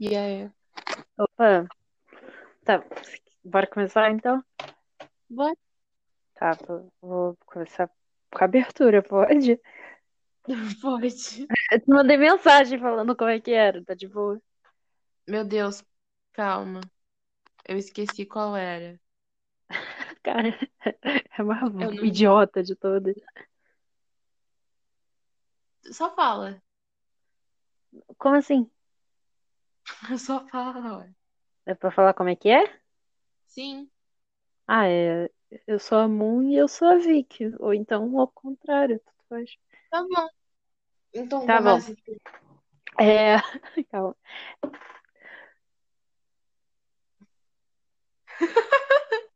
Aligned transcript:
E 0.00 0.16
aí? 0.16 0.50
Opa, 1.18 1.68
tá. 2.64 2.82
Bora 3.44 3.66
começar 3.66 4.10
então? 4.10 4.42
Bora. 5.28 5.54
Tá, 6.34 6.52
vou- 7.02 7.36
começar 7.44 7.86
com 8.32 8.38
a 8.42 8.44
abertura, 8.46 9.02
pode? 9.02 9.60
Pode. 10.80 11.46
Eu 11.70 11.80
te 11.80 11.88
mandei 11.90 12.16
mensagem 12.16 12.78
falando 12.80 13.14
como 13.14 13.28
é 13.28 13.38
que 13.38 13.52
era, 13.52 13.84
tá 13.84 13.92
de 13.92 14.08
boa. 14.08 14.40
Meu 15.28 15.44
Deus, 15.44 15.84
calma. 16.32 16.80
Eu 17.68 17.76
esqueci 17.76 18.24
qual 18.24 18.56
era. 18.56 18.98
Cara, 20.22 20.48
é 21.38 21.42
uma 21.42 21.60
não- 21.68 21.92
idiota 21.92 22.62
de 22.62 22.74
todas. 22.74 23.14
Só 25.92 26.14
fala. 26.14 26.62
Como 28.16 28.36
assim? 28.36 28.70
Só 30.18 30.46
fala, 30.48 30.98
ué. 30.98 31.10
É 31.66 31.74
pra 31.74 31.90
falar 31.90 32.14
como 32.14 32.30
é 32.30 32.36
que 32.36 32.48
é? 32.48 32.80
Sim. 33.46 33.88
Ah, 34.66 34.86
é. 34.86 35.30
Eu 35.66 35.78
sou 35.78 35.98
a 35.98 36.08
Moon 36.08 36.42
e 36.42 36.56
eu 36.56 36.68
sou 36.68 36.88
a 36.88 36.96
Vicky. 36.96 37.52
Ou 37.58 37.74
então 37.74 38.18
ao 38.18 38.28
contrário, 38.28 39.00
tudo 39.00 39.24
faz. 39.28 39.50
Tá 39.90 40.02
bom. 40.02 40.28
Então 41.12 41.46
Tá 41.46 41.60
bom. 41.60 41.78
É. 42.98 43.36
Calma. 43.90 44.16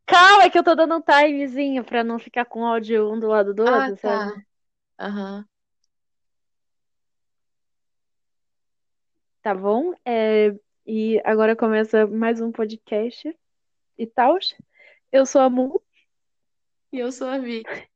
Calma, 0.05 0.43
é 0.43 0.49
que 0.49 0.57
eu 0.57 0.63
tô 0.63 0.75
dando 0.75 0.95
um 0.95 1.01
timezinho 1.01 1.83
pra 1.83 2.03
não 2.03 2.19
ficar 2.19 2.45
com 2.45 2.65
áudio 2.65 3.11
um 3.11 3.19
do 3.19 3.27
lado 3.27 3.53
do 3.53 3.67
Ah, 3.67 3.87
outro, 3.87 3.97
tá. 3.97 4.25
sabe? 4.25 4.45
Aham. 4.99 5.45
Tá 9.45 9.53
bom? 9.53 9.93
É, 10.03 10.55
e 10.87 11.21
agora 11.23 11.55
começa 11.55 12.07
mais 12.07 12.41
um 12.41 12.51
podcast 12.51 13.31
e 13.95 14.07
tal. 14.07 14.39
Eu 15.11 15.23
sou 15.23 15.39
a 15.39 15.51
Moon 15.51 15.77
E 16.91 16.97
eu 16.97 17.11
sou 17.11 17.27
a 17.27 17.37
Vicky. 17.37 17.87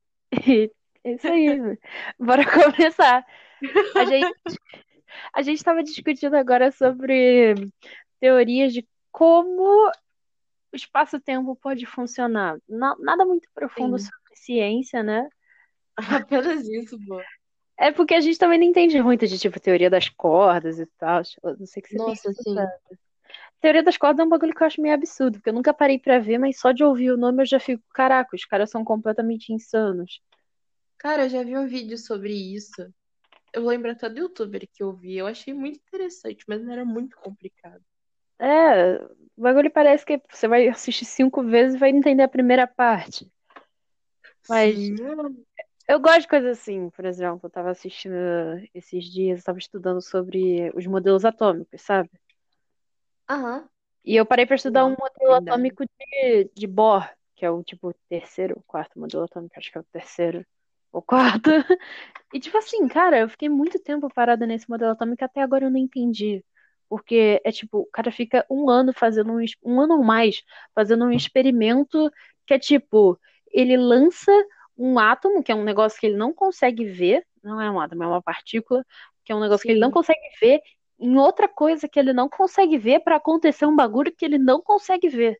e 0.47 0.71
é 1.03 1.13
isso 1.13 1.27
aí. 1.27 1.47
Bora 2.19 2.43
começar. 2.45 3.25
A 3.95 4.05
gente, 4.05 4.59
a 5.33 5.41
gente 5.41 5.57
estava 5.57 5.81
discutindo 5.81 6.35
agora 6.35 6.71
sobre 6.71 7.55
teorias 8.19 8.71
de 8.71 8.87
como 9.11 9.87
o 9.87 10.75
espaço-tempo 10.75 11.55
pode 11.55 11.83
funcionar. 11.87 12.59
Na- 12.69 12.95
nada 12.99 13.25
muito 13.25 13.49
profundo 13.55 13.97
Sim. 13.97 14.05
sobre 14.05 14.35
ciência, 14.35 15.01
né? 15.01 15.27
Apenas 16.29 16.69
isso, 16.69 16.95
pô. 17.07 17.19
É 17.79 17.93
porque 17.93 18.13
a 18.13 18.19
gente 18.19 18.37
também 18.37 18.59
não 18.59 18.65
entende 18.65 19.01
muito 19.01 19.25
de 19.25 19.39
tipo 19.39 19.57
teoria 19.57 19.89
das 19.89 20.09
cordas 20.09 20.79
e 20.79 20.85
tal. 20.85 21.21
Eu 21.41 21.57
não 21.57 21.65
sei 21.65 21.79
o 21.79 21.83
que 21.85 21.93
você 21.93 21.97
Nossa, 21.97 22.33
sim. 22.33 22.55
Teoria 23.61 23.81
das 23.81 23.95
cordas 23.95 24.19
é 24.19 24.25
um 24.25 24.29
bagulho 24.29 24.53
que 24.53 24.61
eu 24.61 24.67
acho 24.67 24.81
meio 24.81 24.93
absurdo, 24.93 25.37
porque 25.37 25.49
eu 25.49 25.53
nunca 25.53 25.73
parei 25.73 25.97
pra 25.97 26.19
ver, 26.19 26.37
mas 26.37 26.59
só 26.59 26.73
de 26.73 26.83
ouvir 26.83 27.11
o 27.11 27.17
nome 27.17 27.41
eu 27.41 27.45
já 27.45 27.59
fico, 27.59 27.81
caraca, 27.93 28.35
os 28.35 28.43
caras 28.43 28.69
são 28.69 28.83
completamente 28.83 29.53
insanos. 29.53 30.21
Cara, 30.97 31.23
eu 31.23 31.29
já 31.29 31.41
vi 31.41 31.57
um 31.57 31.67
vídeo 31.67 31.97
sobre 31.97 32.33
isso. 32.33 32.93
Eu 33.53 33.65
lembro 33.65 33.91
até 33.91 34.09
do 34.09 34.19
youtuber 34.19 34.67
que 34.73 34.83
eu 34.83 34.91
vi. 34.93 35.17
Eu 35.17 35.25
achei 35.27 35.53
muito 35.53 35.79
interessante, 35.79 36.43
mas 36.47 36.61
não 36.61 36.73
era 36.73 36.83
muito 36.83 37.15
complicado. 37.17 37.81
É, 38.37 38.95
o 39.37 39.41
bagulho 39.41 39.71
parece 39.71 40.05
que 40.05 40.21
você 40.29 40.49
vai 40.49 40.67
assistir 40.67 41.05
cinco 41.05 41.43
vezes 41.43 41.75
e 41.75 41.79
vai 41.79 41.91
entender 41.91 42.23
a 42.23 42.27
primeira 42.27 42.67
parte. 42.67 43.31
Mas 44.49 44.77
Sim. 44.79 44.95
Eu 45.89 45.99
gosto 45.99 46.21
de 46.21 46.27
coisas 46.27 46.59
assim, 46.59 46.89
por 46.91 47.03
exemplo, 47.03 47.41
eu 47.43 47.49
tava 47.49 47.71
assistindo 47.71 48.13
esses 48.75 49.05
dias, 49.05 49.39
eu 49.39 49.45
tava 49.45 49.57
estudando 49.57 50.01
sobre 50.01 50.71
os 50.75 50.85
modelos 50.85 51.25
atômicos, 51.25 51.81
sabe? 51.81 52.09
Aham. 53.27 53.67
E 54.05 54.15
eu 54.15 54.25
parei 54.25 54.45
pra 54.45 54.55
estudar 54.55 54.85
um 54.85 54.89
modelo 54.91 55.09
verdade. 55.19 55.49
atômico 55.49 55.83
de, 55.85 56.51
de 56.55 56.67
Bohr, 56.67 57.09
que 57.35 57.43
é 57.43 57.49
o 57.49 57.63
tipo 57.63 57.93
terceiro 58.07 58.53
ou 58.57 58.63
quarto 58.67 58.99
modelo 58.99 59.23
atômico, 59.23 59.55
acho 59.57 59.71
que 59.71 59.77
é 59.77 59.81
o 59.81 59.85
terceiro 59.91 60.45
ou 60.91 61.01
quarto. 61.01 61.49
E 62.31 62.39
tipo 62.39 62.55
assim, 62.59 62.87
cara, 62.87 63.17
eu 63.21 63.27
fiquei 63.27 63.49
muito 63.49 63.79
tempo 63.79 64.07
parada 64.13 64.45
nesse 64.45 64.69
modelo 64.69 64.91
atômico 64.91 65.25
até 65.25 65.41
agora 65.41 65.65
eu 65.65 65.71
não 65.71 65.79
entendi. 65.79 66.45
Porque 66.87 67.41
é 67.43 67.51
tipo, 67.51 67.79
o 67.79 67.85
cara 67.87 68.11
fica 68.11 68.45
um 68.51 68.69
ano 68.69 68.93
fazendo 68.93 69.33
um, 69.33 69.43
um 69.63 69.81
ano 69.81 69.95
ou 69.97 70.03
mais 70.03 70.43
fazendo 70.75 71.05
um 71.05 71.11
experimento 71.11 72.11
que 72.45 72.53
é 72.53 72.59
tipo, 72.59 73.19
ele 73.51 73.75
lança 73.77 74.31
um 74.79 74.97
átomo, 74.97 75.43
que 75.43 75.51
é 75.51 75.55
um 75.55 75.63
negócio 75.63 75.99
que 75.99 76.07
ele 76.07 76.17
não 76.17 76.33
consegue 76.33 76.85
ver, 76.85 77.25
não 77.43 77.61
é 77.61 77.69
um 77.69 77.79
átomo, 77.79 78.03
é 78.03 78.07
uma 78.07 78.21
partícula, 78.21 78.83
que 79.25 79.31
é 79.31 79.35
um 79.35 79.41
negócio 79.41 79.65
que 79.65 79.71
ele 79.73 79.79
não 79.81 79.89
Sim. 79.89 79.93
consegue 79.93 80.19
ver, 80.41 80.61
em 80.99 81.17
outra 81.17 81.47
coisa 81.47 81.87
que 81.87 81.99
ele 81.99 82.13
não 82.13 82.29
consegue 82.29 82.77
ver 82.77 83.01
pra 83.01 83.17
acontecer 83.17 83.65
um 83.65 83.75
bagulho 83.75 84.15
que 84.15 84.25
ele 84.25 84.37
não 84.37 84.61
consegue 84.61 85.09
ver. 85.09 85.37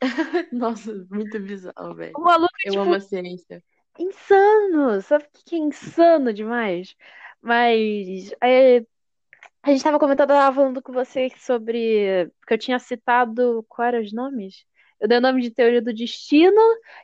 Nossa, 0.52 0.92
muito 1.10 1.38
bizarro, 1.40 1.94
velho. 1.94 2.14
O 2.16 2.20
maluco 2.20 2.54
é 2.64 2.68
Eu 2.68 2.72
tipo 2.72 2.84
amo 2.84 2.94
a 2.94 3.00
ciência. 3.00 3.62
insano, 3.98 5.00
sabe 5.02 5.24
o 5.24 5.28
que 5.44 5.56
é 5.56 5.58
insano 5.58 6.32
demais? 6.32 6.94
Mas 7.40 8.32
é, 8.42 8.78
a 9.62 9.70
gente 9.70 9.82
tava 9.84 9.98
comentando, 9.98 10.30
eu 10.30 10.36
tava 10.36 10.56
falando 10.56 10.82
com 10.82 10.92
você 10.92 11.30
sobre 11.38 12.30
que 12.46 12.54
eu 12.54 12.58
tinha 12.58 12.78
citado 12.78 13.64
quais 13.68 13.94
eram 13.94 14.04
os 14.04 14.12
nomes? 14.12 14.64
Eu 15.00 15.08
dei 15.08 15.18
o 15.18 15.20
nome 15.20 15.42
de 15.42 15.50
teoria 15.50 15.80
do 15.80 15.92
destino 15.92 16.60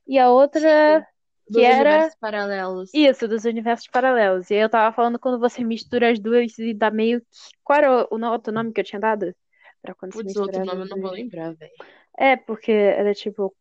e 0.07 0.19
a 0.19 0.31
outra 0.31 1.01
Sim. 1.01 1.07
que 1.47 1.53
Dos 1.53 1.63
era 1.63 1.91
universos 1.91 2.19
paralelos. 2.19 2.91
isso, 2.95 3.29
dos 3.29 3.45
universos 3.45 3.87
paralelos. 3.89 4.51
E 4.51 4.55
aí 4.55 4.61
eu 4.61 4.69
tava 4.69 4.95
falando 4.95 5.19
quando 5.19 5.39
você 5.39 5.63
mistura 5.63 6.11
as 6.11 6.19
duas 6.19 6.59
e 6.59 6.73
dá 6.73 6.91
meio 6.91 7.21
que. 7.21 7.27
Qual 7.63 7.79
era 7.79 8.09
o, 8.11 8.31
outro 8.31 8.53
nome 8.53 8.73
que 8.73 8.81
eu 8.81 8.85
tinha 8.85 9.01
dado? 9.01 9.35
Pra 9.83 9.95
quando 9.95 10.13
Putz, 10.13 10.35
outro 10.37 10.65
nome 10.65 10.83
eu 10.83 10.87
não 10.87 11.01
vou 11.01 11.11
lembrar, 11.11 11.55
velho. 11.55 11.73
É, 12.19 12.37
porque 12.37 12.73
era 12.73 13.15
tipo. 13.15 13.55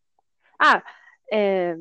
Ah, 0.58 0.84
é. 1.32 1.78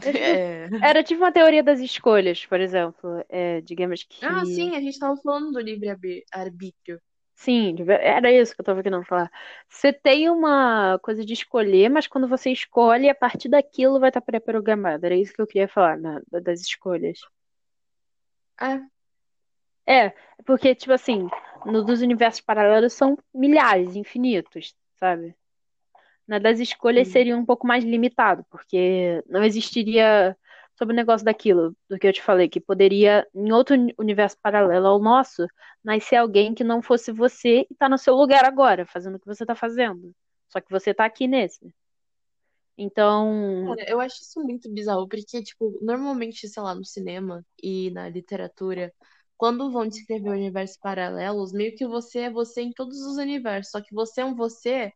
é 0.00 0.12
tipo- 0.12 0.24
É. 0.42 0.68
Era 0.82 1.02
tipo 1.02 1.20
uma 1.22 1.32
teoria 1.32 1.62
das 1.62 1.78
escolhas, 1.78 2.44
por 2.46 2.60
exemplo. 2.60 3.24
É, 3.28 3.60
digamos 3.60 4.02
que. 4.02 4.24
Ah, 4.24 4.44
sim, 4.46 4.74
a 4.74 4.80
gente 4.80 4.98
tava 4.98 5.16
falando 5.18 5.52
do 5.52 5.60
livre-arbítrio. 5.60 7.00
Sim, 7.34 7.76
era 7.88 8.30
isso 8.32 8.54
que 8.54 8.60
eu 8.60 8.64
tava 8.64 8.82
querendo 8.82 9.04
falar. 9.04 9.30
Você 9.68 9.92
tem 9.92 10.30
uma 10.30 10.98
coisa 11.02 11.24
de 11.24 11.32
escolher, 11.32 11.88
mas 11.90 12.06
quando 12.06 12.28
você 12.28 12.50
escolhe, 12.52 13.08
a 13.08 13.14
partir 13.14 13.48
daquilo 13.48 13.98
vai 14.00 14.10
estar 14.10 14.20
pré-programado. 14.20 15.04
Era 15.06 15.16
isso 15.16 15.32
que 15.34 15.42
eu 15.42 15.46
queria 15.46 15.68
falar, 15.68 15.98
na- 15.98 16.22
das 16.42 16.60
escolhas. 16.60 17.18
É, 18.60 18.88
É, 19.86 20.10
porque, 20.46 20.74
tipo 20.74 20.92
assim, 20.92 21.28
no 21.66 21.84
dos 21.84 22.02
universos 22.02 22.40
paralelos 22.40 22.92
são 22.92 23.16
milhares, 23.34 23.96
infinitos, 23.96 24.74
sabe? 24.98 25.34
Na 26.26 26.38
das 26.38 26.60
escolhas 26.60 27.08
sim. 27.08 27.10
seria 27.10 27.36
um 27.36 27.44
pouco 27.46 27.66
mais 27.66 27.84
limitado, 27.84 28.44
porque 28.50 29.22
não 29.28 29.44
existiria 29.44 30.36
sobre 30.82 30.94
o 30.94 30.96
negócio 30.96 31.24
daquilo, 31.24 31.76
do 31.88 31.98
que 31.98 32.06
eu 32.06 32.12
te 32.12 32.22
falei, 32.22 32.48
que 32.48 32.60
poderia, 32.60 33.26
em 33.34 33.52
outro 33.52 33.74
uni- 33.76 33.94
universo 33.98 34.36
paralelo 34.42 34.86
ao 34.88 35.00
nosso, 35.00 35.46
nascer 35.84 36.16
alguém 36.16 36.54
que 36.54 36.64
não 36.64 36.82
fosse 36.82 37.12
você 37.12 37.66
e 37.70 37.74
tá 37.76 37.88
no 37.88 37.98
seu 37.98 38.14
lugar 38.14 38.44
agora, 38.44 38.86
fazendo 38.86 39.16
o 39.16 39.20
que 39.20 39.26
você 39.26 39.46
tá 39.46 39.54
fazendo. 39.54 40.12
Só 40.48 40.60
que 40.60 40.70
você 40.70 40.94
tá 40.94 41.04
aqui 41.04 41.26
nesse. 41.28 41.74
Então, 42.76 43.76
Cara, 43.76 43.88
eu 43.88 44.00
acho 44.00 44.16
isso 44.22 44.40
muito 44.42 44.70
bizarro, 44.72 45.08
porque, 45.08 45.42
tipo, 45.42 45.78
normalmente, 45.82 46.48
sei 46.48 46.62
lá, 46.62 46.74
no 46.74 46.84
cinema 46.84 47.44
e 47.62 47.90
na 47.92 48.08
literatura, 48.08 48.92
quando 49.36 49.70
vão 49.70 49.86
descrever 49.86 50.30
universos 50.30 50.76
paralelos, 50.78 51.52
meio 51.52 51.74
que 51.76 51.86
você 51.86 52.20
é 52.20 52.30
você 52.30 52.62
em 52.62 52.72
todos 52.72 52.98
os 53.00 53.16
universos, 53.18 53.70
só 53.70 53.80
que 53.80 53.94
você 53.94 54.20
é 54.22 54.24
um 54.24 54.34
você 54.34 54.92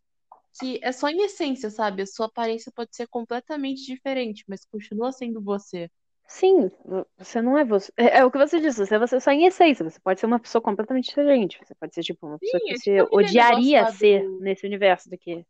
que 0.59 0.81
é 0.83 0.93
só 0.93 1.09
em 1.09 1.23
essência, 1.25 1.71
sabe? 1.71 2.03
A 2.03 2.07
sua 2.07 2.27
aparência 2.27 2.73
pode 2.75 2.95
ser 2.97 3.07
completamente 3.09 3.85
diferente, 3.85 4.45
mas 4.49 4.65
continua 4.65 5.13
sendo 5.13 5.43
você. 5.43 5.91
sim, 6.29 6.69
vo- 6.85 7.07
você 7.19 7.41
não 7.43 7.57
é 7.59 7.65
você. 7.65 7.93
É, 7.97 8.19
é 8.19 8.25
o 8.25 8.31
que 8.31 8.39
você 8.39 8.61
disse, 8.61 8.79
você 8.87 8.95
é 8.97 8.99
você 8.99 9.21
só 9.21 9.31
em 9.33 9.47
essência. 9.47 9.89
Você 9.89 9.99
pode 10.01 10.21
ser 10.21 10.27
uma 10.27 10.41
pessoa 10.41 10.63
completamente 10.63 11.07
diferente. 11.09 11.59
Você 11.65 11.75
pode 11.75 11.95
ser, 11.95 12.03
tipo, 12.03 12.27
uma 12.27 12.39
pessoa 12.39 12.61
Sim, 12.61 12.67
que 12.67 12.75
é 12.75 12.79
você 12.79 13.03
tipo 13.11 13.13
odiaria 13.13 13.87
ser 13.87 14.31
do. 14.31 14.39
nesse 14.39 14.67
universo 14.67 15.09
daqui. 15.11 15.45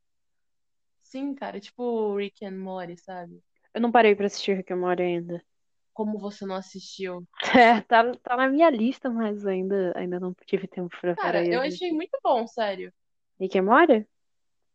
Sim, 1.03 1.35
cara, 1.35 1.59
tipo 1.61 2.15
Rick 2.17 2.45
and 2.45 2.59
Morty, 2.59 2.97
sabe? 2.99 3.43
Eu 3.73 3.81
não 3.81 3.93
parei 3.93 4.17
pra 4.17 4.27
assistir 4.27 4.57
Rick 4.57 4.73
and 4.73 4.79
Morty 4.79 5.03
ainda. 5.05 5.45
Como 5.93 6.17
você 6.21 6.47
não 6.47 6.55
assistiu. 6.55 7.27
É, 7.59 7.81
tá, 7.83 8.15
tá 8.23 8.37
na 8.37 8.49
minha 8.49 8.71
lista, 8.71 9.11
mas 9.11 9.47
ainda, 9.47 9.93
ainda 9.97 10.19
não 10.21 10.35
tive 10.47 10.67
tempo 10.69 10.95
pra 11.01 11.17
Cara, 11.17 11.45
eu 11.51 11.61
achei 11.61 11.93
muito 11.93 12.17
bom, 12.23 12.47
sério. 12.47 12.93
Rick 13.41 13.55
and 13.57 13.65
Morty? 13.65 14.05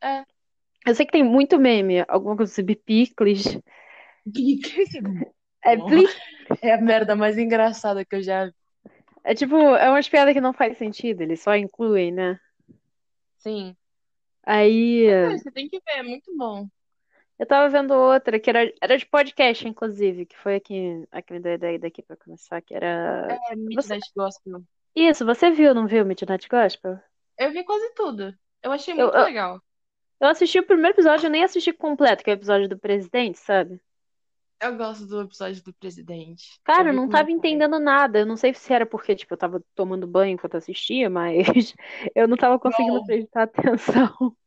É. 0.04 0.24
Eu 0.86 0.96
sei 0.96 1.06
que 1.06 1.12
tem 1.12 1.24
muito 1.24 1.60
meme, 1.60 2.04
alguma 2.08 2.36
coisa 2.36 2.54
sobre 2.54 2.76
picles. 2.76 3.44
É, 5.64 5.78
Bom, 5.78 5.86
pli- 5.86 6.08
É 6.62 6.74
a 6.74 6.82
merda 6.82 7.16
mais 7.16 7.38
engraçada 7.38 8.04
que 8.04 8.16
eu 8.16 8.22
já 8.24 8.46
vi. 8.48 8.54
é 9.24 9.36
tipo, 9.36 9.56
é 9.56 9.90
umas 9.90 10.10
piadas 10.10 10.34
que 10.34 10.42
não 10.42 10.54
faz 10.54 10.78
sentido, 10.78 11.22
eles 11.22 11.40
só 11.42 11.56
incluem, 11.56 12.12
né? 12.12 12.40
Sim. 13.38 13.76
Aí, 14.44 15.06
Cara, 15.08 15.38
você 15.38 15.52
tem 15.52 15.70
que 15.70 15.78
ver, 15.80 16.00
é 16.00 16.04
muito 16.04 16.36
bom. 16.36 16.68
Eu 17.38 17.46
tava 17.46 17.70
vendo 17.70 17.94
outra, 17.94 18.40
que 18.40 18.50
era, 18.50 18.72
era 18.82 18.98
de 18.98 19.06
podcast, 19.06 19.68
inclusive, 19.68 20.26
que 20.26 20.38
foi 20.38 20.56
aqui, 20.56 21.08
aqui 21.12 21.34
me 21.34 21.40
deu 21.40 21.52
a 21.52 21.56
ideia 21.56 21.80
daqui 21.80 22.02
pra 22.02 22.16
começar, 22.16 22.62
que 22.62 22.74
era. 22.74 23.28
É 23.30 23.56
Você... 23.76 23.96
Midnight 23.96 24.12
Gospel. 24.16 24.64
Isso, 24.96 25.26
você 25.26 25.50
viu, 25.52 25.74
não 25.74 25.88
viu 25.88 26.06
Midnight 26.06 26.48
Gospel? 26.50 27.00
Eu 27.38 27.52
vi 27.52 27.64
quase 27.64 27.94
tudo. 27.96 28.36
Eu 28.62 28.72
achei 28.72 28.94
Eu, 28.94 28.98
muito 28.98 29.16
eu, 29.16 29.24
legal. 29.24 29.62
Eu 30.22 30.28
assisti 30.30 30.60
o 30.60 30.66
primeiro 30.66 30.96
episódio, 30.96 31.28
eu 31.28 31.32
nem 31.32 31.44
assisti 31.44 31.74
completo, 31.74 32.24
que 32.24 32.30
é 32.30 32.34
o 32.34 32.38
episódio 32.38 32.70
do 32.70 32.80
presidente, 32.80 33.40
sabe? 33.40 33.82
Eu 34.62 34.78
gosto 34.78 35.08
do 35.08 35.22
episódio 35.22 35.64
do 35.64 35.74
presidente. 35.74 36.62
Cara, 36.64 36.90
Eu 36.90 36.94
não 36.94 37.10
tava 37.10 37.26
pai. 37.26 37.34
entendendo 37.34 37.80
nada. 37.80 38.20
Eu 38.20 38.26
não 38.28 38.38
sei 38.38 38.54
se 38.54 38.72
era 38.72 38.86
porque, 38.86 39.16
tipo, 39.16 39.34
eu 39.34 39.38
tava 39.38 39.64
tomando 39.74 40.06
banho 40.06 40.34
enquanto 40.34 40.56
assistia, 40.58 41.10
mas 41.10 41.48
eu 42.16 42.28
não 42.28 42.38
tava 42.38 42.60
conseguindo 42.60 43.00
Bom, 43.00 43.06
prestar 43.06 43.44
atenção. 43.50 44.38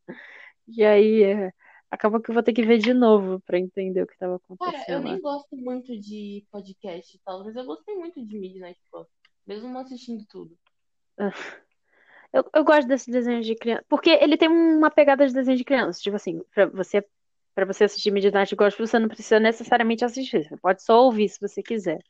E 0.67 0.83
aí, 0.85 1.23
é, 1.23 1.51
acabou 1.91 2.21
que 2.21 2.29
eu 2.29 2.33
vou 2.33 2.43
ter 2.43 2.53
que 2.53 2.63
ver 2.63 2.77
de 2.77 2.93
novo 2.93 3.41
pra 3.41 3.59
entender 3.59 4.03
o 4.03 4.07
que 4.07 4.17
tava 4.17 4.39
cara, 4.39 4.85
eu 4.87 4.99
acontecendo 4.99 5.03
nem 5.03 5.19
gosto 5.19 5.55
muito 5.57 5.99
de 5.99 6.45
podcast 6.49 7.15
e 7.15 7.19
tal, 7.19 7.43
mas 7.43 7.55
eu 7.55 7.65
gostei 7.65 7.95
muito 7.95 8.25
de 8.25 8.39
Midnight 8.39 8.79
Gospel. 8.89 9.13
Mesmo 9.45 9.69
não 9.69 9.81
assistindo 9.81 10.25
tudo. 10.27 10.57
Eu, 12.35 12.43
eu 12.53 12.65
gosto 12.65 12.85
desses 12.85 13.07
desenhos 13.07 13.45
de 13.45 13.55
criança, 13.55 13.85
porque 13.87 14.09
ele 14.09 14.35
tem 14.35 14.49
uma 14.49 14.91
pegada 14.91 15.25
de 15.25 15.33
desenho 15.33 15.57
de 15.57 15.63
criança. 15.63 16.01
Tipo 16.01 16.17
assim, 16.17 16.43
pra 16.53 16.65
você, 16.65 17.01
pra 17.55 17.63
você 17.63 17.85
assistir 17.85 18.11
Midnight 18.11 18.53
Gospel, 18.53 18.85
você 18.85 18.99
não 18.99 19.07
precisa 19.07 19.39
necessariamente 19.39 20.03
assistir. 20.03 20.43
Você 20.43 20.57
pode 20.57 20.83
só 20.83 21.01
ouvir 21.05 21.29
se 21.29 21.39
você 21.39 21.63
quiser, 21.63 22.03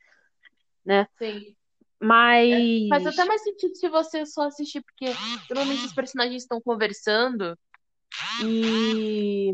né? 0.83 1.07
Sim. 1.19 1.56
Mas. 2.00 2.89
Faz 2.89 3.06
até 3.06 3.24
mais 3.24 3.44
sentido 3.44 3.75
se 3.75 3.88
você 3.88 4.25
só 4.25 4.48
assistir, 4.48 4.81
porque 4.81 5.13
normalmente 5.48 5.86
os 5.86 5.94
personagens 5.94 6.42
estão 6.42 6.60
conversando 6.60 7.56
e. 8.44 9.54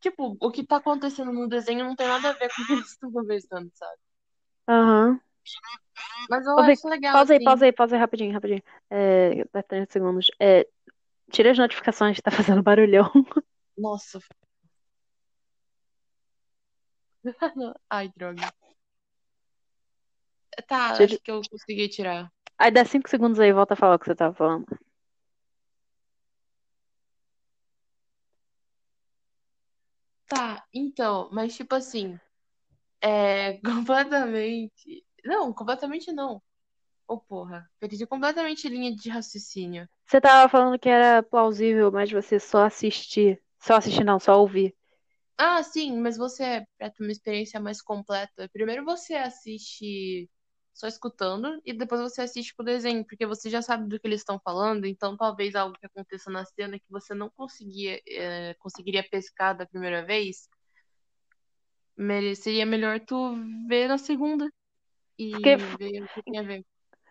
Tipo, 0.00 0.36
o 0.40 0.50
que 0.50 0.66
tá 0.66 0.78
acontecendo 0.78 1.32
no 1.32 1.48
desenho 1.48 1.84
não 1.84 1.94
tem 1.94 2.08
nada 2.08 2.30
a 2.30 2.32
ver 2.32 2.52
com 2.52 2.60
o 2.60 2.66
que 2.66 2.72
eles 2.72 2.90
estão 2.90 3.12
conversando, 3.12 3.70
sabe? 3.72 3.98
Aham. 4.68 5.20
Mas 6.28 6.46
eu 6.46 6.58
Vic, 6.64 6.78
acho 6.78 6.88
legal, 6.88 7.12
pausa 7.14 7.32
aí, 7.32 7.36
assim. 7.36 7.44
pausa 7.44 7.64
aí, 7.66 7.72
pausa 7.72 7.96
aí, 7.96 8.00
rapidinho, 8.00 8.32
rapidinho. 8.32 8.62
É, 8.90 9.44
dá 9.52 9.62
30 9.62 9.92
segundos. 9.92 10.30
É, 10.40 10.66
tira 11.30 11.50
as 11.52 11.58
notificações, 11.58 12.20
tá 12.20 12.30
fazendo 12.30 12.62
barulhão. 12.62 13.10
Nossa. 13.76 14.20
Ai, 17.90 18.08
droga. 18.16 18.52
Tá, 20.66 20.94
Tira- 20.94 21.04
acho 21.04 21.20
que 21.22 21.30
eu 21.30 21.40
consegui 21.50 21.88
tirar. 21.88 22.32
Aí 22.58 22.70
dá 22.70 22.84
5 22.84 23.08
segundos 23.08 23.38
aí, 23.40 23.52
volta 23.52 23.74
a 23.74 23.76
falar 23.76 23.96
o 23.96 23.98
que 23.98 24.06
você 24.06 24.14
tava 24.14 24.34
falando. 24.34 24.66
Tá, 30.28 30.64
então, 30.74 31.28
mas 31.32 31.54
tipo 31.56 31.74
assim, 31.74 32.18
é 33.02 33.58
completamente. 33.64 35.05
Não, 35.26 35.52
completamente 35.52 36.12
não. 36.12 36.40
Ô, 37.06 37.18
porra, 37.18 37.68
perdi 37.78 38.06
completamente 38.06 38.68
linha 38.68 38.94
de 38.94 39.08
raciocínio. 39.08 39.88
Você 40.06 40.20
tava 40.20 40.48
falando 40.48 40.78
que 40.78 40.88
era 40.88 41.22
plausível, 41.22 41.90
mas 41.90 42.10
você 42.10 42.38
só 42.38 42.64
assistir. 42.64 43.42
Só 43.58 43.74
assistir, 43.74 44.04
não, 44.04 44.20
só 44.20 44.40
ouvir. 44.40 44.74
Ah, 45.36 45.62
sim, 45.62 45.98
mas 46.00 46.16
você, 46.16 46.64
pra 46.78 46.88
ter 46.88 47.02
uma 47.02 47.12
experiência 47.12 47.60
mais 47.60 47.82
completa, 47.82 48.48
primeiro 48.52 48.84
você 48.84 49.14
assiste 49.14 50.30
só 50.72 50.86
escutando 50.86 51.60
e 51.64 51.72
depois 51.72 52.00
você 52.00 52.22
assiste 52.22 52.54
com 52.54 52.62
o 52.62 52.66
desenho, 52.66 53.04
porque 53.04 53.26
você 53.26 53.50
já 53.50 53.60
sabe 53.60 53.88
do 53.88 53.98
que 53.98 54.06
eles 54.06 54.20
estão 54.20 54.40
falando, 54.42 54.86
então 54.86 55.16
talvez 55.16 55.54
algo 55.54 55.76
que 55.78 55.86
aconteça 55.86 56.30
na 56.30 56.44
cena 56.44 56.78
que 56.78 56.86
você 56.90 57.14
não 57.14 57.30
conseguia, 57.30 58.00
é, 58.06 58.54
conseguiria 58.58 59.06
pescar 59.10 59.56
da 59.56 59.66
primeira 59.66 60.04
vez, 60.04 60.48
seria 62.36 62.64
melhor 62.64 63.00
tu 63.00 63.34
ver 63.68 63.88
na 63.88 63.98
segunda 63.98 64.50
e 65.18 65.30
Porque, 65.30 65.56
ver 65.78 66.02
o 66.02 66.08
que 66.08 66.22
tem 66.22 66.38
a 66.38 66.42
ver. 66.42 66.64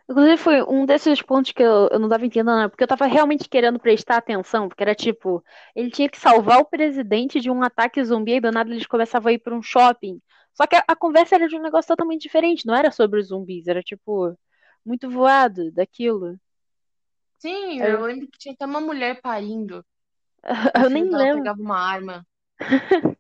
inclusive, 0.10 0.38
foi 0.38 0.63
um 0.63 0.86
desses 0.86 1.22
pontos 1.22 1.52
que 1.52 1.63
eu, 1.63 1.90
eu 1.92 2.00
não 2.00 2.10
tava 2.10 2.25
entendendo, 2.25 2.56
né? 2.57 2.68
Porque 2.68 2.84
eu 2.84 2.88
tava 2.88 3.06
realmente 3.06 3.50
querendo 3.50 3.80
prestar 3.80 4.18
atenção, 4.18 4.68
porque 4.68 4.84
era 4.84 4.94
tipo, 4.96 5.44
ele 5.75 5.90
tinha 5.90 6.10
que 6.10 6.18
salvar 6.19 6.60
o 6.60 6.66
presidente 6.66 7.40
de 7.40 7.50
um 7.50 7.63
ataque 7.63 8.04
zumbi 8.04 8.36
e 8.36 8.42
do 8.42 8.52
nada 8.52 8.69
eles 8.72 8.86
começavam 8.88 9.30
a 9.30 9.34
ir 9.34 9.40
pra 9.40 9.56
um 9.56 9.62
shopping. 9.62 10.22
Só 10.54 10.66
que 10.68 10.75
a, 10.75 10.84
a 10.88 10.96
conversa 10.96 11.36
era 11.36 11.48
de 11.48 11.56
um 11.57 11.62
negócio 11.62 11.88
totalmente 11.88 12.22
diferente, 12.22 12.66
não 12.66 12.75
era 12.75 12.92
sobre 12.92 13.19
os 13.19 13.28
zumbis, 13.28 13.68
era 13.68 13.81
tipo, 13.81 14.38
muito 14.86 15.10
voado 15.10 15.72
daquilo. 15.72 16.38
Sim, 17.40 17.80
eu 17.81 18.02
lembro 18.06 18.28
que 18.28 18.38
tinha 18.40 18.54
até 18.54 18.66
uma 18.66 18.81
mulher 18.81 19.22
parindo 19.22 19.86
eu 20.84 20.90
o 20.90 20.90
nem 20.90 21.04
lembro. 21.04 21.40
pegava 21.40 21.62
uma 21.62 21.78
arma. 21.78 22.25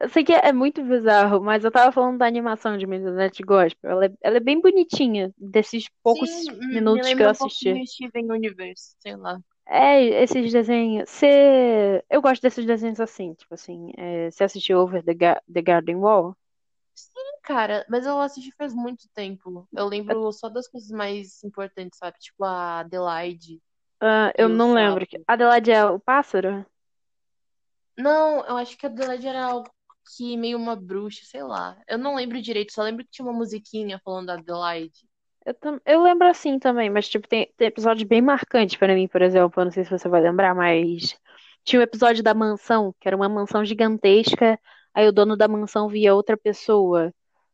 Eu 0.00 0.08
sei 0.08 0.24
que 0.24 0.32
é 0.32 0.52
muito 0.52 0.82
bizarro, 0.84 1.40
mas 1.40 1.64
eu 1.64 1.70
tava 1.70 1.92
falando 1.92 2.18
da 2.18 2.26
animação 2.26 2.76
de 2.78 2.86
Midnight 2.86 3.42
Gospel. 3.42 3.90
Ela 3.90 4.06
é, 4.06 4.10
ela 4.22 4.36
é 4.36 4.40
bem 4.40 4.60
bonitinha, 4.60 5.32
desses 5.36 5.88
poucos 6.02 6.30
Sim, 6.46 6.58
minutos 6.70 7.12
que 7.14 7.22
eu 7.22 7.26
um 7.26 7.30
assisti. 7.30 7.70
pouquinho 7.70 7.86
Steven 7.86 8.30
Universe, 8.32 8.94
sei 9.00 9.16
lá. 9.16 9.40
É, 9.66 10.02
esses 10.22 10.50
desenhos. 10.52 11.08
Você... 11.10 12.02
Eu 12.10 12.22
gosto 12.22 12.42
desses 12.42 12.64
desenhos 12.64 13.00
assim, 13.00 13.34
tipo 13.34 13.54
assim. 13.54 13.90
É, 13.96 14.30
você 14.30 14.44
assistiu 14.44 14.78
Over 14.80 15.02
the, 15.04 15.14
Ga- 15.14 15.42
the 15.52 15.62
Garden 15.62 15.96
Wall? 15.96 16.36
Sim, 16.94 17.40
cara, 17.44 17.86
mas 17.88 18.04
eu 18.06 18.20
assisti 18.20 18.52
faz 18.56 18.74
muito 18.74 19.08
tempo. 19.14 19.66
Eu 19.72 19.86
lembro 19.86 20.30
só 20.32 20.48
das 20.48 20.68
coisas 20.68 20.90
mais 20.90 21.42
importantes, 21.44 21.98
sabe? 21.98 22.18
Tipo 22.18 22.44
a 22.44 22.80
Adelaide 22.80 23.60
ah, 24.00 24.32
eu 24.36 24.48
não 24.48 24.74
lembro. 24.74 25.06
Adelaide 25.26 25.70
é 25.72 25.84
o 25.84 25.98
pássaro? 26.00 26.64
Não, 27.98 28.44
eu 28.46 28.56
acho 28.56 28.78
que 28.78 28.86
a 28.86 28.88
Adelaide 28.88 29.26
era 29.26 29.44
algo 29.44 29.68
que 30.16 30.36
meio 30.36 30.56
uma 30.56 30.76
bruxa, 30.76 31.22
sei 31.24 31.42
lá. 31.42 31.76
Eu 31.86 31.98
não 31.98 32.14
lembro 32.14 32.40
direito, 32.40 32.72
só 32.72 32.82
lembro 32.82 33.04
que 33.04 33.10
tinha 33.10 33.26
uma 33.26 33.36
musiquinha 33.36 34.00
falando 34.04 34.26
da 34.26 34.34
Adelaide. 34.34 35.06
Eu, 35.44 35.54
tam... 35.54 35.80
eu 35.84 36.02
lembro 36.02 36.28
assim 36.28 36.58
também, 36.58 36.90
mas 36.90 37.08
tipo, 37.08 37.26
tem, 37.26 37.52
tem 37.56 37.68
episódios 37.68 38.08
bem 38.08 38.22
marcantes 38.22 38.76
pra 38.76 38.94
mim, 38.94 39.08
por 39.08 39.22
exemplo. 39.22 39.60
Eu 39.60 39.64
não 39.66 39.72
sei 39.72 39.84
se 39.84 39.90
você 39.90 40.08
vai 40.08 40.20
lembrar, 40.20 40.54
mas 40.54 41.16
tinha 41.64 41.80
um 41.80 41.82
episódio 41.82 42.22
da 42.22 42.34
mansão, 42.34 42.94
que 43.00 43.08
era 43.08 43.16
uma 43.16 43.28
mansão 43.28 43.64
gigantesca. 43.64 44.58
Aí 44.94 45.06
o 45.06 45.12
dono 45.12 45.36
da 45.36 45.48
mansão 45.48 45.88
via 45.88 46.14
outra 46.14 46.36
pessoa. 46.36 47.12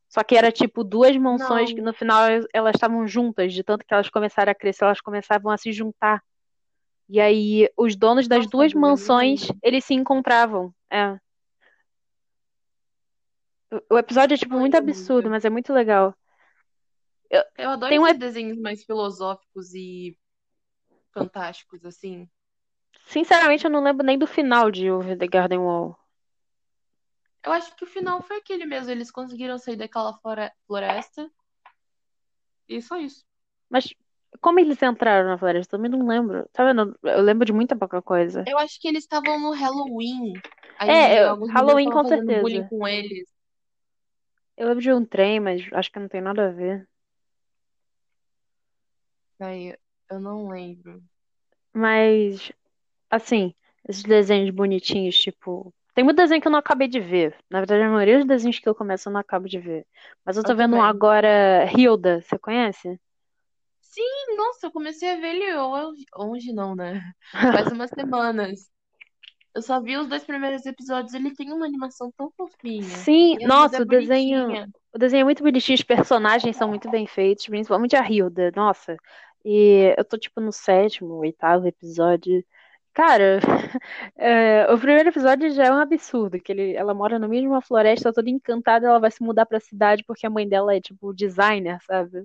Só 0.08 0.22
que 0.22 0.36
era 0.36 0.52
tipo 0.52 0.84
duas 0.84 1.16
mansões 1.16 1.72
que 1.72 1.80
Não, 1.80 1.86
no 1.86 1.92
final 1.92 2.22
elas 2.52 2.74
estavam 2.74 3.06
juntas, 3.06 3.52
de 3.52 3.64
tanto 3.64 3.84
que 3.84 3.92
elas 3.92 4.08
começaram 4.08 4.52
a 4.52 4.54
crescer, 4.54 4.84
elas 4.84 5.00
começavam 5.00 5.50
a 5.50 5.56
se 5.56 5.72
juntar. 5.72 6.22
E 7.08 7.20
aí 7.20 7.68
os 7.76 7.96
donos 7.96 8.26
das 8.26 8.40
nossa, 8.40 8.50
duas 8.50 8.72
mansões, 8.72 9.48
eles 9.62 9.84
se 9.84 9.94
encontravam. 9.94 10.74
É. 10.90 11.18
O 13.90 13.98
episódio 13.98 14.34
é 14.34 14.38
tipo 14.38 14.58
muito 14.58 14.76
absurdo, 14.76 15.28
mas 15.28 15.44
é 15.44 15.50
muito 15.50 15.72
legal. 15.72 16.14
Eu... 17.28 17.42
Eu 17.58 17.70
adoro 17.70 17.90
Tem 17.90 17.98
um 17.98 18.06
esses 18.06 18.16
ep- 18.16 18.20
desenhos 18.20 18.58
mais 18.58 18.84
filosóficos 18.84 19.74
e 19.74 20.16
fantásticos, 21.12 21.84
assim. 21.84 22.28
Sinceramente, 23.06 23.64
eu 23.64 23.70
não 23.70 23.82
lembro 23.82 24.06
nem 24.06 24.18
do 24.18 24.26
final 24.26 24.70
de 24.70 24.90
Over 24.90 25.18
the 25.18 25.26
Garden 25.26 25.58
Wall. 25.58 25.98
Eu 27.44 27.52
acho 27.52 27.74
que 27.76 27.84
o 27.84 27.88
final 27.88 28.22
foi 28.22 28.38
aquele 28.38 28.64
mesmo. 28.64 28.90
Eles 28.90 29.10
conseguiram 29.10 29.58
sair 29.58 29.76
daquela 29.76 30.16
flore- 30.18 30.52
floresta 30.66 31.30
e 32.68 32.80
só 32.80 32.96
isso. 32.96 33.26
Mas 33.68 33.92
como 34.40 34.60
eles 34.60 34.82
entraram 34.82 35.28
na 35.28 35.38
floresta? 35.38 35.76
Eu 35.76 35.78
também 35.78 35.90
não 35.90 36.06
lembro. 36.06 36.48
Tá 36.52 36.64
vendo? 36.64 36.96
Eu 37.02 37.22
lembro 37.22 37.44
de 37.44 37.52
muita 37.52 37.76
pouca 37.76 38.00
coisa. 38.02 38.44
Eu 38.46 38.58
acho 38.58 38.80
que 38.80 38.88
eles 38.88 39.04
estavam 39.04 39.38
no 39.40 39.52
Halloween. 39.52 40.32
É, 40.80 40.84
Aí 40.84 41.18
eu- 41.20 41.30
alguns 41.30 41.48
meninos 41.48 41.54
Halloween 41.54 41.90
com 41.90 42.02
fazendo 42.02 42.40
bullying 42.40 42.62
certeza. 42.62 42.68
com 42.68 42.86
eles. 42.88 43.28
Eu 44.56 44.66
lembro 44.68 44.82
de 44.82 44.92
um 44.92 45.04
trem, 45.04 45.38
mas 45.38 45.62
acho 45.72 45.92
que 45.92 45.98
não 46.00 46.08
tem 46.08 46.20
nada 46.20 46.48
a 46.48 46.50
ver. 46.50 46.88
Aí 49.40 49.76
eu 50.10 50.20
não 50.20 50.48
lembro. 50.48 51.02
Mas, 51.72 52.52
assim, 53.10 53.54
esses 53.88 54.02
desenhos 54.04 54.50
bonitinhos, 54.50 55.16
tipo. 55.16 55.74
Tem 55.94 56.04
muito 56.04 56.16
desenho 56.18 56.40
que 56.42 56.48
eu 56.48 56.52
não 56.52 56.58
acabei 56.60 56.88
de 56.88 57.00
ver. 57.00 57.36
Na 57.50 57.60
verdade, 57.60 57.82
a 57.84 57.88
maioria 57.90 58.18
dos 58.18 58.26
desenhos 58.26 58.58
que 58.58 58.68
eu 58.68 58.74
começo 58.74 59.08
eu 59.08 59.12
não 59.12 59.20
acabo 59.20 59.48
de 59.48 59.58
ver. 59.60 59.86
Mas 60.24 60.36
eu 60.36 60.44
tô 60.44 60.52
Eu 60.52 60.56
vendo 60.56 60.76
um 60.76 60.82
também. 60.82 60.90
agora, 60.90 61.66
Hilda, 61.76 62.20
você 62.22 62.38
conhece? 62.38 63.00
Sim, 63.94 64.36
nossa, 64.36 64.66
eu 64.66 64.72
comecei 64.72 65.08
a 65.08 65.20
ver 65.20 65.36
ele 65.36 65.56
hoje, 65.56 66.04
hoje 66.16 66.52
não, 66.52 66.74
né? 66.74 67.00
Faz 67.68 67.70
umas 67.70 67.90
semanas. 67.90 68.68
Eu 69.54 69.62
só 69.62 69.80
vi 69.80 69.96
os 69.96 70.08
dois 70.08 70.24
primeiros 70.24 70.66
episódios. 70.66 71.14
Ele 71.14 71.32
tem 71.32 71.52
uma 71.52 71.64
animação 71.64 72.12
tão 72.16 72.28
fofinha. 72.36 72.82
Sim, 72.82 73.36
nossa, 73.46 73.76
é 73.76 73.80
o 73.82 73.84
desenho, 73.84 74.46
bonitinha. 74.46 74.68
o 74.92 74.98
desenho 74.98 75.20
é 75.20 75.24
muito 75.24 75.44
bonitinho, 75.44 75.76
os 75.76 75.84
personagens 75.84 76.56
são 76.56 76.68
muito 76.68 76.90
bem 76.90 77.06
feitos, 77.06 77.46
principalmente 77.46 77.94
a 77.94 78.02
Hilda, 78.02 78.50
nossa. 78.56 78.96
E 79.44 79.94
eu 79.96 80.04
tô 80.04 80.18
tipo 80.18 80.40
no 80.40 80.50
sétimo, 80.50 81.14
oitavo 81.14 81.68
episódio. 81.68 82.44
Cara, 82.92 83.38
é, 84.16 84.66
o 84.72 84.78
primeiro 84.78 85.10
episódio 85.10 85.50
já 85.50 85.66
é 85.66 85.72
um 85.72 85.78
absurdo, 85.78 86.40
que 86.40 86.50
ele, 86.50 86.74
ela 86.74 86.94
mora 86.94 87.16
no 87.16 87.28
meio 87.28 87.42
de 87.42 87.48
uma 87.48 87.62
floresta 87.62 88.12
toda 88.12 88.28
encantada, 88.28 88.88
ela 88.88 88.98
vai 88.98 89.12
se 89.12 89.22
mudar 89.22 89.46
pra 89.46 89.60
cidade 89.60 90.02
porque 90.04 90.26
a 90.26 90.30
mãe 90.30 90.48
dela 90.48 90.74
é 90.74 90.80
tipo 90.80 91.14
designer, 91.14 91.78
sabe? 91.86 92.24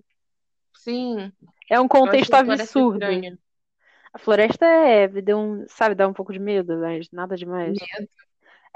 Sim, 0.73 1.31
É 1.69 1.79
um 1.79 1.87
eu 2.03 2.13
contexto 2.17 2.33
a 2.35 2.39
absurdo. 2.39 3.19
estranha. 3.19 3.37
A 4.13 4.19
floresta 4.19 4.65
é, 4.65 5.07
me 5.07 5.21
deu 5.21 5.37
um, 5.39 5.67
sabe, 5.69 5.95
dá 5.95 6.07
um 6.07 6.13
pouco 6.13 6.33
de 6.33 6.39
medo, 6.39 6.77
mas 6.79 7.09
nada 7.11 7.35
demais. 7.37 7.79
Medo. 7.79 8.07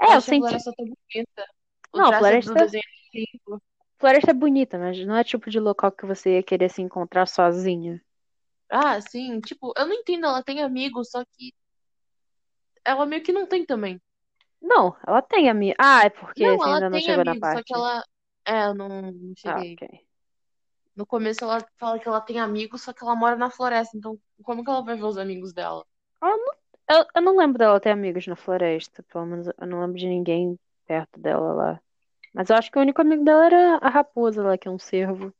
É, 0.00 0.16
eu 0.16 0.20
a 0.20 0.22
senti. 0.22 0.36
floresta 0.36 0.72
tão 0.76 0.86
bonita. 0.86 1.46
O 1.92 1.98
Não, 1.98 2.08
a 2.10 2.12
floresta, 2.12 2.60
é 2.60 2.80
floresta 3.98 4.30
é 4.30 4.34
bonita, 4.34 4.78
mas 4.78 5.04
não 5.04 5.16
é 5.16 5.24
tipo 5.24 5.50
de 5.50 5.58
local 5.58 5.90
que 5.90 6.06
você 6.06 6.36
ia 6.36 6.42
querer 6.44 6.70
se 6.70 6.80
encontrar 6.80 7.26
sozinha. 7.26 8.00
Ah, 8.70 9.00
sim, 9.00 9.40
tipo, 9.40 9.72
eu 9.76 9.86
não 9.86 9.94
entendo, 9.94 10.26
ela 10.26 10.42
tem 10.42 10.62
amigos, 10.62 11.10
só 11.10 11.24
que 11.24 11.54
ela 12.84 13.04
meio 13.06 13.22
que 13.22 13.30
não 13.32 13.46
tem 13.46 13.64
também. 13.66 14.00
Não, 14.60 14.96
ela 15.06 15.22
tem 15.22 15.48
amigo. 15.48 15.76
Ah, 15.78 16.04
é 16.06 16.10
porque 16.10 16.42
Não, 16.42 16.62
ela 16.64 16.80
ainda 16.80 16.90
não 16.90 17.00
chegou 17.00 17.24
na 17.24 17.36
amigos, 17.36 17.50
só 17.50 17.62
que 17.64 17.72
parte. 17.72 17.74
ela. 17.74 18.02
É, 18.46 18.66
eu 18.66 18.74
não, 18.74 18.88
não 19.12 19.34
Ah, 19.44 19.64
cheguei. 19.64 20.03
No 20.96 21.06
começo 21.06 21.44
ela 21.44 21.64
fala 21.78 21.98
que 22.00 22.08
ela 22.08 22.20
tem 22.20 22.40
amigos, 22.40 22.82
só 22.82 22.92
que 22.92 23.02
ela 23.04 23.14
mora 23.16 23.36
na 23.36 23.50
floresta, 23.50 23.96
então 23.96 24.18
como 24.42 24.64
que 24.64 24.70
ela 24.70 24.82
vai 24.84 24.96
ver 24.96 25.04
os 25.04 25.18
amigos 25.18 25.52
dela? 25.52 25.86
Ela 26.22 26.36
não- 26.36 26.54
Eu, 26.90 27.06
eu 27.16 27.22
não 27.22 27.36
lembro 27.38 27.58
dela 27.58 27.80
ter 27.80 27.90
amigos 27.90 28.26
na 28.26 28.34
floresta, 28.36 29.02
pelo 29.04 29.24
menos 29.26 29.46
eu 29.46 29.66
não 29.66 29.80
lembro 29.80 29.96
de 29.98 30.06
ninguém 30.08 30.58
perto 30.86 31.18
dela 31.20 31.52
lá. 31.54 31.80
Mas 32.34 32.50
eu 32.50 32.56
acho 32.56 32.70
que 32.72 32.78
o 32.78 32.82
único 32.82 33.00
amigo 33.02 33.24
dela 33.24 33.46
era 33.46 33.76
a 33.78 33.88
raposa 33.90 34.42
lá, 34.42 34.58
que 34.58 34.68
é 34.68 34.70
um 34.72 34.78
cervo. 34.78 35.34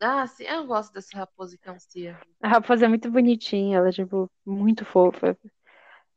Ah, 0.00 0.26
sim, 0.26 0.44
eu 0.44 0.66
gosto 0.66 0.92
dessa 0.92 1.16
raposa 1.16 1.56
que 1.56 1.68
é 1.68 1.72
um 1.72 1.78
cervo. 1.78 2.26
A 2.42 2.48
raposa 2.48 2.84
é 2.86 2.88
muito 2.88 3.10
bonitinha, 3.10 3.78
ela 3.78 3.88
é, 3.88 3.92
tipo, 3.92 4.30
muito 4.44 4.84
fofa. 4.84 5.36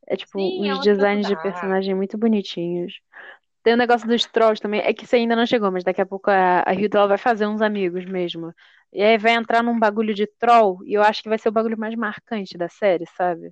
É, 0.08 0.16
tipo, 0.18 0.40
Sim, 0.40 0.72
uns 0.72 0.80
fica 0.82 0.82
designs 0.82 1.28
de 1.28 1.36
personagem 1.38 1.96
muito 1.96 2.18
bonitinhos. 2.18 2.94
Tem 3.64 3.74
o 3.74 3.78
negócio 3.78 4.08
dos 4.08 4.26
trolls 4.26 4.62
também. 4.62 4.82
É 4.82 4.94
que 4.94 5.06
isso 5.06 5.16
ainda 5.16 5.36
não 5.36 5.46
chegou, 5.46 5.72
mas 5.72 5.84
daqui 5.84 6.02
a 6.02 6.06
pouco 6.06 6.30
a, 6.30 6.64
a 6.68 6.74
Hilda 6.74 7.08
vai 7.08 7.18
fazer 7.18 7.48
uns 7.48 7.62
amigos 7.62 8.06
mesmo. 8.06 8.54
E 8.92 9.02
aí 9.02 9.18
vai 9.18 9.34
entrar 9.34 9.64
num 9.64 9.80
bagulho 9.80 10.14
de 10.14 10.28
troll, 10.28 10.80
e 10.86 10.94
eu 10.94 11.02
acho 11.02 11.24
que 11.24 11.30
vai 11.30 11.40
ser 11.40 11.50
o 11.50 11.52
bagulho 11.52 11.78
mais 11.78 11.96
marcante 11.96 12.58
da 12.58 12.70
série, 12.70 13.06
sabe? 13.18 13.52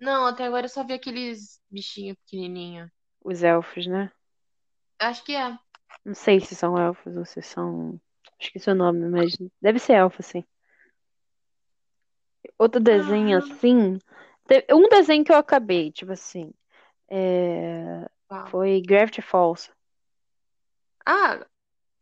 Não, 0.00 0.26
até 0.26 0.44
agora 0.44 0.66
eu 0.66 0.70
só 0.70 0.84
vi 0.84 0.94
aqueles 0.94 1.60
bichinhos 1.70 2.16
pequenininhos. 2.24 2.90
Os 3.24 3.42
elfos, 3.42 3.86
né? 3.86 4.10
Acho 4.98 5.24
que 5.24 5.34
é. 5.34 5.56
Não 6.04 6.14
sei 6.14 6.40
se 6.40 6.54
são 6.54 6.78
elfos 6.78 7.16
ou 7.16 7.24
se 7.24 7.42
são. 7.42 8.00
Esqueci 8.40 8.70
o 8.70 8.74
nome, 8.74 9.08
mas 9.08 9.36
deve 9.60 9.78
ser 9.78 9.94
elfo, 9.94 10.22
sim. 10.22 10.44
Outro 12.58 12.80
desenho 12.80 13.36
Ah, 13.36 13.38
assim. 13.38 13.98
Um 14.72 14.88
desenho 14.88 15.24
que 15.24 15.32
eu 15.32 15.36
acabei, 15.36 15.92
tipo 15.92 16.12
assim. 16.12 16.52
é, 17.10 18.08
tá. 18.28 18.46
Foi 18.46 18.80
Gravity 18.80 19.22
Falls. 19.22 19.70
Ah, 21.06 21.44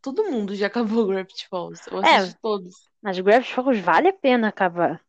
todo 0.02 0.24
mundo 0.24 0.54
já 0.54 0.66
acabou 0.66 1.06
Gravity 1.08 1.48
Falls. 1.48 1.86
Eu 1.90 1.98
É, 2.04 2.16
assisti 2.16 2.40
todos. 2.40 2.74
mas 3.02 3.18
Gravity 3.18 3.54
Falls 3.54 3.80
vale 3.80 4.08
a 4.08 4.12
pena 4.12 4.48
acabar. 4.48 5.00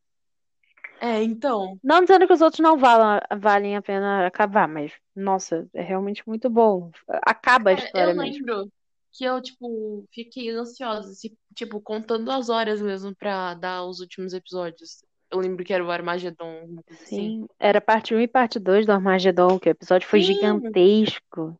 É, 0.99 1.21
então. 1.23 1.79
Não 1.83 2.01
dizendo 2.01 2.25
que 2.25 2.33
os 2.33 2.41
outros 2.41 2.59
não 2.59 2.77
valem, 2.77 3.21
valem 3.39 3.75
a 3.77 3.81
pena 3.81 4.25
acabar, 4.25 4.67
mas, 4.67 4.91
nossa, 5.15 5.67
é 5.73 5.81
realmente 5.81 6.27
muito 6.27 6.49
bom. 6.49 6.91
Acaba 7.23 7.69
a 7.69 7.73
história 7.73 8.11
eu 8.11 8.15
mesmo. 8.15 8.45
lembro 8.47 8.71
que 9.11 9.23
eu, 9.23 9.41
tipo, 9.41 10.05
fiquei 10.11 10.49
ansiosa, 10.49 11.11
assim, 11.11 11.35
tipo, 11.55 11.79
contando 11.81 12.29
as 12.31 12.49
horas 12.49 12.81
mesmo 12.81 13.15
pra 13.15 13.53
dar 13.53 13.83
os 13.85 13.99
últimos 13.99 14.33
episódios. 14.33 15.03
Eu 15.31 15.39
lembro 15.39 15.63
que 15.63 15.73
era 15.73 15.83
o 15.83 15.91
Armagedon, 15.91 16.81
assim. 16.89 17.05
Sim, 17.05 17.47
era 17.59 17.81
parte 17.81 18.15
1 18.15 18.19
e 18.21 18.27
parte 18.27 18.59
2 18.59 18.85
do 18.85 18.91
Armagedon, 18.91 19.59
que 19.59 19.69
o 19.69 19.71
episódio 19.71 20.07
foi 20.07 20.21
Sim, 20.21 20.33
gigantesco. 20.33 21.59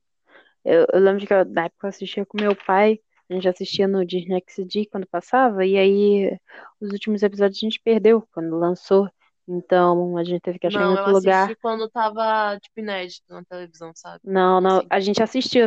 Eu, 0.64 0.86
eu 0.94 1.00
lembro 1.00 1.26
que 1.26 1.34
eu, 1.34 1.46
na 1.46 1.66
época 1.66 1.88
eu 1.88 1.90
assistia 1.90 2.26
com 2.26 2.40
meu 2.40 2.56
pai, 2.56 3.00
a 3.30 3.34
gente 3.34 3.48
assistia 3.48 3.88
no 3.88 4.06
Disney 4.06 4.42
XD 4.48 4.88
quando 4.92 5.08
passava, 5.08 5.66
e 5.66 5.78
aí 5.78 6.38
os 6.80 6.92
últimos 6.92 7.24
episódios 7.24 7.58
a 7.58 7.66
gente 7.66 7.80
perdeu 7.82 8.26
quando 8.32 8.58
lançou. 8.58 9.10
Então 9.48 10.18
a 10.18 10.24
gente 10.24 10.42
teve 10.42 10.60
que 10.60 10.68
achar 10.68 10.82
em 10.82 10.84
não, 10.84 10.92
eu 10.94 10.98
outro 10.98 11.14
lugar. 11.14 11.46
assisti 11.46 11.62
quando 11.62 11.90
tava, 11.90 12.60
tipo, 12.60 12.80
inédito 12.80 13.24
na 13.30 13.44
televisão, 13.46 13.92
sabe? 13.96 14.22
Não, 14.26 14.60
não, 14.60 14.78
Assim. 14.78 14.88
a 14.90 15.00
gente 15.00 15.24
assistiu, 15.24 15.66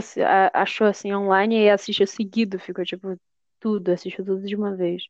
achou 0.53 0.87
assim 0.87 1.15
online 1.15 1.65
e 1.65 1.71
assistiu 1.71 2.07
seguido, 2.07 2.59
ficou 2.59 2.85
tipo 2.85 3.17
tudo, 3.59 3.91
assistiu 3.91 4.25
tudo 4.25 4.43
de 4.47 4.55
uma 4.55 4.77
vez. 4.77 5.03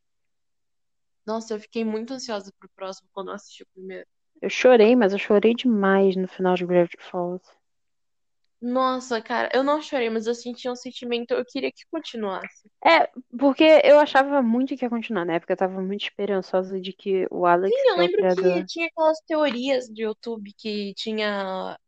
Nossa, 1.27 1.55
eu 1.55 1.61
fiquei 1.61 1.85
muito 1.85 2.13
ansiosa 2.13 2.53
pro 2.59 2.69
próximo 2.75 3.09
quando 3.13 3.29
eu 3.29 3.35
assisti 3.35 3.63
o 3.63 3.67
primeiro. 3.75 4.07
Eu 4.41 4.49
chorei, 4.51 4.97
mas 4.97 5.13
eu 5.13 5.19
chorei 5.19 5.55
demais 5.55 6.17
no 6.17 6.27
final 6.27 6.55
de 6.55 6.65
Gravity 6.65 6.97
Falls. 7.03 7.45
Nossa, 8.61 9.23
cara, 9.23 9.49
eu 9.55 9.63
não 9.63 9.81
chorei, 9.81 10.11
mas 10.11 10.27
eu 10.27 10.35
senti 10.35 10.69
um 10.69 10.77
sentimento, 10.77 11.33
eu 11.33 11.45
queria 11.47 11.73
que 11.73 11.85
continuasse. 11.91 12.71
É, 12.85 13.07
porque 13.39 13.81
eu 13.85 13.99
achava 13.99 14.43
muito 14.43 14.77
que 14.77 14.85
ia 14.85 14.91
continuar. 14.91 15.25
Na 15.25 15.35
época 15.35 15.53
eu 15.53 15.57
tava 15.57 15.81
muito 15.81 16.03
esperançosa 16.03 16.79
de 16.79 16.93
que 16.93 17.27
o 17.31 17.47
Alex, 17.47 17.75
Sim, 17.75 17.89
eu 17.89 17.95
é 17.95 17.99
lembro 17.99 18.35
que 18.35 18.67
tinha 18.67 18.87
aquelas 18.87 19.19
teorias 19.27 19.89
do 19.89 19.99
YouTube 19.99 20.53
que 20.59 20.93
tinha 20.95 21.79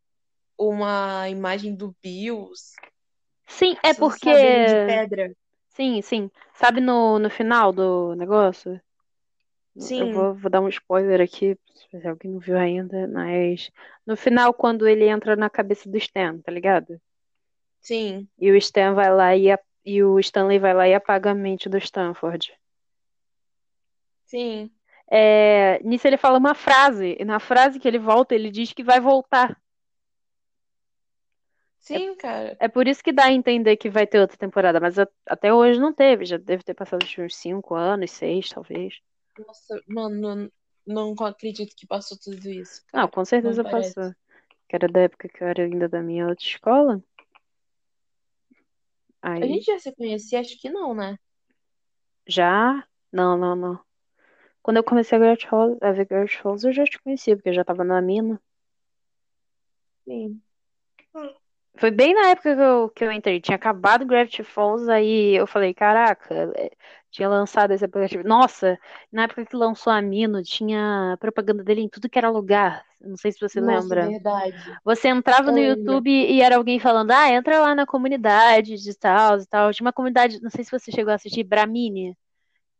uma 0.58 1.28
imagem 1.28 1.74
do 1.74 1.94
Bills, 2.02 2.72
Sim, 3.46 3.76
é 3.82 3.92
porque. 3.92 4.30
de 4.30 4.86
pedra. 4.86 5.36
Sim, 5.70 6.02
sim. 6.02 6.30
Sabe 6.54 6.80
no, 6.80 7.18
no 7.18 7.30
final 7.30 7.72
do 7.72 8.14
negócio? 8.14 8.80
Eu 9.76 9.86
Sim, 9.96 10.12
vou, 10.12 10.34
vou 10.34 10.50
dar 10.50 10.60
um 10.60 10.68
spoiler 10.68 11.20
aqui, 11.20 11.56
se 11.74 12.06
alguém 12.08 12.30
não 12.32 12.38
viu 12.40 12.56
ainda, 12.58 13.06
mas 13.08 13.70
no 14.06 14.16
final, 14.16 14.52
quando 14.54 14.86
ele 14.88 15.06
entra 15.08 15.36
na 15.36 15.50
cabeça 15.50 15.88
do 15.90 15.96
Stan, 15.98 16.38
tá 16.40 16.50
ligado? 16.52 17.00
sim, 17.80 18.28
E 18.38 18.50
o 18.50 18.56
Stan 18.58 18.92
vai 18.92 19.10
lá 19.10 19.34
e, 19.34 19.50
a- 19.50 19.58
e 19.86 20.02
o 20.04 20.18
Stanley 20.20 20.58
vai 20.58 20.74
lá 20.74 20.86
e 20.86 20.92
apaga 20.94 21.30
a 21.30 21.34
mente 21.34 21.66
do 21.70 21.78
Stanford. 21.78 22.52
sim. 24.24 24.70
É, 25.10 25.78
nisso 25.84 26.06
ele 26.06 26.16
fala 26.16 26.38
uma 26.38 26.54
frase, 26.54 27.16
e 27.20 27.24
na 27.24 27.38
frase 27.38 27.78
que 27.78 27.86
ele 27.86 27.98
volta, 27.98 28.34
ele 28.34 28.50
diz 28.50 28.72
que 28.72 28.82
vai 28.82 29.00
voltar. 29.00 29.60
Sim, 31.78 32.14
cara. 32.16 32.58
É 32.58 32.66
por 32.68 32.86
isso 32.88 33.02
que 33.04 33.12
dá 33.12 33.24
a 33.26 33.32
entender 33.32 33.76
que 33.76 33.90
vai 33.90 34.06
ter 34.06 34.18
outra 34.20 34.36
temporada, 34.38 34.80
mas 34.80 34.98
a- 34.98 35.06
até 35.28 35.52
hoje 35.52 35.78
não 35.80 35.92
teve, 35.92 36.24
já 36.24 36.36
deve 36.38 36.62
ter 36.62 36.72
passado 36.74 37.02
uns 37.18 37.36
5 37.36 37.74
anos, 37.74 38.10
6 38.12 38.48
talvez. 38.48 38.94
Nossa, 39.38 39.82
mano, 39.86 40.20
não, 40.86 41.14
não 41.14 41.26
acredito 41.26 41.74
que 41.76 41.86
passou 41.86 42.18
tudo 42.18 42.48
isso, 42.50 42.82
Não, 42.92 43.02
cara. 43.02 43.08
com 43.08 43.20
Não 43.20 43.24
certeza 43.24 43.62
parece. 43.64 43.94
passou. 43.94 44.14
Que 44.68 44.76
era 44.76 44.88
da 44.88 45.00
época 45.00 45.28
que 45.28 45.42
eu 45.42 45.48
era 45.48 45.62
ainda 45.64 45.88
da 45.88 46.02
minha 46.02 46.26
outra 46.28 46.44
escola. 46.44 47.02
A 49.22 49.34
Aí 49.34 49.48
gente 49.48 49.66
já 49.66 49.78
se 49.78 49.92
conhecia? 49.94 50.40
Acho 50.40 50.58
que 50.58 50.70
não, 50.70 50.94
né? 50.94 51.16
já. 52.26 52.86
Não, 53.12 53.36
não, 53.36 53.54
não. 53.54 53.80
Quando 54.62 54.78
eu 54.78 54.84
comecei 54.84 55.16
a 55.16 55.20
Gravity 55.20 55.48
Falls, 55.48 55.78
a 55.82 55.92
ver 55.92 56.06
Gravity 56.06 56.38
Falls, 56.38 56.66
eu 56.66 56.72
já 56.72 56.84
te 56.84 57.00
conhecia, 57.00 57.36
porque 57.36 57.50
eu 57.50 57.54
já 57.54 57.64
tava 57.64 57.84
na 57.84 58.00
mina. 58.00 58.40
Sim. 60.04 60.42
Foi 61.76 61.90
bem 61.90 62.14
na 62.14 62.28
época 62.30 62.54
que 62.54 62.60
eu, 62.62 62.90
que 62.90 63.04
eu 63.04 63.12
entrei. 63.12 63.40
Tinha 63.40 63.56
acabado 63.56 64.06
Gravity 64.06 64.44
Falls, 64.44 64.88
aí 64.90 65.34
eu 65.36 65.46
falei, 65.46 65.74
caraca, 65.74 66.34
é, 66.56 66.70
tinha 67.12 67.28
lançado 67.28 67.72
esse 67.72 67.84
aplicativo. 67.84 68.24
Nossa, 68.24 68.78
na 69.12 69.24
época 69.24 69.46
que 69.46 69.56
lançou 69.56 69.92
a 69.92 70.02
Mino, 70.02 70.42
tinha 70.42 71.16
propaganda 71.20 71.64
dele 71.64 71.82
em 71.82 71.88
tudo 71.90 72.08
que 72.10 72.18
era 72.18 72.30
lugar. 72.30 72.84
Não 73.00 73.16
sei 73.16 73.32
se 73.32 73.40
você 73.40 73.60
Nossa, 73.60 73.82
lembra. 73.82 74.08
verdade. 74.08 74.80
Você 74.84 75.08
entrava 75.08 75.50
Eu 75.50 75.54
no. 75.54 75.58
YouTube 75.60 76.10
e 76.10 76.42
era 76.42 76.56
alguém 76.56 76.80
falando, 76.80 77.12
ah, 77.12 77.30
entra 77.30 77.60
lá 77.60 77.74
na 77.74 77.86
comunidade 77.86 78.76
de 78.76 78.94
tal 78.96 79.38
e 79.40 79.46
tal. 79.46 79.72
Tinha 79.72 79.86
uma 79.86 79.92
comunidade, 79.92 80.40
não 80.42 80.50
sei 80.50 80.64
se 80.64 80.70
você 80.72 80.90
chegou 80.90 81.12
a 81.12 81.16
assistir, 81.16 81.44
Bramini, 81.44 82.16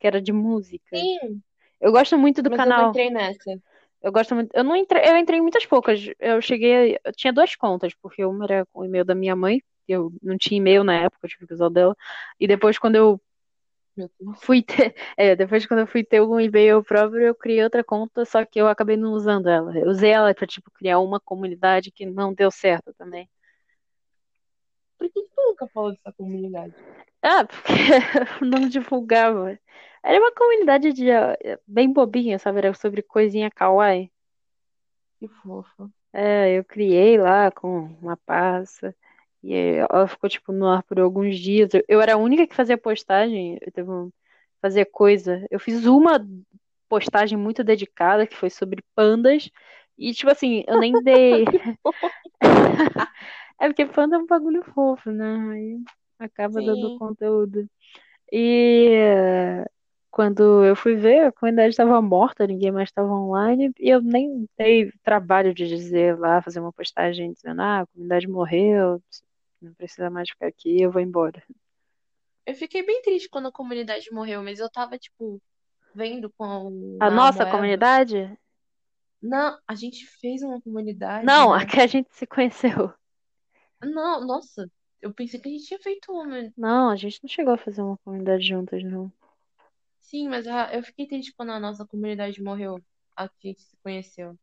que 0.01 0.07
era 0.07 0.21
de 0.23 0.33
música. 0.33 0.97
Sim, 0.97 1.43
Eu 1.81 1.93
gosto 1.93 2.19
muito 2.19 2.43
do 2.43 2.51
mas 2.51 2.59
eu 2.59 2.65
canal. 2.65 2.91
entrei 2.91 3.11
nessa. 3.11 3.61
Eu 4.03 4.13
gosto 4.13 4.35
muito. 4.35 4.51
Eu 4.55 4.65
não 4.65 4.75
entrei, 4.77 5.03
eu 5.09 5.17
entrei 5.17 5.39
em 5.39 5.43
muitas 5.43 5.67
poucas. 5.67 6.01
Eu 6.19 6.41
cheguei, 6.43 6.99
eu 7.05 7.13
tinha 7.13 7.33
duas 7.33 7.55
contas, 7.57 7.95
porque 8.03 8.25
uma 8.25 8.45
era 8.45 8.67
com 8.73 8.81
o 8.81 8.85
e-mail 8.85 9.05
da 9.05 9.15
minha 9.15 9.37
mãe, 9.37 9.63
eu 9.87 10.13
não 10.23 10.37
tinha 10.37 10.59
e-mail 10.59 10.83
na 10.85 10.95
época, 10.95 11.27
eu 11.27 11.29
tive 11.31 11.47
que 11.47 11.55
usar 11.55 11.67
o 11.67 11.71
dela. 11.71 11.97
E 12.41 12.47
depois 12.47 12.79
quando 12.79 12.97
eu. 12.97 13.21
fui 14.43 14.63
ter, 14.63 14.95
é, 15.17 15.37
depois 15.37 15.67
quando 15.67 15.81
eu 15.81 15.87
fui 15.87 16.05
ter 16.05 16.21
um 16.23 16.41
e-mail 16.41 16.83
próprio, 16.83 17.23
eu 17.23 17.35
criei 17.35 17.63
outra 17.63 17.85
conta, 17.85 18.25
só 18.25 18.45
que 18.45 18.61
eu 18.61 18.69
acabei 18.69 18.97
não 18.97 19.13
usando 19.13 19.49
ela. 19.49 19.77
Eu 19.77 19.89
usei 19.89 20.11
ela 20.11 20.35
pra 20.35 20.47
tipo 20.47 20.71
criar 20.71 20.99
uma 21.01 21.21
comunidade 21.21 21.91
que 21.91 22.07
não 22.07 22.33
deu 22.33 22.51
certo 22.51 22.93
também. 22.95 23.29
Por 24.99 25.11
que 25.11 25.21
tu 25.21 25.43
nunca 25.49 25.67
falou 25.69 25.91
dessa 25.91 26.13
comunidade? 26.13 26.75
Ah, 27.23 27.45
porque 27.45 27.73
eu 27.73 28.47
não 28.47 28.69
divulgava. 28.69 29.59
Era 30.03 30.19
uma 30.19 30.33
comunidade 30.33 30.93
de 30.93 31.07
bem 31.67 31.93
bobinha, 31.93 32.39
sabe? 32.39 32.59
Era 32.59 32.75
sobre 32.75 33.03
coisinha 33.03 33.51
kawaii. 33.51 34.11
Que 35.19 35.29
fofa. 35.29 35.89
É, 36.13 36.59
eu 36.59 36.65
criei 36.65 37.17
lá 37.17 37.51
com 37.51 37.85
uma 38.01 38.17
pasta. 38.17 38.95
E 39.43 39.55
ela 39.55 40.07
ficou, 40.09 40.31
tipo, 40.31 40.53
no 40.53 40.69
ar 40.69 40.83
por 40.85 41.01
alguns 41.01 41.39
dias. 41.39 41.73
Eu, 41.75 41.85
eu 41.89 42.01
era 42.01 42.15
a 42.15 42.17
única 42.19 42.47
que 42.47 42.55
fazia 42.55 42.79
postagem. 42.79 43.59
Eu 43.61 43.73
teve 43.73 43.91
um, 43.91 44.11
fazia 44.61 44.87
coisa. 44.87 45.47
Eu 45.51 45.61
fiz 45.61 45.87
uma 45.87 46.27
postagem 46.89 47.39
muito 47.39 47.65
dedicada, 47.65 48.27
que 48.27 48.37
foi 48.37 48.51
sobre 48.51 48.85
pandas. 48.95 49.51
E, 49.99 50.13
tipo 50.15 50.31
assim, 50.31 50.65
eu 50.69 50.77
nem 50.77 51.01
dei. 51.05 51.45
É 53.61 53.69
porque 53.69 53.87
panda 53.87 54.17
é 54.17 54.19
um 54.19 54.27
bagulho 54.27 54.65
fofo, 54.75 55.11
né? 55.13 55.37
Aí 55.53 55.81
acaba 56.19 56.63
dando 56.63 56.91
Sim. 56.91 56.99
conteúdo. 56.99 57.69
E 58.33 59.65
Quando 60.11 60.65
eu 60.65 60.77
fui 60.77 60.95
ver, 60.97 61.27
a 61.27 61.33
comunidade 61.33 61.71
estava 61.71 62.01
morta, 62.03 62.47
ninguém 62.47 62.71
mais 62.71 62.89
estava 62.91 63.09
online, 63.13 63.73
e 63.81 63.89
eu 63.91 64.03
nem 64.03 64.47
dei 64.59 64.93
trabalho 65.03 65.55
de 65.55 65.67
dizer 65.67 66.19
lá, 66.19 66.43
fazer 66.43 66.61
uma 66.61 66.73
postagem 66.73 67.33
dizendo, 67.33 67.63
ah, 67.63 67.81
a 67.83 67.87
comunidade 67.87 68.29
morreu, 68.29 68.93
não 68.93 69.03
precisa 69.77 70.11
mais 70.11 70.29
ficar 70.31 70.49
aqui, 70.49 70.81
eu 70.83 70.91
vou 70.93 71.01
embora. 71.01 71.43
Eu 72.47 72.55
fiquei 72.55 72.85
bem 72.85 73.03
triste 73.03 73.29
quando 73.29 73.49
a 73.49 73.53
comunidade 73.53 74.13
morreu, 74.13 74.43
mas 74.43 74.59
eu 74.61 74.71
tava, 74.71 74.99
tipo, 74.99 75.41
vendo 75.95 76.31
com 76.33 76.47
A 76.47 77.11
a 77.11 77.11
nossa 77.11 77.45
Moeba. 77.45 77.47
comunidade? 77.47 78.35
Não, 79.23 79.59
a 79.67 79.75
gente 79.75 80.07
fez 80.07 80.43
uma 80.43 80.61
comunidade, 80.61 81.47
Não, 81.47 81.55
a 81.55 81.65
né? 81.65 81.67
que 81.67 81.81
a 81.81 81.87
gente 81.87 82.13
se 82.15 82.27
conheceu. 82.27 82.93
Não, 83.83 84.25
nossa, 84.27 84.71
eu 85.03 85.13
pensei 85.13 85.39
que 85.41 85.49
a 85.49 85.53
gente 85.53 85.67
tinha 85.67 85.79
feito 85.81 86.11
uma. 86.13 86.51
Não, 86.57 86.89
a 86.89 86.97
gente 86.97 87.21
não 87.23 87.29
chegou 87.29 87.53
a 87.53 87.59
fazer 87.59 87.83
uma 87.83 87.99
comunidade 87.99 88.43
juntas, 88.47 88.83
não. 88.83 89.13
Sim, 90.01 90.29
mas 90.29 90.47
a- 90.47 90.75
eu 90.75 90.83
fiquei 90.83 91.07
triste 91.07 91.33
quando 91.35 91.53
a 91.53 91.61
nossa 91.61 91.87
comunidade 91.87 92.43
morreu. 92.43 92.83
A 93.17 93.29
que 93.29 93.49
a 93.49 93.51
gente 93.53 93.63
se 93.63 93.77
conheceu. 93.83 94.33
O 94.33 94.39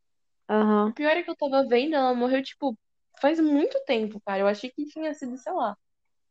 Aham. 0.49 0.93
pior 0.93 1.11
é 1.17 1.23
que 1.23 1.29
eu 1.31 1.35
tava 1.37 1.67
vendo, 1.67 1.95
ela 1.95 2.13
morreu, 2.15 2.43
tipo, 2.43 2.77
faz 3.21 3.39
muito 3.39 3.79
tempo, 3.85 4.19
cara. 4.25 4.41
Eu 4.41 4.47
achei 4.47 4.69
que 4.69 4.85
tinha 4.85 5.13
sido, 5.13 5.37
sei 5.37 5.53
lá, 5.53 5.77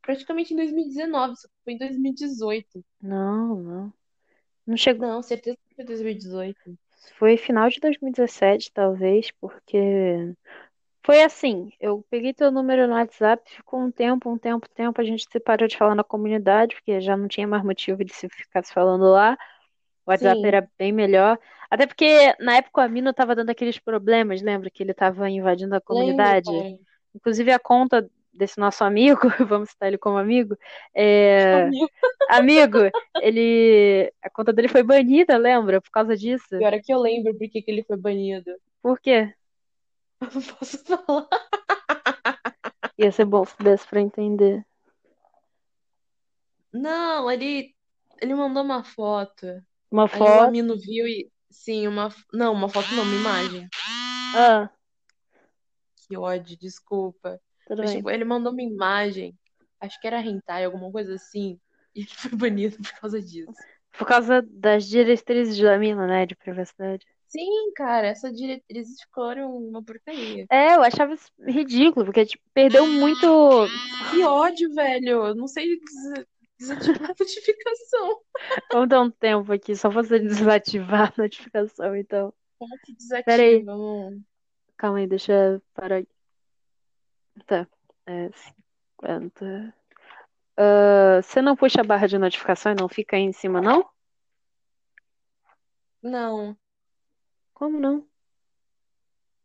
praticamente 0.03 0.53
em 0.53 0.57
2019, 0.57 1.37
só 1.37 1.49
foi 1.65 1.75
em 1.75 1.79
2018. 1.79 2.85
Não, 3.01 3.57
não. 3.57 3.93
Não 4.67 4.77
chegou. 4.77 5.09
Não, 5.09 5.23
certeza 5.23 5.57
que 5.69 5.75
foi 5.75 5.85
2018. 5.85 6.79
Foi 7.19 7.37
final 7.37 7.69
de 7.69 7.81
2017, 7.81 8.73
talvez, 8.73 9.31
porque 9.41 10.35
foi 11.05 11.23
assim, 11.23 11.73
eu 11.81 12.05
peguei 12.11 12.35
teu 12.35 12.51
número 12.51 12.87
no 12.87 12.93
WhatsApp, 12.93 13.43
ficou 13.51 13.81
um 13.81 13.91
tempo, 13.91 14.31
um 14.31 14.37
tempo, 14.37 14.69
tempo, 14.69 15.01
a 15.01 15.05
gente 15.05 15.27
se 15.31 15.41
parou 15.41 15.67
de 15.67 15.77
falar 15.77 15.95
na 15.95 16.05
comunidade, 16.05 16.75
porque 16.75 17.01
já 17.01 17.17
não 17.17 17.27
tinha 17.27 17.47
mais 17.47 17.65
motivo 17.65 18.05
de 18.05 18.13
se 18.13 18.29
ficar 18.29 18.63
se 18.63 18.75
falando 18.75 19.05
lá. 19.05 19.37
O 20.09 20.11
WhatsApp 20.11 20.41
Sim, 20.41 20.47
era 20.47 20.67
bem 20.79 20.91
melhor. 20.91 21.39
Até 21.71 21.87
porque 21.87 22.35
na 22.41 22.57
época 22.57 22.81
o 22.81 22.85
Amino 22.85 23.13
tava 23.13 23.37
dando 23.37 23.51
aqueles 23.51 23.79
problemas, 23.79 24.41
lembra 24.41 24.71
que 24.71 24.83
ele 24.83 24.95
tava 24.95 25.29
invadindo 25.29 25.77
a 25.77 25.83
comunidade? 25.83 26.51
cara. 26.51 26.79
Inclusive 27.15 27.53
a 27.53 27.59
conta 27.59 28.09
desse 28.33 28.59
nosso 28.59 28.83
amigo, 28.85 29.21
vamos 29.47 29.69
citar 29.69 29.89
ele 29.89 29.99
como 29.99 30.17
amigo, 30.17 30.57
é... 30.95 31.69
Amigo, 32.31 32.79
ele. 33.21 34.11
A 34.23 34.31
conta 34.31 34.51
dele 34.51 34.69
foi 34.69 34.83
banida, 34.83 35.37
lembra? 35.37 35.81
Por 35.81 35.91
causa 35.91 36.17
disso. 36.17 36.49
Pior 36.51 36.73
é 36.73 36.79
que 36.79 36.93
eu 36.93 36.99
lembro 36.99 37.35
por 37.35 37.49
que 37.49 37.61
que 37.61 37.71
ele 37.71 37.83
foi 37.83 37.97
banido. 37.97 38.51
Por 38.83 38.99
quê? 39.01 39.35
Eu 40.21 40.29
não 40.35 40.43
posso 40.43 40.85
falar. 40.85 41.29
Ia 42.99 43.13
ser 43.13 43.25
bom 43.25 43.45
se 43.45 43.57
desse 43.63 43.87
pra 43.87 44.01
entender. 44.01 44.65
Não, 46.73 47.31
ele, 47.31 47.75
ele 48.21 48.35
mandou 48.35 48.63
uma 48.63 48.83
foto. 48.83 49.47
Uma 49.91 50.05
Aí 50.05 50.11
o 50.11 50.19
foto. 50.19 50.49
Amino 50.49 50.77
viu 50.79 51.07
e. 51.07 51.31
Sim, 51.51 51.87
uma. 51.89 52.15
Não, 52.33 52.53
uma 52.53 52.69
foto 52.69 52.89
não, 52.95 53.03
uma 53.03 53.15
imagem. 53.15 53.69
Ah, 54.35 54.71
Que 56.09 56.17
ódio, 56.17 56.57
desculpa. 56.59 57.41
tudo 57.67 57.79
Mas, 57.79 57.91
bem. 57.91 57.99
tipo, 57.99 58.11
ele 58.11 58.25
mandou 58.25 58.53
uma 58.53 58.63
imagem. 58.63 59.35
Acho 59.81 60.01
que 60.01 60.07
era 60.07 60.21
hentai, 60.21 60.65
alguma 60.65 60.91
coisa 60.91 61.15
assim. 61.15 61.59
E 61.95 62.01
ele 62.03 62.09
foi 62.11 62.31
banido 62.33 62.77
por 62.77 62.93
causa 63.01 63.21
disso. 63.21 63.51
Por 63.97 64.07
causa 64.07 64.43
das 64.49 64.87
diretrizes 64.87 65.59
da 65.59 65.77
mina, 65.79 66.07
né? 66.07 66.27
De 66.27 66.37
privacidade. 66.37 67.05
Sim, 67.27 67.73
cara, 67.75 68.07
essas 68.07 68.33
diretrizes 68.33 68.99
foram 69.13 69.57
uma 69.57 69.83
porcaria. 69.83 70.47
É, 70.51 70.77
eu 70.77 70.83
achava 70.83 71.15
isso 71.15 71.31
ridículo, 71.47 72.05
porque, 72.07 72.25
tipo, 72.25 72.43
perdeu 72.55 72.87
muito. 72.87 73.67
Que 74.11 74.23
ódio, 74.23 74.73
velho. 74.75 75.27
Eu 75.27 75.35
não 75.35 75.49
sei 75.49 75.79
desativar 76.59 77.11
a 77.11 77.15
notificação. 77.19 78.21
Vamos 78.73 78.89
dar 78.89 79.01
um 79.01 79.11
tempo 79.11 79.53
aqui, 79.53 79.77
só 79.77 79.89
você 79.89 80.19
desativar 80.19 81.13
a 81.17 81.23
notificação, 81.23 81.97
então. 81.97 82.33
Como 82.59 82.77
que 82.81 82.95
desativa? 82.95 83.65
Não. 83.65 84.21
Calma 84.77 84.99
aí, 84.99 85.07
deixa 85.07 85.33
eu 85.33 85.63
parar 85.75 85.99
aqui. 85.99 86.09
Tá. 87.47 87.67
É 88.07 88.31
50. 89.01 89.75
Ah, 90.57 91.21
você 91.23 91.41
não 91.41 91.55
puxa 91.55 91.81
a 91.81 91.85
barra 91.85 92.09
de 92.09 92.19
notificação 92.19 92.73
e 92.73 92.75
não 92.75 92.89
fica 92.89 93.17
aí 93.17 93.23
em 93.23 93.33
cima, 93.33 93.61
não? 93.61 93.89
Não. 96.03 96.57
Como 97.55 97.79
não? 97.79 98.05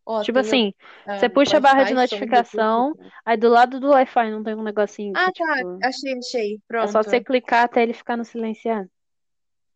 Ó, 0.05 0.21
Tipo 0.21 0.41
tem 0.41 0.43
o 0.43 0.47
assim, 0.47 0.73
ah, 1.07 1.17
você 1.17 1.29
puxa 1.29 1.57
a 1.57 1.59
barra 1.59 1.83
de 1.83 1.93
Wi-Fi, 1.93 2.09
som, 2.09 2.19
notificação, 2.19 2.93
Bluetooth. 2.93 3.15
aí 3.25 3.37
do 3.37 3.49
lado 3.49 3.79
do 3.79 3.89
Wi-Fi 3.89 4.29
não 4.31 4.43
tem 4.43 4.55
um 4.55 4.63
negocinho 4.63 5.13
Ah, 5.15 5.31
que, 5.31 5.39
tá. 5.43 5.55
tipo, 5.55 5.79
Achei, 5.83 6.17
achei. 6.17 6.55
é 6.55 6.59
Pronto. 6.67 6.91
só 6.91 7.03
você 7.03 7.21
clicar 7.23 7.63
até 7.65 7.83
ele 7.83 7.93
ficar 7.93 8.17
no 8.17 8.25
silenciar. 8.25 8.85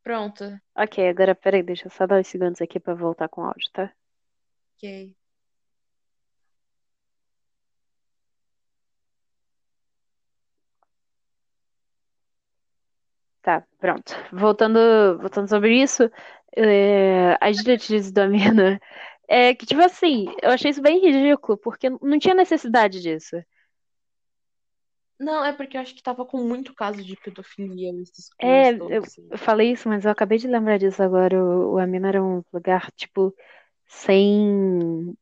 Pronto. 0.03 0.43
Ok, 0.75 1.07
agora 1.09 1.33
peraí, 1.35 1.63
deixa 1.63 1.87
eu 1.87 1.91
só 1.91 2.05
dar 2.05 2.19
uns 2.19 2.27
segundos 2.27 2.61
aqui 2.61 2.79
pra 2.79 2.93
voltar 2.93 3.27
com 3.29 3.41
o 3.41 3.45
áudio, 3.45 3.69
tá? 3.73 3.91
Ok. 4.77 5.15
Tá, 13.41 13.63
pronto. 13.79 14.13
Voltando, 14.33 15.17
voltando 15.19 15.47
sobre 15.47 15.81
isso, 15.81 16.03
é, 16.55 17.37
as 17.39 17.57
diretrizes 17.57 18.11
da 18.11 18.27
mina 18.27 18.79
é 19.27 19.53
que, 19.55 19.65
tipo 19.65 19.81
assim, 19.81 20.25
eu 20.41 20.51
achei 20.51 20.71
isso 20.71 20.81
bem 20.81 20.99
ridículo, 21.01 21.57
porque 21.57 21.89
não 21.89 22.19
tinha 22.19 22.35
necessidade 22.35 23.01
disso. 23.01 23.35
Não, 25.19 25.43
é 25.45 25.53
porque 25.53 25.77
eu 25.77 25.81
acho 25.81 25.93
que 25.95 26.01
tava 26.01 26.25
com 26.25 26.43
muito 26.43 26.73
caso 26.73 27.03
de 27.03 27.15
pedofilia 27.17 27.91
nesses 27.93 28.29
É, 28.39 28.69
eu, 28.71 28.77
todos, 28.77 29.03
assim. 29.03 29.31
eu 29.31 29.37
falei 29.37 29.71
isso, 29.71 29.89
mas 29.89 30.05
eu 30.05 30.11
acabei 30.11 30.37
de 30.37 30.47
lembrar 30.47 30.77
disso 30.77 31.01
agora. 31.01 31.35
O, 31.43 31.73
o 31.75 31.77
Amino 31.79 32.07
era 32.07 32.23
um 32.23 32.43
lugar, 32.53 32.91
tipo, 32.91 33.35
sem. 33.87 35.15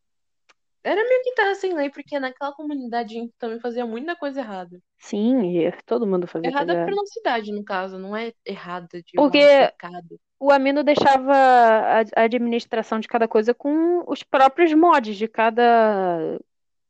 Era 0.85 1.03
meio 1.03 1.21
que 1.23 1.33
terra 1.33 1.53
sem 1.55 1.73
lei, 1.73 1.89
porque 1.89 2.17
naquela 2.17 2.53
comunidade 2.53 3.17
a 3.17 3.21
gente 3.21 3.33
também 3.37 3.59
fazia 3.59 3.85
muita 3.85 4.15
coisa 4.15 4.39
errada. 4.39 4.81
Sim, 4.99 5.41
e 5.57 5.71
todo 5.85 6.05
mundo 6.07 6.27
fazia 6.27 6.51
coisa 6.53 6.73
Errada 6.73 6.75
errada. 6.75 6.85
pra 6.85 6.95
nossa 6.95 7.19
idade, 7.19 7.51
no 7.51 7.63
caso, 7.63 7.97
não 7.99 8.15
é 8.15 8.31
errada 8.45 9.01
de 9.03 9.19
Porque 9.19 9.43
pecado. 9.57 10.19
O 10.39 10.51
Amino 10.51 10.83
deixava 10.83 11.33
a, 11.33 12.23
administração 12.23 12.99
de 12.99 13.07
cada 13.07 13.27
coisa 13.27 13.53
com 13.53 14.03
os 14.07 14.23
próprios 14.23 14.73
mods 14.73 15.17
de 15.17 15.27
cada 15.27 16.37
Sim, 16.37 16.45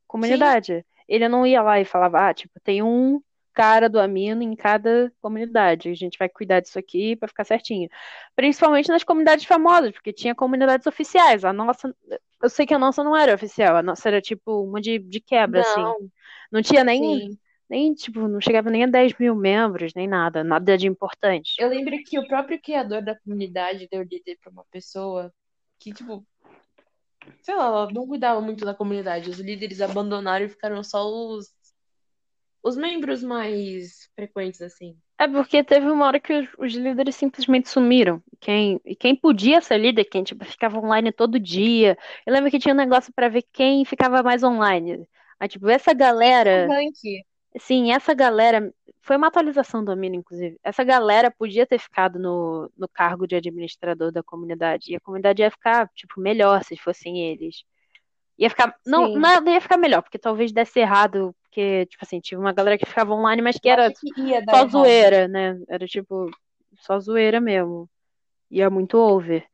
comunidade. 0.08 0.86
Ele 1.08 1.30
não 1.30 1.46
ia 1.46 1.62
lá 1.62 1.80
e 1.80 1.86
falava, 1.86 2.30
ah, 2.30 2.34
tipo, 2.34 2.60
tem 2.64 2.82
um 2.82 3.22
cara 3.54 3.88
do 3.88 4.00
Amino 4.00 4.44
em 4.44 4.56
cada 4.56 5.12
comunidade. 5.22 5.90
A 5.90 5.94
gente 5.96 6.18
vai 6.18 6.28
cuidar 6.28 6.60
disso 6.60 6.78
aqui 6.78 7.16
pra 7.16 7.28
ficar 7.28 7.46
certinho. 7.46 7.90
Principalmente 8.36 8.90
nas 8.90 9.04
comunidades 9.04 9.46
famosas, 9.46 9.92
porque 9.92 10.12
tinha 10.12 10.36
comunidades 10.36 10.86
oficiais. 10.86 11.46
A 11.46 11.54
nossa, 11.54 11.96
eu 12.44 12.50
sei 12.50 12.66
que 12.66 12.74
a 12.74 12.80
nossa 12.80 13.04
não 13.04 13.16
era 13.16 13.34
oficial, 13.34 13.78
a 13.78 13.84
nossa 13.84 14.10
era 14.10 14.22
tipo 14.22 14.64
uma 14.64 14.82
de, 14.82 15.00
de 15.00 15.22
quebra, 15.22 15.62
assim. 15.62 15.82
não, 15.82 15.96
Não 16.52 16.62
tinha 16.62 16.84
nem, 16.84 17.02
sim. 17.02 17.40
Nem, 17.69 17.93
tipo, 17.93 18.28
não 18.28 18.39
chegava 18.39 18.69
nem 18.69 18.84
a 18.84 18.88
10 18.88 19.13
mil 19.19 19.36
membros, 19.36 19.93
nem 19.95 20.08
nada, 20.08 20.43
nada 20.43 20.78
de 20.78 20.88
importante. 20.88 21.54
Eu 21.60 21.69
lembro 21.69 21.95
que 22.06 22.19
o 22.19 22.28
próprio 22.28 22.62
criador 22.62 23.01
da 23.01 23.17
comunidade 23.19 23.88
deu 23.91 24.04
líder 24.04 24.38
pra 24.41 24.51
uma 24.51 24.65
pessoa 24.71 25.34
que, 25.80 25.91
tipo, 25.91 26.25
sei 27.41 27.56
lá, 27.56 27.65
ela 27.65 27.91
não 27.91 28.08
cuidava 28.08 28.41
muito 28.41 28.65
da 28.65 28.73
comunidade. 28.73 29.30
Os 29.30 29.39
líderes 29.39 29.82
abandonaram 29.82 30.45
e 30.45 30.49
ficaram 30.49 30.84
só 30.84 31.08
os, 31.08 31.51
os 32.63 32.75
membros 32.75 33.23
mais 33.23 34.10
frequentes, 34.15 34.62
assim. 34.62 34.97
É 35.17 35.28
porque 35.28 35.63
teve 35.63 35.89
uma 35.89 36.06
hora 36.06 36.19
que 36.19 36.34
os, 36.34 36.47
os 36.58 36.73
líderes 36.73 37.15
simplesmente 37.15 37.69
sumiram. 37.69 38.21
Quem, 38.39 38.82
e 38.86 38.95
quem 38.95 39.15
podia 39.15 39.62
ser 39.62 39.78
líder, 39.78 40.06
quem 40.06 40.23
tipo, 40.23 40.43
ficava 40.45 40.78
online 40.78 41.12
todo 41.12 41.39
dia. 41.39 41.97
Eu 42.25 42.34
lembro 42.34 42.51
que 42.51 42.60
tinha 42.60 42.73
um 42.73 42.78
negócio 42.78 43.13
pra 43.13 43.30
ver 43.30 43.43
quem 43.54 43.86
ficava 43.86 44.21
mais 44.21 44.43
online. 44.43 45.08
Aí, 45.39 45.47
tipo, 45.47 45.67
essa 45.69 45.93
galera, 45.93 46.67
rank, 46.67 46.93
sim, 47.60 47.91
essa 47.91 48.13
galera. 48.13 48.74
Foi 49.02 49.18
uma 49.18 49.28
atualização 49.28 49.84
do 49.84 49.91
Amino, 49.91 50.15
inclusive. 50.15 50.58
Essa 50.63 50.84
galera 50.84 51.30
podia 51.30 51.65
ter 51.65 51.78
ficado 51.80 52.18
no, 52.18 52.72
no 52.76 52.88
cargo 52.88 53.28
de 53.28 53.36
administrador 53.36 54.12
da 54.12 54.24
comunidade. 54.24 54.91
E 54.91 54.96
a 54.96 55.00
comunidade 55.00 55.41
ia 55.41 55.52
ficar, 55.52 55.89
tipo, 55.94 56.20
melhor 56.20 56.63
se 56.63 56.76
fossem 56.76 57.32
eles. 57.32 57.63
Ia 58.38 58.50
ficar. 58.50 58.76
Não, 58.86 59.08
sim. 59.08 59.18
não 59.18 59.48
ia 59.54 59.62
ficar 59.62 59.78
melhor, 59.78 60.02
porque 60.02 60.18
talvez 60.18 60.52
desse 60.52 60.80
errado. 60.80 61.36
Porque, 61.44 61.86
tipo 61.86 62.04
assim, 62.04 62.20
tinha 62.20 62.39
uma 62.39 62.52
galera 62.52 62.78
que 62.78 62.86
ficava 62.86 63.13
online, 63.13 63.41
mas 63.41 63.58
que 63.58 63.70
Eu 63.70 63.74
era 63.74 63.91
que 63.94 64.10
só 64.50 64.65
errado. 64.65 64.72
zoeira, 64.72 65.28
né? 65.28 65.60
Era 65.70 65.86
tipo, 65.88 66.30
só 66.80 67.00
zoeira 67.00 67.39
mesmo. 67.39 67.89
Ia 68.50 68.70
muito 68.70 68.98
over. 68.98 69.46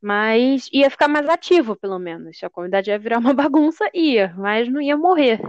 Mas 0.00 0.68
ia 0.72 0.88
ficar 0.90 1.08
mais 1.08 1.28
ativo, 1.28 1.76
pelo 1.76 1.98
menos. 1.98 2.38
Se 2.38 2.46
a 2.46 2.50
comunidade 2.50 2.90
ia 2.90 2.98
virar 2.98 3.18
uma 3.18 3.34
bagunça, 3.34 3.90
ia, 3.92 4.34
mas 4.36 4.68
não 4.68 4.80
ia 4.80 4.96
morrer. 4.96 5.40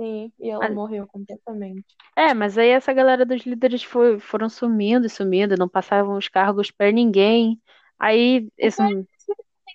Sim, 0.00 0.32
e 0.40 0.48
ela 0.48 0.70
morreu 0.70 1.06
completamente. 1.06 1.84
É, 2.16 2.32
mas 2.32 2.56
aí 2.56 2.70
essa 2.70 2.90
galera 2.90 3.26
dos 3.26 3.42
líderes 3.44 3.82
foi- 3.82 4.18
foram 4.18 4.48
sumindo 4.48 5.06
e 5.06 5.10
sumindo, 5.10 5.56
não 5.58 5.68
passavam 5.68 6.16
os 6.16 6.26
cargos 6.26 6.70
pra 6.70 6.90
ninguém. 6.90 7.60
Aí, 7.98 8.48
esse, 8.56 8.80
Não 8.80 8.88
tem 8.88 9.06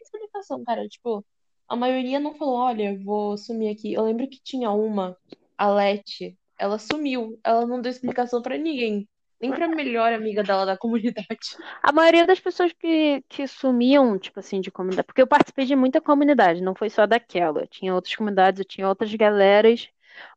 explicação, 0.02 0.64
cara. 0.64 0.88
Tipo, 0.88 1.24
a 1.68 1.76
maioria 1.76 2.20
não 2.20 2.34
falou, 2.34 2.56
olha, 2.56 2.92
eu 2.92 3.04
vou 3.04 3.38
sumir 3.38 3.70
aqui. 3.70 3.94
Eu 3.94 4.04
lembro 4.04 4.28
que 4.28 4.42
tinha 4.44 4.72
uma, 4.72 5.16
a 5.56 5.70
Leti, 5.70 6.36
ela 6.58 6.80
sumiu. 6.80 7.40
Ela 7.44 7.68
não 7.68 7.80
deu 7.80 7.92
explicação 7.92 8.42
pra 8.42 8.58
ninguém. 8.58 9.08
Sempre 9.40 9.64
a 9.64 9.68
melhor 9.68 10.12
amiga 10.12 10.42
dela 10.42 10.66
da 10.66 10.76
comunidade. 10.78 11.28
A 11.84 11.92
maioria 11.92 12.26
das 12.26 12.40
pessoas 12.40 12.74
que, 12.74 13.22
que 13.30 13.46
sumiam, 13.48 14.18
tipo 14.18 14.40
assim, 14.40 14.60
de 14.60 14.72
comunidade. 14.72 15.06
Porque 15.06 15.22
eu 15.22 15.28
participei 15.28 15.66
de 15.66 15.76
muita 15.76 16.02
comunidade, 16.02 16.64
não 16.64 16.74
foi 16.74 16.90
só 16.90 17.06
daquela. 17.06 17.68
Tinha 17.68 17.94
outras 17.94 18.16
comunidades, 18.16 18.60
eu 18.60 18.66
tinha 18.66 18.88
outras 18.90 19.14
galeras. 19.14 19.88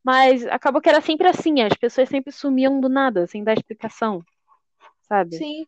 Mas 0.04 0.46
acabou 0.46 0.80
que 0.80 0.88
era 0.88 1.00
sempre 1.00 1.28
assim, 1.28 1.60
as 1.62 1.76
pessoas 1.76 2.08
sempre 2.08 2.32
sumiam 2.32 2.80
do 2.80 2.88
nada, 2.88 3.26
sem 3.26 3.44
dar 3.44 3.54
explicação, 3.54 4.24
sabe? 5.02 5.46
Sim, 5.46 5.66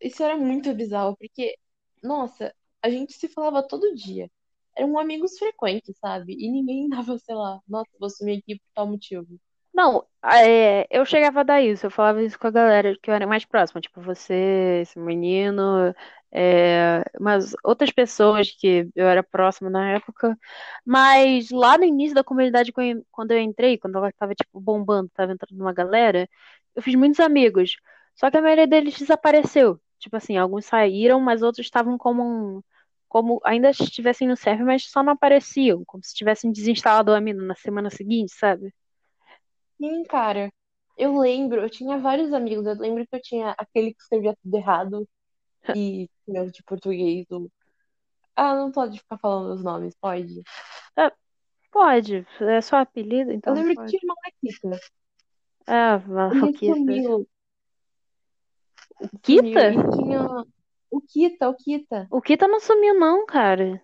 isso 0.00 0.22
era 0.22 0.36
muito 0.38 0.74
bizarro, 0.74 1.16
porque, 1.18 1.56
nossa, 2.02 2.54
a 2.82 2.90
gente 2.90 3.14
se 3.14 3.28
falava 3.28 3.66
todo 3.66 3.94
dia. 3.94 4.30
Eram 4.76 4.98
amigos 4.98 5.38
frequentes, 5.38 5.96
sabe? 5.98 6.34
E 6.34 6.50
ninguém 6.50 6.88
dava, 6.90 7.18
sei 7.18 7.34
lá, 7.34 7.60
nossa, 7.68 7.90
vou 8.00 8.10
sumir 8.10 8.38
aqui 8.40 8.56
por 8.58 8.66
tal 8.74 8.86
motivo. 8.88 9.40
Não, 9.72 10.04
é, 10.24 10.86
eu 10.90 11.04
chegava 11.06 11.40
a 11.40 11.42
dar 11.42 11.62
isso, 11.62 11.86
eu 11.86 11.90
falava 11.90 12.22
isso 12.22 12.38
com 12.38 12.46
a 12.46 12.50
galera 12.50 12.96
que 13.00 13.08
eu 13.10 13.14
era 13.14 13.26
mais 13.26 13.44
próxima, 13.44 13.80
tipo 13.80 14.00
você, 14.00 14.80
esse 14.82 14.98
menino, 14.98 15.94
é, 16.32 17.02
mas 17.20 17.54
outras 17.64 17.90
pessoas 17.92 18.50
que 18.50 18.88
eu 18.94 19.06
era 19.08 19.22
próxima 19.22 19.70
na 19.70 19.92
época. 19.92 20.36
Mas 20.84 21.50
lá 21.50 21.78
no 21.78 21.84
início 21.84 22.14
da 22.14 22.24
comunidade, 22.24 22.72
quando 23.10 23.30
eu 23.32 23.38
entrei, 23.40 23.78
quando 23.78 23.96
ela 23.96 24.12
tava, 24.12 24.34
tipo, 24.34 24.60
bombando, 24.60 25.08
tava 25.14 25.32
entrando 25.32 25.60
uma 25.60 25.72
galera, 25.72 26.28
eu 26.74 26.82
fiz 26.82 26.94
muitos 26.94 27.20
amigos. 27.20 27.76
Só 28.16 28.30
que 28.30 28.36
a 28.36 28.42
maioria 28.42 28.66
deles 28.66 28.98
desapareceu. 28.98 29.80
Tipo 29.98 30.16
assim, 30.16 30.36
alguns 30.36 30.66
saíram, 30.66 31.20
mas 31.20 31.42
outros 31.42 31.66
estavam 31.66 31.96
como 31.98 32.22
um, 32.58 32.62
como 33.08 33.40
ainda 33.44 33.70
estivessem 33.70 34.26
no 34.28 34.36
server, 34.36 34.64
mas 34.66 34.84
só 34.90 35.02
não 35.02 35.12
apareciam, 35.12 35.84
como 35.86 36.02
se 36.04 36.14
tivessem 36.14 36.50
desinstalado 36.52 37.12
o 37.12 37.14
Amino 37.14 37.44
na 37.46 37.54
semana 37.54 37.88
seguinte, 37.90 38.32
sabe? 38.34 38.72
Sim, 39.80 40.04
cara. 40.04 40.52
Eu 40.96 41.16
lembro, 41.16 41.62
eu 41.62 41.70
tinha 41.70 41.98
vários 41.98 42.32
amigos. 42.32 42.66
Eu 42.66 42.74
lembro 42.74 43.06
que 43.06 43.16
eu 43.16 43.22
tinha 43.22 43.54
aquele 43.56 43.94
que 43.94 44.02
escrevia 44.02 44.36
tudo 44.42 44.54
errado 44.54 45.08
e 45.74 46.08
tinha 46.26 46.46
de 46.46 46.62
português. 46.62 47.26
Ou... 47.30 47.50
Ah, 48.36 48.54
não 48.54 48.70
pode 48.70 48.98
ficar 48.98 49.16
falando 49.16 49.54
os 49.54 49.64
nomes, 49.64 49.96
pode? 49.98 50.42
É, 50.96 51.10
pode, 51.72 52.26
é 52.40 52.60
só 52.60 52.76
apelido, 52.76 53.32
então. 53.32 53.54
Eu 53.54 53.62
lembro 53.62 53.74
pode. 53.76 53.90
que 53.90 53.98
tinha 53.98 54.12
uma 54.12 54.16
Laquita. 54.24 54.80
É, 55.66 55.96
uma 56.06 56.30
Ele 56.30 56.40
Laquita. 56.40 56.74
sumiu. 56.74 57.28
O 59.00 59.18
Kita? 59.22 59.72
Sumiu. 59.72 59.92
Tinha 59.92 60.46
o 60.90 61.00
Kita, 61.00 61.48
o 61.48 61.54
Kita. 61.54 62.06
O 62.10 62.20
Kita 62.20 62.46
não 62.46 62.60
sumiu, 62.60 62.98
não, 62.98 63.24
cara. 63.24 63.82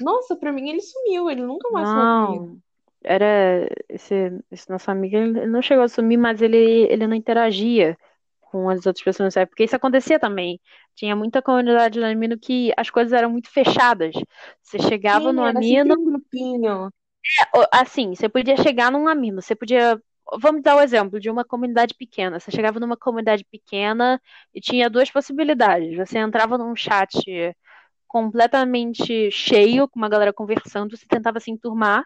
Nossa, 0.00 0.34
pra 0.36 0.52
mim 0.52 0.70
ele 0.70 0.80
sumiu, 0.80 1.30
ele 1.30 1.42
nunca 1.42 1.68
mais 1.70 1.88
falou 1.88 2.26
comigo. 2.26 2.62
Era 3.06 3.68
esse, 3.88 4.14
esse 4.50 4.68
nosso 4.70 4.90
amigo, 4.90 5.16
ele 5.16 5.46
não 5.46 5.62
chegou 5.62 5.84
a 5.84 5.88
sumir, 5.88 6.16
mas 6.18 6.42
ele, 6.42 6.56
ele 6.90 7.06
não 7.06 7.14
interagia 7.16 7.96
com 8.40 8.68
as 8.70 8.86
outras 8.86 9.04
pessoas, 9.04 9.34
sabe? 9.34 9.48
Porque 9.50 9.64
isso 9.64 9.76
acontecia 9.76 10.18
também. 10.20 10.60
Tinha 10.94 11.16
muita 11.16 11.42
comunidade 11.42 12.00
no 12.00 12.06
Amino 12.06 12.38
que 12.38 12.72
as 12.76 12.90
coisas 12.90 13.12
eram 13.12 13.30
muito 13.30 13.50
fechadas. 13.50 14.14
Você 14.62 14.78
chegava 14.80 15.32
Sim, 15.32 15.32
no 15.32 15.44
Amino, 15.44 15.94
um 15.96 16.04
grupinho. 16.04 16.90
assim, 17.72 18.14
você 18.14 18.28
podia 18.28 18.56
chegar 18.56 18.90
num 18.90 19.08
Amino, 19.08 19.42
você 19.42 19.54
podia. 19.54 20.00
Vamos 20.40 20.62
dar 20.62 20.76
o 20.76 20.80
exemplo 20.80 21.20
de 21.20 21.30
uma 21.30 21.44
comunidade 21.44 21.94
pequena. 21.94 22.40
Você 22.40 22.50
chegava 22.50 22.80
numa 22.80 22.96
comunidade 22.96 23.44
pequena 23.44 24.20
e 24.54 24.60
tinha 24.60 24.90
duas 24.90 25.10
possibilidades. 25.10 25.96
Você 25.96 26.18
entrava 26.18 26.58
num 26.58 26.74
chat 26.74 27.54
completamente 28.08 29.30
cheio, 29.30 29.88
com 29.88 29.98
uma 30.00 30.08
galera 30.08 30.32
conversando, 30.32 30.96
você 30.96 31.06
tentava 31.06 31.40
se 31.40 31.50
enturmar, 31.50 32.04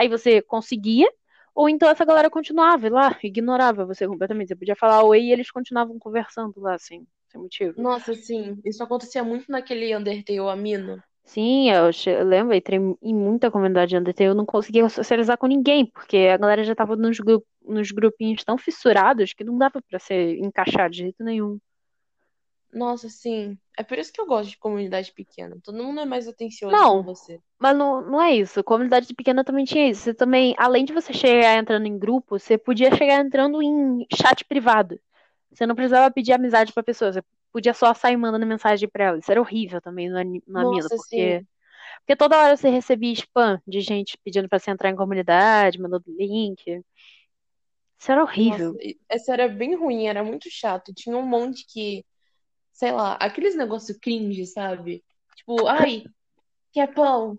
aí 0.00 0.08
você 0.08 0.42
conseguia, 0.42 1.08
ou 1.54 1.68
então 1.68 1.88
essa 1.88 2.04
galera 2.04 2.30
continuava 2.30 2.88
lá, 2.90 3.18
ignorava 3.22 3.84
você 3.86 4.06
completamente. 4.06 4.48
Você 4.48 4.56
podia 4.56 4.76
falar 4.76 5.04
oi 5.04 5.20
e 5.22 5.32
eles 5.32 5.50
continuavam 5.50 5.98
conversando 5.98 6.60
lá, 6.60 6.74
assim, 6.74 7.06
sem 7.28 7.40
motivo. 7.40 7.76
Nossa, 7.76 8.14
sim, 8.14 8.60
isso 8.64 8.80
acontecia 8.84 9.24
muito 9.24 9.50
naquele 9.50 9.96
Undertale 9.96 10.38
Amino. 10.38 11.02
Sim, 11.24 11.70
eu, 11.70 11.90
eu 12.06 12.24
lembro, 12.24 12.52
eu 12.54 12.58
entrei 12.58 12.78
em 13.02 13.14
muita 13.14 13.50
comunidade 13.50 13.90
de 13.90 13.96
Undertale, 13.96 14.30
eu 14.30 14.34
não 14.34 14.44
conseguia 14.44 14.88
socializar 14.88 15.38
com 15.38 15.46
ninguém, 15.46 15.86
porque 15.86 16.16
a 16.32 16.36
galera 16.36 16.64
já 16.64 16.74
tava 16.74 16.96
nos, 16.96 17.20
gru- 17.20 17.44
nos 17.62 17.90
grupinhos 17.92 18.42
tão 18.44 18.58
fissurados 18.58 19.32
que 19.32 19.44
não 19.44 19.56
dava 19.56 19.80
pra 19.88 19.98
ser 20.00 20.38
encaixado 20.38 20.90
de 20.90 20.98
jeito 20.98 21.22
nenhum. 21.22 21.58
Nossa, 22.72 23.08
sim. 23.08 23.58
É 23.76 23.82
por 23.82 23.98
isso 23.98 24.12
que 24.12 24.20
eu 24.20 24.26
gosto 24.26 24.50
de 24.50 24.58
comunidade 24.58 25.12
pequena. 25.12 25.58
Todo 25.62 25.82
mundo 25.82 26.00
é 26.00 26.04
mais 26.04 26.28
atencioso 26.28 26.74
Não. 26.74 26.98
com 26.98 27.02
você. 27.02 27.40
Mas 27.58 27.76
não, 27.76 28.00
não 28.00 28.22
é 28.22 28.34
isso. 28.34 28.62
Comunidade 28.62 29.12
pequena 29.14 29.44
também 29.44 29.64
tinha 29.64 29.88
isso. 29.88 30.02
Você 30.02 30.14
também, 30.14 30.54
além 30.56 30.84
de 30.84 30.92
você 30.92 31.12
chegar 31.12 31.58
entrando 31.58 31.86
em 31.86 31.98
grupo, 31.98 32.38
você 32.38 32.56
podia 32.56 32.94
chegar 32.94 33.24
entrando 33.24 33.60
em 33.62 34.06
chat 34.14 34.44
privado. 34.44 34.98
Você 35.52 35.66
não 35.66 35.74
precisava 35.74 36.10
pedir 36.12 36.32
amizade 36.32 36.72
pra 36.72 36.82
pessoa. 36.82 37.12
Você 37.12 37.22
podia 37.52 37.74
só 37.74 37.92
sair 37.92 38.16
mandando 38.16 38.46
mensagem 38.46 38.88
pra 38.88 39.04
ela. 39.04 39.18
Isso 39.18 39.30
era 39.30 39.40
horrível 39.40 39.80
também 39.80 40.08
no 40.08 40.18
Amino, 40.18 40.42
Nossa, 40.46 40.88
porque, 40.96 41.40
sim. 41.40 41.46
porque 42.00 42.16
toda 42.16 42.38
hora 42.38 42.56
você 42.56 42.68
recebia 42.68 43.12
spam 43.12 43.60
de 43.66 43.80
gente 43.80 44.16
pedindo 44.24 44.48
pra 44.48 44.58
você 44.58 44.70
entrar 44.70 44.90
em 44.90 44.96
comunidade, 44.96 45.80
mandando 45.80 46.04
link. 46.06 46.82
Isso 47.98 48.12
era 48.12 48.22
horrível. 48.22 48.72
Nossa, 48.72 48.94
essa 49.08 49.32
era 49.32 49.48
bem 49.48 49.74
ruim, 49.74 50.06
era 50.06 50.24
muito 50.24 50.48
chato. 50.50 50.94
Tinha 50.94 51.16
um 51.16 51.26
monte 51.26 51.66
que, 51.66 52.04
sei 52.80 52.92
lá, 52.92 53.14
aqueles 53.16 53.54
negócios 53.56 53.98
cringe, 53.98 54.46
sabe? 54.46 55.04
Tipo, 55.36 55.66
ai, 55.66 56.04
quer 56.72 56.92
pão? 56.94 57.38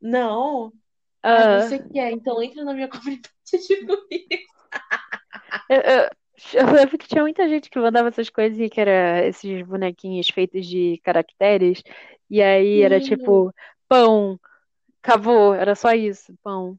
Não. 0.00 0.72
Ah, 1.22 1.60
você 1.60 1.78
quer, 1.80 2.12
então 2.12 2.42
entra 2.42 2.64
na 2.64 2.74
minha 2.74 2.88
comunidade 2.88 3.30
de 3.68 3.86
comida. 3.86 4.36
eu, 5.68 5.76
eu- 5.80 6.08
eu 6.54 6.72
lembro 6.72 6.96
que 6.98 7.08
tinha 7.08 7.22
muita 7.22 7.48
gente 7.48 7.68
que 7.70 7.78
mandava 7.80 8.08
essas 8.08 8.30
coisas 8.30 8.58
e 8.60 8.70
que 8.70 8.80
era 8.80 9.26
esses 9.26 9.62
bonequinhos 9.66 10.28
feitos 10.28 10.66
de 10.66 10.98
caracteres. 11.04 11.82
E 12.30 12.40
aí 12.42 12.82
era 12.82 13.00
Sim, 13.00 13.00
tipo, 13.00 13.52
pão, 13.88 14.38
acabou, 15.02 15.54
era 15.54 15.74
só 15.76 15.92
isso, 15.94 16.34
pão. 16.42 16.78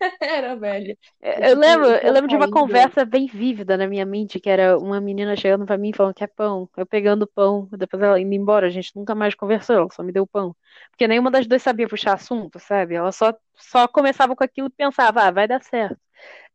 era, 0.20 0.56
velho. 0.56 0.96
Eu 1.22 1.58
E, 1.64 1.72
eu 1.72 1.78
lembro, 1.78 1.86
tipo, 1.94 2.06
eu 2.06 2.12
lembro 2.12 2.28
de 2.28 2.36
uma 2.36 2.48
conversa 2.48 3.04
bem 3.04 3.26
vívida 3.26 3.76
na 3.76 3.86
minha 3.86 4.06
mente, 4.06 4.40
que 4.40 4.48
era 4.48 4.78
uma 4.78 5.00
menina 5.00 5.36
chegando 5.36 5.66
pra 5.66 5.76
mim 5.76 5.92
falando 5.92 6.14
que 6.14 6.24
é 6.24 6.26
pão, 6.26 6.68
eu 6.76 6.86
pegando 6.86 7.26
pão, 7.26 7.68
depois 7.76 8.02
ela 8.02 8.18
indo 8.18 8.32
embora, 8.34 8.66
a 8.66 8.70
gente 8.70 8.94
nunca 8.96 9.14
mais 9.14 9.34
conversou, 9.34 9.76
ela 9.76 9.88
só 9.90 10.02
me 10.02 10.12
deu 10.12 10.26
pão. 10.26 10.56
Porque 10.90 11.06
nenhuma 11.06 11.30
das 11.30 11.46
duas 11.46 11.62
sabia 11.62 11.86
puxar 11.88 12.14
assunto, 12.14 12.58
sabe? 12.58 12.94
Ela 12.94 13.12
só, 13.12 13.34
só 13.54 13.86
começava 13.86 14.34
com 14.34 14.42
aquilo 14.44 14.68
e 14.68 14.70
pensava, 14.70 15.22
ah, 15.24 15.30
vai 15.30 15.46
dar 15.46 15.62
certo. 15.62 15.98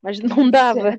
Mas 0.01 0.19
não 0.21 0.49
dava. 0.51 0.97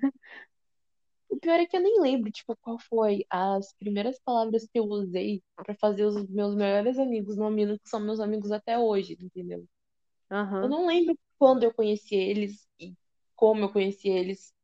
O 1.29 1.39
pior 1.39 1.61
é 1.61 1.67
que 1.67 1.77
eu 1.77 1.81
nem 1.81 2.01
lembro, 2.01 2.31
tipo, 2.33 2.57
qual 2.57 2.79
foi 2.81 3.25
as 3.31 3.73
primeiras 3.75 4.19
palavras 4.25 4.67
que 4.67 4.79
eu 4.79 4.85
usei 4.87 5.41
pra 5.57 5.75
fazer 5.77 6.05
os 6.05 6.29
meus 6.29 6.55
melhores 6.57 6.99
amigos 6.99 7.37
no 7.37 7.45
Amino, 7.47 7.79
que 7.79 7.89
são 7.89 8.01
meus 8.01 8.19
amigos 8.21 8.51
até 8.51 8.77
hoje, 8.79 9.17
entendeu? 9.21 9.65
Eu 10.61 10.69
Aham. 10.69 10.69
não 10.69 10.87
lembro 10.87 11.17
quando 11.39 11.63
eu 11.65 11.73
conheci 11.73 12.15
eles 12.15 12.67
e 12.81 12.95
como 13.35 13.63
eu 13.63 13.69
conheci 13.73 14.09
eles. 14.09 14.55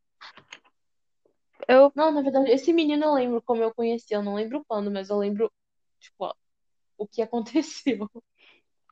Eu, 1.69 1.93
Não, 1.95 2.11
na 2.11 2.23
verdade, 2.23 2.51
esse 2.51 2.73
menino 2.73 3.05
eu 3.05 3.15
lembro 3.15 3.43
como 3.43 3.63
eu 3.63 3.73
conheci, 3.75 4.13
eu 4.13 4.23
não 4.23 4.35
lembro 4.35 4.65
quando, 4.67 4.91
mas 4.91 5.11
eu 5.11 5.19
lembro, 5.19 5.51
tipo, 6.01 6.35
o 6.99 7.07
que 7.07 7.23
aconteceu. 7.23 8.09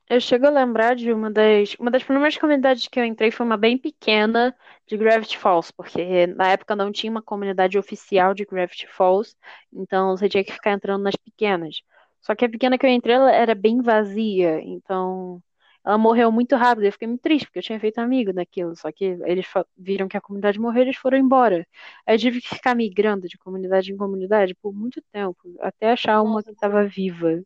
eu 0.09 0.19
chego 0.19 0.45
a 0.45 0.49
lembrar 0.49 0.95
de 0.95 1.11
uma 1.11 1.31
das, 1.31 1.75
uma 1.79 1.89
das 1.89 2.03
primeiras 2.03 2.37
comunidades 2.37 2.87
que 2.87 2.99
eu 2.99 3.05
entrei 3.05 3.31
foi 3.31 3.45
uma 3.45 3.57
bem 3.57 3.77
pequena 3.77 4.55
de 4.85 4.97
Gravity 4.97 5.37
Falls, 5.37 5.71
porque 5.71 6.27
na 6.27 6.51
época 6.51 6.75
não 6.75 6.91
tinha 6.91 7.11
uma 7.11 7.21
comunidade 7.21 7.77
oficial 7.77 8.33
de 8.33 8.45
Gravity 8.45 8.87
Falls, 8.87 9.35
então 9.71 10.15
você 10.15 10.27
tinha 10.29 10.43
que 10.43 10.51
ficar 10.53 10.73
entrando 10.73 11.03
nas 11.03 11.15
pequenas. 11.15 11.81
Só 12.21 12.35
que 12.35 12.45
a 12.45 12.49
pequena 12.49 12.77
que 12.77 12.85
eu 12.85 12.89
entrei, 12.89 13.15
ela 13.15 13.31
era 13.31 13.55
bem 13.55 13.81
vazia, 13.81 14.61
então 14.61 15.41
ela 15.85 15.97
morreu 15.97 16.31
muito 16.31 16.55
rápido. 16.55 16.85
Eu 16.85 16.91
fiquei 16.91 17.07
muito 17.07 17.21
triste, 17.21 17.45
porque 17.45 17.59
eu 17.59 17.63
tinha 17.63 17.79
feito 17.79 17.99
amigo 17.99 18.31
daquilo. 18.33 18.75
Só 18.75 18.91
que 18.91 19.05
eles 19.25 19.45
viram 19.77 20.07
que 20.07 20.17
a 20.17 20.21
comunidade 20.21 20.59
morreu 20.59 20.83
e 20.83 20.85
eles 20.85 20.97
foram 20.97 21.17
embora. 21.17 21.67
Aí 22.05 22.15
eu 22.15 22.19
tive 22.19 22.41
que 22.41 22.49
ficar 22.49 22.75
migrando 22.75 23.27
de 23.27 23.37
comunidade 23.37 23.91
em 23.91 23.97
comunidade 23.97 24.55
por 24.55 24.73
muito 24.73 25.01
tempo, 25.11 25.39
até 25.59 25.91
achar 25.91 26.21
uma 26.21 26.43
que 26.43 26.51
estava 26.51 26.83
viva. 26.85 27.41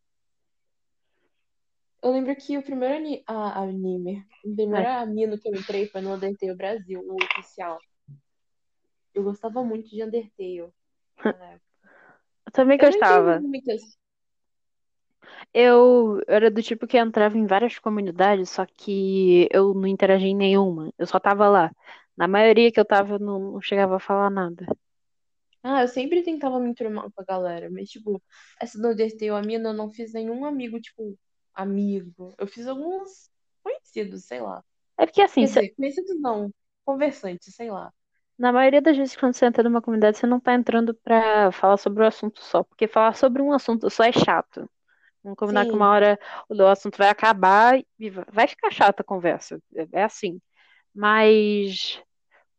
eu 2.04 2.12
lembro 2.12 2.36
que 2.36 2.56
o 2.58 2.62
primeiro 2.62 2.96
ani- 2.96 3.24
a- 3.26 3.62
anime, 3.64 4.24
o 4.44 4.56
primeiro 4.56 4.88
Ai, 4.88 5.02
Amino 5.02 5.40
que 5.40 5.50
eu 5.50 5.56
entrei 5.56 5.88
foi 5.88 6.02
no 6.02 6.14
Undertale 6.14 6.54
Brasil, 6.56 7.02
o 7.02 7.16
oficial. 7.16 7.80
Eu 9.14 9.24
gostava 9.24 9.64
muito 9.64 9.90
de 9.90 10.04
Undertale 10.04 10.72
eu 12.46 12.52
também 12.52 12.78
Eu 12.80 12.88
gostava. 12.88 13.42
Eu 15.54 16.22
era 16.28 16.52
do 16.52 16.62
tipo 16.62 16.86
que 16.88 16.98
entrava 16.98 17.38
em 17.38 17.46
várias 17.48 17.80
comunidades, 17.80 18.50
só 18.50 18.66
que 18.66 19.48
eu 19.52 19.74
não 19.74 19.88
interagia 19.88 20.28
em 20.30 20.36
nenhuma. 20.36 20.94
Eu 20.98 21.08
só 21.08 21.20
tava 21.20 21.48
lá. 21.50 21.72
Na 22.18 22.28
maioria 22.28 22.72
que 22.72 22.80
eu 22.80 22.86
tava, 22.86 23.16
eu 23.16 23.20
não, 23.20 23.40
não 23.54 23.62
chegava 23.62 23.96
a 23.98 24.00
falar 24.00 24.30
nada. 24.30 24.66
Ah, 25.64 25.82
eu 25.82 25.88
sempre 25.88 26.22
tentava 26.24 26.60
me 26.60 26.70
enturmar 26.70 27.12
com 27.12 27.22
a 27.22 27.26
galera, 27.26 27.70
mas, 27.72 27.90
tipo, 27.90 28.22
essa 28.62 28.80
do 28.80 28.90
Undertale, 28.90 29.32
a 29.32 29.42
minha, 29.42 29.60
eu 29.60 29.74
não 29.74 29.92
fiz 29.92 30.14
nenhum 30.14 30.46
amigo, 30.46 30.80
tipo, 30.80 31.18
amigo. 31.54 32.36
Eu 32.38 32.48
fiz 32.48 32.68
alguns 32.68 33.32
conhecidos, 33.64 34.26
sei 34.26 34.42
lá. 34.42 34.64
É 34.98 35.06
porque 35.06 35.22
assim, 35.22 35.46
dizer, 35.46 35.74
conhecidos 35.76 36.20
não, 36.22 36.54
conversantes, 36.86 37.56
sei 37.56 37.72
lá. 37.72 37.92
Na 38.38 38.52
maioria 38.52 38.82
das 38.82 38.98
vezes, 38.98 39.16
quando 39.16 39.34
você 39.34 39.46
entra 39.46 39.64
numa 39.64 39.82
comunidade, 39.82 40.18
você 40.18 40.28
não 40.28 40.40
tá 40.40 40.54
entrando 40.54 40.94
pra 40.94 41.52
falar 41.52 41.78
sobre 41.78 42.04
o 42.04 42.06
assunto 42.08 42.42
só, 42.42 42.64
porque 42.64 42.88
falar 42.88 43.14
sobre 43.16 43.42
um 43.42 43.52
assunto 43.54 43.90
só 43.90 44.04
é 44.04 44.12
chato. 44.12 44.70
Vamos 45.26 45.40
combinar 45.40 45.68
que 45.68 45.76
uma 45.76 45.90
Sim. 45.90 45.92
hora 45.92 46.20
o 46.50 46.68
assunto 46.68 46.98
vai 46.98 47.10
acabar 47.10 47.80
e 48.00 48.12
vai 48.12 48.48
ficar 48.48 48.72
chata 48.72 49.04
a 49.04 49.06
conversa. 49.06 49.62
É 49.76 50.02
é 50.02 50.06
assim. 50.06 50.42
Mas 50.96 52.02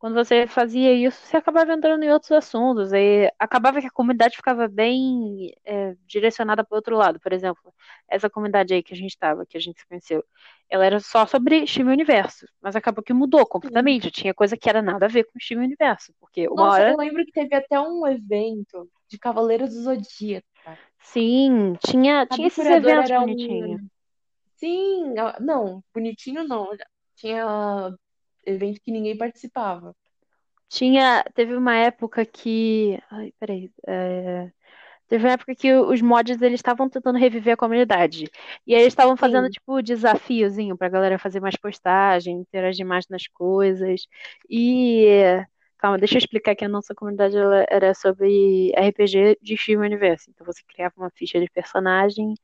quando 0.06 0.14
você 0.14 0.46
fazia 0.46 0.92
isso, 0.92 1.20
você 1.26 1.36
acabava 1.36 1.72
entrando 1.72 2.00
em 2.04 2.12
outros 2.12 2.30
assuntos. 2.30 2.92
E 2.92 3.28
acabava 3.40 3.80
que 3.80 3.88
a 3.88 3.90
comunidade 3.90 4.36
ficava 4.36 4.68
bem 4.68 5.52
é, 5.64 5.96
direcionada 6.06 6.62
para 6.62 6.76
outro 6.76 6.96
lado. 6.96 7.18
Por 7.18 7.32
exemplo, 7.32 7.74
essa 8.06 8.30
comunidade 8.30 8.72
aí 8.72 8.84
que 8.84 8.94
a 8.94 8.96
gente 8.96 9.10
estava, 9.10 9.44
que 9.44 9.56
a 9.56 9.60
gente 9.60 9.80
se 9.80 9.86
conheceu, 9.88 10.24
ela 10.70 10.86
era 10.86 11.00
só 11.00 11.26
sobre 11.26 11.66
Steven 11.66 11.92
Universo. 11.92 12.46
Mas 12.62 12.76
acabou 12.76 13.02
que 13.02 13.12
mudou 13.12 13.40
Sim. 13.40 13.48
completamente. 13.48 14.08
Tinha 14.12 14.32
coisa 14.32 14.56
que 14.56 14.68
era 14.68 14.80
nada 14.80 15.06
a 15.06 15.08
ver 15.08 15.24
com 15.24 15.40
Steven 15.40 15.64
Universo. 15.64 16.14
Porque 16.20 16.46
uma 16.46 16.66
Nossa, 16.66 16.82
hora, 16.82 16.92
eu 16.92 16.98
lembro 16.98 17.24
que 17.26 17.32
teve 17.32 17.56
até 17.56 17.80
um 17.80 18.06
evento 18.06 18.88
de 19.08 19.18
Cavaleiros 19.18 19.70
do 19.70 19.82
Zodíaco, 19.82 20.46
sim, 21.00 21.74
tinha, 21.84 22.24
tinha 22.26 22.46
esses 22.46 22.64
eventos 22.64 23.10
bonitinhos. 23.10 23.80
um. 23.80 23.88
Sim, 24.54 25.14
não, 25.40 25.82
bonitinho 25.92 26.44
não. 26.44 26.68
Tinha 27.16 27.92
evento 28.46 28.80
que 28.82 28.92
ninguém 28.92 29.16
participava. 29.16 29.94
Tinha, 30.68 31.24
teve 31.34 31.54
uma 31.54 31.74
época 31.76 32.24
que. 32.26 32.98
Ai, 33.10 33.32
peraí. 33.38 33.70
é, 33.86 34.50
Teve 35.08 35.24
uma 35.26 35.34
época 35.34 35.54
que 35.54 35.72
os 35.74 36.02
mods 36.02 36.42
eles 36.42 36.58
estavam 36.60 36.88
tentando 36.88 37.18
reviver 37.18 37.54
a 37.54 37.56
comunidade. 37.58 38.24
E 38.66 38.74
aí 38.74 38.82
eles 38.82 38.92
estavam 38.92 39.16
fazendo 39.16 39.48
Sim, 39.48 39.50
tipo 39.50 39.82
desafiozinho 39.82 40.76
pra 40.78 40.88
galera 40.88 41.18
fazer 41.18 41.40
mais 41.40 41.56
postagem, 41.56 42.40
interagir 42.40 42.86
mais 42.86 43.06
nas 43.08 43.28
coisas. 43.28 44.02
E 44.50 45.06
calma, 45.78 45.98
deixa 45.98 46.16
eu 46.16 46.18
explicar 46.18 46.56
que 46.56 46.64
a 46.64 46.68
nossa 46.68 46.94
comunidade 46.94 47.36
era 47.70 47.94
sobre 47.94 48.72
RPG 48.76 49.38
de 49.42 49.56
Steven 49.58 49.86
Universo. 49.86 50.30
Então 50.30 50.46
você 50.46 50.62
criava 50.68 50.94
uma 50.98 51.10
ficha 51.10 51.40
de 51.40 51.50
personagem 51.50 52.34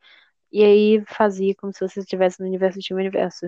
e 0.53 0.63
aí 0.65 1.05
fazia 1.07 1.55
como 1.57 1.73
se 1.73 1.81
você 1.81 2.01
estivesse 2.01 2.41
no 2.41 2.47
universo 2.47 2.79
de 2.81 2.95
um 2.95 2.97
universo. 2.99 3.47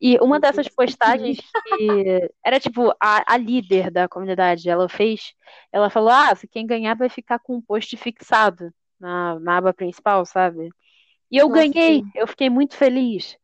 E 0.00 0.18
uma 0.20 0.38
dessas 0.40 0.68
postagens 0.68 1.38
que 1.64 2.30
era 2.44 2.60
tipo 2.60 2.90
a, 3.00 3.34
a 3.34 3.36
líder 3.36 3.90
da 3.90 4.08
comunidade, 4.08 4.68
ela 4.68 4.88
fez, 4.88 5.32
ela 5.72 5.90
falou: 5.90 6.10
Ah, 6.10 6.34
se 6.34 6.46
quem 6.48 6.66
ganhar 6.66 6.94
vai 6.96 7.08
ficar 7.08 7.38
com 7.38 7.56
um 7.56 7.62
post 7.62 7.96
fixado 7.96 8.72
na, 9.00 9.38
na 9.40 9.56
aba 9.58 9.72
principal, 9.74 10.24
sabe? 10.26 10.68
E 11.30 11.38
eu 11.38 11.48
Nossa, 11.48 11.72
ganhei, 11.72 12.04
sim. 12.04 12.12
eu 12.14 12.26
fiquei 12.26 12.50
muito 12.50 12.76
feliz. 12.76 13.36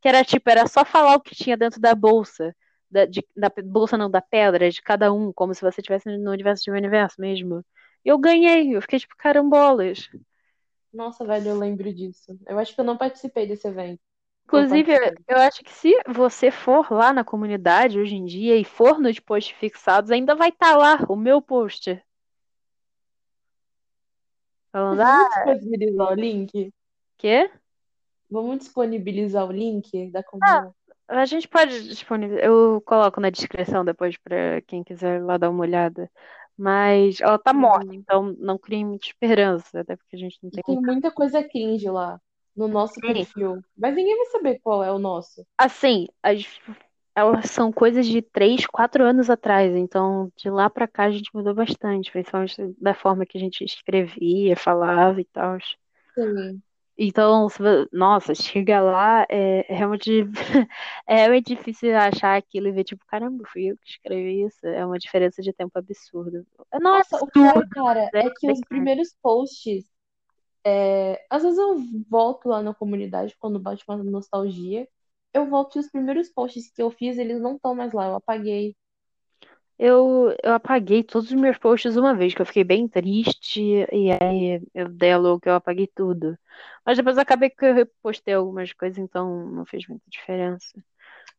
Que 0.00 0.08
era 0.08 0.24
tipo, 0.24 0.48
era 0.50 0.66
só 0.66 0.84
falar 0.84 1.14
o 1.16 1.20
que 1.20 1.34
tinha 1.34 1.56
dentro 1.56 1.80
da 1.80 1.94
bolsa. 1.94 2.54
Da, 2.90 3.04
de- 3.06 3.26
da 3.36 3.50
bolsa 3.64 3.96
não, 3.98 4.10
da 4.10 4.20
pedra, 4.22 4.70
de 4.70 4.80
cada 4.82 5.12
um, 5.12 5.32
como 5.32 5.52
se 5.54 5.60
você 5.62 5.80
estivesse 5.80 6.08
no 6.18 6.30
universo 6.30 6.64
de 6.64 6.70
um 6.70 6.74
universo 6.74 7.20
mesmo. 7.20 7.64
E 8.04 8.08
eu 8.08 8.18
ganhei, 8.18 8.74
eu 8.76 8.80
fiquei 8.82 8.98
tipo, 9.00 9.14
carambolas. 9.16 10.08
Nossa, 10.96 11.26
velho, 11.26 11.48
eu 11.50 11.58
lembro 11.58 11.92
disso. 11.92 12.38
Eu 12.46 12.58
acho 12.58 12.74
que 12.74 12.80
eu 12.80 12.84
não 12.84 12.96
participei 12.96 13.46
desse 13.46 13.68
evento. 13.68 14.00
Inclusive, 14.46 14.84
participei. 14.86 15.24
eu 15.28 15.36
acho 15.38 15.62
que 15.62 15.72
se 15.72 15.94
você 16.08 16.50
for 16.50 16.90
lá 16.90 17.12
na 17.12 17.22
comunidade 17.22 17.98
hoje 17.98 18.14
em 18.14 18.24
dia 18.24 18.56
e 18.56 18.64
for 18.64 18.98
nos 18.98 19.20
posts 19.20 19.54
fixados, 19.58 20.10
ainda 20.10 20.34
vai 20.34 20.48
estar 20.48 20.74
lá 20.74 20.98
o 21.08 21.14
meu 21.14 21.42
post. 21.42 22.02
Falando, 24.72 24.98
Vamos 24.98 25.10
ah, 25.10 25.28
disponibilizar 25.28 26.12
o 26.12 26.14
link? 26.14 26.72
quê? 27.18 27.50
Vamos 28.30 28.58
disponibilizar 28.58 29.46
o 29.46 29.52
link 29.52 30.10
da 30.10 30.20
Ah, 30.20 30.62
como. 30.62 30.74
a 31.08 31.26
gente 31.26 31.46
pode 31.46 31.88
disponibilizar. 31.88 32.46
Eu 32.46 32.82
coloco 32.86 33.20
na 33.20 33.28
descrição 33.28 33.84
depois 33.84 34.16
pra 34.16 34.62
quem 34.62 34.82
quiser 34.82 35.22
lá 35.22 35.36
dar 35.36 35.50
uma 35.50 35.60
olhada. 35.60 36.10
Mas 36.58 37.20
ela 37.20 37.38
tá 37.38 37.52
morta, 37.52 37.86
Sim. 37.92 37.98
então 37.98 38.34
não 38.38 38.58
criem 38.58 38.86
muita 38.86 39.06
esperança, 39.06 39.80
até 39.80 39.96
porque 39.96 40.16
a 40.16 40.18
gente 40.18 40.38
não 40.42 40.50
tem 40.50 40.62
tem 40.62 40.80
muita. 40.80 41.10
coisa 41.10 41.42
cringe 41.42 41.88
lá 41.90 42.20
no 42.56 42.66
nosso 42.66 42.94
Sim. 42.94 43.12
perfil. 43.12 43.62
Mas 43.76 43.94
ninguém 43.94 44.16
vai 44.16 44.26
saber 44.26 44.58
qual 44.60 44.82
é 44.82 44.90
o 44.90 44.98
nosso. 44.98 45.46
Assim, 45.58 46.06
as... 46.22 46.44
elas 47.14 47.50
são 47.50 47.70
coisas 47.70 48.06
de 48.06 48.22
três, 48.22 48.66
quatro 48.66 49.04
anos 49.04 49.28
atrás, 49.28 49.74
então 49.74 50.32
de 50.36 50.48
lá 50.48 50.70
pra 50.70 50.88
cá 50.88 51.04
a 51.04 51.10
gente 51.10 51.30
mudou 51.34 51.54
bastante, 51.54 52.10
principalmente 52.10 52.74
da 52.80 52.94
forma 52.94 53.26
que 53.26 53.36
a 53.36 53.40
gente 53.40 53.62
escrevia, 53.64 54.56
falava 54.56 55.20
e 55.20 55.24
tal. 55.26 55.58
Sim. 56.14 56.62
Então, 56.98 57.48
nossa, 57.92 58.34
chega 58.34 58.80
lá, 58.80 59.26
é, 59.28 59.70
é 59.72 59.76
realmente, 59.76 60.10
é 61.06 61.16
realmente 61.16 61.54
difícil 61.54 61.94
achar 61.96 62.36
aquilo 62.36 62.68
e 62.68 62.72
ver, 62.72 62.84
tipo, 62.84 63.04
caramba, 63.06 63.44
fui 63.52 63.66
eu 63.70 63.76
que 63.78 63.90
escrevi 63.90 64.42
isso. 64.46 64.66
É 64.66 64.84
uma 64.84 64.98
diferença 64.98 65.42
de 65.42 65.52
tempo 65.52 65.78
absurda. 65.78 66.44
É 66.72 66.78
Nossa, 66.78 67.16
o 67.22 67.28
pior, 67.30 67.66
cara, 67.70 68.12
é 68.14 68.22
é 68.26 68.30
que 68.30 68.48
os 68.50 68.62
primeiros 68.62 69.14
posts. 69.22 69.84
é, 70.64 71.24
Às 71.30 71.42
vezes 71.42 71.58
eu 71.58 71.76
volto 72.08 72.48
lá 72.48 72.62
na 72.62 72.74
comunidade 72.74 73.36
quando 73.38 73.58
bate 73.60 73.84
uma 73.88 74.02
nostalgia. 74.04 74.88
Eu 75.34 75.46
volto 75.48 75.76
e 75.76 75.80
os 75.80 75.90
primeiros 75.90 76.28
posts 76.30 76.70
que 76.72 76.82
eu 76.82 76.90
fiz, 76.90 77.18
eles 77.18 77.40
não 77.40 77.56
estão 77.56 77.74
mais 77.74 77.92
lá. 77.92 78.06
Eu 78.08 78.16
apaguei. 78.16 78.76
Eu, 79.78 80.34
eu 80.42 80.54
apaguei 80.54 81.02
todos 81.04 81.30
os 81.30 81.36
meus 81.38 81.58
posts 81.58 81.96
uma 81.96 82.14
vez, 82.14 82.34
que 82.34 82.40
eu 82.40 82.46
fiquei 82.46 82.64
bem 82.64 82.88
triste, 82.88 83.60
e 83.92 84.10
aí 84.12 84.62
eu 84.74 84.88
dei 84.88 85.12
a 85.12 85.18
louca, 85.18 85.50
eu 85.50 85.54
apaguei 85.54 85.86
tudo. 85.94 86.38
Mas 86.84 86.96
depois 86.96 87.18
acabei 87.18 87.50
que 87.50 87.64
eu 87.64 87.74
repostei 87.74 88.34
algumas 88.34 88.72
coisas, 88.72 88.98
então 88.98 89.50
não 89.50 89.66
fez 89.66 89.86
muita 89.86 90.04
diferença. 90.08 90.82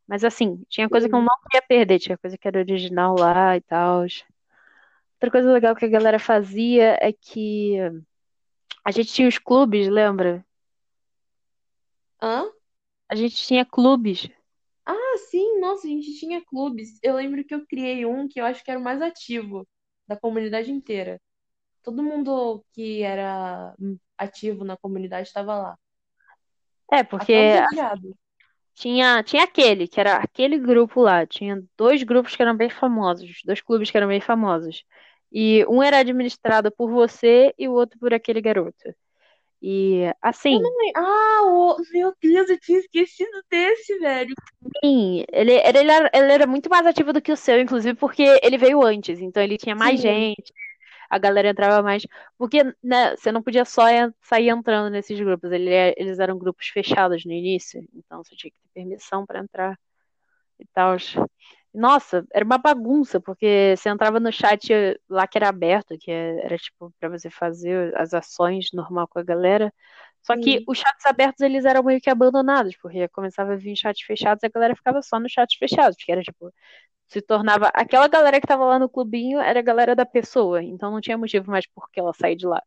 Mas 0.07 0.23
assim, 0.23 0.63
tinha 0.69 0.89
coisa 0.89 1.09
que 1.09 1.15
eu 1.15 1.19
Sim. 1.19 1.25
não 1.25 1.35
queria 1.49 1.67
perder, 1.67 1.99
tinha 1.99 2.17
coisa 2.17 2.37
que 2.37 2.47
era 2.47 2.59
original 2.59 3.15
lá 3.17 3.57
e 3.57 3.61
tal. 3.61 4.01
Outra 4.01 5.31
coisa 5.31 5.51
legal 5.51 5.75
que 5.75 5.85
a 5.85 5.89
galera 5.89 6.19
fazia 6.19 6.97
é 7.01 7.11
que 7.11 7.75
a 8.85 8.91
gente 8.91 9.13
tinha 9.13 9.27
os 9.27 9.37
clubes, 9.37 9.87
lembra? 9.87 10.45
Hã? 12.21 12.45
A 13.09 13.15
gente 13.15 13.35
tinha 13.35 13.65
clubes. 13.65 14.29
Nossa, 15.67 15.85
a 15.85 15.89
gente 15.89 16.17
tinha 16.17 16.41
clubes. 16.45 16.97
Eu 17.03 17.15
lembro 17.15 17.43
que 17.43 17.53
eu 17.53 17.65
criei 17.67 18.05
um 18.05 18.25
que 18.25 18.39
eu 18.39 18.45
acho 18.45 18.63
que 18.63 18.71
era 18.71 18.79
o 18.79 18.83
mais 18.83 19.01
ativo 19.01 19.67
da 20.07 20.17
comunidade 20.17 20.71
inteira. 20.71 21.19
Todo 21.83 22.01
mundo 22.01 22.63
que 22.71 23.03
era 23.03 23.75
ativo 24.17 24.63
na 24.63 24.77
comunidade 24.77 25.27
estava 25.27 25.57
lá. 25.57 25.77
É, 26.89 27.03
porque 27.03 27.33
tinha, 28.73 29.21
tinha 29.23 29.43
aquele, 29.43 29.89
que 29.89 29.99
era 29.99 30.15
aquele 30.15 30.57
grupo 30.57 31.01
lá. 31.01 31.25
Tinha 31.25 31.61
dois 31.77 32.01
grupos 32.01 32.33
que 32.33 32.41
eram 32.41 32.55
bem 32.55 32.69
famosos, 32.69 33.41
dois 33.43 33.59
clubes 33.59 33.91
que 33.91 33.97
eram 33.97 34.07
bem 34.07 34.21
famosos. 34.21 34.85
E 35.29 35.65
um 35.65 35.83
era 35.83 35.97
administrado 35.97 36.71
por 36.71 36.89
você 36.89 37.53
e 37.59 37.67
o 37.67 37.73
outro 37.73 37.99
por 37.99 38.13
aquele 38.13 38.39
garoto. 38.39 38.95
E 39.61 40.03
assim, 40.21 40.59
não. 40.59 40.71
Ah, 40.95 41.41
o... 41.45 41.77
meu 41.93 42.13
Deus, 42.21 42.49
eu 42.49 42.59
tinha 42.59 42.79
esquecido 42.79 43.43
desse, 43.49 43.97
velho. 43.99 44.35
sim, 44.83 45.23
ele, 45.31 45.53
ele, 45.53 45.79
ele 45.79 45.91
era, 45.91 46.09
ele 46.13 46.31
era 46.33 46.47
muito 46.47 46.69
mais 46.69 46.85
ativo 46.85 47.13
do 47.13 47.21
que 47.21 47.31
o 47.31 47.37
seu, 47.37 47.59
inclusive 47.59 47.95
porque 47.97 48.23
ele 48.43 48.57
veio 48.57 48.81
antes, 48.83 49.19
então 49.19 49.41
ele 49.43 49.57
tinha 49.57 49.75
mais 49.75 49.99
Sim, 49.99 50.01
gente. 50.01 50.53
a 51.09 51.17
galera 51.19 51.49
entrava 51.49 51.83
mais. 51.83 52.03
Porque, 52.37 52.63
né, 52.83 53.15
você 53.17 53.31
não 53.31 53.43
podia 53.43 53.65
só 53.65 53.83
sair 54.21 54.49
entrando 54.49 54.91
nesses 54.91 55.19
grupos. 55.19 55.51
Ele 55.51 55.71
é- 55.73 55.93
eles 55.97 56.19
eram 56.19 56.37
grupos 56.39 56.67
fechados 56.69 57.25
no 57.25 57.31
início, 57.33 57.81
então 57.93 58.23
você 58.23 58.35
tinha 58.35 58.51
que 58.51 58.59
ter 58.61 58.69
permissão 58.81 59.25
para 59.25 59.39
entrar 59.41 59.77
e 60.59 60.65
tal. 60.73 60.97
Nossa, 61.73 62.25
era 62.33 62.43
uma 62.45 62.57
bagunça, 62.57 63.19
porque 63.21 63.75
você 63.77 63.89
entrava 63.89 64.19
no 64.19 64.31
chat 64.31 64.69
lá 65.09 65.27
que 65.27 65.37
era 65.37 65.49
aberto, 65.49 65.95
que 65.99 66.09
é- 66.11 66.45
era 66.45 66.57
tipo 66.57 66.91
para 66.99 67.09
você 67.09 67.29
fazer 67.29 67.95
as 67.97 68.13
ações 68.13 68.67
normal 68.73 69.07
com 69.07 69.19
a 69.19 69.23
galera. 69.23 69.71
Só 70.23 70.35
que 70.37 70.61
sim, 70.61 70.67
os 70.67 70.77
chats 70.79 71.05
abertos 71.05 71.41
eles 71.41 71.65
eram 71.65 71.83
meio 71.83 72.01
que 72.01 72.09
abandonados, 72.09 72.75
porque 72.81 73.07
começava 73.09 73.53
a 73.53 73.55
vir 73.55 73.75
chats 73.75 74.01
fechados 74.03 74.43
e 74.43 74.47
a 74.47 74.49
galera 74.49 74.75
ficava 74.75 75.01
só 75.01 75.19
nos 75.19 75.31
chats 75.31 75.55
fechados, 75.57 75.95
porque 75.97 76.11
era 76.11 76.21
tipo 76.23 76.51
se 77.07 77.21
tornava. 77.21 77.67
Aquela 77.75 78.07
galera 78.07 78.41
que 78.41 78.47
tava 78.47 78.65
lá 78.65 78.79
no 78.79 78.89
clubinho 78.89 79.39
era 79.39 79.59
a 79.59 79.63
galera 79.63 79.95
da 79.95 80.05
pessoa, 80.05 80.63
então 80.63 80.91
não 80.91 81.01
tinha 81.01 81.17
motivo 81.17 81.51
mais 81.51 81.67
por 81.67 81.89
que 81.91 81.99
ela 81.99 82.13
sair 82.13 82.35
de 82.37 82.47
lá. 82.47 82.61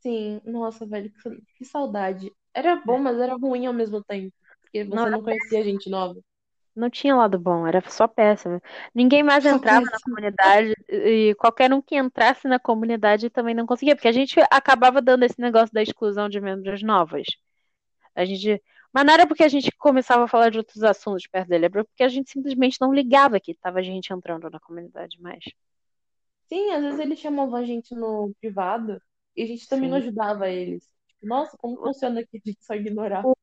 sim. 0.00 0.40
Nossa, 0.44 0.86
velho, 0.86 1.12
que, 1.12 1.42
que 1.56 1.64
saudade. 1.64 2.32
Era 2.54 2.76
bom, 2.76 2.98
mas 2.98 3.18
era 3.18 3.34
ruim 3.36 3.66
ao 3.66 3.72
mesmo 3.72 4.02
tempo. 4.04 4.34
Porque 4.62 4.84
Não, 4.86 5.06
você 5.06 5.10
não 5.10 5.22
conhecia 5.22 5.62
gente 5.64 5.88
nova. 5.90 6.20
Não 6.74 6.90
tinha 6.90 7.14
lado 7.14 7.38
bom, 7.38 7.66
era 7.66 7.82
só 7.88 8.06
péssimo. 8.08 8.60
Ninguém 8.94 9.22
mais 9.22 9.44
Só 9.44 9.50
entrava 9.50 9.84
na 9.84 9.98
comunidade 10.04 10.74
e 10.88 11.34
qualquer 11.38 11.72
um 11.72 11.82
que 11.82 11.96
entrasse 11.96 12.48
na 12.48 12.58
comunidade 12.58 13.30
também 13.30 13.54
não 13.54 13.66
conseguia, 13.66 13.94
porque 13.94 14.08
a 14.08 14.12
gente 14.12 14.40
acabava 14.50 15.00
dando 15.02 15.24
esse 15.24 15.40
negócio 15.40 15.72
da 15.72 15.82
exclusão 15.82 16.28
de 16.28 16.40
membros 16.40 16.82
novos. 16.82 17.26
A 18.14 18.24
gente. 18.24 18.62
Mas 18.92 19.06
não 19.06 19.14
era 19.14 19.26
porque 19.26 19.42
a 19.42 19.48
gente 19.48 19.70
começava 19.78 20.24
a 20.24 20.28
falar 20.28 20.50
de 20.50 20.58
outros 20.58 20.82
assuntos 20.82 21.26
perto 21.26 21.48
dele, 21.48 21.64
era 21.66 21.84
porque 21.84 22.02
a 22.02 22.08
gente 22.08 22.30
simplesmente 22.30 22.78
não 22.80 22.92
ligava 22.92 23.40
que 23.40 23.54
tava 23.54 23.82
gente 23.82 24.12
entrando 24.12 24.50
na 24.50 24.60
comunidade 24.60 25.20
mais. 25.20 25.42
Sim, 26.48 26.70
às 26.72 26.82
vezes 26.82 27.00
eles 27.00 27.18
chamavam 27.18 27.56
a 27.56 27.64
gente 27.64 27.94
no 27.94 28.34
privado 28.38 29.00
e 29.34 29.42
a 29.42 29.46
gente 29.46 29.66
também 29.66 29.88
não 29.88 29.96
Sim. 29.96 30.08
ajudava 30.08 30.50
eles. 30.50 30.84
Tipo, 31.08 31.26
nossa, 31.26 31.56
como 31.56 31.76
funciona 31.78 32.20
aqui? 32.20 32.42
A 32.44 32.48
gente 32.50 32.62
só 32.62 32.74
ignorar. 32.74 33.24
o 33.24 33.34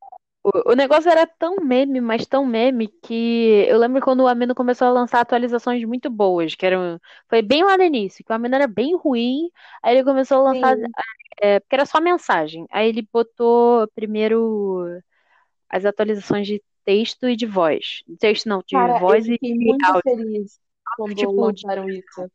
negócio 0.75 1.09
era 1.09 1.25
tão 1.25 1.57
meme, 1.57 2.01
mas 2.01 2.25
tão 2.25 2.45
meme, 2.45 2.87
que 2.87 3.65
eu 3.67 3.77
lembro 3.77 4.01
quando 4.01 4.21
o 4.21 4.27
Amino 4.27 4.55
começou 4.55 4.87
a 4.87 4.91
lançar 4.91 5.21
atualizações 5.21 5.83
muito 5.85 6.09
boas, 6.09 6.55
que 6.55 6.65
eram. 6.65 6.99
Foi 7.27 7.41
bem 7.41 7.63
lá 7.63 7.77
no 7.77 7.83
início, 7.83 8.23
que 8.23 8.31
o 8.31 8.35
Amino 8.35 8.55
era 8.55 8.67
bem 8.67 8.95
ruim, 8.95 9.49
aí 9.83 9.95
ele 9.95 10.03
começou 10.03 10.37
a 10.39 10.51
lançar. 10.51 10.77
É, 11.41 11.59
porque 11.59 11.75
era 11.75 11.85
só 11.85 12.01
mensagem. 12.01 12.65
Aí 12.71 12.89
ele 12.89 13.07
botou 13.11 13.87
primeiro 13.95 14.85
as 15.69 15.85
atualizações 15.85 16.47
de 16.47 16.61
texto 16.83 17.29
e 17.29 17.35
de 17.35 17.45
voz. 17.45 18.03
Texto 18.19 18.47
não, 18.47 18.59
de 18.65 18.75
Cara, 18.75 18.95
eu 18.95 18.99
voz 18.99 19.25
e 19.27 19.33
fiquei 19.33 19.53
muito 19.55 19.85
áudio. 19.85 20.01
feliz 20.03 20.59
quando 20.97 21.15
Tipo, 21.15 21.31
de 21.31 21.65
lançaram 21.65 21.89
isso. 21.89 22.31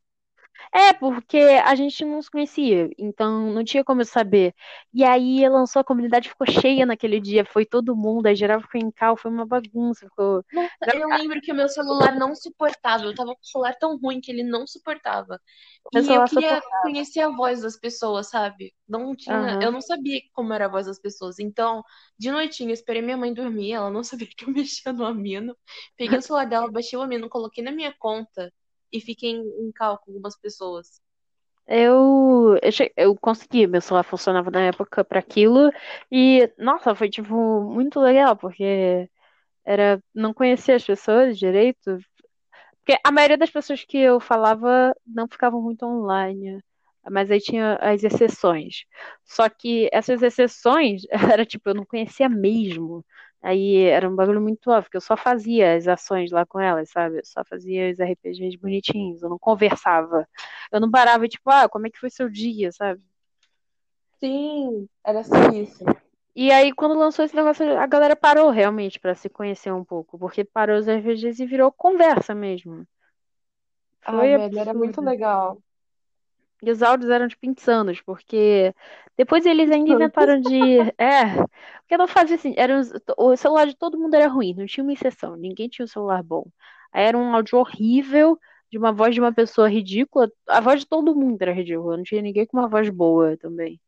É, 0.72 0.92
porque 0.92 1.36
a 1.64 1.74
gente 1.74 2.04
não 2.04 2.20
se 2.22 2.30
conhecia, 2.30 2.90
então 2.98 3.52
não 3.52 3.64
tinha 3.64 3.84
como 3.84 4.00
eu 4.02 4.04
saber. 4.04 4.54
E 4.92 5.04
aí 5.04 5.48
lançou 5.48 5.80
a 5.80 5.84
comunidade, 5.84 6.28
ficou 6.28 6.46
cheia 6.46 6.86
naquele 6.86 7.20
dia, 7.20 7.44
foi 7.44 7.64
todo 7.66 7.96
mundo, 7.96 8.26
aí 8.26 8.34
geral 8.36 8.60
ficou 8.60 8.80
em 8.80 8.90
cal, 8.90 9.16
foi 9.16 9.30
uma 9.30 9.46
bagunça, 9.46 10.06
ficou. 10.08 10.44
Nossa, 10.50 10.74
eu 10.94 11.08
lembro 11.10 11.40
que 11.40 11.50
o 11.52 11.54
meu 11.54 11.68
celular 11.68 12.14
não 12.14 12.34
suportava. 12.34 13.04
Eu 13.04 13.14
tava 13.14 13.34
com 13.34 13.40
o 13.42 13.44
celular 13.46 13.74
tão 13.78 13.98
ruim 13.98 14.20
que 14.20 14.30
ele 14.30 14.42
não 14.44 14.66
suportava. 14.66 15.40
Meu 15.92 16.02
E 16.02 16.14
eu 16.14 16.22
queria 16.24 16.62
suportava. 16.62 16.62
conhecer 16.80 17.20
a 17.20 17.28
voz 17.30 17.62
das 17.62 17.76
pessoas, 17.78 18.28
sabe? 18.30 18.74
Não 18.88 19.16
tinha, 19.16 19.56
eu 19.60 19.70
Aham. 19.70 19.72
não 19.72 19.80
sabia 19.80 20.20
como 20.32 20.52
era 20.52 20.66
a 20.66 20.68
voz 20.68 20.86
das 20.86 20.98
pessoas. 21.00 21.38
Então, 21.38 21.82
de 22.18 22.30
noitinho, 22.30 22.70
eu 22.70 22.74
esperei 22.74 23.02
minha 23.02 23.16
mãe 23.16 23.34
dormir, 23.34 23.72
ela 23.72 23.90
não 23.90 24.04
sabia 24.04 24.28
que 24.36 24.44
eu 24.44 24.50
mexia 24.52 24.92
no 24.92 25.04
Amino. 25.04 25.56
Peguei 25.96 26.18
o 26.18 26.22
celular 26.22 26.46
dela, 26.46 26.70
baixei 26.70 26.98
o 26.98 27.02
Amino, 27.02 27.28
coloquei 27.28 27.62
na 27.64 27.72
minha 27.72 27.94
conta 27.98 28.52
e 28.94 29.00
fiquei 29.00 29.32
em, 29.32 29.42
em 29.42 29.72
com 29.72 29.84
algumas 29.84 30.36
pessoas. 30.38 31.02
Eu, 31.66 32.58
eu, 32.62 32.70
eu 32.96 33.16
consegui, 33.16 33.66
meu 33.66 33.80
celular 33.80 34.02
funcionava 34.04 34.50
na 34.50 34.66
época 34.66 35.02
para 35.04 35.18
aquilo, 35.18 35.70
e 36.12 36.50
nossa, 36.58 36.94
foi 36.94 37.08
tipo 37.08 37.34
muito 37.62 37.98
legal, 38.00 38.36
porque 38.36 39.08
era 39.64 40.02
não 40.14 40.34
conhecia 40.34 40.76
as 40.76 40.84
pessoas 40.84 41.38
direito, 41.38 41.98
Porque 42.84 43.00
a 43.04 43.12
maioria 43.12 43.38
das 43.38 43.50
pessoas 43.50 43.84
que 43.84 43.98
eu 43.98 44.20
falava 44.20 44.94
não 45.06 45.26
ficavam 45.28 45.62
muito 45.62 45.84
online, 45.86 46.62
mas 47.10 47.30
aí 47.30 47.40
tinha 47.40 47.76
as 47.76 48.04
exceções. 48.04 48.84
Só 49.24 49.48
que 49.48 49.88
essas 49.92 50.22
exceções 50.22 51.02
era 51.38 51.46
tipo, 51.46 51.70
eu 51.70 51.74
não 51.74 51.84
conhecia 51.86 52.28
mesmo. 52.28 53.04
Aí 53.44 53.84
era 53.84 54.08
um 54.08 54.16
bagulho 54.16 54.40
muito 54.40 54.70
óbvio, 54.70 54.90
que 54.90 54.96
eu 54.96 55.02
só 55.02 55.18
fazia 55.18 55.76
as 55.76 55.86
ações 55.86 56.30
lá 56.32 56.46
com 56.46 56.58
elas, 56.58 56.88
sabe? 56.90 57.18
Eu 57.18 57.24
só 57.26 57.44
fazia 57.44 57.92
os 57.92 58.00
RPGs 58.00 58.56
bonitinhos, 58.56 59.22
eu 59.22 59.28
não 59.28 59.38
conversava. 59.38 60.26
Eu 60.72 60.80
não 60.80 60.90
parava, 60.90 61.28
tipo, 61.28 61.50
ah, 61.50 61.68
como 61.68 61.86
é 61.86 61.90
que 61.90 61.98
foi 62.00 62.08
seu 62.08 62.30
dia, 62.30 62.72
sabe? 62.72 63.02
Sim, 64.18 64.88
era 65.04 65.22
só 65.22 65.34
isso. 65.52 65.84
E 66.34 66.50
aí, 66.50 66.72
quando 66.72 66.98
lançou 66.98 67.22
esse 67.22 67.36
negócio, 67.36 67.78
a 67.78 67.86
galera 67.86 68.16
parou 68.16 68.48
realmente 68.48 68.98
pra 68.98 69.14
se 69.14 69.28
conhecer 69.28 69.70
um 69.70 69.84
pouco, 69.84 70.18
porque 70.18 70.42
parou 70.42 70.78
os 70.78 70.88
RPGs 70.88 71.42
e 71.42 71.46
virou 71.46 71.70
conversa 71.70 72.34
mesmo. 72.34 72.86
Ah, 74.06 74.12
Foi 74.12 74.30
velho, 74.30 74.58
era 74.58 74.72
muito 74.72 75.02
legal. 75.02 75.58
E 76.62 76.70
os 76.70 76.82
áudios 76.82 77.10
eram 77.10 77.28
tipo 77.28 77.46
insanos, 77.46 78.00
porque 78.00 78.74
depois 79.16 79.44
eles 79.46 79.70
ainda 79.70 79.90
inventaram 79.90 80.40
de. 80.40 80.78
É, 80.98 81.36
porque 81.82 81.96
não 81.96 82.08
fazia 82.08 82.36
assim. 82.36 82.54
Era, 82.56 82.78
os- 82.80 82.90
o 83.18 83.36
celular 83.36 83.66
de 83.66 83.76
todo 83.76 83.98
mundo 83.98 84.14
era 84.14 84.28
ruim, 84.28 84.54
não 84.56 84.66
tinha 84.66 84.82
uma 84.84 84.92
exceção, 84.92 85.36
ninguém 85.36 85.68
tinha 85.68 85.84
um 85.84 85.88
celular 85.88 86.22
bom. 86.22 86.46
Aí 86.92 87.04
era 87.04 87.18
um 87.18 87.34
áudio 87.34 87.58
horrível, 87.58 88.38
de 88.70 88.78
uma 88.78 88.92
voz 88.92 89.14
de 89.14 89.20
uma 89.20 89.32
pessoa 89.32 89.68
ridícula. 89.68 90.30
A 90.48 90.60
voz 90.60 90.80
de 90.80 90.86
todo 90.86 91.14
mundo 91.14 91.40
era 91.42 91.52
ridícula, 91.52 91.96
não 91.96 92.04
tinha 92.04 92.22
ninguém 92.22 92.46
com 92.46 92.56
uma 92.58 92.68
voz 92.68 92.88
boa 92.90 93.36
também. 93.38 93.80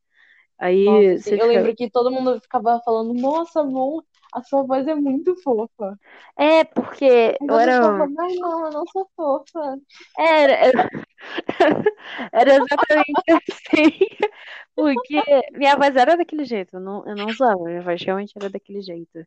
Nossa, 0.85 1.09
Aí 1.09 1.19
você 1.19 1.37
eu 1.37 1.47
fica. 1.47 1.47
lembro 1.47 1.75
que 1.75 1.89
todo 1.89 2.11
mundo 2.11 2.39
ficava 2.41 2.81
falando, 2.85 3.13
nossa, 3.13 3.63
Mon, 3.63 4.01
a 4.37 4.43
sua 4.43 4.63
voz 4.63 4.87
é 4.87 4.95
muito 4.95 5.35
fofa. 5.41 5.99
É, 6.37 6.63
porque 6.63 7.05
Aí 7.05 7.47
eu 7.47 7.59
era. 7.59 7.79
não, 7.79 8.07
não, 8.07 8.65
eu 8.65 8.71
não 8.71 8.85
sou 8.87 9.09
fofa. 9.15 9.77
Era, 10.17 10.53
era, 10.53 10.89
era 12.31 12.55
exatamente 12.55 13.23
assim. 13.27 14.07
Porque 14.75 15.19
minha 15.53 15.75
voz 15.75 15.95
era 15.95 16.15
daquele 16.15 16.45
jeito, 16.45 16.75
eu 16.75 16.79
não, 16.79 17.03
eu 17.07 17.15
não 17.15 17.25
usava, 17.25 17.63
minha 17.63 17.81
voz 17.81 17.99
realmente 18.03 18.33
era 18.37 18.47
daquele 18.47 18.79
jeito. 18.79 19.25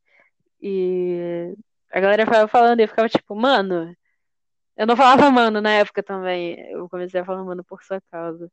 E 0.62 1.53
a 1.90 1.99
galera 1.99 2.25
ficava 2.25 2.46
falando 2.46 2.79
e 2.79 2.85
eu 2.85 2.88
ficava 2.88 3.09
tipo, 3.09 3.35
mano. 3.35 3.92
Eu 4.77 4.87
não 4.87 4.96
falava 4.96 5.29
mano 5.29 5.61
na 5.61 5.73
época 5.73 6.05
também. 6.05 6.57
Eu 6.70 6.88
comecei 6.88 7.20
a 7.20 7.25
falar 7.25 7.42
mano 7.42 7.64
por 7.64 7.83
sua 7.83 8.01
causa. 8.12 8.49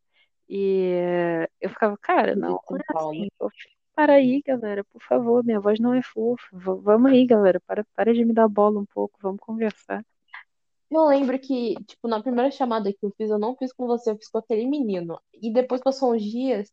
E 0.49 1.47
eu 1.61 1.69
ficava, 1.69 1.95
cara, 1.97 2.35
não, 2.35 2.59
não 2.69 2.77
é 2.77 2.81
assim. 2.95 3.27
Para 3.97 4.13
aí, 4.13 4.41
galera, 4.41 4.83
por 4.85 5.01
favor, 5.01 5.43
minha 5.43 5.59
voz 5.59 5.77
não 5.79 5.93
é 5.93 6.01
fofa. 6.01 6.47
V- 6.53 6.79
vamos 6.81 7.11
aí, 7.11 7.25
galera, 7.27 7.59
para, 7.67 7.83
para 7.95 8.13
de 8.13 8.23
me 8.23 8.33
dar 8.33 8.47
bola 8.47 8.79
um 8.79 8.85
pouco, 8.85 9.19
vamos 9.21 9.41
conversar. 9.41 10.05
Eu 10.89 11.05
lembro 11.05 11.37
que, 11.39 11.75
tipo, 11.85 12.07
na 12.07 12.21
primeira 12.21 12.49
chamada 12.51 12.91
que 12.93 12.99
eu 13.05 13.11
fiz, 13.17 13.29
eu 13.29 13.37
não 13.39 13.55
fiz 13.57 13.73
com 13.73 13.85
você, 13.87 14.11
eu 14.11 14.17
fiz 14.17 14.29
com 14.29 14.37
aquele 14.37 14.65
menino. 14.65 15.19
E 15.33 15.51
depois 15.51 15.81
passou 15.81 16.13
uns 16.15 16.23
dias 16.23 16.71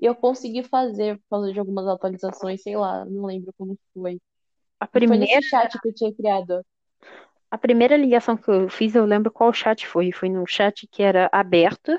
e 0.00 0.06
eu 0.06 0.14
consegui 0.16 0.64
fazer 0.64 1.18
por 1.20 1.24
causa 1.30 1.52
de 1.52 1.58
algumas 1.60 1.86
atualizações, 1.86 2.62
sei 2.62 2.76
lá, 2.76 3.04
não 3.04 3.26
lembro 3.26 3.52
como 3.58 3.78
foi. 3.94 4.20
A 4.80 4.86
E 4.94 5.02
foi 5.02 5.26
primeira, 5.26 5.40
chat 5.40 5.80
que 5.80 5.88
eu 5.88 5.94
tinha 5.94 6.14
criado. 6.14 6.64
a 7.50 7.58
primeira 7.58 7.96
ligação 7.96 8.36
que 8.36 8.50
eu 8.50 8.68
fiz, 8.68 8.94
eu 8.94 9.04
lembro 9.04 9.30
qual 9.30 9.52
chat 9.52 9.86
foi. 9.86 10.10
Foi 10.12 10.28
num 10.28 10.46
chat 10.46 10.86
que 10.88 11.02
era 11.02 11.28
aberto 11.32 11.92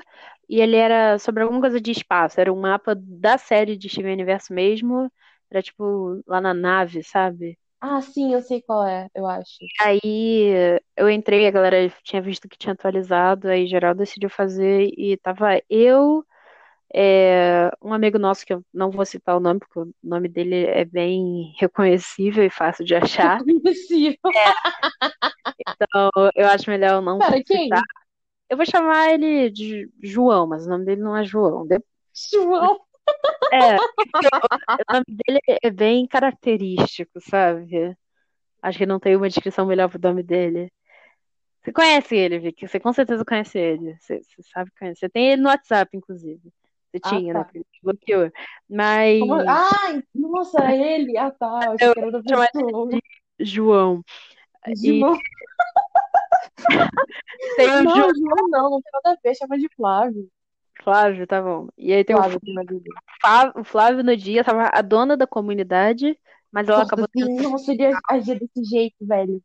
e 0.48 0.60
ele 0.60 0.76
era 0.76 1.18
sobre 1.18 1.42
alguma 1.42 1.60
coisa 1.60 1.80
de 1.80 1.90
espaço. 1.90 2.40
Era 2.40 2.52
um 2.52 2.60
mapa 2.60 2.94
da 2.96 3.38
série 3.38 3.76
de 3.76 3.88
Steven 3.88 4.12
Universo 4.12 4.52
mesmo. 4.52 5.10
Era 5.50 5.62
tipo 5.62 6.22
lá 6.26 6.40
na 6.40 6.54
nave, 6.54 7.02
sabe? 7.02 7.58
Ah, 7.80 8.00
sim, 8.00 8.32
eu 8.32 8.40
sei 8.40 8.62
qual 8.62 8.86
é, 8.86 9.08
eu 9.14 9.26
acho. 9.26 9.58
Aí 9.80 10.80
eu 10.96 11.10
entrei, 11.10 11.46
a 11.46 11.50
galera 11.50 11.92
tinha 12.02 12.22
visto 12.22 12.48
que 12.48 12.56
tinha 12.56 12.72
atualizado, 12.72 13.48
aí 13.48 13.66
geral 13.66 13.94
decidiu 13.94 14.30
fazer 14.30 14.90
e 14.96 15.16
tava 15.18 15.60
eu, 15.68 16.24
é, 16.94 17.70
um 17.82 17.92
amigo 17.92 18.18
nosso, 18.18 18.46
que 18.46 18.54
eu 18.54 18.64
não 18.72 18.90
vou 18.90 19.04
citar 19.04 19.36
o 19.36 19.40
nome, 19.40 19.60
porque 19.60 19.80
o 19.80 19.94
nome 20.02 20.28
dele 20.28 20.66
é 20.66 20.84
bem 20.84 21.52
reconhecível 21.60 22.44
e 22.44 22.50
fácil 22.50 22.84
de 22.84 22.94
achar, 22.94 23.38
Reconhecível. 23.44 24.18
então 25.68 26.10
eu 26.34 26.48
acho 26.48 26.70
melhor 26.70 26.94
eu 26.94 27.02
não 27.02 27.18
Cara, 27.18 27.42
quem? 27.42 27.70
Eu 28.48 28.56
vou 28.56 28.66
chamar 28.66 29.12
ele 29.12 29.50
de 29.50 29.90
João, 30.02 30.46
mas 30.46 30.66
o 30.66 30.70
nome 30.70 30.84
dele 30.84 31.00
não 31.00 31.16
é 31.16 31.24
João. 31.24 31.66
De- 31.66 31.82
João. 32.32 32.80
É, 33.52 33.76
o 34.88 34.92
nome 34.92 35.04
dele 35.08 35.40
é 35.62 35.70
bem 35.70 36.06
característico, 36.06 37.20
sabe? 37.20 37.96
Acho 38.62 38.78
que 38.78 38.86
não 38.86 38.98
tem 38.98 39.16
uma 39.16 39.28
descrição 39.28 39.66
melhor 39.66 39.88
pro 39.88 40.00
nome 40.00 40.22
dele. 40.22 40.72
Você 41.62 41.72
conhece 41.72 42.14
ele, 42.14 42.38
Vicky? 42.38 42.68
Você 42.68 42.78
com 42.78 42.92
certeza 42.92 43.24
conhece 43.24 43.58
ele. 43.58 43.96
Você, 43.98 44.20
você 44.22 44.42
sabe 44.52 44.70
que 44.70 44.78
conhece. 44.78 45.00
Você 45.00 45.08
tem 45.08 45.32
ele 45.32 45.42
no 45.42 45.48
WhatsApp, 45.48 45.96
inclusive. 45.96 46.42
Você 46.90 47.00
Ah, 47.02 47.08
tinha, 47.08 47.34
né? 47.34 47.40
tá. 47.40 47.44
Porque 47.44 47.58
ele 47.58 47.66
bloqueou. 47.82 48.32
Mas 48.68 49.20
Como... 49.20 49.34
Ah, 49.34 50.02
nossa, 50.14 50.70
é 50.70 50.94
ele. 50.94 51.16
Ah, 51.16 51.30
tá. 51.30 51.60
Eu 51.80 51.94
eu 51.96 52.22
chamar 52.28 52.48
ele 52.54 53.00
de 53.38 53.44
João. 53.44 54.04
E 54.66 54.76
João. 54.76 55.18
tem 57.56 57.68
o 57.68 57.82
Não, 57.84 57.94
João 57.94 58.14
João 58.14 58.48
não, 58.48 58.70
não 58.70 58.82
tem 58.82 58.92
nada 58.92 59.18
a 59.18 59.20
ver, 59.22 59.34
chama 59.34 59.58
de 59.58 59.68
Flávio. 59.76 60.28
Flávio, 60.82 61.26
tá 61.26 61.40
bom. 61.40 61.68
E 61.78 61.92
aí 61.92 62.04
tem 62.04 62.14
o 62.14 62.18
Flávio. 62.18 62.40
Flávio, 63.20 63.52
o 63.60 63.64
Flávio 63.64 64.04
no 64.04 64.16
dia, 64.16 64.44
tava 64.44 64.70
a 64.72 64.82
dona 64.82 65.16
da 65.16 65.26
comunidade, 65.26 66.18
mas 66.52 66.68
ela 66.68 66.78
Nossa, 66.78 66.88
acabou 66.88 67.08
tendo. 67.08 67.50
nossa, 67.50 67.72
ele 67.72 67.84
agia 68.08 68.38
desse 68.38 68.64
jeito, 68.64 68.96
velho. 69.00 69.42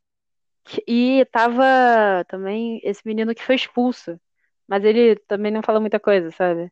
E 0.88 1.26
tava 1.32 2.26
também 2.28 2.80
esse 2.84 3.02
menino 3.06 3.34
que 3.34 3.44
foi 3.44 3.56
expulso. 3.56 4.20
Mas 4.68 4.84
ele 4.84 5.16
também 5.16 5.52
não 5.52 5.64
fala 5.64 5.80
muita 5.80 6.00
coisa, 6.00 6.30
sabe? 6.32 6.72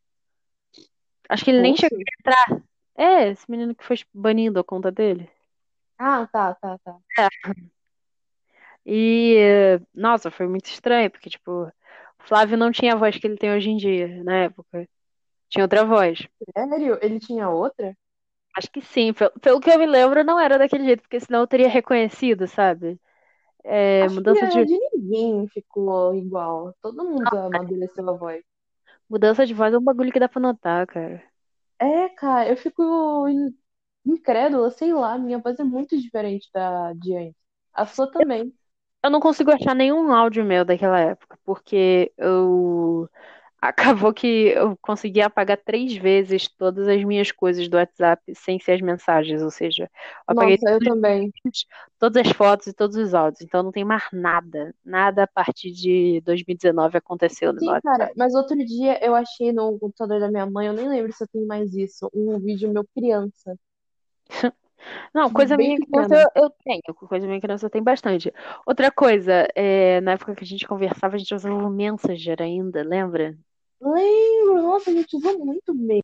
Acho 1.29 1.43
que 1.43 1.49
ele 1.51 1.61
nem 1.61 1.75
chegou 1.75 1.97
a 1.97 2.01
entrar. 2.19 2.63
É, 2.95 3.29
esse 3.29 3.49
menino 3.49 3.73
que 3.75 3.83
foi 3.83 3.97
banido 4.13 4.59
a 4.59 4.63
conta 4.63 4.91
dele. 4.91 5.29
Ah, 5.97 6.27
tá, 6.31 6.53
tá, 6.55 6.77
tá. 6.79 6.97
É. 7.19 7.27
E, 8.87 9.79
nossa, 9.95 10.31
foi 10.31 10.47
muito 10.47 10.67
estranho, 10.67 11.11
porque, 11.11 11.29
tipo, 11.31 11.51
o 11.67 11.73
Flávio 12.27 12.57
não 12.57 12.71
tinha 12.71 12.93
a 12.95 12.97
voz 12.97 13.17
que 13.17 13.27
ele 13.27 13.37
tem 13.37 13.51
hoje 13.53 13.69
em 13.71 13.77
dia, 13.77 14.23
na 14.25 14.37
época. 14.45 14.89
Tinha 15.49 15.65
outra 15.65 15.85
voz. 15.85 16.27
Sério? 16.53 16.99
Ele 17.01 17.19
tinha 17.21 17.49
outra? 17.49 17.95
Acho 18.57 18.69
que 18.71 18.81
sim. 18.81 19.13
Pelo, 19.13 19.31
pelo 19.39 19.59
que 19.61 19.69
eu 19.69 19.79
me 19.79 19.85
lembro, 19.85 20.23
não 20.23 20.39
era 20.39 20.57
daquele 20.57 20.85
jeito, 20.85 21.01
porque 21.03 21.19
senão 21.19 21.41
eu 21.41 21.47
teria 21.47 21.69
reconhecido, 21.69 22.47
sabe? 22.47 22.99
É, 23.63 24.07
Acho 24.07 24.21
que 24.23 24.31
mudança 24.31 24.47
de, 24.47 24.65
de 24.65 24.77
ninguém 24.95 25.47
ficou 25.49 26.13
igual. 26.15 26.73
Todo 26.81 27.05
mundo 27.05 27.35
amadureceu 27.37 28.09
a 28.09 28.13
voz. 28.17 28.43
mudança 29.09 29.45
de 29.45 29.53
voz 29.53 29.73
é 29.73 29.77
um 29.77 29.83
bagulho 29.83 30.11
que 30.13 30.19
dá 30.19 30.29
pra 30.29 30.39
notar, 30.41 30.85
cara. 30.87 31.21
É, 31.79 32.09
cara, 32.09 32.49
eu 32.49 32.57
fico 32.57 33.27
in- 33.29 33.55
incrédula, 34.05 34.71
sei 34.71 34.93
lá, 34.93 35.17
minha 35.17 35.37
voz 35.39 35.59
é 35.59 35.63
muito 35.63 35.99
diferente 35.99 36.49
da 36.53 36.93
de 36.93 37.15
antes. 37.15 37.35
A 37.73 37.85
sua 37.85 38.09
também. 38.11 38.53
Eu 39.07 39.11
não 39.11 39.21
consigo 39.21 39.51
achar 39.51 39.73
nenhum 39.73 40.11
áudio 40.11 40.43
meu 40.43 40.65
daquela 40.65 40.99
época, 40.99 41.39
porque 41.45 42.11
eu 42.17 43.09
Acabou 43.61 44.13
que 44.13 44.49
eu 44.49 44.77
consegui 44.81 45.21
apagar 45.21 45.57
três 45.57 45.95
vezes 45.95 46.47
todas 46.47 46.87
as 46.87 47.03
minhas 47.03 47.31
coisas 47.31 47.67
do 47.67 47.77
WhatsApp 47.77 48.21
sem 48.35 48.59
ser 48.59 48.73
as 48.73 48.81
mensagens, 48.81 49.41
ou 49.41 49.49
seja, 49.49 49.83
eu 49.83 49.89
apaguei 50.27 50.57
Nossa, 50.57 50.71
eu 50.71 50.79
também. 50.79 51.31
vídeos, 51.33 51.65
todas 51.97 52.27
as 52.27 52.33
fotos 52.33 52.67
e 52.67 52.73
todos 52.73 52.97
os 52.97 53.13
áudios, 53.13 53.41
então 53.41 53.63
não 53.63 53.71
tem 53.71 53.83
mais 53.83 54.03
nada, 54.11 54.75
nada 54.85 55.23
a 55.23 55.27
partir 55.27 55.71
de 55.71 56.21
2019 56.25 56.97
aconteceu 56.97 57.51
no 57.51 57.59
Sim, 57.59 57.65
cara, 57.81 58.03
WhatsApp. 58.03 58.13
mas 58.17 58.35
outro 58.35 58.57
dia 58.57 59.03
eu 59.03 59.15
achei 59.15 59.53
no 59.53 59.79
computador 59.79 60.19
da 60.19 60.29
minha 60.29 60.45
mãe, 60.45 60.67
eu 60.67 60.73
nem 60.73 60.87
lembro 60.87 61.13
se 61.13 61.23
eu 61.23 61.27
tenho 61.27 61.47
mais 61.47 61.73
isso, 61.73 62.09
um 62.13 62.37
vídeo 62.39 62.71
meu 62.71 62.85
criança, 62.93 63.57
Não, 65.13 65.31
coisa 65.31 65.57
bem 65.57 65.75
minha 65.75 65.79
criança 65.79 66.09
pequena. 66.09 66.31
eu, 66.35 66.43
eu 66.43 66.49
tenho, 66.63 66.93
coisa 66.95 67.27
minha 67.27 67.41
criança 67.41 67.65
eu 67.65 67.69
tenho 67.69 67.83
bastante. 67.83 68.33
Outra 68.65 68.91
coisa, 68.91 69.47
é, 69.55 69.99
na 70.01 70.13
época 70.13 70.35
que 70.35 70.43
a 70.43 70.47
gente 70.47 70.67
conversava, 70.67 71.15
a 71.15 71.19
gente 71.19 71.33
usava 71.33 71.55
o 71.55 71.69
Messenger 71.69 72.41
ainda, 72.41 72.83
lembra? 72.83 73.37
Lembro, 73.81 74.61
nossa, 74.61 74.89
a 74.89 74.93
gente 74.93 75.15
usou 75.15 75.37
muito 75.39 75.73
mesmo. 75.73 76.03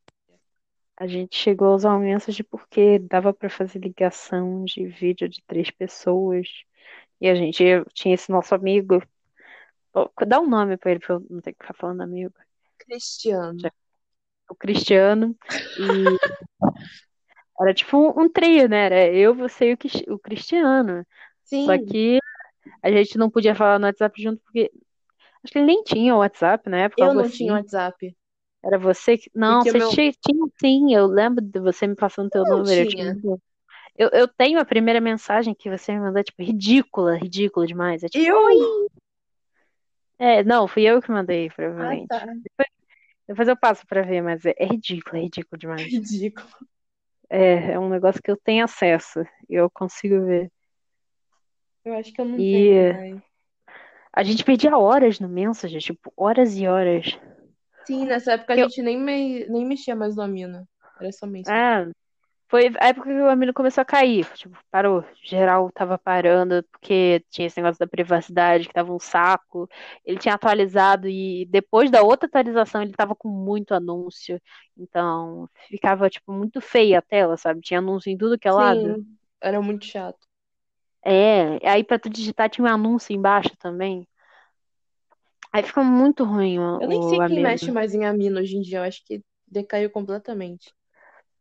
A 0.96 1.08
gente 1.08 1.36
chegou 1.36 1.70
a 1.70 1.76
usar 1.76 1.96
o 1.96 2.00
Messenger 2.00 2.46
porque 2.50 3.00
dava 3.00 3.34
pra 3.34 3.50
fazer 3.50 3.80
ligação 3.80 4.64
de 4.64 4.86
vídeo 4.86 5.28
de 5.28 5.42
três 5.46 5.72
pessoas. 5.72 6.48
E 7.20 7.28
a 7.28 7.36
gente 7.36 7.64
tinha 7.94 8.14
esse 8.14 8.32
nosso 8.32 8.54
amigo. 8.54 9.02
Dá 10.28 10.40
um 10.40 10.48
nome 10.48 10.78
pra 10.78 10.92
ele 10.92 11.00
pra 11.00 11.16
eu 11.16 11.26
não 11.30 11.42
ter 11.42 11.54
que 11.54 11.64
ficar 11.64 11.74
falando 11.74 12.02
amigo. 12.02 12.34
Cristiano. 12.78 13.58
O 14.50 14.56
Cristiano. 14.56 15.36
E 15.80 16.18
era 17.62 17.74
tipo 17.74 17.98
um, 17.98 18.24
um 18.24 18.30
trio, 18.30 18.68
né? 18.70 18.86
Era 18.86 19.08
eu, 19.14 19.34
você 19.36 19.72
e 19.72 19.74
o, 20.10 20.16
o 20.16 20.20
Cristiano. 20.20 21.06
Só 21.52 21.78
Sim, 21.78 21.80
que 21.80 22.20
a 22.84 22.92
gente 22.92 23.18
não 23.18 23.30
podia 23.32 23.56
falar 23.56 23.80
no 23.80 23.88
WhatsApp 23.88 24.22
junto 24.22 24.42
porque. 24.44 24.72
Acho 25.44 25.54
que 25.54 25.60
ele 25.60 25.68
nem 25.68 25.84
tinha 25.84 26.16
o 26.16 26.20
WhatsApp 26.20 26.70
na 26.70 26.80
época, 26.80 27.06
eu 27.06 27.14
não 27.14 27.30
tinha 27.30 27.54
assim. 27.54 27.54
WhatsApp, 27.54 28.16
Era 28.64 28.78
você 28.80 29.18
que. 29.18 29.30
Não, 29.36 29.64
porque 29.64 29.72
o 29.72 29.76
você 29.76 29.78
meu 29.78 29.92
tinha, 29.92 30.12
tinha 30.14 30.46
sim. 30.60 30.94
Eu 30.94 31.06
lembro 31.08 31.42
de 31.44 31.60
você 31.60 31.88
me 31.88 31.96
passando 31.96 32.30
teu 32.30 32.46
não 32.46 32.46
número. 32.46 32.82
Eu 32.82 32.86
tinha 32.88 33.16
tinha. 33.22 33.38
Eu, 33.98 34.10
eu 34.12 34.28
tenho 34.28 34.60
a 34.60 34.66
primeira 34.66 35.02
mensagem 35.02 35.56
que 35.56 35.70
você 35.70 35.92
me 35.94 36.00
mandou, 36.00 36.24
tipo, 36.24 36.42
ridícula, 36.44 37.16
ridícula 37.18 37.68
demais. 37.68 38.04
É 38.04 38.10
tipo, 38.10 38.32
oi! 38.34 38.56
Eu? 38.58 38.90
É, 40.20 40.44
não, 40.44 40.68
fui 40.68 40.84
eu 40.84 41.02
que 41.02 41.12
mandei, 41.12 41.50
Ah, 41.78 41.98
tá. 42.08 42.20
provavelmente. 42.20 42.30
Depois, 42.44 42.70
depois 43.28 43.48
eu 43.50 43.58
passo 43.58 43.86
pra 43.88 44.02
ver, 44.04 44.22
mas 44.22 44.46
é, 44.46 44.54
é 44.58 44.66
ridículo, 44.66 45.18
é 45.18 45.22
ridículo 45.24 45.60
demais. 45.60 45.94
Ridículo. 45.94 46.48
É, 47.36 47.72
é 47.74 47.80
um 47.80 47.90
negócio 47.90 48.22
que 48.22 48.30
eu 48.30 48.38
tenho 48.38 48.64
acesso 48.64 49.22
e 49.50 49.56
eu 49.56 49.68
consigo 49.68 50.24
ver. 50.24 50.52
Eu 51.84 51.96
acho 51.96 52.14
que 52.14 52.22
eu 52.22 52.26
não 52.26 52.38
tenho 52.38 52.44
E 52.44 52.94
mais. 52.94 53.22
a 54.14 54.24
gente 54.24 54.46
perdia 54.46 54.78
horas 54.78 55.20
no 55.20 55.28
Messenger, 55.28 55.82
tipo, 55.82 56.14
horas 56.16 56.56
e 56.56 56.68
horas. 56.68 57.18
Sim, 57.88 58.06
nessa 58.06 58.34
época 58.34 58.54
a 58.54 58.58
Eu, 58.58 58.70
gente 58.70 58.84
nem, 58.84 59.00
me... 59.00 59.46
nem 59.48 59.66
mexia 59.66 59.96
mais 59.96 60.16
no 60.16 60.22
Amino. 60.22 60.68
Era 61.00 61.12
só 61.12 61.26
Messenger. 61.26 61.60
é, 61.60 61.92
Foi 62.54 62.72
a 62.80 62.90
época 62.90 63.10
que 63.10 63.20
o 63.20 63.28
Amino 63.28 63.52
começou 63.52 63.82
a 63.82 63.86
cair. 63.86 64.28
Tipo, 64.36 64.56
parou. 64.70 65.04
Geral 65.24 65.72
tava 65.72 65.98
parando, 65.98 66.64
porque 66.72 67.26
tinha 67.32 67.48
esse 67.48 67.60
negócio 67.60 67.80
da 67.80 67.88
privacidade, 67.88 68.68
que 68.68 68.74
tava 68.76 68.94
um 68.94 69.00
saco. 69.00 69.68
Ele 70.06 70.20
tinha 70.20 70.36
atualizado 70.36 71.08
e 71.10 71.48
depois 71.50 71.90
da 71.90 72.04
outra 72.04 72.28
atualização 72.28 72.84
ele 72.84 72.94
tava 72.94 73.16
com 73.16 73.28
muito 73.28 73.74
anúncio. 73.74 74.40
Então, 74.78 75.50
ficava, 75.68 76.08
tipo, 76.12 76.32
muito 76.32 76.62
feia 76.62 77.00
a 77.00 77.02
tela, 77.02 77.38
sabe? 77.38 77.60
Tinha 77.60 77.80
anúncio 77.80 78.12
em 78.12 78.18
tudo 78.20 78.38
que 78.38 78.48
é 78.48 78.52
lado. 78.52 78.98
Sim, 78.98 79.18
era 79.42 79.60
muito 79.60 79.86
chato. 79.86 80.20
É, 81.04 81.58
aí 81.68 81.84
pra 81.84 81.98
tu 81.98 82.08
digitar 82.08 82.52
tinha 82.52 82.66
um 82.66 82.70
anúncio 82.70 83.16
embaixo 83.16 83.58
também. 83.58 84.08
Aí 85.52 85.64
fica 85.64 85.84
muito 85.84 86.24
ruim 86.24 86.58
Eu 86.58 86.88
nem 86.88 87.02
o, 87.02 87.10
sei 87.10 87.20
o 87.20 87.28
quem 87.28 87.42
mexe 87.42 87.66
Amino. 87.66 87.74
mais 87.74 87.96
em 87.96 88.06
Amino 88.06 88.40
hoje 88.40 88.56
em 88.56 88.62
dia. 88.62 88.78
Eu 88.78 88.84
acho 88.84 89.04
que 89.04 89.24
decaiu 89.48 89.90
completamente. 89.90 90.72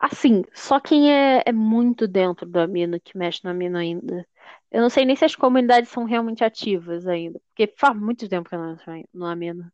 Assim, 0.02 0.42
só 0.52 0.80
quem 0.80 1.12
é, 1.12 1.42
é 1.46 1.52
muito 1.52 2.08
dentro 2.08 2.44
do 2.44 2.58
Amino 2.58 2.98
que 3.00 3.16
mexe 3.16 3.40
no 3.44 3.50
Amino 3.50 3.78
ainda. 3.78 4.26
Eu 4.70 4.82
não 4.82 4.90
sei 4.90 5.04
nem 5.04 5.14
se 5.14 5.24
as 5.24 5.36
comunidades 5.36 5.90
são 5.90 6.04
realmente 6.04 6.42
ativas 6.42 7.06
ainda, 7.06 7.40
porque 7.48 7.72
faz 7.78 7.96
muito 7.96 8.28
tempo 8.28 8.48
que 8.48 8.54
eu 8.56 8.58
não 8.58 8.72
entro 8.72 8.92
no 9.14 9.26
Amino. 9.26 9.70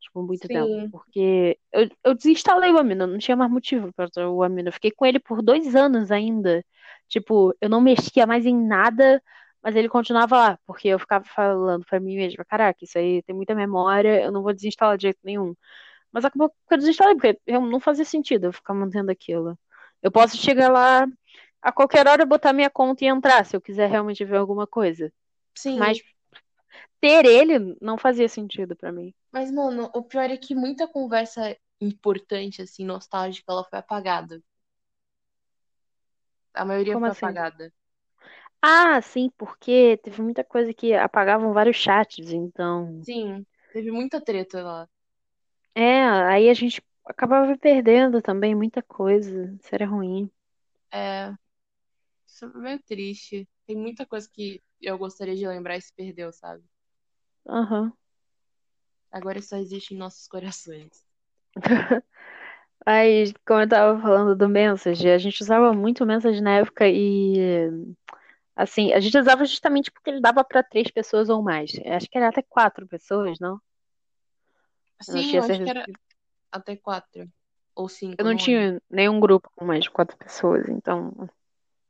Tipo, 0.00 0.22
muito 0.22 0.48
tempo. 0.48 0.66
Sim, 0.66 0.90
Porque 0.90 1.58
eu, 1.72 1.88
eu 2.04 2.14
desinstalei 2.14 2.70
o 2.72 2.78
Amino, 2.78 3.06
não 3.06 3.18
tinha 3.18 3.36
mais 3.36 3.50
motivo 3.50 3.90
para 3.94 4.06
usar 4.06 4.28
o 4.28 4.42
Amino. 4.42 4.68
Eu 4.68 4.72
fiquei 4.72 4.90
com 4.90 5.06
ele 5.06 5.18
por 5.18 5.42
dois 5.42 5.74
anos 5.74 6.10
ainda. 6.10 6.64
Tipo, 7.08 7.54
eu 7.60 7.68
não 7.70 7.80
mexia 7.80 8.26
mais 8.26 8.44
em 8.46 8.56
nada, 8.56 9.22
mas 9.62 9.74
ele 9.76 9.88
continuava 9.88 10.36
lá, 10.38 10.58
porque 10.66 10.88
eu 10.88 10.98
ficava 10.98 11.24
falando 11.24 11.84
pra 11.86 11.98
mim 12.00 12.16
mesma, 12.16 12.44
caraca, 12.44 12.84
isso 12.84 12.98
aí 12.98 13.22
tem 13.22 13.34
muita 13.34 13.54
memória, 13.54 14.22
eu 14.22 14.30
não 14.32 14.42
vou 14.42 14.52
desinstalar 14.54 14.96
de 14.98 15.02
jeito 15.04 15.18
nenhum. 15.24 15.54
Mas 16.12 16.24
acabou 16.24 16.50
que 16.50 16.74
eu 16.74 16.78
desinstalei, 16.78 17.14
porque 17.16 17.40
eu 17.46 17.60
não 17.62 17.80
fazia 17.80 18.04
sentido 18.04 18.46
eu 18.46 18.52
ficar 18.52 18.74
mantendo 18.74 19.10
aquilo. 19.10 19.58
Eu 20.02 20.10
posso 20.12 20.36
chegar 20.36 20.70
lá 20.70 21.06
a 21.62 21.72
qualquer 21.72 22.06
hora, 22.08 22.26
botar 22.26 22.52
minha 22.52 22.70
conta 22.70 23.04
e 23.04 23.08
entrar, 23.08 23.44
se 23.46 23.56
eu 23.56 23.60
quiser 23.60 23.90
realmente 23.90 24.24
ver 24.24 24.36
alguma 24.38 24.66
coisa. 24.66 25.12
sim. 25.54 25.76
Mas 25.76 26.02
ter 27.00 27.24
ele 27.26 27.76
não 27.80 27.98
fazia 27.98 28.28
sentido 28.28 28.74
pra 28.76 28.92
mim. 28.92 29.14
Mas, 29.32 29.50
mano, 29.50 29.90
o 29.92 30.04
pior 30.04 30.30
é 30.30 30.36
que 30.36 30.54
muita 30.54 30.86
conversa 30.86 31.56
importante, 31.80 32.62
assim, 32.62 32.84
nostálgica, 32.84 33.50
ela 33.50 33.64
foi 33.64 33.80
apagada. 33.80 34.40
A 36.54 36.64
maioria 36.64 36.96
Como 36.96 37.04
foi 37.04 37.10
assim? 37.10 37.12
apagada. 37.12 37.72
Ah, 38.62 39.00
sim, 39.02 39.30
porque 39.38 39.96
teve 40.02 40.22
muita 40.22 40.44
coisa 40.44 40.72
que 40.74 40.94
apagavam 40.94 41.52
vários 41.52 41.76
chats, 41.76 42.30
então. 42.32 43.06
Sim, 43.06 43.46
teve 43.72 43.90
muita 43.92 44.20
treta 44.24 44.62
lá. 44.62 44.88
É, 45.74 46.02
aí 46.04 46.48
a 46.50 46.54
gente 46.54 46.82
acabava 47.06 47.56
perdendo 47.58 48.22
também 48.22 48.54
muita 48.54 48.82
coisa. 48.82 49.54
Isso 49.60 49.74
era 49.74 49.86
ruim. 49.86 50.30
É, 50.92 51.32
isso 52.26 52.46
é 52.46 52.48
meio 52.58 52.82
triste. 52.84 53.48
Tem 53.66 53.76
muita 53.76 54.06
coisa 54.06 54.28
que 54.32 54.62
eu 54.80 54.98
gostaria 54.98 55.36
de 55.36 55.46
lembrar 55.48 55.76
e 55.78 55.82
se 55.82 55.92
perdeu, 55.94 56.32
sabe? 56.32 56.64
Aham. 57.46 57.92
Agora 59.12 59.38
isso 59.38 59.50
só 59.50 59.56
existe 59.56 59.94
em 59.94 59.96
nossos 59.98 60.26
corações. 60.26 61.06
Aí, 62.86 63.32
como 63.46 63.60
eu 63.62 63.68
tava 63.68 64.00
falando 64.00 64.36
do 64.36 64.48
Messenger, 64.48 65.14
a 65.14 65.18
gente 65.18 65.42
usava 65.42 65.72
muito 65.72 66.04
o 66.04 66.06
Messenger 66.06 66.42
na 66.42 66.58
época 66.58 66.88
e, 66.88 67.36
assim, 68.56 68.92
a 68.92 69.00
gente 69.00 69.18
usava 69.18 69.44
justamente 69.44 69.90
porque 69.90 70.10
ele 70.10 70.20
dava 70.20 70.44
pra 70.44 70.62
três 70.62 70.90
pessoas 70.90 71.28
ou 71.28 71.42
mais. 71.42 71.72
Acho 71.86 72.08
que 72.10 72.18
era 72.18 72.28
até 72.28 72.42
quatro 72.42 72.86
pessoas, 72.88 73.38
não? 73.40 73.60
Não 75.06 75.22
Sim, 75.22 75.22
tinha 75.22 75.42
eu 75.42 75.42
acho 75.42 75.60
que 75.62 75.68
certeza. 75.68 75.70
era 75.70 75.88
até 76.52 76.76
quatro 76.76 77.28
ou 77.74 77.88
Eu 77.88 77.90
cinco, 77.90 78.22
não 78.24 78.30
não 78.30 78.36
tinha 78.36 78.82
nenhum 78.90 79.20
grupo 79.20 79.50
com 79.54 79.64
mais 79.64 79.84
de 79.84 79.90
quatro 79.90 80.16
pessoas, 80.16 80.68
então 80.68 81.28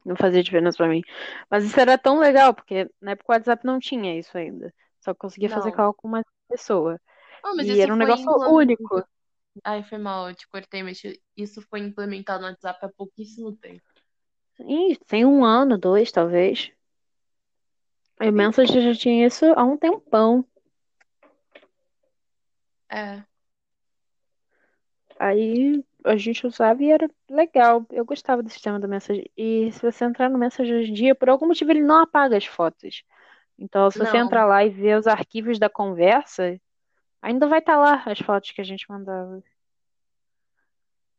não 0.05 0.17
fazia 0.17 0.43
diferença 0.43 0.77
pra 0.77 0.89
mim. 0.89 1.03
Mas 1.51 1.65
isso 1.65 1.79
era 1.79 1.99
tão 1.99 2.19
legal, 2.19 2.55
porque 2.55 2.89
na 3.01 3.13
época 3.13 3.33
o 3.33 3.35
WhatsApp 3.35 3.65
não 3.65 3.79
tinha 3.79 4.19
isso 4.19 4.37
ainda. 4.37 4.73
Só 5.01 5.15
conseguia 5.15 5.49
fazer 5.49 5.71
Não. 5.71 5.77
call 5.77 5.95
com 5.95 6.09
uma 6.09 6.25
pessoa. 6.49 7.01
Ah, 7.43 7.63
E 7.63 7.81
era 7.81 7.93
um 7.93 7.97
negócio 7.97 8.31
implementado. 8.31 8.57
único. 8.57 9.05
Ai, 9.65 9.83
foi 9.83 9.99
mal, 9.99 10.29
eu 10.29 10.35
te 10.35 10.49
cortei, 10.49 10.83
mas 10.83 11.01
isso 11.37 11.61
foi 11.63 11.81
implementado 11.81 12.43
no 12.43 12.49
WhatsApp 12.49 12.85
há 12.85 12.89
pouquíssimo 12.89 13.53
tempo. 13.57 13.83
Ih, 14.61 14.97
tem 15.07 15.25
um 15.25 15.45
ano, 15.45 15.79
dois, 15.79 16.13
talvez. 16.13 16.71
A 18.21 18.31
Messenger 18.31 18.83
já 18.83 18.95
tinha 18.95 19.27
isso 19.27 19.47
há 19.57 19.65
um 19.65 19.77
tempão. 19.77 20.45
É, 22.89 23.25
Aí 25.21 25.85
a 26.03 26.17
gente 26.17 26.47
usava 26.47 26.83
e 26.83 26.91
era 26.91 27.07
legal. 27.29 27.85
Eu 27.91 28.07
gostava 28.07 28.43
do 28.43 28.49
sistema 28.49 28.81
do 28.81 28.89
Messenger. 28.89 29.31
E 29.37 29.71
se 29.71 29.83
você 29.83 30.07
entrar 30.07 30.31
no 30.31 30.39
Messenger 30.39 30.79
hoje 30.79 30.91
em 30.91 30.95
dia, 30.95 31.15
por 31.15 31.29
algum 31.29 31.47
motivo 31.47 31.71
ele 31.71 31.83
não 31.83 31.97
apaga 31.97 32.39
as 32.39 32.47
fotos. 32.47 33.05
Então, 33.59 33.91
se 33.91 33.99
você 33.99 34.17
não. 34.17 34.27
entrar 34.27 34.47
lá 34.47 34.65
e 34.65 34.71
ver 34.71 34.99
os 34.99 35.07
arquivos 35.07 35.59
da 35.59 35.69
conversa, 35.69 36.59
ainda 37.21 37.47
vai 37.47 37.59
estar 37.59 37.77
lá 37.77 38.03
as 38.07 38.19
fotos 38.19 38.51
que 38.53 38.63
a 38.63 38.65
gente 38.65 38.89
mandava. 38.89 39.43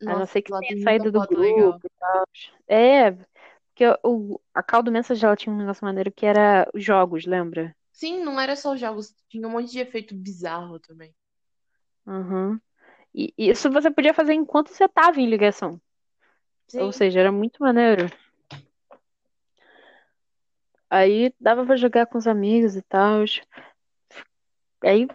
A 0.02 0.06
não 0.06 0.22
Nossa, 0.22 0.34
ser 0.34 0.42
que 0.42 0.52
tenha 0.52 0.82
saído 0.82 1.12
do 1.12 1.20
legal. 1.20 1.28
grupo 1.28 1.86
e 1.86 1.90
tal. 2.00 2.26
É, 2.68 3.12
porque 3.12 4.00
o, 4.04 4.42
a 4.52 4.64
call 4.64 4.82
do 4.82 4.92
Messenger 4.92 5.26
ela 5.28 5.36
tinha 5.36 5.54
um 5.54 5.60
negócio 5.60 5.86
maneiro 5.86 6.12
que 6.12 6.26
era 6.26 6.68
os 6.74 6.84
jogos, 6.84 7.28
lembra? 7.28 7.76
Sim, 7.92 8.24
não 8.24 8.40
era 8.40 8.56
só 8.56 8.74
os 8.74 8.80
jogos, 8.80 9.14
tinha 9.30 9.48
um 9.48 9.52
monte 9.52 9.72
de 9.72 9.80
efeito 9.80 10.16
bizarro 10.16 10.80
também. 10.80 11.14
Uhum. 12.08 12.60
E 13.14 13.34
isso 13.38 13.72
você 13.72 13.92
podia 13.92 14.14
fazer 14.14 14.34
enquanto 14.34 14.70
você 14.70 14.86
estava 14.86 15.20
em 15.20 15.30
ligação. 15.30 15.80
Ou 16.78 16.92
Sim, 16.92 16.92
seja, 16.92 17.20
era 17.22 17.32
muito 17.32 17.62
maneiro. 17.64 18.08
Aí 20.92 21.34
dava 21.40 21.66
pra 21.66 21.76
jogar 21.76 22.06
com 22.06 22.18
os 22.20 22.28
amigos 22.28 22.76
e 22.76 22.82
tal. 22.84 23.24
Aí 24.84 25.08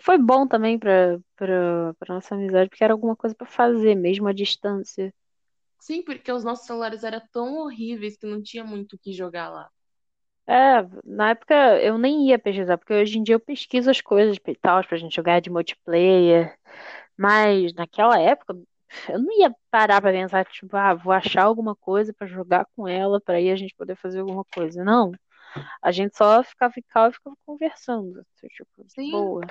foi 0.00 0.18
bom 0.18 0.46
também 0.46 0.78
pra, 0.78 1.18
pra, 1.36 1.94
pra 1.98 2.14
nossa 2.14 2.34
amizade, 2.34 2.68
porque 2.70 2.84
era 2.84 2.92
alguma 2.92 3.16
coisa 3.16 3.34
pra 3.34 3.46
fazer, 3.46 3.94
mesmo 3.94 4.28
à 4.28 4.32
distância. 4.32 5.12
sim, 5.80 6.02
porque 6.02 6.30
os 6.30 6.44
nossos 6.44 6.66
celulares 6.66 7.02
eram 7.02 7.20
tão 7.32 7.56
horríveis 7.58 8.16
que 8.18 8.26
não 8.26 8.42
tinha 8.42 8.62
muito 8.64 8.94
o 8.94 8.98
que 8.98 9.12
jogar 9.12 9.48
lá. 9.48 9.70
É, 10.48 10.82
na 11.04 11.30
época 11.30 11.54
eu 11.82 11.98
nem 11.98 12.28
ia 12.28 12.38
pesquisar, 12.38 12.78
porque 12.78 12.92
hoje 12.94 13.18
em 13.18 13.22
dia 13.22 13.34
eu 13.34 13.40
pesquiso 13.40 13.90
as 13.90 14.00
coisas 14.00 14.36
e 14.46 14.54
tal, 14.54 14.84
pra 14.86 14.96
gente 14.96 15.14
jogar 15.16 15.40
de 15.40 15.50
multiplayer. 15.50 16.56
Mas 17.16 17.72
naquela 17.74 18.18
época, 18.18 18.54
eu 19.08 19.18
não 19.18 19.32
ia 19.38 19.54
parar 19.70 20.00
pra 20.00 20.12
pensar, 20.12 20.44
tipo, 20.46 20.76
ah, 20.76 20.94
vou 20.94 21.12
achar 21.12 21.44
alguma 21.44 21.74
coisa 21.74 22.12
pra 22.12 22.26
jogar 22.26 22.66
com 22.76 22.86
ela, 22.86 23.20
pra 23.20 23.36
aí 23.36 23.50
a 23.50 23.56
gente 23.56 23.74
poder 23.74 23.96
fazer 23.96 24.20
alguma 24.20 24.44
coisa. 24.44 24.84
Não. 24.84 25.12
A 25.82 25.90
gente 25.90 26.16
só 26.16 26.42
ficava 26.42 26.74
em 26.76 26.84
cal 26.88 27.10
e 27.10 27.14
ficava 27.14 27.36
conversando. 27.46 28.20
assim, 28.20 28.48
Tipo, 28.48 28.84
Sim. 28.88 29.10
boa. 29.10 29.42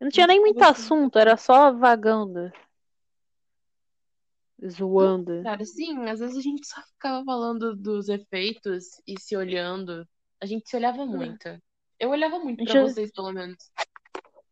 Eu 0.00 0.04
não 0.06 0.10
tinha 0.10 0.26
nem 0.26 0.40
muito 0.40 0.62
assunto, 0.62 1.18
era 1.18 1.36
só 1.36 1.72
vagando, 1.72 2.52
zoando. 4.68 5.42
Cara, 5.42 5.64
sim, 5.64 6.08
às 6.08 6.20
vezes 6.20 6.36
a 6.36 6.40
gente 6.40 6.66
só 6.66 6.80
ficava 6.82 7.24
falando 7.24 7.76
dos 7.76 8.08
efeitos 8.08 9.00
e 9.06 9.20
se 9.20 9.36
olhando. 9.36 10.06
A 10.40 10.46
gente 10.46 10.68
se 10.68 10.76
olhava 10.76 11.06
muito. 11.06 11.48
Eu 11.98 12.10
olhava 12.10 12.38
muito 12.40 12.64
pra 12.64 12.82
vocês, 12.82 13.12
pelo 13.12 13.32
menos. 13.32 13.70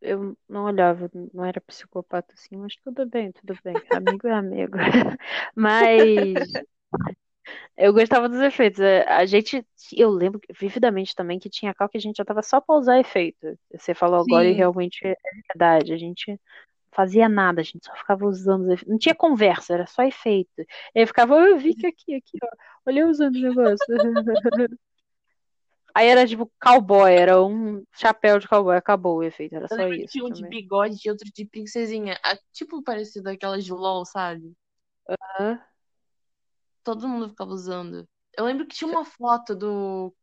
Eu 0.01 0.36
não 0.48 0.64
olhava, 0.64 1.11
não 1.34 1.44
era 1.44 1.61
psicopata 1.61 2.34
assim, 2.34 2.57
mas 2.57 2.74
tudo 2.76 3.07
bem, 3.07 3.32
tudo 3.32 3.57
bem. 3.62 3.82
Amigo 3.90 4.26
é 4.28 4.32
amigo. 4.32 4.76
Mas 5.55 6.48
eu 7.76 7.92
gostava 7.92 8.28
dos 8.28 8.40
efeitos. 8.40 8.80
É, 8.80 9.05
A 9.09 9.24
gente, 9.26 9.64
eu 9.96 10.11
lembro 10.11 10.40
vividamente 10.59 11.14
também 11.14 11.38
que 11.38 11.48
tinha 11.51 11.74
cal 11.74 11.88
que 11.88 11.96
a 11.98 12.01
gente 12.01 12.16
já 12.16 12.24
tava 12.24 12.42
só 12.42 12.61
pra 12.61 12.76
usar 12.76 12.98
efeito. 13.01 13.59
Você 13.72 13.94
falou 13.94 14.20
agora 14.20 14.48
e 14.48 14.53
Sim. 14.53 14.55
realmente 14.55 15.01
é 15.07 15.14
verdade. 15.48 15.92
A 15.92 15.96
gente 15.96 16.30
não 16.30 16.38
fazia 16.94 17.28
nada, 17.28 17.61
a 17.61 17.64
gente 17.64 17.84
só 17.86 17.94
ficava 17.96 18.26
usando 18.26 18.62
os 18.64 18.68
efeitos. 18.74 18.88
Não 18.92 18.98
tinha 18.98 19.14
conversa, 19.14 19.74
era 19.74 19.86
só 19.86 20.03
efeito. 20.05 20.51
E 20.94 21.01
aí 21.01 21.07
ficava, 21.07 21.36
"Ah, 21.36 21.48
eu 21.51 21.59
vi 21.59 21.74
que 21.74 21.86
aqui, 21.86 22.14
aqui, 22.16 22.38
ó. 22.44 22.48
Olha 22.86 23.01
eu 23.03 23.09
usando 23.09 23.36
o 23.36 23.40
negócio. 23.40 23.86
Aí 25.95 26.09
era 26.09 26.26
tipo 26.26 26.51
cowboy, 26.61 27.12
era 27.12 27.43
um 27.43 27.84
chapéu 27.95 28.38
de 28.38 28.49
cowboy, 28.49 28.76
acabou 28.76 29.18
o 29.18 29.22
efeito, 29.22 29.55
era 29.57 29.68
Eu 29.70 29.76
só 29.76 29.86
isso 29.88 30.12
tinha 30.12 30.24
um 30.24 30.30
de 30.30 30.43
também. 30.43 30.51
bigode 30.51 30.97
e 31.05 31.11
outro 31.11 31.28
de 31.32 31.45
princesinha. 31.45 32.18
Tipo 32.53 32.82
parecido 32.82 33.28
aquelas 33.30 33.64
de 33.64 33.72
LOL, 33.72 34.05
sabe? 34.05 34.55
Hã? 35.09 35.59
Todo 36.84 37.09
mundo 37.09 37.28
ficava 37.30 37.51
usando. 37.53 38.09
Eu 38.36 38.45
lembro 38.45 38.66
que 38.66 38.74
tinha 38.76 38.91
uma 38.91 39.05
foto 39.05 39.55
do 39.55 40.14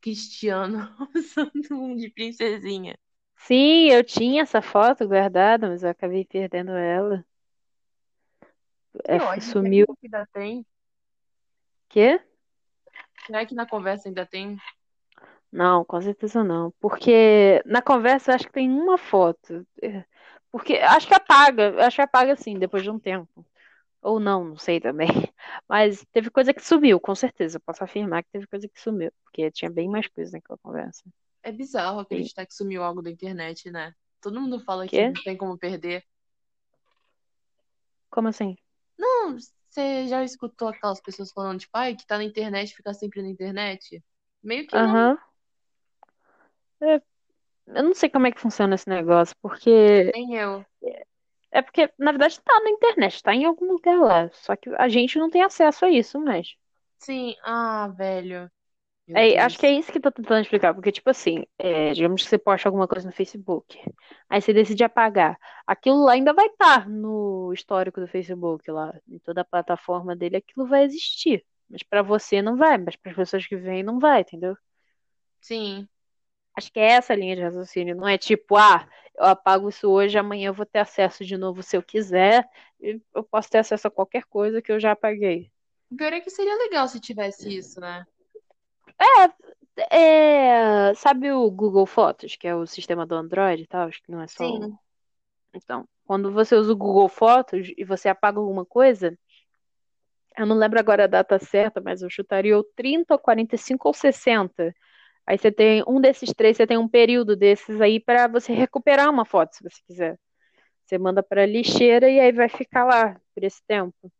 Cristiano 0.00 0.78
usando 1.16 1.52
um 1.74 1.96
de 1.96 2.10
princesinha. 2.10 2.98
Sim, 3.36 3.88
eu 3.90 4.04
tinha 4.04 4.42
essa 4.42 4.60
foto 4.60 5.06
guardada, 5.08 5.68
mas 5.68 5.82
eu 5.82 5.88
acabei 5.90 6.24
perdendo 6.26 6.72
ela. 6.72 7.24
É, 9.06 9.16
acho 9.16 9.32
que 9.32 9.40
sumiu. 9.40 9.86
ainda 10.02 10.26
tem. 10.32 10.64
Quê? 11.88 12.18
Será 13.26 13.46
que 13.46 13.54
na 13.54 13.66
conversa 13.66 14.08
ainda 14.08 14.26
tem? 14.26 14.56
Não, 15.50 15.84
com 15.84 16.00
certeza 16.00 16.44
não. 16.44 16.72
Porque 16.80 17.62
na 17.64 17.80
conversa 17.82 18.30
eu 18.30 18.34
acho 18.36 18.46
que 18.46 18.52
tem 18.52 18.70
uma 18.70 18.98
foto. 18.98 19.66
É, 19.82 20.04
Porque 20.50 20.74
acho 20.74 21.06
que 21.06 21.14
apaga, 21.14 21.86
acho 21.86 21.96
que 21.96 22.02
apaga 22.02 22.32
assim, 22.32 22.58
depois 22.58 22.82
de 22.82 22.90
um 22.90 22.98
tempo. 22.98 23.46
Ou 24.00 24.20
não, 24.20 24.44
não 24.44 24.56
sei 24.56 24.80
também. 24.80 25.08
Mas 25.68 26.04
teve 26.12 26.30
coisa 26.30 26.54
que 26.54 26.64
sumiu, 26.64 27.00
com 27.00 27.14
certeza. 27.14 27.56
Eu 27.56 27.60
posso 27.60 27.82
afirmar 27.82 28.22
que 28.22 28.30
teve 28.30 28.46
coisa 28.46 28.68
que 28.68 28.80
sumiu. 28.80 29.10
Porque 29.24 29.50
tinha 29.50 29.70
bem 29.70 29.88
mais 29.88 30.06
coisa 30.08 30.32
naquela 30.32 30.58
conversa. 30.58 31.02
É 31.42 31.50
bizarro 31.50 32.00
acreditar 32.00 32.46
que 32.46 32.54
sumiu 32.54 32.82
algo 32.82 33.02
da 33.02 33.10
internet, 33.10 33.70
né? 33.70 33.94
Todo 34.20 34.40
mundo 34.40 34.60
fala 34.60 34.86
que 34.86 34.96
Quê? 34.96 35.08
não 35.08 35.22
tem 35.22 35.36
como 35.36 35.58
perder. 35.58 36.04
Como 38.10 38.28
assim? 38.28 38.56
Não, 38.98 39.36
você 39.68 40.08
já 40.08 40.24
escutou 40.24 40.68
aquelas 40.68 41.00
pessoas 41.00 41.30
falando, 41.30 41.60
tipo, 41.60 41.70
ai, 41.74 41.94
que 41.94 42.06
tá 42.06 42.18
na 42.18 42.24
internet, 42.24 42.74
fica 42.74 42.92
sempre 42.92 43.22
na 43.22 43.28
internet? 43.28 44.02
Meio 44.42 44.66
que 44.66 44.74
não. 44.74 45.18
É, 46.80 46.96
eu 47.68 47.82
não 47.84 47.94
sei 47.94 48.08
como 48.08 48.26
é 48.26 48.32
que 48.32 48.40
funciona 48.40 48.74
esse 48.74 48.88
negócio, 48.88 49.34
porque 49.42 50.12
Nem 50.14 50.34
eu. 50.34 50.64
é 51.50 51.62
porque 51.62 51.90
na 51.98 52.12
verdade 52.12 52.40
tá 52.40 52.60
na 52.60 52.70
internet, 52.70 53.22
tá 53.22 53.34
em 53.34 53.44
algum 53.44 53.66
lugar 53.66 53.98
lá, 53.98 54.30
só 54.32 54.56
que 54.56 54.70
a 54.76 54.88
gente 54.88 55.18
não 55.18 55.30
tem 55.30 55.42
acesso 55.42 55.84
a 55.84 55.90
isso, 55.90 56.20
mas 56.20 56.54
Sim, 56.98 57.34
ah, 57.44 57.88
velho. 57.96 58.50
É, 59.08 59.38
acho 59.40 59.58
que 59.58 59.64
é 59.64 59.72
isso 59.72 59.90
que 59.90 59.96
eu 59.98 60.02
tô 60.02 60.12
tentando 60.12 60.42
explicar, 60.42 60.74
porque 60.74 60.92
tipo 60.92 61.08
assim, 61.08 61.44
é, 61.58 61.92
digamos 61.92 62.22
que 62.22 62.28
você 62.28 62.36
posta 62.36 62.68
alguma 62.68 62.86
coisa 62.86 63.06
no 63.06 63.12
Facebook, 63.12 63.80
aí 64.28 64.40
você 64.40 64.52
decide 64.52 64.84
apagar, 64.84 65.38
aquilo 65.66 66.04
lá 66.04 66.12
ainda 66.12 66.34
vai 66.34 66.46
estar 66.46 66.86
no 66.86 67.50
histórico 67.54 68.00
do 68.00 68.06
Facebook 68.06 68.70
lá, 68.70 68.94
em 69.08 69.18
toda 69.20 69.40
a 69.40 69.44
plataforma 69.44 70.14
dele, 70.14 70.36
aquilo 70.36 70.66
vai 70.66 70.84
existir, 70.84 71.42
mas 71.70 71.82
pra 71.82 72.02
você 72.02 72.42
não 72.42 72.56
vai, 72.56 72.76
mas 72.76 72.96
para 72.96 73.10
as 73.12 73.16
pessoas 73.16 73.46
que 73.46 73.56
vêm 73.56 73.82
não 73.82 73.98
vai, 73.98 74.20
entendeu? 74.20 74.54
Sim, 75.40 75.88
Acho 76.58 76.72
que 76.72 76.80
é 76.80 76.90
essa 76.90 77.12
a 77.12 77.16
linha 77.16 77.36
de 77.36 77.42
raciocínio. 77.42 77.94
Não 77.94 78.08
é 78.08 78.18
tipo, 78.18 78.56
ah, 78.56 78.84
eu 79.16 79.26
apago 79.26 79.68
isso 79.68 79.88
hoje, 79.88 80.18
amanhã 80.18 80.48
eu 80.48 80.54
vou 80.54 80.66
ter 80.66 80.80
acesso 80.80 81.24
de 81.24 81.36
novo 81.36 81.62
se 81.62 81.76
eu 81.76 81.82
quiser. 81.82 82.44
E 82.80 83.00
eu 83.14 83.22
posso 83.22 83.48
ter 83.48 83.58
acesso 83.58 83.86
a 83.86 83.90
qualquer 83.90 84.24
coisa 84.24 84.60
que 84.60 84.72
eu 84.72 84.80
já 84.80 84.90
apaguei. 84.90 85.52
o 85.88 85.96
pior 85.96 86.12
é 86.12 86.20
que 86.20 86.30
seria 86.30 86.56
legal 86.56 86.88
se 86.88 86.98
tivesse 86.98 87.56
isso, 87.56 87.80
né? 87.80 88.04
É, 89.92 90.92
sabe 90.94 91.30
o 91.30 91.48
Google 91.48 91.86
Fotos, 91.86 92.34
que 92.34 92.48
é 92.48 92.56
o 92.56 92.66
sistema 92.66 93.06
do 93.06 93.14
Android 93.14 93.62
e 93.62 93.66
tal? 93.66 93.86
Acho 93.86 94.02
que 94.02 94.10
não 94.10 94.20
é 94.20 94.26
só. 94.26 94.44
Sim, 94.44 94.76
Então, 95.54 95.88
quando 96.04 96.32
você 96.32 96.56
usa 96.56 96.72
o 96.72 96.76
Google 96.76 97.08
Fotos 97.08 97.72
e 97.76 97.84
você 97.84 98.08
apaga 98.08 98.40
alguma 98.40 98.64
coisa, 98.64 99.16
eu 100.36 100.44
não 100.44 100.56
lembro 100.56 100.80
agora 100.80 101.04
a 101.04 101.08
data 101.08 101.38
certa, 101.38 101.80
mas 101.80 102.02
eu 102.02 102.10
chutaria 102.10 102.56
ou 102.56 102.64
30, 102.64 103.14
ou 103.14 103.20
45 103.20 103.86
ou 103.86 103.94
60. 103.94 104.74
Aí 105.28 105.36
você 105.36 105.52
tem 105.52 105.84
um 105.86 106.00
desses 106.00 106.32
três, 106.32 106.56
você 106.56 106.66
tem 106.66 106.78
um 106.78 106.88
período 106.88 107.36
desses 107.36 107.82
aí 107.82 108.00
pra 108.00 108.26
você 108.26 108.50
recuperar 108.50 109.10
uma 109.10 109.26
foto, 109.26 109.54
se 109.54 109.62
você 109.62 109.76
quiser. 109.86 110.18
Você 110.86 110.96
manda 110.96 111.22
pra 111.22 111.44
lixeira 111.44 112.08
e 112.08 112.18
aí 112.18 112.32
vai 112.32 112.48
ficar 112.48 112.84
lá 112.86 113.14
por 113.34 113.44
esse 113.44 113.60
tempo. 113.68 114.10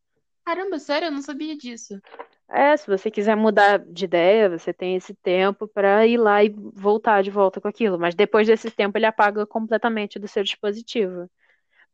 Caramba, 0.45 0.79
sério, 0.79 1.07
eu 1.07 1.11
não 1.11 1.23
sabia 1.23 1.57
disso. 1.57 1.99
É, 2.47 2.77
se 2.77 2.87
você 2.87 3.11
quiser 3.11 3.35
mudar 3.35 3.79
de 3.79 4.05
ideia, 4.05 4.51
você 4.51 4.71
tem 4.71 4.97
esse 4.97 5.15
tempo 5.15 5.67
pra 5.67 6.07
ir 6.07 6.19
lá 6.19 6.45
e 6.45 6.51
voltar 6.51 7.23
de 7.23 7.31
volta 7.31 7.59
com 7.59 7.69
aquilo. 7.69 7.99
Mas 7.99 8.15
depois 8.15 8.47
desse 8.47 8.71
tempo 8.71 8.99
ele 8.99 9.07
apaga 9.07 9.47
completamente 9.47 10.19
do 10.19 10.29
seu 10.29 10.43
dispositivo. 10.43 11.27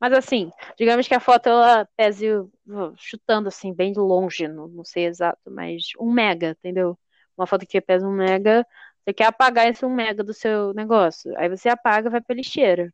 Mas 0.01 0.12
assim, 0.12 0.51
digamos 0.77 1.07
que 1.07 1.15
a 1.15 1.21
foto 1.21 1.49
ela 1.49 1.89
pese, 1.97 2.27
chutando 2.97 3.47
assim, 3.47 3.73
bem 3.73 3.93
longe, 3.95 4.49
não, 4.49 4.67
não 4.67 4.83
sei 4.85 5.07
exato, 5.07 5.49
mas 5.53 5.85
um 6.01 6.11
mega, 6.11 6.51
entendeu? 6.51 6.99
Uma 7.39 7.47
foto 7.47 7.65
que 7.65 7.81
pesa 7.81 8.07
um 8.07 8.12
mega, 8.12 8.67
você 9.05 9.12
quer 9.14 9.26
apagar 9.26 9.68
esse 9.68 9.84
um 9.84 9.94
mega 9.94 10.24
do 10.24 10.34
seu 10.34 10.72
negócio. 10.74 11.32
Aí 11.38 11.48
você 11.48 11.68
apaga 11.68 12.09
e 12.09 12.12
vai 12.12 12.20
pra 12.20 12.34
lixeira. 12.36 12.92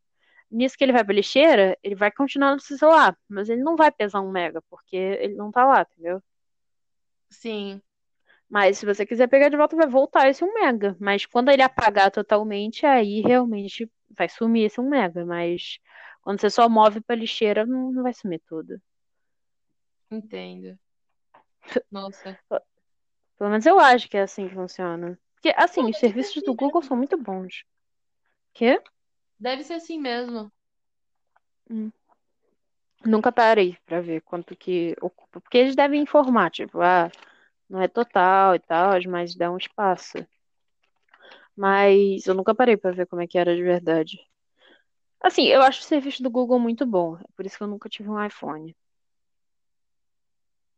Nisso 0.50 0.76
que 0.78 0.84
ele 0.84 0.92
vai 0.92 1.04
pra 1.04 1.14
lixeira, 1.14 1.78
ele 1.82 1.94
vai 1.96 2.12
continuar 2.12 2.54
no 2.54 2.60
seu 2.60 2.78
celular, 2.78 3.16
mas 3.28 3.48
ele 3.48 3.62
não 3.62 3.76
vai 3.76 3.90
pesar 3.92 4.20
um 4.20 4.30
mega, 4.32 4.62
porque 4.70 4.96
ele 4.96 5.34
não 5.36 5.50
tá 5.52 5.64
lá, 5.66 5.82
entendeu? 5.82 6.22
Sim, 7.30 7.82
Mas 8.48 8.78
se 8.78 8.86
você 8.86 9.06
quiser 9.06 9.28
pegar 9.28 9.48
de 9.48 9.56
volta, 9.56 9.76
vai 9.76 9.86
voltar 9.88 10.28
esse 10.28 10.44
um 10.44 10.52
mega. 10.54 10.96
Mas 11.00 11.24
quando 11.26 11.50
ele 11.50 11.62
apagar 11.62 12.10
totalmente, 12.10 12.84
aí 12.86 13.20
realmente 13.20 13.90
vai 14.10 14.28
sumir 14.28 14.66
esse 14.66 14.80
um 14.80 14.88
mega. 14.88 15.24
Mas 15.24 15.78
quando 16.22 16.40
você 16.40 16.50
só 16.50 16.68
move 16.68 17.00
pra 17.00 17.16
lixeira, 17.16 17.64
não, 17.66 17.92
não 17.92 18.02
vai 18.02 18.12
sumir 18.14 18.40
tudo. 18.46 18.80
entendo. 20.10 20.78
Nossa, 21.90 22.38
Pelo 23.36 23.50
menos 23.50 23.66
eu 23.66 23.80
acho 23.80 24.08
que 24.08 24.16
é 24.16 24.22
assim 24.22 24.48
que 24.48 24.54
funciona. 24.54 25.18
Porque, 25.40 25.54
assim, 25.56 25.82
os 25.88 25.96
ser 25.96 26.08
serviços 26.08 26.36
assim 26.36 26.44
do 26.44 26.54
Google 26.54 26.82
são 26.82 26.94
muito 26.94 27.16
bons. 27.16 27.64
Quê? 28.52 28.78
deve 29.38 29.64
ser 29.64 29.74
assim 29.74 29.98
mesmo. 29.98 30.52
Nunca 33.02 33.32
parei 33.32 33.78
pra 33.86 34.02
ver 34.02 34.20
quanto 34.20 34.54
que 34.54 34.94
ocupa. 35.00 35.40
Porque 35.40 35.56
eles 35.56 35.74
devem 35.74 36.02
informar, 36.02 36.50
tipo, 36.50 36.82
ah, 36.82 37.10
não 37.70 37.80
é 37.80 37.88
total 37.88 38.54
e 38.54 38.58
tal, 38.58 38.90
mas 39.08 39.34
dá 39.34 39.50
um 39.50 39.56
espaço. 39.56 40.18
Mas 41.56 42.26
eu 42.26 42.34
nunca 42.34 42.54
parei 42.54 42.76
pra 42.76 42.90
ver 42.90 43.06
como 43.06 43.22
é 43.22 43.26
que 43.26 43.38
era 43.38 43.56
de 43.56 43.62
verdade. 43.62 44.20
Assim, 45.22 45.46
eu 45.46 45.62
acho 45.62 45.80
o 45.80 45.84
serviço 45.84 46.22
do 46.22 46.30
Google 46.30 46.58
muito 46.58 46.84
bom. 46.84 47.16
É 47.16 47.24
por 47.34 47.46
isso 47.46 47.56
que 47.56 47.62
eu 47.62 47.68
nunca 47.68 47.88
tive 47.88 48.10
um 48.10 48.22
iPhone. 48.22 48.76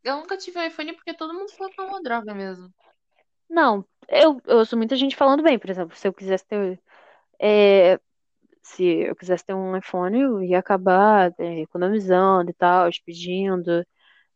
Eu 0.03 0.17
nunca 0.17 0.37
tive 0.37 0.65
iPhone 0.65 0.93
porque 0.93 1.13
todo 1.13 1.33
mundo 1.33 1.51
falou 1.51 1.71
que 1.71 1.81
é 1.81 1.83
uma 1.83 2.01
droga 2.01 2.33
mesmo. 2.33 2.73
Não, 3.53 3.85
eu, 4.09 4.41
eu 4.45 4.57
ouço 4.57 4.75
muita 4.75 4.95
gente 4.95 5.15
falando 5.15 5.43
bem, 5.43 5.59
por 5.59 5.69
exemplo, 5.69 5.95
se 5.95 6.07
eu 6.07 6.13
quisesse 6.13 6.45
ter. 6.45 6.79
é, 7.39 7.99
se 8.63 8.83
eu 8.85 9.15
quisesse 9.15 9.45
ter 9.45 9.53
um 9.53 9.77
iPhone, 9.77 10.19
eu 10.21 10.43
ia 10.43 10.59
acabar 10.59 11.33
é, 11.39 11.61
economizando 11.61 12.49
e 12.51 12.53
tal, 12.53 12.89
pedindo. 13.05 13.85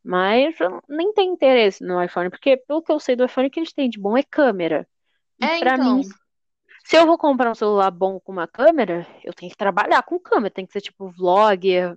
Mas 0.03 0.59
eu 0.59 0.82
nem 0.89 1.13
tenho 1.13 1.34
interesse 1.34 1.84
no 1.84 2.03
iPhone, 2.03 2.30
porque 2.30 2.57
pelo 2.57 2.82
que 2.84 2.91
eu 2.91 2.99
sei 2.99 3.15
do 3.15 3.26
iPhone, 3.26 3.47
o 3.47 3.51
que 3.51 3.59
eles 3.59 3.74
têm 3.74 3.89
de 3.89 3.99
bom 3.99 4.18
é 4.18 4.24
câmera. 4.24 4.88
E 5.39 5.45
É, 5.45 5.59
pra 5.59 5.78
mim, 5.78 6.01
então. 6.01 6.09
se 6.86 6.97
eu 6.97 7.05
vou 7.05 7.18
comprar 7.18 7.51
um 7.51 7.55
celular 7.55 7.91
bom 7.91 8.20
com 8.20 8.32
uma 8.32 8.47
câmera, 8.47 9.07
eu 9.24 9.34
tenho 9.34 9.51
que 9.51 9.57
trabalhar 9.57 10.03
com 10.03 10.20
câmera. 10.20 10.51
Tem 10.53 10.65
que 10.65 10.74
ser 10.74 10.82
tipo 10.82 11.09
vlogger, 11.11 11.95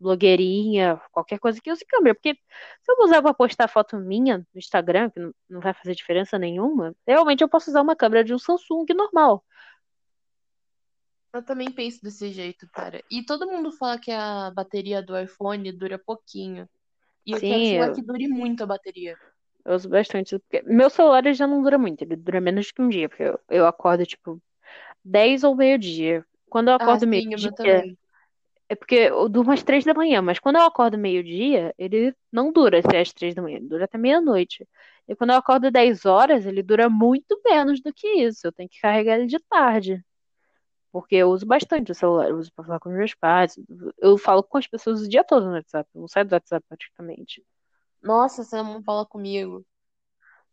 blogueirinha, 0.00 1.00
qualquer 1.12 1.38
coisa 1.38 1.60
que 1.60 1.70
use 1.70 1.84
câmera. 1.86 2.14
Porque 2.14 2.34
se 2.82 2.92
eu 2.92 2.96
vou 2.96 3.06
usar 3.06 3.22
pra 3.22 3.34
postar 3.34 3.68
foto 3.68 3.96
minha 3.98 4.38
no 4.38 4.46
Instagram, 4.58 5.10
que 5.10 5.20
não, 5.20 5.32
não 5.48 5.60
vai 5.60 5.74
fazer 5.74 5.94
diferença 5.94 6.38
nenhuma, 6.38 6.94
realmente 7.06 7.42
eu 7.42 7.48
posso 7.48 7.70
usar 7.70 7.82
uma 7.82 7.96
câmera 7.96 8.24
de 8.24 8.34
um 8.34 8.38
Samsung 8.38 8.86
normal. 8.94 9.44
Eu 11.32 11.44
também 11.44 11.70
penso 11.70 12.02
desse 12.02 12.30
jeito, 12.32 12.68
cara. 12.72 13.00
E 13.10 13.24
todo 13.24 13.46
mundo 13.46 13.70
fala 13.70 13.98
que 13.98 14.10
a 14.10 14.50
bateria 14.50 15.00
do 15.02 15.16
iPhone 15.18 15.70
dura 15.72 15.98
pouquinho. 15.98 16.68
E 17.24 17.32
eu 17.32 17.40
quero 17.40 17.62
eu, 17.62 17.94
que 17.94 18.02
dure 18.02 18.26
muito 18.28 18.62
a 18.64 18.66
bateria. 18.66 19.16
eu 19.64 19.74
uso 19.74 19.88
bastante. 19.88 20.38
Porque 20.38 20.62
meu 20.62 20.90
celular 20.90 21.22
já 21.32 21.46
não 21.46 21.62
dura 21.62 21.78
muito, 21.78 22.02
ele 22.02 22.16
dura 22.16 22.40
menos 22.40 22.72
que 22.72 22.82
um 22.82 22.88
dia, 22.88 23.08
porque 23.08 23.22
eu, 23.22 23.40
eu 23.48 23.66
acordo 23.66 24.04
tipo 24.04 24.42
10 25.04 25.44
ou 25.44 25.54
meio-dia. 25.54 26.24
Quando 26.48 26.68
eu 26.68 26.74
Ah, 26.74 26.76
acordo 26.76 27.06
meu 27.06 27.10
meio-dia. 27.10 27.96
É 28.70 28.76
porque 28.76 28.94
eu 28.94 29.28
durmo 29.28 29.50
às 29.50 29.64
três 29.64 29.84
da 29.84 29.92
manhã, 29.92 30.22
mas 30.22 30.38
quando 30.38 30.54
eu 30.54 30.62
acordo 30.62 30.96
meio-dia, 30.96 31.74
ele 31.76 32.14
não 32.30 32.52
dura 32.52 32.78
até 32.78 33.00
às 33.00 33.12
três 33.12 33.34
da 33.34 33.42
manhã, 33.42 33.56
ele 33.56 33.66
dura 33.68 33.84
até 33.84 33.98
meia-noite. 33.98 34.64
E 35.08 35.16
quando 35.16 35.30
eu 35.30 35.36
acordo 35.36 35.72
10 35.72 36.06
horas, 36.06 36.46
ele 36.46 36.62
dura 36.62 36.88
muito 36.88 37.40
menos 37.44 37.80
do 37.80 37.92
que 37.92 38.06
isso. 38.06 38.46
Eu 38.46 38.52
tenho 38.52 38.68
que 38.68 38.80
carregar 38.80 39.18
ele 39.18 39.26
de 39.26 39.40
tarde. 39.40 40.00
Porque 40.92 41.16
eu 41.16 41.30
uso 41.30 41.44
bastante 41.44 41.90
o 41.90 41.94
celular, 41.96 42.28
eu 42.28 42.36
uso 42.38 42.52
pra 42.54 42.64
falar 42.64 42.78
com 42.78 42.90
os 42.90 42.94
meus 42.94 43.12
pais. 43.12 43.58
Eu 43.98 44.16
falo 44.16 44.40
com 44.44 44.58
as 44.58 44.68
pessoas 44.68 45.02
o 45.02 45.08
dia 45.08 45.24
todo 45.24 45.46
no 45.46 45.54
WhatsApp, 45.54 45.90
eu 45.92 46.02
não 46.02 46.06
saio 46.08 46.26
do 46.26 46.32
WhatsApp 46.34 46.64
praticamente. 46.68 47.44
Nossa, 48.00 48.44
você 48.44 48.62
não 48.62 48.80
fala 48.84 49.04
comigo. 49.04 49.66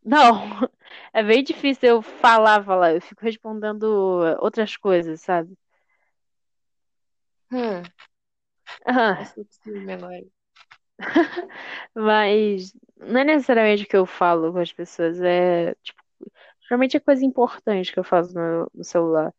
Não, 0.04 0.34
é 1.14 1.22
bem 1.22 1.44
difícil 1.44 1.88
eu 1.88 2.02
falar, 2.02 2.64
falar. 2.64 2.96
Eu 2.96 3.02
fico 3.02 3.24
respondendo 3.24 3.84
outras 4.40 4.76
coisas, 4.76 5.22
sabe? 5.22 5.56
Hum, 7.52 7.82
Ah, 8.86 9.22
esse 9.22 9.44
ciúme 9.62 9.94
agora. 9.94 10.24
mas 11.96 12.74
não 12.98 13.20
é 13.22 13.24
necessariamente 13.24 13.84
o 13.84 13.88
que 13.88 13.98
eu 13.98 14.06
falo 14.06 14.52
com 14.52 14.60
as 14.60 14.72
pessoas, 14.74 15.20
é 15.22 15.76
tipo, 15.84 16.02
geralmente 16.64 16.98
é 16.98 17.00
coisa 17.00 17.26
importante 17.26 17.92
que 17.94 18.00
eu 18.00 18.04
faço 18.04 18.34
no, 18.34 18.70
no 18.74 18.84
celular. 18.84 19.34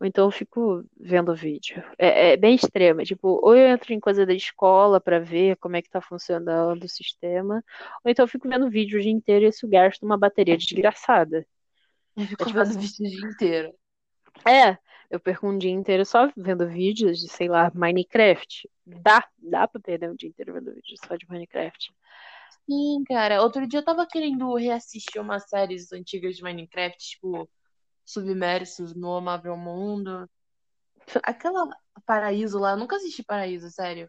Ou 0.00 0.06
então 0.06 0.26
eu 0.26 0.30
fico 0.32 0.84
vendo 1.00 1.34
vídeo. 1.34 1.82
É, 1.98 2.32
é 2.32 2.36
bem 2.36 2.54
extremo. 2.56 3.00
é 3.02 3.04
Tipo, 3.04 3.40
ou 3.42 3.56
eu 3.56 3.68
entro 3.68 3.92
em 3.94 4.00
coisa 4.00 4.26
da 4.26 4.34
escola 4.34 5.00
pra 5.00 5.20
ver 5.20 5.56
como 5.58 5.76
é 5.76 5.82
que 5.82 5.90
tá 5.90 6.00
funcionando 6.00 6.84
o 6.84 6.88
sistema, 6.88 7.64
ou 8.04 8.10
então 8.10 8.24
eu 8.24 8.28
fico 8.28 8.48
vendo 8.48 8.70
vídeo 8.70 8.98
o 8.98 9.02
dia 9.02 9.10
inteiro 9.12 9.44
e 9.46 9.48
isso 9.48 9.68
gasta 9.68 10.04
uma 10.04 10.18
bateria 10.18 10.56
desgraçada. 10.58 11.46
Eu 12.16 12.26
É 12.38 12.44
fico 12.44 12.44
tipo 12.44 12.58
vendo 12.58 12.62
assim, 12.62 12.78
vídeo 12.78 13.06
o 13.06 13.10
dia 13.10 13.28
inteiro. 13.30 13.74
é, 14.46 14.78
eu 15.10 15.20
perco 15.20 15.48
um 15.48 15.56
dia 15.58 15.70
inteiro 15.70 16.04
só 16.04 16.30
vendo 16.36 16.68
vídeos 16.68 17.18
de, 17.18 17.28
sei 17.28 17.48
lá, 17.48 17.70
Minecraft. 17.74 18.68
Dá, 18.86 19.26
dá 19.38 19.66
pra 19.68 19.80
perder 19.80 20.10
um 20.10 20.14
dia 20.14 20.28
inteiro 20.28 20.54
vendo 20.54 20.74
vídeo 20.74 20.96
só 21.06 21.16
de 21.16 21.26
Minecraft. 21.28 21.92
Sim, 22.68 23.04
cara. 23.06 23.42
Outro 23.42 23.66
dia 23.66 23.80
eu 23.80 23.84
tava 23.84 24.06
querendo 24.06 24.54
reassistir 24.54 25.20
umas 25.20 25.48
séries 25.48 25.92
antigas 25.92 26.36
de 26.36 26.42
Minecraft, 26.42 26.98
tipo 26.98 27.48
Submersos 28.04 28.94
no 28.94 29.14
Amável 29.14 29.56
Mundo. 29.56 30.28
Aquela 31.22 31.68
Paraíso 32.06 32.58
lá, 32.58 32.72
eu 32.72 32.76
nunca 32.76 32.96
assisti 32.96 33.22
Paraíso, 33.22 33.70
sério. 33.70 34.08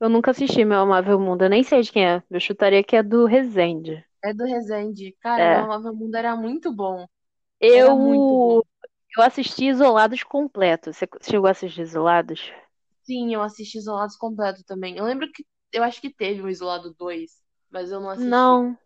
Eu 0.00 0.08
nunca 0.08 0.32
assisti 0.32 0.64
Meu 0.64 0.80
Amável 0.80 1.18
Mundo, 1.18 1.44
eu 1.44 1.48
nem 1.48 1.62
sei 1.62 1.82
de 1.82 1.92
quem 1.92 2.06
é. 2.06 2.22
Eu 2.30 2.40
chutaria 2.40 2.82
que 2.82 2.96
é 2.96 3.02
do 3.02 3.26
Resende. 3.26 4.04
É 4.22 4.32
do 4.34 4.44
Resende. 4.44 5.16
Cara, 5.20 5.44
meu 5.44 5.54
É. 5.54 5.60
Amável 5.60 5.94
Mundo 5.94 6.14
era 6.16 6.36
muito 6.36 6.72
bom. 6.72 7.06
Era 7.60 7.94
muito 7.94 8.26
bom. 8.28 8.60
Eu, 9.16 9.22
assisti 9.22 9.66
Isolados 9.66 10.22
completo. 10.22 10.92
Você 10.92 11.08
chegou 11.22 11.46
a 11.46 11.50
assistir 11.52 11.82
Isolados? 11.82 12.52
Sim, 13.02 13.34
eu 13.34 13.42
assisti 13.42 13.78
Isolados 13.78 14.16
completo 14.16 14.64
também. 14.64 14.96
Eu 14.96 15.04
lembro 15.04 15.30
que 15.30 15.44
eu 15.72 15.82
acho 15.82 16.00
que 16.00 16.10
teve 16.10 16.42
um 16.42 16.48
Isolado 16.48 16.94
2, 16.94 17.32
mas 17.70 17.90
eu 17.90 18.00
não 18.00 18.10
assisti. 18.10 18.28
Não, 18.28 18.78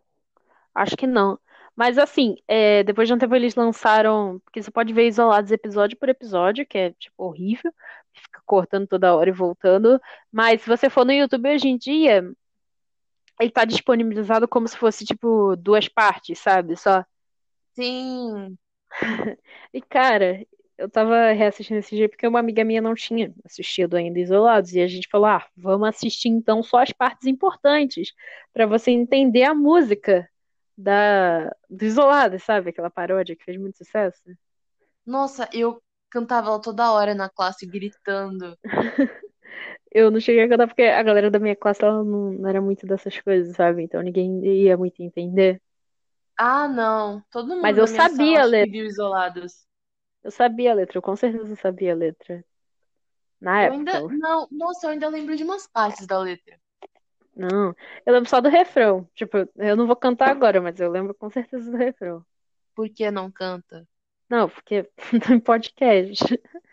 acho 0.75 0.97
que 0.97 1.07
não. 1.07 1.39
Mas 1.77 1.97
assim, 1.97 2.37
é, 2.49 2.83
depois 2.83 3.07
de 3.07 3.15
um 3.15 3.19
tempo 3.19 3.35
eles 3.35 3.55
lançaram. 3.55 4.41
Porque 4.45 4.63
você 4.63 4.71
pode 4.71 4.93
ver 4.93 5.07
Isolados 5.07 5.53
episódio 5.53 5.97
por 5.97 6.09
episódio, 6.09 6.67
que 6.67 6.77
é 6.77 6.91
tipo 6.93 7.25
horrível. 7.25 7.73
Fica 8.13 8.43
cortando 8.45 8.87
toda 8.87 9.15
hora 9.15 9.31
e 9.31 9.33
voltando. 9.33 10.01
Mas 10.33 10.63
se 10.63 10.69
você 10.69 10.91
for 10.91 11.05
no 11.05 11.13
YouTube 11.13 11.49
hoje 11.49 11.69
em 11.69 11.79
dia, 11.79 12.25
ele 13.41 13.51
tá 13.51 13.65
disponibilizado 13.65 14.49
como 14.49 14.67
se 14.67 14.77
fosse 14.77 15.05
tipo 15.05 15.55
duas 15.57 15.89
partes, 15.89 16.39
sabe? 16.39 16.77
Só. 16.77 17.05
Sim. 17.75 18.59
E, 19.73 19.83
cara, 19.83 20.47
eu 20.79 20.89
tava 20.89 21.33
reassistindo 21.33 21.81
esse 21.81 21.95
dia 21.97 22.09
porque 22.09 22.27
uma 22.27 22.39
amiga 22.39 22.65
minha 22.65 22.81
não 22.81 22.95
tinha 22.95 23.35
assistido 23.45 23.97
ainda 23.97 24.19
Isolados. 24.21 24.73
E 24.73 24.81
a 24.81 24.87
gente 24.87 25.09
falou: 25.09 25.27
ah, 25.27 25.47
vamos 25.57 25.89
assistir 25.89 26.29
então 26.29 26.63
só 26.63 26.79
as 26.83 26.93
partes 26.93 27.27
importantes, 27.27 28.13
pra 28.53 28.67
você 28.67 28.91
entender 28.93 29.43
a 29.43 29.55
música 29.55 30.29
da 30.77 31.55
do 31.69 31.85
Isolados, 31.85 32.45
sabe? 32.45 32.71
Aquela 32.71 32.91
paródia 32.91 33.35
que 33.37 33.45
fez 33.45 33.59
muito 33.59 33.79
sucesso. 33.79 34.23
Nossa, 35.05 35.49
eu 35.53 35.83
cantava 36.11 36.49
ela 36.49 36.61
toda 36.61 36.93
hora 36.93 37.15
na 37.15 37.29
classe 37.29 37.67
gritando. 37.67 38.57
Eu 39.91 40.11
não 40.11 40.21
cheguei 40.21 40.45
a 40.45 40.49
cantar 40.49 40.67
porque 40.67 40.83
a 40.83 41.03
galera 41.03 41.31
da 41.31 41.39
minha 41.39 41.57
classe 41.57 41.83
ela 41.83 42.05
não, 42.05 42.33
não 42.33 42.49
era 42.49 42.61
muito 42.61 42.87
dessas 42.87 43.19
coisas, 43.21 43.57
sabe? 43.57 43.83
Então 43.83 44.03
ninguém 44.03 44.45
ia 44.45 44.77
muito 44.77 45.03
entender. 45.03 45.63
Ah, 46.39 46.69
não. 46.69 47.23
Todo 47.31 47.49
Mas 47.61 47.77
mundo 47.77 47.81
eu 47.81 47.87
minha 47.87 48.09
sala 48.09 48.11
sabia 48.11 48.43
a 48.43 48.45
letra. 48.45 48.73
viu 48.73 48.87
Isolados. 48.87 49.67
Eu 50.23 50.31
sabia 50.31 50.71
a 50.73 50.75
letra, 50.75 50.99
eu 50.99 51.03
com 51.03 51.17
certeza 51.17 51.57
sabia 51.57 51.93
a 51.93 51.97
letra. 51.97 52.45
Na 53.41 53.63
Eu 53.65 53.73
época. 53.73 53.99
ainda. 53.99 54.19
Não, 54.19 54.49
nossa, 54.51 54.87
eu 54.87 54.91
ainda 54.91 55.09
lembro 55.09 55.37
de 55.37 55.45
umas 55.45 55.67
partes 55.67 56.07
da 56.07 56.19
letra. 56.19 56.59
Não, 57.35 57.75
eu 58.05 58.13
lembro 58.13 58.29
só 58.29 58.41
do 58.41 58.49
refrão. 58.49 59.09
Tipo, 59.15 59.49
eu 59.57 59.77
não 59.77 59.87
vou 59.87 59.95
cantar 59.97 60.31
agora, 60.31 60.61
mas 60.61 60.79
eu 60.81 60.91
lembro 60.91 61.15
com 61.15 61.31
certeza 61.31 61.71
do 61.71 61.77
refrão. 61.77 62.25
Por 62.75 62.89
que 62.89 63.11
não 63.11 63.31
canta? 63.31 63.87
Não, 64.29 64.49
porque 64.49 64.89
não 65.29 65.37
em 65.37 65.41
podcast. 65.41 66.25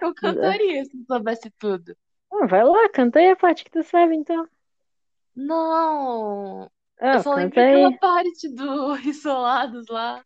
Eu 0.00 0.14
cantaria 0.14 0.84
se 0.84 0.96
eu 0.96 1.04
soubesse 1.04 1.50
tudo. 1.58 1.96
Ah, 2.32 2.46
vai 2.46 2.64
lá, 2.64 2.88
canta 2.88 3.18
aí 3.18 3.30
a 3.30 3.36
parte 3.36 3.64
que 3.64 3.70
tu 3.70 3.82
sabe, 3.82 4.14
então. 4.14 4.48
Não. 5.38 6.70
Eu 7.10 7.18
Ah, 7.18 7.20
só 7.20 7.34
lembro 7.34 7.60
aquela 7.60 7.92
parte 7.98 8.48
do 8.54 8.96
Isolados 9.08 9.86
lá. 9.88 10.24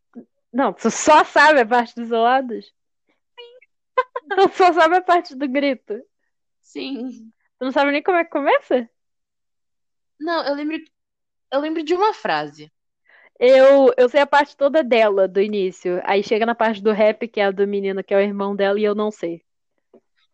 Não, 0.53 0.73
tu 0.73 0.91
só 0.91 1.25
sabe 1.25 1.61
a 1.61 1.67
parte 1.67 1.95
dos 1.95 2.07
isolados? 2.07 2.73
Tu 4.35 4.49
só 4.59 4.73
sabe 4.73 4.97
a 4.97 5.03
parte 5.03 5.35
do 5.35 5.49
grito. 5.49 5.95
Sim. 6.61 7.33
Tu 7.59 7.65
não 7.65 7.73
sabe 7.73 7.93
nem 7.93 8.03
como 8.03 8.19
é 8.19 8.25
que 8.25 8.31
começa? 8.31 8.89
Não, 10.19 10.43
eu 10.47 10.55
lembro. 10.55 10.79
Eu 11.53 11.61
lembro 11.61 11.85
de 11.85 11.95
uma 11.95 12.15
frase. 12.15 12.73
Eu, 13.39 13.93
eu 13.99 14.09
sei 14.09 14.21
a 14.21 14.27
parte 14.27 14.57
toda 14.57 14.83
dela, 14.85 15.27
do 15.29 15.41
início. 15.41 16.01
Aí 16.05 16.23
chega 16.23 16.47
na 16.47 16.55
parte 16.55 16.83
do 16.83 16.93
rap, 16.93 17.27
que 17.29 17.41
é 17.41 17.45
a 17.47 17.51
do 17.51 17.67
menino, 17.67 18.03
que 18.05 18.15
é 18.15 18.17
o 18.17 18.21
irmão 18.21 18.55
dela, 18.57 18.79
e 18.81 18.85
eu 18.85 18.95
não 18.95 19.11
sei. 19.11 19.43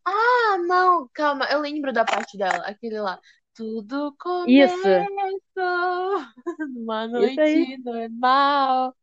Ah, 0.04 0.58
não, 0.66 1.08
calma, 1.12 1.46
eu 1.50 1.60
lembro 1.60 1.92
da 1.92 2.04
parte 2.04 2.36
dela, 2.38 2.64
aquele 2.66 2.98
lá. 3.00 3.20
Tudo 3.58 4.14
começou 4.20 4.84
numa 6.72 7.08
noite 7.08 7.76
normal. 7.84 8.94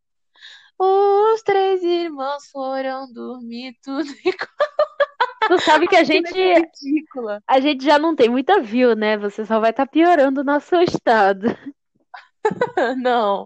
Os 0.80 1.41
três 1.43 1.84
irmãos 1.84 2.49
foram 2.53 3.12
dormir 3.12 3.78
tudo 3.84 4.08
igual. 4.24 4.49
Tu 5.49 5.60
sabe 5.60 5.89
que 5.89 5.97
a 5.97 6.03
gente, 6.08 6.39
é 6.39 6.60
ridícula. 6.60 7.43
a 7.45 7.60
gente 7.60 7.84
já 7.84 7.99
não 7.99 8.16
tem 8.16 8.30
muita 8.30 8.62
view, 8.62 8.95
né? 8.95 9.18
Você 9.18 9.45
só 9.45 9.60
vai 9.60 9.72
estar 9.72 9.88
piorando 9.88 10.39
o 10.39 10.45
nosso 10.45 10.74
estado. 10.78 11.47
Não, 12.97 13.45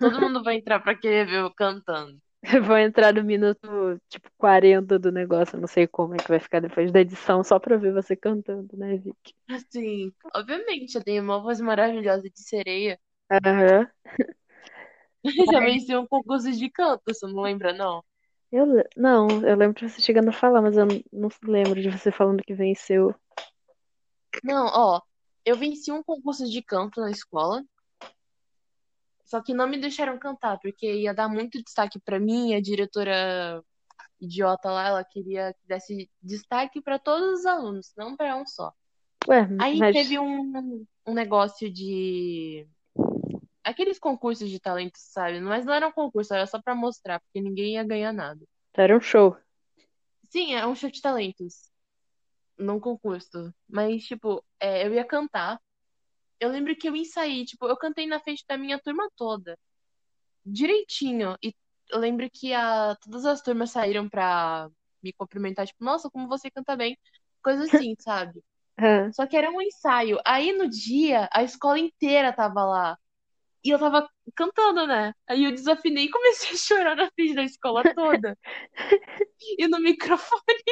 todo 0.00 0.20
mundo 0.20 0.42
vai 0.42 0.56
entrar 0.56 0.80
pra 0.80 0.96
querer 0.96 1.24
ver 1.24 1.38
eu 1.38 1.54
cantando. 1.54 2.18
Vou 2.66 2.76
entrar 2.76 3.14
no 3.14 3.22
minuto, 3.22 4.00
tipo, 4.08 4.28
40 4.36 4.98
do 4.98 5.12
negócio. 5.12 5.58
Não 5.58 5.68
sei 5.68 5.86
como 5.86 6.14
é 6.14 6.16
que 6.18 6.28
vai 6.28 6.40
ficar 6.40 6.60
depois 6.60 6.90
da 6.90 7.00
edição, 7.00 7.44
só 7.44 7.58
pra 7.58 7.76
ver 7.76 7.92
você 7.92 8.16
cantando, 8.16 8.76
né, 8.76 8.96
Vicky? 8.96 9.34
Assim, 9.48 10.12
obviamente, 10.34 10.96
eu 10.96 11.04
tenho 11.04 11.22
uma 11.22 11.40
voz 11.40 11.60
maravilhosa 11.60 12.28
de 12.28 12.40
sereia. 12.40 12.98
Aham. 13.30 13.88
Já 15.52 15.60
venci 15.60 15.96
um 15.96 16.06
concurso 16.06 16.50
de 16.50 16.68
canto, 16.68 17.02
você 17.06 17.26
não 17.26 17.42
lembra, 17.42 17.72
não? 17.72 18.04
Eu, 18.50 18.66
não, 18.96 19.28
eu 19.46 19.56
lembro 19.56 19.78
de 19.78 19.88
você 19.88 20.02
chegando 20.02 20.28
a 20.28 20.32
falar, 20.32 20.60
mas 20.60 20.76
eu 20.76 20.84
não, 20.84 21.00
não 21.12 21.30
lembro 21.44 21.80
de 21.80 21.88
você 21.88 22.10
falando 22.10 22.42
que 22.42 22.52
venceu. 22.52 23.14
Não, 24.42 24.66
ó, 24.66 25.00
eu 25.44 25.56
venci 25.56 25.92
um 25.92 26.02
concurso 26.02 26.44
de 26.50 26.60
canto 26.60 27.00
na 27.00 27.10
escola. 27.10 27.64
Só 29.24 29.42
que 29.42 29.54
não 29.54 29.68
me 29.68 29.78
deixaram 29.78 30.18
cantar, 30.18 30.58
porque 30.58 30.86
ia 30.86 31.14
dar 31.14 31.28
muito 31.28 31.62
destaque 31.62 31.98
pra 32.00 32.20
mim, 32.20 32.54
a 32.54 32.60
diretora 32.60 33.62
idiota 34.20 34.70
lá, 34.70 34.88
ela 34.88 35.04
queria 35.04 35.52
que 35.54 35.66
desse 35.66 36.10
destaque 36.20 36.80
pra 36.80 36.98
todos 36.98 37.40
os 37.40 37.46
alunos, 37.46 37.92
não 37.96 38.16
pra 38.16 38.36
um 38.36 38.46
só. 38.46 38.72
Ué, 39.28 39.48
Aí 39.58 39.78
mas. 39.78 39.96
teve 39.96 40.18
um, 40.18 40.84
um 41.06 41.14
negócio 41.14 41.70
de 41.70 42.66
aqueles 43.62 43.98
concursos 43.98 44.50
de 44.50 44.60
talentos, 44.60 45.00
sabe? 45.00 45.40
Mas 45.40 45.64
não 45.64 45.72
era 45.72 45.86
um 45.88 45.92
concurso, 45.92 46.34
era 46.34 46.46
só 46.46 46.60
pra 46.60 46.74
mostrar, 46.74 47.20
porque 47.20 47.40
ninguém 47.40 47.74
ia 47.74 47.84
ganhar 47.84 48.12
nada. 48.12 48.44
Era 48.74 48.96
um 48.96 49.00
show. 49.00 49.36
Sim, 50.28 50.54
é 50.54 50.66
um 50.66 50.74
show 50.74 50.90
de 50.90 51.00
talentos, 51.00 51.70
não 52.58 52.80
concurso. 52.80 53.52
Mas, 53.68 54.04
tipo, 54.04 54.44
é, 54.58 54.86
eu 54.86 54.94
ia 54.94 55.04
cantar. 55.04 55.60
Eu 56.42 56.50
lembro 56.50 56.76
que 56.76 56.88
eu 56.88 56.96
ensaiei, 56.96 57.44
tipo, 57.44 57.66
eu 57.68 57.76
cantei 57.76 58.06
na 58.06 58.20
frente 58.20 58.44
da 58.48 58.56
minha 58.58 58.78
turma 58.80 59.08
toda. 59.16 59.58
direitinho. 60.44 61.36
E 61.42 61.54
eu 61.90 61.98
lembro 61.98 62.28
que 62.30 62.52
a, 62.54 62.96
todas 63.02 63.24
as 63.26 63.42
turmas 63.42 63.70
saíram 63.70 64.08
pra 64.08 64.68
me 65.02 65.12
cumprimentar, 65.12 65.66
tipo, 65.66 65.84
nossa, 65.84 66.10
como 66.10 66.28
você 66.28 66.50
canta 66.50 66.76
bem. 66.76 66.98
Coisa 67.42 67.64
assim, 67.64 67.94
sabe? 68.00 68.42
Ah, 68.78 69.12
Só 69.12 69.26
que 69.26 69.36
era 69.36 69.50
um 69.50 69.60
ensaio. 69.62 70.18
Aí 70.26 70.52
no 70.52 70.68
dia, 70.70 71.28
a 71.32 71.42
escola 71.44 71.78
inteira 71.80 72.32
tava 72.34 72.64
lá. 72.64 72.98
E 73.64 73.70
eu 73.70 73.78
tava 73.80 74.08
cantando, 74.36 74.86
né? 74.86 75.14
Aí 75.28 75.44
eu 75.44 75.52
desafinei 75.52 76.06
e 76.06 76.10
comecei 76.10 76.52
a 76.54 76.58
chorar 76.58 76.96
na 76.96 77.10
frente 77.12 77.34
da 77.36 77.44
escola 77.44 77.86
toda. 77.94 78.38
E 79.58 79.66
no 79.68 79.78
microfone. 79.80 80.62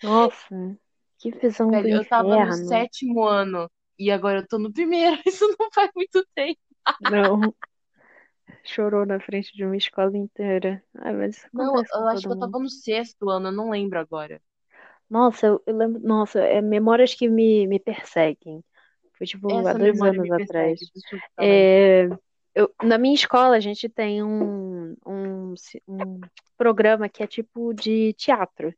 Nossa, 0.00 0.78
que 1.18 1.32
visão 1.32 1.74
do 1.74 1.82
Velho, 1.82 1.90
eu 1.90 2.04
tava 2.06 2.36
no 2.38 2.52
inferno. 2.52 2.52
sétimo 2.52 3.24
ano. 3.24 3.70
E 3.98 4.10
agora 4.10 4.40
eu 4.40 4.46
tô 4.48 4.58
no 4.58 4.72
primeiro. 4.72 5.20
Isso 5.26 5.46
não 5.58 5.68
faz 5.72 5.90
muito 5.94 6.24
tempo. 6.34 6.60
Não, 6.98 7.54
chorou 8.64 9.06
na 9.06 9.20
frente 9.20 9.52
de 9.56 9.64
uma 9.64 9.76
escola 9.76 10.18
inteira. 10.18 10.82
Ai, 10.96 11.12
mas 11.12 11.36
isso 11.36 11.46
Não, 11.52 11.82
acontece 11.86 11.94
eu 11.94 12.06
acho 12.08 12.26
que 12.26 12.32
eu 12.32 12.36
mundo. 12.36 12.38
tava 12.38 12.58
no 12.58 12.68
sexto 12.68 13.30
ano, 13.30 13.48
eu 13.48 13.52
não 13.52 13.70
lembro 13.70 13.98
agora. 13.98 14.42
Nossa, 15.08 15.46
eu, 15.46 15.62
eu 15.66 15.76
lembro. 15.76 16.00
Nossa, 16.02 16.40
é 16.40 16.60
memórias 16.60 17.14
que 17.14 17.28
me, 17.28 17.66
me 17.66 17.78
perseguem. 17.78 18.64
Foi 19.16 19.26
tipo 19.26 19.66
há 19.66 19.72
Essa 19.72 19.74
dois 19.74 20.02
memória 20.02 20.20
anos 20.20 20.30
atrás. 20.30 20.80
eu. 21.38 21.68
É, 21.68 22.08
eu, 22.54 22.74
na 22.82 22.98
minha 22.98 23.14
escola, 23.14 23.56
a 23.56 23.60
gente 23.60 23.88
tem 23.88 24.22
um, 24.22 24.96
um, 25.06 25.54
um 25.88 26.28
programa 26.56 27.08
que 27.08 27.22
é 27.22 27.26
tipo 27.26 27.72
de 27.74 28.12
teatro. 28.14 28.74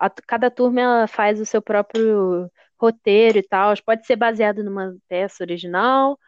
A- 0.00 0.10
cada 0.10 0.50
turma 0.50 1.06
faz 1.08 1.40
o 1.40 1.46
seu 1.46 1.62
próprio 1.62 2.50
roteiro 2.80 3.38
e 3.38 3.42
tal. 3.42 3.74
Pode 3.84 4.06
ser 4.06 4.16
baseado 4.16 4.64
numa 4.64 4.96
peça 5.08 5.44
original, 5.44 6.18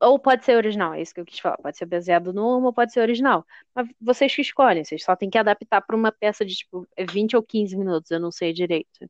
ou 0.00 0.18
pode 0.18 0.44
ser 0.44 0.56
original, 0.56 0.94
é 0.94 1.02
isso 1.02 1.14
que 1.14 1.20
eu 1.20 1.24
quis 1.24 1.38
falar. 1.38 1.56
Pode 1.58 1.76
ser 1.78 1.86
baseado 1.86 2.32
numa, 2.32 2.66
ou 2.66 2.72
pode 2.72 2.92
ser 2.92 3.00
original. 3.00 3.46
Mas 3.74 3.88
vocês 4.00 4.34
que 4.34 4.42
escolhem, 4.42 4.84
vocês 4.84 5.02
só 5.04 5.16
tem 5.16 5.30
que 5.30 5.38
adaptar 5.38 5.80
para 5.82 5.96
uma 5.96 6.12
peça 6.12 6.44
de 6.44 6.54
tipo 6.56 6.86
é 6.96 7.04
20 7.06 7.36
ou 7.36 7.42
15 7.42 7.76
minutos, 7.76 8.10
eu 8.10 8.20
não 8.20 8.30
sei 8.30 8.52
direito. 8.52 9.08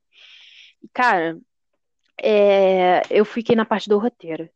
Cara, 0.92 1.38
é, 2.22 3.02
eu 3.10 3.24
fiquei 3.24 3.56
na 3.56 3.64
parte 3.64 3.88
do 3.88 3.98
roteiro. 3.98 4.48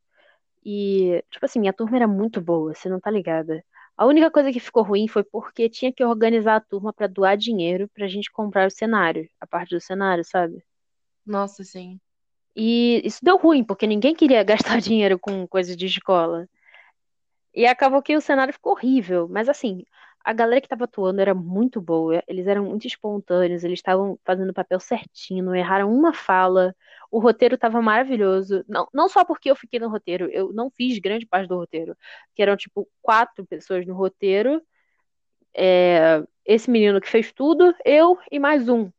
E, 0.65 1.25
tipo 1.31 1.45
assim, 1.47 1.61
minha 1.61 1.73
turma 1.73 1.97
era 1.97 2.09
muito 2.09 2.41
boa, 2.41 2.75
você 2.75 2.89
não 2.89 3.01
tá 3.01 3.11
ligada. 3.11 3.65
A 3.97 4.07
única 4.07 4.31
coisa 4.31 4.53
que 4.53 4.61
ficou 4.61 4.83
ruim 4.85 5.09
foi 5.09 5.25
porque 5.25 5.69
tinha 5.69 5.93
que 5.93 6.05
organizar 6.05 6.57
a 6.57 6.61
turma 6.61 6.93
pra 6.93 7.07
doar 7.09 7.37
dinheiro 7.37 7.89
pra 7.95 8.07
gente 8.07 8.31
comprar 8.31 8.69
o 8.69 8.71
cenário, 8.71 9.29
a 9.41 9.47
parte 9.47 9.75
do 9.75 9.81
cenário, 9.81 10.25
sabe? 10.25 10.65
Nossa, 11.27 11.65
sim. 11.65 12.01
E 12.59 13.01
isso 13.07 13.21
deu 13.25 13.37
ruim, 13.39 13.63
porque 13.63 13.87
ninguém 13.87 14.15
queria 14.15 14.43
gastar 14.45 14.81
dinheiro 14.81 15.19
com 15.19 15.47
coisa 15.47 15.77
de 15.77 15.87
escola. 15.87 16.49
E 17.55 17.67
acabou 17.67 18.03
que 18.03 18.17
o 18.17 18.21
cenário 18.21 18.53
ficou 18.53 18.73
horrível. 18.73 19.29
Mas 19.29 19.49
assim, 19.49 19.85
a 20.25 20.33
galera 20.33 20.61
que 20.61 20.69
tava 20.69 20.85
atuando 20.85 21.21
era 21.21 21.35
muito 21.35 21.81
boa. 21.81 22.23
Eles 22.27 22.47
eram 22.49 22.65
muito 22.65 22.87
espontâneos, 22.87 23.65
eles 23.65 23.79
estavam 23.79 24.19
fazendo 24.25 24.51
o 24.51 24.55
papel 24.55 24.81
certinho, 24.81 25.45
não 25.45 25.55
erraram 25.55 25.93
uma 25.95 26.13
fala. 26.13 26.75
O 27.11 27.21
roteiro 27.21 27.57
tava 27.57 27.81
maravilhoso. 27.81 28.65
Não, 28.69 28.89
não 28.93 29.09
só 29.09 29.25
porque 29.25 29.51
eu 29.51 29.57
fiquei 29.57 29.79
no 29.81 29.89
roteiro, 29.89 30.29
eu 30.31 30.53
não 30.53 30.71
fiz 30.71 30.99
grande 30.99 31.27
parte 31.27 31.49
do 31.49 31.57
roteiro. 31.57 31.97
Que 32.35 32.43
eram, 32.43 32.57
tipo, 32.57 32.89
quatro 33.01 33.47
pessoas 33.47 33.87
no 33.87 33.95
roteiro. 33.95 34.61
É, 35.55 36.23
esse 36.45 36.71
menino 36.71 37.01
que 37.01 37.09
fez 37.09 37.33
tudo, 37.33 37.75
eu 37.85 38.19
e 38.31 38.39
mais 38.39 38.69
um. 38.69 38.91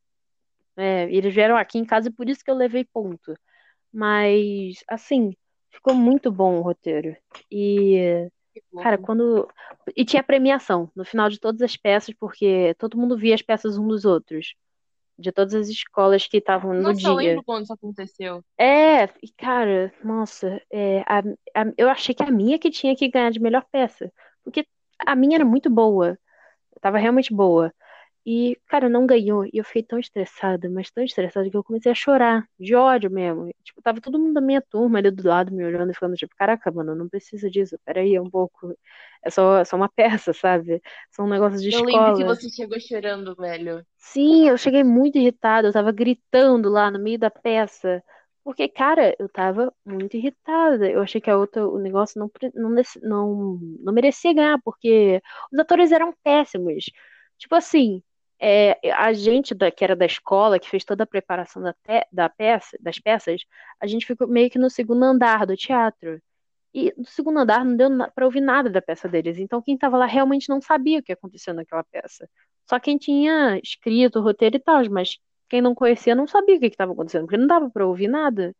É, 0.77 1.11
eles 1.11 1.33
vieram 1.33 1.57
aqui 1.57 1.77
em 1.77 1.85
casa 1.85 2.09
e 2.09 2.11
por 2.11 2.29
isso 2.29 2.43
que 2.43 2.49
eu 2.51 2.55
levei 2.55 2.85
ponto. 2.85 3.35
Mas, 3.91 4.83
assim, 4.87 5.35
ficou 5.71 5.93
muito 5.93 6.31
bom 6.31 6.57
o 6.57 6.61
roteiro. 6.61 7.15
E. 7.51 8.29
Cara, 8.81 8.97
quando. 8.97 9.47
E 9.95 10.05
tinha 10.05 10.23
premiação 10.23 10.91
no 10.95 11.03
final 11.03 11.29
de 11.29 11.39
todas 11.39 11.61
as 11.61 11.75
peças, 11.75 12.13
porque 12.19 12.75
todo 12.77 12.97
mundo 12.97 13.17
via 13.17 13.35
as 13.35 13.41
peças 13.41 13.77
um 13.77 13.87
dos 13.87 14.05
outros, 14.05 14.53
de 15.17 15.31
todas 15.31 15.53
as 15.53 15.67
escolas 15.69 16.27
que 16.27 16.37
estavam 16.37 16.73
no 16.73 16.81
Nossa, 16.81 17.07
eu 17.07 17.15
dia. 17.15 17.29
lembro 17.29 17.43
quando 17.43 17.63
isso 17.63 17.73
aconteceu. 17.73 18.43
É, 18.57 19.05
e 19.23 19.29
cara, 19.37 19.93
nossa, 20.03 20.61
é, 20.71 20.99
a- 21.01 21.19
a- 21.55 21.73
eu 21.77 21.89
achei 21.89 22.13
que 22.13 22.23
a 22.23 22.31
minha 22.31 22.59
que 22.59 22.69
tinha 22.69 22.95
que 22.95 23.07
ganhar 23.07 23.31
de 23.31 23.39
melhor 23.39 23.65
peça, 23.71 24.11
porque 24.43 24.65
a 24.99 25.15
minha 25.15 25.37
era 25.37 25.45
muito 25.45 25.69
boa, 25.69 26.17
tava 26.81 26.97
realmente 26.97 27.33
boa. 27.33 27.73
E, 28.25 28.57
cara, 28.67 28.89
não 28.89 29.05
ganhou. 29.07 29.45
E 29.45 29.51
eu 29.55 29.63
fiquei 29.63 29.83
tão 29.83 29.99
estressada, 29.99 30.69
mas 30.69 30.91
tão 30.91 31.03
estressada 31.03 31.49
que 31.49 31.57
eu 31.57 31.63
comecei 31.63 31.91
a 31.91 31.95
chorar, 31.95 32.45
de 32.59 32.75
ódio 32.75 33.09
mesmo. 33.11 33.49
Tipo, 33.63 33.81
tava 33.81 34.01
todo 34.01 34.19
mundo 34.19 34.33
da 34.33 34.41
minha 34.41 34.61
turma 34.61 34.99
ali 34.99 35.09
do 35.11 35.27
lado 35.27 35.51
me 35.53 35.63
olhando 35.65 35.91
e 35.91 35.95
falando, 35.95 36.15
tipo, 36.17 36.35
caraca, 36.35 36.71
mano, 36.71 36.95
não 36.95 37.09
precisa 37.09 37.49
disso, 37.49 37.77
peraí, 37.85 38.15
é 38.15 38.21
um 38.21 38.29
pouco. 38.29 38.75
É 39.23 39.29
só, 39.29 39.57
é 39.59 39.65
só 39.65 39.75
uma 39.77 39.89
peça, 39.89 40.33
sabe? 40.33 40.81
São 41.11 41.27
negócios 41.27 41.61
de 41.61 41.69
Eu 41.69 41.83
lembro 41.83 42.13
que 42.13 42.23
escola. 42.23 42.25
você 42.25 42.49
chegou 42.49 42.79
chorando, 42.79 43.35
velho. 43.35 43.85
Sim, 43.97 44.47
eu 44.49 44.57
cheguei 44.57 44.83
muito 44.83 45.17
irritada, 45.17 45.67
eu 45.67 45.73
tava 45.73 45.91
gritando 45.91 46.69
lá 46.69 46.89
no 46.89 46.99
meio 46.99 47.19
da 47.19 47.29
peça. 47.29 48.03
Porque, 48.43 48.67
cara, 48.67 49.15
eu 49.19 49.29
tava 49.29 49.73
muito 49.85 50.15
irritada. 50.17 50.89
Eu 50.89 51.01
achei 51.01 51.21
que 51.21 51.29
a 51.29 51.37
outra, 51.37 51.67
o 51.67 51.77
negócio 51.77 52.19
não, 52.19 52.31
não, 52.55 52.71
não, 53.03 53.59
não 53.81 53.93
merecia 53.93 54.33
ganhar, 54.33 54.59
porque 54.63 55.21
os 55.51 55.59
atores 55.59 55.91
eram 55.91 56.13
péssimos. 56.23 56.85
Tipo 57.37 57.55
assim, 57.55 58.01
é, 58.39 58.79
a 58.93 59.13
gente 59.13 59.53
da, 59.55 59.71
que 59.71 59.83
era 59.83 59.95
da 59.95 60.05
escola, 60.05 60.59
que 60.59 60.69
fez 60.69 60.83
toda 60.85 61.03
a 61.03 61.07
preparação 61.07 61.61
da, 61.61 61.73
te- 61.73 62.07
da 62.11 62.29
peça, 62.29 62.77
das 62.81 62.99
peças, 62.99 63.41
a 63.81 63.87
gente 63.87 64.05
ficou 64.05 64.27
meio 64.27 64.49
que 64.49 64.59
no 64.59 64.69
segundo 64.69 65.03
andar 65.03 65.45
do 65.45 65.55
teatro. 65.57 66.21
E 66.73 66.93
no 66.97 67.05
segundo 67.05 67.39
andar 67.39 67.65
não 67.65 67.75
deu 67.75 67.89
pra 68.15 68.25
ouvir 68.25 68.41
nada 68.41 68.69
da 68.69 68.81
peça 68.81 69.07
deles. 69.09 69.37
Então 69.39 69.61
quem 69.61 69.77
tava 69.77 69.97
lá 69.97 70.05
realmente 70.05 70.49
não 70.49 70.61
sabia 70.61 70.99
o 70.99 71.03
que 71.03 71.11
aconteceu 71.13 71.53
naquela 71.53 71.83
peça. 71.83 72.29
Só 72.69 72.79
quem 72.79 72.97
tinha 72.97 73.59
escrito 73.63 74.19
o 74.19 74.21
roteiro 74.23 74.57
e 74.57 74.59
tal, 74.59 74.83
mas 74.89 75.17
quem 75.49 75.61
não 75.61 75.73
conhecia 75.75 76.15
não 76.15 76.27
sabia 76.27 76.57
o 76.57 76.59
que 76.59 76.67
estava 76.67 76.93
acontecendo, 76.93 77.23
porque 77.25 77.37
não 77.37 77.47
dava 77.47 77.69
pra 77.71 77.87
ouvir 77.87 78.07
nada. 78.07 78.55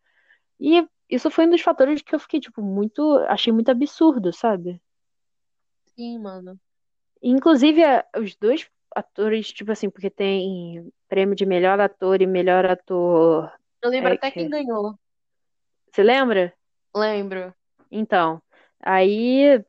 E 0.60 0.88
isso 1.10 1.30
foi 1.32 1.48
um 1.48 1.52
dos 1.52 1.62
fatores 1.62 2.02
que 2.02 2.16
eu 2.16 2.20
fiquei, 2.20 2.40
tipo, 2.40 2.62
muito. 2.62 3.02
Achei 3.30 3.54
muito 3.54 3.70
absurdo, 3.72 4.34
sabe? 4.34 4.82
Sim, 5.96 6.20
mano. 6.20 6.60
Inclusive, 7.22 7.82
os 8.18 8.36
dois 8.36 8.70
atores, 8.96 9.52
tipo 9.52 9.72
assim, 9.72 9.90
porque 9.90 10.10
tem 10.10 10.92
prêmio 11.08 11.36
de 11.36 11.46
melhor 11.46 11.80
ator 11.80 12.22
e 12.22 12.28
melhor 12.28 12.66
ator. 12.66 13.52
Eu 13.82 13.90
lembro 13.90 14.12
É, 14.12 14.14
até 14.14 14.32
quem 14.32 14.46
que... 14.46 14.50
ganhou. 14.50 14.98
Você 15.92 16.04
lembra? 16.04 16.54
Lembro. 16.94 17.54
Então, 17.92 18.42
aí 18.82 19.64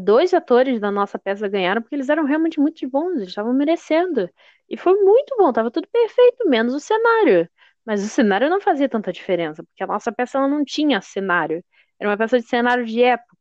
dois 0.00 0.32
atores 0.34 0.80
da 0.80 0.90
nossa 0.90 1.18
peça 1.18 1.48
ganharam 1.48 1.82
porque 1.82 1.94
eles 1.94 2.08
eram 2.08 2.24
realmente 2.24 2.60
muito 2.60 2.88
bons, 2.88 3.16
eles 3.16 3.28
estavam 3.28 3.52
merecendo. 3.54 4.28
E 4.68 4.76
foi 4.76 4.94
muito 5.02 5.36
bom, 5.38 5.52
tava 5.52 5.70
tudo 5.70 5.88
perfeito, 5.88 6.48
menos 6.48 6.74
o 6.74 6.80
cenário. 6.80 7.48
Mas 7.84 8.04
o 8.04 8.08
cenário 8.08 8.48
não 8.48 8.60
fazia 8.60 8.88
tanta 8.88 9.12
diferença, 9.12 9.62
porque 9.64 9.82
a 9.82 9.86
nossa 9.86 10.12
peça 10.12 10.38
ela 10.38 10.48
não 10.48 10.64
tinha 10.64 11.00
cenário. 11.00 11.64
Era 11.98 12.10
uma 12.10 12.16
peça 12.16 12.38
de 12.40 12.46
cenário 12.46 12.84
de 12.86 13.02
época. 13.02 13.31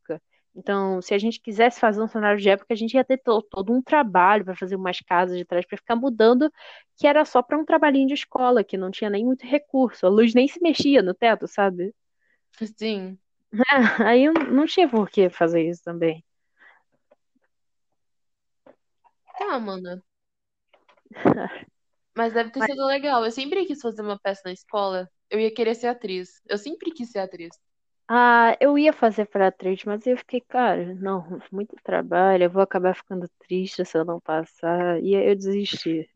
Então, 0.55 1.01
se 1.01 1.13
a 1.13 1.17
gente 1.17 1.39
quisesse 1.39 1.79
fazer 1.79 2.01
um 2.01 2.07
cenário 2.07 2.39
de 2.39 2.49
época, 2.49 2.73
a 2.73 2.77
gente 2.77 2.93
ia 2.93 3.03
ter 3.03 3.17
to- 3.17 3.41
todo 3.43 3.71
um 3.73 3.81
trabalho 3.81 4.43
para 4.43 4.55
fazer 4.55 4.75
umas 4.75 4.99
casas 4.99 5.37
de 5.37 5.45
trás 5.45 5.65
para 5.65 5.77
ficar 5.77 5.95
mudando, 5.95 6.51
que 6.97 7.07
era 7.07 7.23
só 7.23 7.41
para 7.41 7.57
um 7.57 7.63
trabalhinho 7.65 8.07
de 8.07 8.13
escola, 8.15 8.63
que 8.63 8.77
não 8.77 8.91
tinha 8.91 9.09
nem 9.09 9.25
muito 9.25 9.45
recurso. 9.45 10.05
A 10.05 10.09
luz 10.09 10.33
nem 10.33 10.47
se 10.47 10.61
mexia 10.61 11.01
no 11.01 11.13
teto, 11.13 11.47
sabe? 11.47 11.93
Sim. 12.77 13.17
Aí 14.05 14.23
eu 14.25 14.33
não 14.33 14.65
tinha 14.65 14.89
por 14.89 15.09
que 15.09 15.29
fazer 15.29 15.67
isso 15.67 15.83
também. 15.83 16.23
Tá, 19.37 19.59
mano. 19.59 20.01
Mas 22.15 22.33
deve 22.33 22.51
ter 22.51 22.59
Mas, 22.59 22.69
sido 22.69 22.85
legal. 22.85 23.23
Eu 23.25 23.31
sempre 23.31 23.65
quis 23.65 23.81
fazer 23.81 24.01
uma 24.01 24.19
peça 24.19 24.41
na 24.45 24.51
escola. 24.51 25.09
Eu 25.29 25.39
ia 25.39 25.53
querer 25.53 25.75
ser 25.75 25.87
atriz. 25.87 26.41
Eu 26.45 26.57
sempre 26.57 26.91
quis 26.91 27.09
ser 27.09 27.19
atriz. 27.19 27.57
Ah, 28.07 28.57
eu 28.59 28.77
ia 28.77 28.93
fazer 28.93 29.25
para 29.27 29.47
atriz, 29.47 29.83
mas 29.85 30.05
eu 30.05 30.17
fiquei, 30.17 30.41
cara, 30.41 30.93
não, 30.95 31.23
muito 31.51 31.75
trabalho, 31.83 32.43
eu 32.45 32.49
vou 32.49 32.61
acabar 32.61 32.95
ficando 32.95 33.27
triste 33.39 33.85
se 33.85 33.97
eu 33.97 34.05
não 34.05 34.19
passar. 34.19 35.01
E 35.03 35.15
aí 35.15 35.29
eu 35.29 35.35
desisti. 35.35 36.09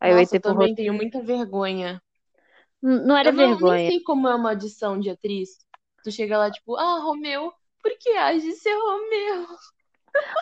Aí 0.00 0.12
eu 0.12 0.18
Nossa, 0.18 0.36
eu 0.36 0.40
pro 0.40 0.52
também 0.54 0.74
tenho 0.74 0.94
muita 0.94 1.22
vergonha. 1.22 2.00
N- 2.82 3.06
Não 3.06 3.16
era 3.16 3.30
Eu 3.30 3.32
não 3.32 3.58
nem 3.58 3.58
vergonha. 3.58 3.84
sei 3.86 4.02
como 4.02 4.28
é 4.28 4.34
uma 4.34 4.50
audição 4.50 4.98
de 5.00 5.10
atriz. 5.10 5.58
Tu 6.04 6.12
chega 6.12 6.38
lá, 6.38 6.50
tipo, 6.50 6.76
ah, 6.76 7.00
Romeu, 7.00 7.52
por 7.82 7.96
que 7.98 8.12
de 8.40 8.52
ser 8.54 8.74
Romeu? 8.76 9.46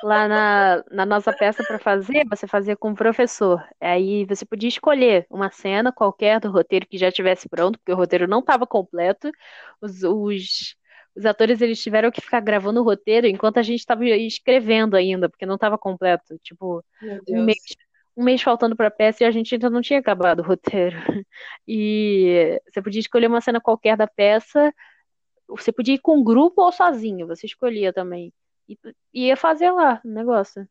Lá 0.02 0.28
na, 0.28 0.84
na 0.90 1.06
nossa 1.06 1.32
peça 1.32 1.64
para 1.64 1.78
fazer, 1.78 2.24
você 2.28 2.46
fazia 2.46 2.76
com 2.76 2.90
o 2.90 2.94
professor. 2.94 3.62
Aí 3.80 4.24
você 4.26 4.44
podia 4.44 4.68
escolher 4.68 5.26
uma 5.30 5.50
cena 5.50 5.92
qualquer 5.92 6.40
do 6.40 6.50
roteiro 6.50 6.86
que 6.86 6.98
já 6.98 7.08
estivesse 7.08 7.48
pronto, 7.48 7.78
porque 7.78 7.92
o 7.92 7.96
roteiro 7.96 8.26
não 8.28 8.40
estava 8.40 8.66
completo. 8.66 9.30
Os, 9.80 10.02
os, 10.02 10.76
os 11.16 11.24
atores 11.26 11.60
eles 11.60 11.82
tiveram 11.82 12.10
que 12.10 12.20
ficar 12.20 12.40
gravando 12.40 12.80
o 12.80 12.84
roteiro 12.84 13.26
enquanto 13.26 13.58
a 13.58 13.62
gente 13.62 13.80
estava 13.80 14.04
escrevendo 14.06 14.96
ainda, 14.96 15.28
porque 15.28 15.46
não 15.46 15.54
estava 15.54 15.78
completo. 15.78 16.38
Tipo, 16.42 16.84
um 17.28 17.42
mês, 17.44 17.58
um 18.16 18.24
mês 18.24 18.42
faltando 18.42 18.76
para 18.76 18.88
a 18.88 18.90
peça 18.90 19.24
e 19.24 19.26
a 19.26 19.30
gente 19.30 19.54
ainda 19.54 19.70
não 19.70 19.80
tinha 19.80 19.98
acabado 20.00 20.40
o 20.40 20.42
roteiro. 20.44 20.96
E 21.66 22.60
você 22.68 22.82
podia 22.82 23.00
escolher 23.00 23.26
uma 23.26 23.40
cena 23.40 23.60
qualquer 23.60 23.96
da 23.96 24.06
peça. 24.06 24.72
Você 25.48 25.72
podia 25.72 25.94
ir 25.94 26.00
com 26.00 26.18
um 26.18 26.24
grupo 26.24 26.62
ou 26.62 26.72
sozinho, 26.72 27.26
você 27.26 27.46
escolhia 27.46 27.92
também. 27.92 28.32
E 28.68 28.76
ia 29.14 29.36
fazer 29.36 29.70
lá 29.70 30.00
o 30.04 30.08
negócio. 30.08 30.68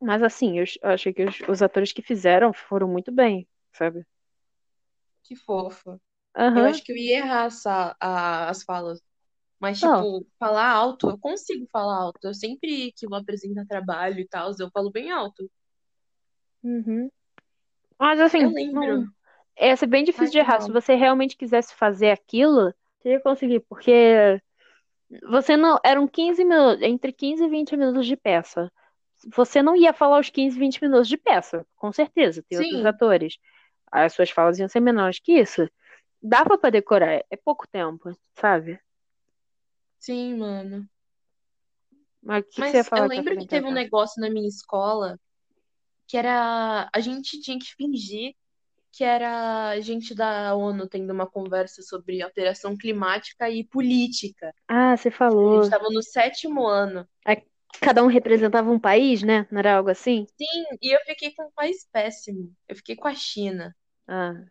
Mas 0.00 0.22
assim, 0.22 0.58
eu 0.60 0.64
eu 0.82 0.90
achei 0.90 1.12
que 1.12 1.24
os, 1.24 1.40
os 1.48 1.60
atores 1.62 1.92
que 1.92 2.00
fizeram 2.02 2.52
foram 2.52 2.86
muito 2.88 3.10
bem, 3.12 3.48
sabe? 3.72 4.06
Que 5.24 5.34
fofo. 5.36 6.00
Eu 6.54 6.64
Aham. 6.64 6.66
acho 6.66 6.84
que 6.84 6.92
eu 6.92 6.96
ia 6.96 7.18
errar 7.18 7.46
essa, 7.46 7.96
a- 8.00 8.48
as 8.50 8.62
falas. 8.64 9.00
Mas, 9.60 9.80
Não. 9.80 10.08
tipo, 10.08 10.26
falar 10.38 10.70
alto, 10.70 11.08
eu 11.10 11.18
consigo 11.18 11.66
falar 11.72 11.96
alto. 11.98 12.18
Eu 12.24 12.34
sempre 12.34 12.92
que 12.96 13.08
vou 13.08 13.18
apresentar 13.18 13.66
trabalho 13.66 14.20
e 14.20 14.28
tal, 14.28 14.52
eu 14.60 14.70
falo 14.72 14.90
bem 14.92 15.10
alto. 15.12 15.50
Uhum. 16.62 17.10
Mas 17.98 18.20
Eu 18.38 18.48
assim, 18.48 18.56
não, 18.72 19.04
lembro. 19.04 19.12
ia 19.58 19.76
ser 19.76 19.86
bem 19.86 20.04
Ai, 20.16 20.28
difícil 20.28 20.32
de 20.32 20.38
foi 20.38 20.46
errar. 20.46 20.60
Se 20.60 20.70
mal. 20.70 20.72
você 20.72 20.94
realmente 20.94 21.36
quisesse 21.36 21.74
fazer 21.74 22.10
aquilo, 22.10 22.74
você 23.00 23.10
ia 23.12 23.20
conseguir, 23.22 23.60
porque 23.62 24.40
você 25.28 25.56
não. 25.56 25.78
Eram 25.84 26.06
15 26.08 26.44
minutos, 26.44 26.82
entre 26.82 27.12
15 27.12 27.44
e 27.44 27.48
20 27.48 27.76
minutos 27.76 28.06
de 28.06 28.16
peça. 28.16 28.70
Você 29.34 29.62
não 29.62 29.76
ia 29.76 29.92
falar 29.92 30.20
os 30.20 30.30
15, 30.30 30.58
20 30.58 30.82
minutos 30.82 31.08
de 31.08 31.16
peça, 31.16 31.66
com 31.76 31.92
certeza, 31.92 32.42
tem 32.48 32.58
outros 32.58 32.80
Sim, 32.80 32.86
atores. 32.86 33.38
As 33.90 34.12
suas 34.12 34.30
falas 34.30 34.58
iam 34.58 34.68
ser 34.68 34.80
menores 34.80 35.18
que 35.20 35.32
isso. 35.32 35.68
Dá 36.22 36.44
pra 36.44 36.70
decorar, 36.70 37.24
é 37.30 37.36
pouco 37.36 37.66
tempo, 37.68 38.10
sabe? 38.34 38.78
sim, 39.98 40.36
mano. 40.36 40.88
Mas 42.22 42.44
que 42.46 42.60
Mas 42.60 42.74
eu 42.74 42.84
falar 42.84 43.08
que 43.08 43.14
eu 43.14 43.18
lembro 43.18 43.38
que 43.38 43.46
teve 43.46 43.66
um 43.66 43.72
negócio 43.72 44.20
na 44.20 44.30
minha 44.30 44.48
escola 44.48 45.18
que 46.06 46.16
era. 46.16 46.88
A 46.92 47.00
gente 47.00 47.40
tinha 47.40 47.58
que 47.58 47.74
fingir 47.74 48.34
que 48.96 49.04
era 49.04 49.80
gente 49.80 50.14
da 50.14 50.54
ONU 50.56 50.88
tendo 50.88 51.12
uma 51.12 51.28
conversa 51.30 51.82
sobre 51.82 52.22
alteração 52.22 52.76
climática 52.76 53.50
e 53.50 53.64
política. 53.66 54.54
Ah, 54.68 54.94
você 54.96 55.10
Tipo, 55.28 55.46
a 55.46 55.50
gente 55.50 55.62
falou. 55.62 55.64
estava 55.64 55.90
no 55.90 56.02
sétimo 56.02 56.66
ano. 56.68 57.08
Aí 57.24 57.42
cada 57.80 58.02
um 58.02 58.06
representava 58.06 58.70
um 58.70 58.78
país, 58.80 59.22
né? 59.22 59.46
Não 59.50 59.58
era 59.58 59.76
algo 59.76 59.90
assim? 59.90 60.26
Sim, 60.38 60.64
e 60.82 60.94
eu 60.94 61.00
fiquei 61.06 61.34
com 61.34 61.44
um 61.46 61.50
país 61.52 61.86
péssimo. 61.92 62.54
Eu 62.68 62.76
fiquei 62.76 62.94
com 62.96 63.08
a 63.08 63.14
China. 63.14 63.74
Ah, 64.06 64.44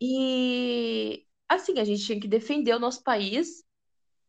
E 0.00 1.24
assim, 1.48 1.78
a 1.78 1.84
gente 1.84 2.04
tinha 2.04 2.20
que 2.20 2.28
defender 2.28 2.74
o 2.74 2.78
nosso 2.78 3.02
país 3.02 3.64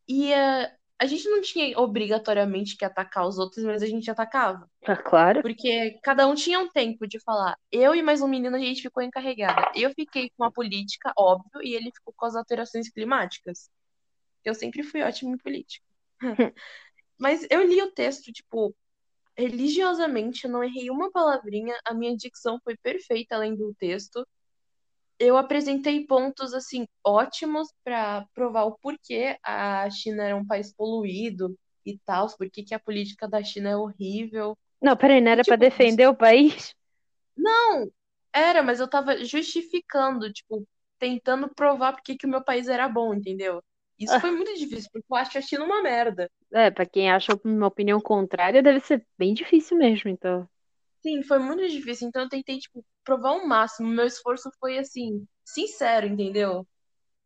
e 0.07 0.33
eh, 0.33 0.77
a 0.99 1.05
gente 1.05 1.29
não 1.29 1.41
tinha 1.41 1.77
obrigatoriamente 1.79 2.75
que 2.75 2.83
atacar 2.83 3.27
os 3.27 3.37
outros, 3.37 3.63
mas 3.63 3.83
a 3.83 3.85
gente 3.85 4.09
atacava. 4.09 4.69
tá 4.83 4.97
claro. 4.97 5.41
Porque 5.41 5.99
cada 6.01 6.27
um 6.27 6.33
tinha 6.33 6.59
um 6.59 6.69
tempo 6.69 7.07
de 7.07 7.19
falar. 7.19 7.57
Eu 7.71 7.93
e 7.93 8.01
mais 8.01 8.21
um 8.21 8.27
menino, 8.27 8.55
a 8.55 8.59
gente 8.59 8.81
ficou 8.81 9.03
encarregada. 9.03 9.71
Eu 9.75 9.91
fiquei 9.91 10.31
com 10.35 10.43
a 10.43 10.51
política, 10.51 11.13
óbvio, 11.15 11.61
e 11.61 11.75
ele 11.75 11.91
ficou 11.91 12.13
com 12.17 12.25
as 12.25 12.35
alterações 12.35 12.89
climáticas. 12.89 13.69
Eu 14.43 14.55
sempre 14.55 14.81
fui 14.81 15.01
ótima 15.01 15.31
em 15.31 15.37
política. 15.37 15.85
Mas 17.19 17.45
eu 17.49 17.61
li 17.63 17.81
o 17.81 17.91
texto, 17.91 18.31
tipo, 18.31 18.75
religiosamente, 19.37 20.45
eu 20.45 20.51
não 20.51 20.63
errei 20.63 20.89
uma 20.89 21.11
palavrinha, 21.11 21.79
a 21.85 21.93
minha 21.93 22.15
dicção 22.15 22.59
foi 22.63 22.75
perfeita 22.75 23.35
além 23.35 23.55
do 23.55 23.73
texto. 23.75 24.27
Eu 25.19 25.37
apresentei 25.37 26.05
pontos, 26.05 26.53
assim, 26.53 26.87
ótimos 27.03 27.67
para 27.83 28.25
provar 28.33 28.65
o 28.65 28.77
porquê 28.77 29.37
a 29.43 29.89
China 29.89 30.23
era 30.23 30.35
um 30.35 30.45
país 30.45 30.73
poluído 30.73 31.57
e 31.85 31.97
tal, 32.05 32.27
por 32.37 32.49
que 32.49 32.73
a 32.73 32.79
política 32.79 33.27
da 33.27 33.43
China 33.43 33.69
é 33.69 33.77
horrível. 33.77 34.57
Não, 34.81 34.95
peraí, 34.95 35.19
não 35.21 35.31
era 35.31 35.43
pra 35.43 35.55
tipo, 35.55 35.69
defender 35.69 36.07
o 36.07 36.15
país? 36.15 36.75
Não, 37.35 37.91
era, 38.33 38.61
mas 38.63 38.79
eu 38.79 38.89
tava 38.89 39.23
justificando, 39.23 40.31
tipo, 40.31 40.67
tentando 40.99 41.49
provar 41.53 41.93
porque 41.93 42.15
que 42.15 42.25
o 42.25 42.29
meu 42.29 42.43
país 42.43 42.67
era 42.67 42.87
bom, 42.87 43.13
entendeu? 43.13 43.63
Isso 43.99 44.19
foi 44.19 44.31
muito 44.31 44.53
difícil, 44.55 44.89
porque 44.91 45.07
eu 45.09 45.15
acho 45.17 45.37
a 45.37 45.41
China 45.41 45.65
uma 45.65 45.81
merda. 45.81 46.29
É, 46.53 46.69
pra 46.69 46.85
quem 46.85 47.09
acha 47.11 47.39
uma 47.43 47.67
opinião 47.67 47.99
contrária, 47.99 48.61
deve 48.61 48.79
ser 48.79 49.05
bem 49.17 49.33
difícil 49.33 49.77
mesmo, 49.77 50.09
então. 50.09 50.47
Sim, 51.01 51.23
foi 51.23 51.39
muito 51.39 51.67
difícil, 51.67 52.07
então 52.07 52.23
eu 52.23 52.29
tentei, 52.29 52.59
tipo, 52.59 52.83
provar 53.07 53.33
o 53.33 53.47
máximo. 53.47 53.89
Meu 53.89 54.07
esforço 54.07 54.51
foi, 54.59 54.79
assim, 54.79 55.27
sincero, 55.45 56.07
entendeu? 56.07 56.67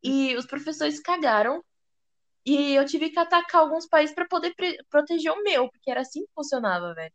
E 0.03 0.35
os 0.37 0.45
professores 0.47 0.99
cagaram, 1.01 1.63
e 2.45 2.73
eu 2.75 2.85
tive 2.85 3.09
que 3.11 3.19
atacar 3.19 3.61
alguns 3.61 3.87
países 3.87 4.15
pra 4.15 4.27
poder 4.27 4.53
proteger 4.89 5.31
o 5.33 5.43
meu, 5.43 5.69
porque 5.71 5.91
era 5.91 6.01
assim 6.01 6.25
que 6.25 6.33
funcionava, 6.35 6.93
velho. 6.95 7.13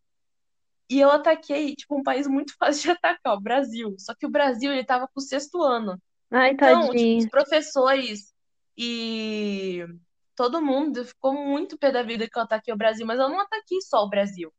E 0.90 1.00
eu 1.00 1.10
ataquei, 1.10 1.74
tipo, 1.74 1.96
um 1.98 2.02
país 2.02 2.26
muito 2.26 2.54
fácil 2.58 2.82
de 2.84 2.90
atacar, 2.92 3.34
o 3.36 3.40
Brasil. 3.40 3.96
Só 3.98 4.14
que 4.14 4.26
o 4.26 4.30
Brasil, 4.30 4.72
ele 4.72 4.84
tava 4.84 5.06
com 5.08 5.20
o 5.20 5.22
sexto 5.22 5.62
ano. 5.62 6.00
Ai, 6.30 6.52
Então, 6.60 6.94
tipo, 6.94 7.18
os 7.18 7.26
professores 7.28 8.34
e 8.78 9.84
todo 10.36 10.62
mundo 10.62 11.04
ficou 11.04 11.34
muito 11.34 11.78
pé 11.78 11.92
da 11.92 12.02
vida 12.02 12.28
que 12.30 12.38
eu 12.38 12.42
ataquei 12.44 12.74
o 12.74 12.76
Brasil, 12.78 13.06
mas 13.06 13.18
eu 13.20 13.28
não 13.28 13.40
ataquei 13.40 13.80
só 13.82 14.04
o 14.04 14.10
Brasil. 14.10 14.52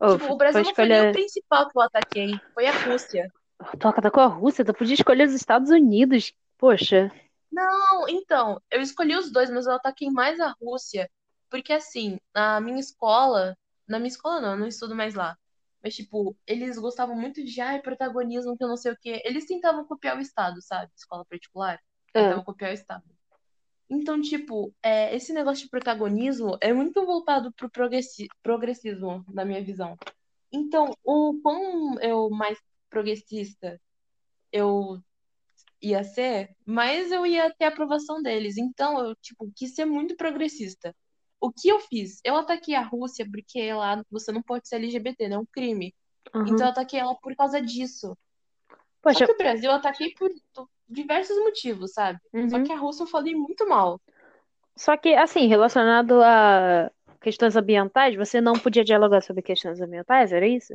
Ô, 0.00 0.18
Tipo, 0.18 0.32
o 0.32 0.36
Brasil 0.36 0.64
não 0.64 0.74
foi 0.74 0.86
nem 0.86 1.00
o 1.00 1.04
escolher. 1.04 1.12
principal 1.12 1.68
que 1.68 1.76
eu 1.78 1.82
ataquei, 1.82 2.40
foi 2.54 2.66
a 2.66 2.72
Rússia. 2.72 3.32
Toca 3.80 4.02
tá 4.02 4.10
com 4.10 4.20
a 4.20 4.26
Rússia, 4.26 4.64
tu 4.64 4.74
podia 4.74 4.94
escolher 4.94 5.26
os 5.28 5.34
Estados 5.34 5.70
Unidos. 5.70 6.32
Poxa. 6.58 7.10
Não, 7.50 8.08
então, 8.08 8.60
eu 8.70 8.80
escolhi 8.80 9.14
os 9.16 9.30
dois, 9.32 9.50
mas 9.50 9.66
eu 9.66 9.72
ataquei 9.74 10.10
mais 10.10 10.38
a 10.40 10.54
Rússia, 10.60 11.10
porque 11.50 11.72
assim, 11.72 12.18
na 12.34 12.60
minha 12.60 12.78
escola, 12.78 13.56
na 13.86 13.98
minha 13.98 14.08
escola 14.08 14.40
não, 14.40 14.52
eu 14.52 14.58
não 14.58 14.66
estudo 14.66 14.94
mais 14.94 15.14
lá. 15.14 15.36
Mas, 15.82 15.94
tipo, 15.94 16.36
eles 16.46 16.76
gostavam 16.78 17.16
muito 17.16 17.42
de, 17.44 17.60
ai, 17.60 17.80
protagonismo, 17.80 18.56
que 18.56 18.64
eu 18.64 18.68
não 18.68 18.76
sei 18.76 18.92
o 18.92 18.98
quê. 19.00 19.22
Eles 19.24 19.46
tentavam 19.46 19.84
copiar 19.86 20.16
o 20.16 20.20
Estado, 20.20 20.60
sabe? 20.60 20.90
Escola 20.96 21.24
particular. 21.24 21.80
Ah, 22.14 22.20
Tentavam 22.22 22.44
copiar 22.44 22.70
o 22.72 22.74
Estado. 22.74 23.04
Então, 23.90 24.20
tipo, 24.20 24.74
é, 24.82 25.14
esse 25.16 25.32
negócio 25.32 25.64
de 25.64 25.70
protagonismo 25.70 26.58
é 26.60 26.72
muito 26.72 27.04
voltado 27.06 27.52
pro 27.52 27.70
progressi 27.70 28.28
progressismo, 28.42 29.24
na 29.28 29.44
minha 29.44 29.62
visão. 29.62 29.96
Então, 30.52 30.94
o 31.04 31.38
quão 31.42 31.98
eu 32.00 32.28
mais 32.30 32.58
progressista 32.90 33.80
eu 34.52 35.02
ia 35.82 36.02
ser, 36.04 36.54
mais 36.66 37.12
eu 37.12 37.26
ia 37.26 37.52
ter 37.54 37.66
a 37.66 37.68
aprovação 37.68 38.22
deles. 38.22 38.56
Então, 38.58 38.98
eu, 39.06 39.14
tipo, 39.16 39.50
quis 39.54 39.74
ser 39.74 39.84
muito 39.86 40.16
progressista. 40.16 40.94
O 41.40 41.52
que 41.52 41.68
eu 41.68 41.80
fiz? 41.80 42.20
Eu 42.24 42.36
ataquei 42.36 42.74
a 42.74 42.82
Rússia 42.82 43.26
porque 43.30 43.72
lá 43.72 44.02
você 44.10 44.32
não 44.32 44.42
pode 44.42 44.68
ser 44.68 44.76
LGBT, 44.76 45.28
né? 45.28 45.36
É 45.36 45.38
um 45.38 45.46
crime. 45.46 45.94
Então, 46.34 46.42
aham. 46.42 46.58
eu 46.66 46.66
ataquei 46.66 47.00
ela 47.00 47.14
por 47.16 47.34
causa 47.36 47.60
disso. 47.60 48.16
Só 49.06 49.20
Poxa, 49.20 49.26
que 49.26 49.32
o 49.32 49.36
Brasil 49.36 49.70
eu 49.70 49.76
ataquei 49.76 50.12
por 50.14 50.30
diversos 50.88 51.36
motivos, 51.38 51.92
sabe? 51.92 52.18
Só 52.48 52.56
uhum. 52.56 52.64
que 52.64 52.72
a 52.72 52.76
Rússia 52.78 53.02
eu 53.02 53.06
falei 53.06 53.34
muito 53.34 53.68
mal. 53.68 54.00
Só 54.76 54.96
que, 54.96 55.14
assim, 55.14 55.46
relacionado 55.48 56.22
a 56.22 56.90
questões 57.20 57.56
ambientais, 57.56 58.14
você 58.16 58.40
não 58.40 58.52
podia 58.54 58.84
dialogar 58.84 59.22
sobre 59.22 59.42
questões 59.42 59.80
ambientais, 59.80 60.32
era 60.32 60.46
isso? 60.46 60.74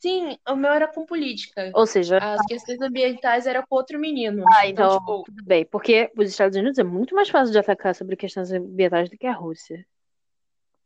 Sim, 0.00 0.36
o 0.48 0.54
meu 0.54 0.70
era 0.72 0.86
com 0.92 1.06
política. 1.06 1.72
Ou 1.72 1.86
seja, 1.86 2.18
As 2.20 2.44
questões 2.46 2.80
ambientais 2.80 3.46
eram 3.46 3.64
com 3.66 3.74
outro 3.76 3.98
menino. 3.98 4.44
ah, 4.52 4.66
Então, 4.68 4.86
então, 4.86 4.98
tipo, 4.98 5.22
tudo 5.24 5.44
bem. 5.44 5.64
Porque 5.66 6.10
os 6.16 6.28
Estados 6.28 6.56
Unidos 6.58 6.78
é 6.78 6.84
muito 6.84 7.14
mais 7.14 7.28
fácil 7.30 7.52
de 7.52 7.58
atacar 7.58 7.94
sobre 7.94 8.16
questões 8.16 8.50
ambientais 8.52 9.08
do 9.08 9.16
que 9.16 9.26
a 9.26 9.32
Rússia. 9.32 9.84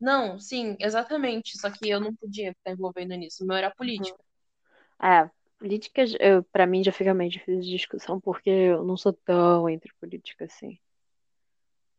não, 0.00 0.38
sim, 0.38 0.76
exatamente. 0.80 1.58
Só 1.58 1.70
que 1.70 1.88
eu 1.88 2.00
não 2.00 2.14
podia 2.14 2.52
ficar 2.54 2.72
envolvendo 2.72 3.14
nisso. 3.16 3.44
O 3.44 3.46
meu 3.46 3.56
era 3.56 3.68
Uhum. 3.68 3.74
política. 3.76 4.18
É, 5.02 5.30
política, 5.58 6.04
pra 6.52 6.66
mim, 6.66 6.84
já 6.84 6.92
fica 6.92 7.12
meio 7.14 7.30
difícil 7.30 7.60
de 7.60 7.70
discussão, 7.70 8.20
porque 8.20 8.50
eu 8.50 8.84
não 8.84 8.96
sou 8.96 9.12
tão 9.12 9.68
entre 9.68 9.92
política 10.00 10.44
assim. 10.44 10.78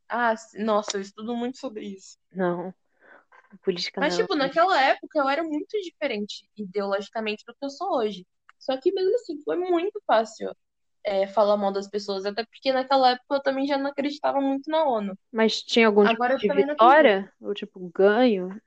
Ah, 0.08 0.34
nossa, 0.56 0.98
eu 0.98 1.02
estudo 1.02 1.36
muito 1.36 1.60
sobre 1.60 1.86
isso. 1.86 2.18
Não, 2.32 2.74
política 3.64 4.02
Mas, 4.02 4.14
não. 4.14 4.22
tipo, 4.22 4.36
naquela 4.36 4.82
época 4.82 5.20
eu 5.20 5.30
era 5.30 5.44
muito 5.44 5.80
diferente 5.82 6.50
ideologicamente 6.56 7.44
do 7.46 7.54
que 7.54 7.66
eu 7.66 7.70
sou 7.70 7.98
hoje. 7.98 8.26
Só 8.58 8.76
que 8.78 8.92
mesmo 8.92 9.14
assim, 9.16 9.42
foi 9.44 9.58
muito 9.58 10.02
fácil 10.06 10.56
é, 11.04 11.28
falar 11.28 11.58
mal 11.58 11.72
das 11.72 11.88
pessoas. 11.88 12.26
Até 12.26 12.44
porque 12.44 12.74
naquela 12.74 13.12
época 13.12 13.36
eu 13.36 13.42
também 13.42 13.68
já 13.68 13.78
não 13.78 13.92
acreditava 13.92 14.42
muito 14.42 14.70
na 14.70 14.84
ONU. 14.84 15.18
Mas 15.32 15.62
tinha 15.62 15.88
algum 15.88 16.04
tipo 16.04 16.16
Agora 16.16 16.34
eu 16.34 16.38
de 16.38 16.48
vitória? 16.48 17.34
Ou 17.40 17.54
tipo, 17.54 17.92
ganho? 17.94 18.60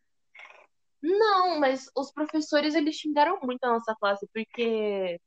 Não, 1.03 1.59
mas 1.61 1.91
os 1.97 2.13
professores 2.13 2.75
eles 2.75 2.97
xingaram 2.97 3.39
muito 3.43 3.63
a 3.65 3.73
nossa 3.73 3.95
classe, 3.97 4.27
porque 4.33 5.21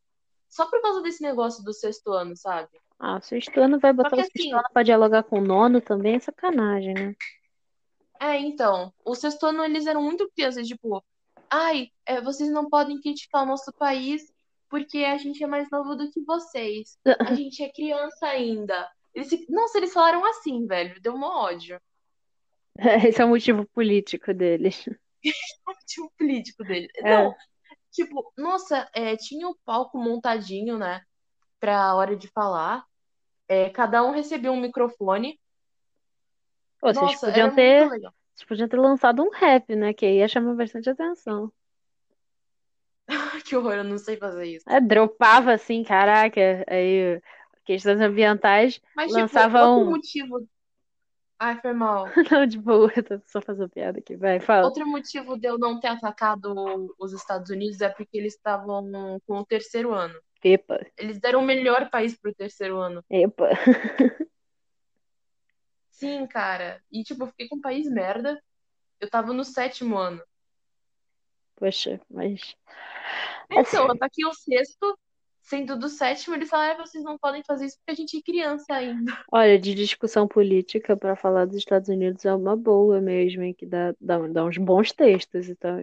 só 0.49 0.69
por 0.69 0.81
causa 0.81 1.01
desse 1.03 1.21
negócio 1.23 1.63
do 1.63 1.73
sexto 1.73 2.11
ano, 2.13 2.35
sabe? 2.37 2.69
Ah, 2.99 3.17
o 3.17 3.21
sexto 3.21 3.59
ano 3.61 3.79
vai 3.79 3.93
botar 3.93 4.17
o 4.17 4.23
sexto 4.23 4.47
assim, 4.47 4.53
ano 4.53 4.69
pra 4.73 4.83
dialogar 4.83 5.23
com 5.23 5.39
o 5.39 5.41
nono 5.41 5.79
também, 5.81 6.15
é 6.15 6.19
sacanagem, 6.19 6.93
né? 6.93 7.15
é, 8.19 8.37
então, 8.39 8.93
o 9.03 9.15
sexto 9.15 9.45
ano 9.45 9.63
eles 9.63 9.85
eram 9.85 10.01
muito 10.01 10.29
crianças, 10.31 10.67
tipo, 10.67 11.03
ai, 11.49 11.89
é, 12.05 12.21
vocês 12.21 12.49
não 12.51 12.69
podem 12.69 12.99
criticar 13.01 13.43
o 13.43 13.45
nosso 13.45 13.71
país 13.77 14.23
porque 14.69 14.99
a 14.99 15.17
gente 15.17 15.43
é 15.43 15.47
mais 15.47 15.69
novo 15.71 15.95
do 15.95 16.09
que 16.11 16.21
vocês. 16.23 16.97
A 17.23 17.33
gente 17.35 17.63
é 17.63 17.71
criança 17.71 18.27
ainda. 18.27 18.89
Eles, 19.13 19.29
se- 19.29 19.45
nossa, 19.49 19.77
eles 19.77 19.93
falaram 19.93 20.25
assim, 20.25 20.65
velho, 20.67 20.99
deu 21.01 21.13
um 21.13 21.23
ódio. 21.23 21.79
Esse 23.07 23.21
é 23.21 23.25
o 23.25 23.29
motivo 23.29 23.65
político 23.67 24.33
deles. 24.33 24.85
Um 25.99 26.09
político 26.17 26.63
dele. 26.63 26.89
É. 26.97 27.09
Não, 27.09 27.35
tipo, 27.91 28.31
nossa, 28.37 28.87
é, 28.93 29.15
tinha 29.15 29.47
o 29.47 29.57
palco 29.65 29.97
montadinho, 29.97 30.77
né, 30.77 31.01
pra 31.59 31.95
hora 31.95 32.15
de 32.15 32.27
falar. 32.27 32.83
É, 33.47 33.69
cada 33.69 34.03
um 34.03 34.11
recebia 34.11 34.51
um 34.51 34.59
microfone. 34.59 35.39
Pô, 36.79 36.87
vocês 36.93 36.97
Nossa, 36.97 37.27
podiam 37.27 37.47
era 37.47 37.53
muito 37.53 37.55
ter. 37.55 38.11
Vocês 38.35 38.47
podiam 38.47 38.67
ter 38.67 38.77
lançado 38.77 39.23
um 39.23 39.29
rap, 39.29 39.75
né? 39.75 39.93
Que 39.93 40.05
aí 40.05 40.17
ia 40.17 40.27
chamar 40.27 40.55
bastante 40.55 40.89
atenção. 40.89 41.51
Que 43.45 43.55
horror, 43.55 43.73
eu 43.73 43.83
não 43.83 43.97
sei 43.97 44.17
fazer 44.17 44.45
isso. 44.45 44.65
É, 44.67 44.81
dropava 44.81 45.53
assim, 45.53 45.83
caraca. 45.83 46.65
Aí, 46.67 47.21
questões 47.63 48.01
ambientais, 48.01 48.81
Mas, 48.95 49.07
tipo, 49.07 49.19
lançava 49.19 49.67
outro 49.67 49.85
um. 49.87 49.91
motivo. 49.91 50.47
Ai, 51.37 51.59
foi 51.61 51.73
mal. 51.73 52.05
Não, 52.31 52.45
de 52.45 52.57
boa, 52.57 52.91
eu 52.95 53.03
tô 53.03 53.21
só 53.25 53.41
fazendo 53.41 53.69
piada 53.69 53.99
aqui. 53.99 54.15
Vai, 54.15 54.39
fala. 54.39 54.65
Outro 54.65 54.87
motivo 54.87 55.37
de 55.37 55.47
eu 55.47 55.57
não 55.57 55.79
ter 55.79 55.87
atacado 55.87 56.93
os 56.97 57.13
Estados 57.13 57.49
Unidos 57.49 57.81
é 57.81 57.89
porque 57.89 58.17
eles 58.17 58.35
estavam 58.35 59.19
com 59.27 59.39
o 59.39 59.45
terceiro 59.45 59.93
ano. 59.93 60.17
Epa, 60.43 60.79
Eles 60.97 61.19
deram 61.19 61.39
o 61.39 61.45
melhor 61.45 61.89
país 61.89 62.15
pro 62.17 62.33
terceiro 62.33 62.77
ano. 62.77 63.03
epa. 63.09 63.49
Sim, 65.89 66.27
cara. 66.27 66.81
E, 66.91 67.03
tipo, 67.03 67.23
eu 67.23 67.27
fiquei 67.27 67.47
com 67.47 67.55
um 67.55 67.61
país 67.61 67.89
merda. 67.89 68.41
Eu 68.99 69.09
tava 69.09 69.33
no 69.33 69.43
sétimo 69.43 69.97
ano. 69.97 70.21
Poxa, 71.55 71.99
mas. 72.09 72.55
Então, 73.49 73.85
eu 73.85 73.91
ataquei 73.91 74.25
o 74.25 74.33
sexto, 74.33 74.97
sendo 75.45 75.77
do 75.77 75.87
sétimo, 75.87 76.35
eles 76.35 76.49
falaram, 76.49 76.81
ah, 76.81 76.85
vocês 76.85 77.03
não 77.03 77.17
podem 77.17 77.43
fazer 77.45 77.67
isso 77.67 77.77
porque 77.77 77.91
a 77.91 77.95
gente 77.95 78.17
é 78.17 78.21
criança 78.21 78.73
ainda. 78.73 79.05
Olha, 79.31 79.59
de 79.59 79.73
discussão 79.73 80.27
política 80.27 80.97
pra 80.97 81.15
falar 81.15 81.45
dos 81.45 81.57
Estados 81.57 81.87
Unidos 81.87 82.25
é 82.25 82.33
uma 82.33 82.55
boa 82.55 82.99
mesmo, 82.99 83.43
hein? 83.43 83.53
Que 83.53 83.65
dá, 83.65 83.93
dá, 84.01 84.17
dá 84.27 84.43
uns 84.43 84.57
bons 84.57 84.91
textos 84.91 85.47
e 85.47 85.55
tal. 85.55 85.81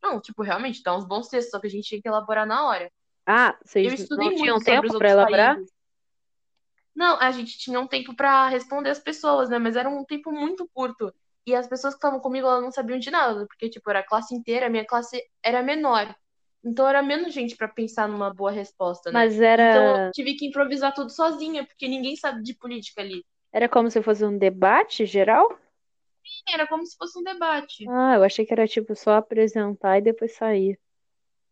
Não, 0.00 0.20
tipo, 0.20 0.42
realmente, 0.42 0.82
dá 0.82 0.96
uns 0.96 1.04
bons 1.04 1.28
textos, 1.28 1.50
só 1.50 1.60
que 1.60 1.66
a 1.66 1.70
gente 1.70 1.88
tinha 1.88 2.00
que 2.00 2.08
elaborar 2.08 2.46
na 2.46 2.66
hora. 2.66 2.90
Ah, 3.26 3.56
vocês 3.64 4.08
não 4.10 4.34
tinham 4.34 4.60
tempo 4.60 4.92
outros 4.92 5.10
elaborar? 5.10 5.56
países. 5.56 5.72
Não, 6.94 7.18
a 7.20 7.30
gente 7.30 7.58
tinha 7.58 7.80
um 7.80 7.86
tempo 7.86 8.14
pra 8.14 8.48
responder 8.48 8.90
as 8.90 8.98
pessoas, 8.98 9.48
né? 9.48 9.58
Mas 9.58 9.76
era 9.76 9.88
um 9.88 10.04
tempo 10.04 10.30
muito 10.30 10.68
curto. 10.72 11.12
E 11.44 11.54
as 11.54 11.66
pessoas 11.66 11.94
que 11.94 11.98
estavam 11.98 12.20
comigo, 12.20 12.46
elas 12.46 12.62
não 12.62 12.70
sabiam 12.70 12.98
de 12.98 13.10
nada, 13.10 13.46
porque, 13.46 13.68
tipo, 13.68 13.88
era 13.90 14.00
a 14.00 14.06
classe 14.06 14.34
inteira, 14.34 14.66
a 14.66 14.70
minha 14.70 14.86
classe 14.86 15.20
era 15.42 15.62
menor. 15.62 16.14
Então 16.64 16.88
era 16.88 17.02
menos 17.02 17.32
gente 17.34 17.56
pra 17.56 17.68
pensar 17.68 18.08
numa 18.08 18.32
boa 18.32 18.50
resposta, 18.50 19.10
né? 19.12 19.20
Mas 19.20 19.40
Então 19.58 19.82
era, 19.82 20.06
eu 20.06 20.12
tive 20.12 20.34
que 20.36 20.46
improvisar 20.46 20.94
tudo 20.94 21.10
sozinha, 21.10 21.66
porque 21.66 21.88
ninguém 21.88 22.16
sabe 22.16 22.42
de 22.42 22.54
política 22.54 23.00
ali. 23.02 23.24
era 23.50 23.66
como 23.68 23.90
se 23.90 24.02
fosse 24.02 24.24
um 24.26 24.36
debate 24.36 25.06
geral? 25.06 25.48
Era 26.48 26.68
como 26.68 26.86
se 26.86 26.96
fosse 26.96 27.18
um 27.18 27.22
debate. 27.24 27.84
Ah, 27.88 28.14
eu 28.16 28.24
achei 28.24 28.44
que 28.44 28.52
era 28.52 28.66
tipo 28.66 28.94
só 28.96 29.12
apresentar 29.14 29.98
e 29.98 30.02
depois 30.02 30.34
sair. 30.34 30.78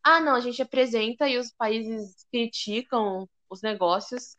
Ah, 0.02 0.20
não, 0.20 0.34
a 0.34 0.40
gente 0.40 0.62
apresenta 0.62 1.28
e 1.28 1.38
os 1.38 1.52
países 1.52 2.24
criticam 2.32 3.28
os 3.50 3.62
negócios. 3.62 4.34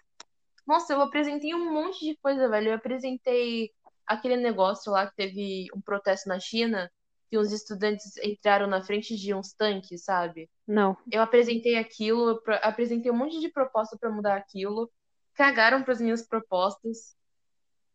Nossa, 0.67 0.93
eu 0.93 1.01
apresentei 1.01 1.53
um 1.55 1.73
monte 1.73 2.05
de 2.05 2.17
coisa, 2.17 2.49
velho. 2.49 2.69
Eu 2.69 2.75
apresentei 2.75 3.71
aquele 4.07 4.37
negócio 4.37 4.91
lá 4.91 5.07
que 5.09 5.15
teve 5.15 5.67
um 5.75 5.81
protesto 5.81 6.29
na 6.29 6.39
China, 6.39 6.91
que 7.31 7.37
uns 7.37 7.53
estudantes 7.53 8.17
entraram 8.17 8.67
na 8.67 8.83
frente 8.83 9.15
de 9.15 9.33
uns 9.33 9.53
tanques, 9.53 10.03
sabe? 10.03 10.49
Não. 10.67 10.97
Eu 11.09 11.21
apresentei 11.21 11.77
aquilo, 11.77 12.43
apresentei 12.61 13.09
um 13.09 13.15
monte 13.15 13.39
de 13.39 13.47
proposta 13.49 13.97
pra 13.97 14.11
mudar 14.11 14.35
aquilo. 14.35 14.91
Cagaram 15.33 15.81
pras 15.81 16.01
minhas 16.01 16.27
propostas. 16.27 17.15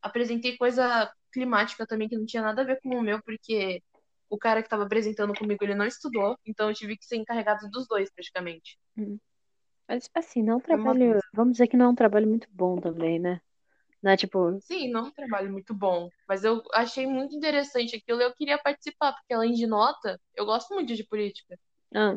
Apresentei 0.01 0.57
coisa 0.57 1.12
climática 1.30 1.87
também 1.87 2.09
que 2.09 2.16
não 2.16 2.24
tinha 2.24 2.43
nada 2.43 2.62
a 2.62 2.64
ver 2.64 2.80
com 2.80 2.97
o 2.97 3.03
meu, 3.03 3.22
porque 3.22 3.82
o 4.30 4.39
cara 4.39 4.62
que 4.62 4.70
tava 4.70 4.84
apresentando 4.84 5.34
comigo, 5.34 5.62
ele 5.62 5.74
não 5.74 5.84
estudou, 5.84 6.39
então 6.47 6.70
eu 6.70 6.74
tive 6.74 6.97
que 6.97 7.05
ser 7.05 7.16
encarregado 7.16 7.68
dos 7.68 7.87
dois, 7.87 8.11
praticamente. 8.11 8.78
Mas 9.87 10.09
assim, 10.14 10.43
não 10.43 10.55
é 10.55 10.57
um 10.57 10.61
trabalho. 10.61 11.20
Vamos 11.34 11.53
dizer 11.53 11.66
que 11.66 11.76
não 11.76 11.87
é 11.87 11.89
um 11.91 11.95
trabalho 11.95 12.26
muito 12.26 12.49
bom 12.51 12.80
também, 12.80 13.18
né? 13.18 13.39
Não 14.07 14.13
é 14.13 14.17
tipo, 14.17 14.61
Sim, 14.61 14.91
não 14.91 15.07
é 15.07 15.09
um 15.09 15.13
trabalho 15.13 15.51
muito 15.53 15.73
bom, 15.75 16.11
mas 16.29 16.45
eu 16.45 16.63
achei 16.75 17.07
muito 17.07 17.35
interessante 17.35 17.97
aquilo 17.97 18.21
e 18.21 18.25
eu 18.25 18.35
queria 18.35 18.59
participar, 18.59 19.13
porque 19.15 19.33
além 19.33 19.53
de 19.53 19.67
nota, 19.67 20.21
eu 20.35 20.45
gosto 20.45 20.75
muito 20.75 20.95
de 20.95 21.05
política. 21.05 21.59
ah, 21.95 22.17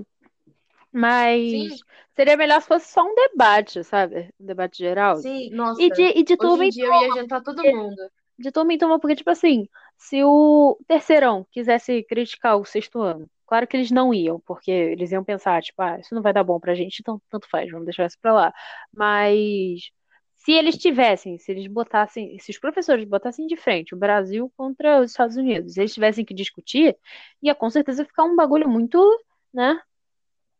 mas 0.94 1.46
Sim, 1.50 1.84
seria 2.16 2.38
melhor 2.38 2.62
se 2.62 2.68
fosse 2.68 2.88
só 2.92 3.04
um 3.04 3.16
debate, 3.16 3.84
sabe? 3.84 4.32
Um 4.40 4.46
debate 4.48 4.80
geral. 4.80 5.22
sim, 5.22 5.52
E 5.78 5.92
nossa, 5.92 5.92
de, 5.92 6.04
e 6.20 6.24
de 6.24 6.38
turma 6.38 6.66
em 6.66 6.70
dia 6.70 6.86
eu 6.88 6.94
ia 6.94 7.12
jantar 7.12 7.42
todo 7.44 7.68
mundo. 7.68 8.10
de 8.38 8.52
turma 8.52 8.74
em 8.74 8.78
turma, 8.78 9.00
porque, 9.00 9.16
tipo 9.18 9.30
assim, 9.30 9.68
se 9.98 10.24
o 10.24 10.78
terceirão 10.88 11.46
quisesse 11.52 12.04
criticar 12.04 12.58
o 12.58 12.66
sexto 12.66 13.02
ano, 13.02 13.30
claro 13.46 13.68
que 13.68 13.76
eles 13.78 13.92
não 13.92 14.14
iam, 14.14 14.40
porque 14.42 14.72
eles 14.72 15.12
iam 15.12 15.24
pensar, 15.24 15.62
tipo, 15.62 15.82
ah, 15.82 16.00
isso 16.00 16.16
não 16.16 16.22
vai 16.22 16.32
dar 16.34 16.44
bom 16.44 16.60
pra 16.60 16.74
gente, 16.76 17.00
então 17.02 17.22
tanto 17.30 17.50
faz, 17.50 17.70
vamos 17.72 17.86
deixar 17.86 18.06
isso 18.06 18.18
pra 18.22 18.34
lá. 18.34 18.54
Mas 18.94 19.92
se 20.40 20.54
eles 20.54 20.78
tivessem, 20.78 21.38
se 21.38 21.52
eles 21.52 21.68
botassem, 21.68 22.40
se 22.40 22.50
os 22.50 22.58
professores 22.58 23.04
botassem 23.04 23.46
de 23.46 23.58
frente 23.58 23.94
o 23.94 23.98
Brasil 23.98 24.52
contra 24.56 25.02
os 25.02 25.12
Estados 25.12 25.36
Unidos, 25.36 25.78
eles 25.78 25.94
tivessem 25.94 26.24
que 26.24 26.34
discutir, 26.34 26.98
ia 27.44 27.54
com 27.54 27.70
certeza 27.70 28.06
ficar 28.06 28.24
um 28.24 28.38
bagulho 28.38 28.68
muito, 28.68 28.98
né, 29.54 29.76
Sim, 29.76 29.82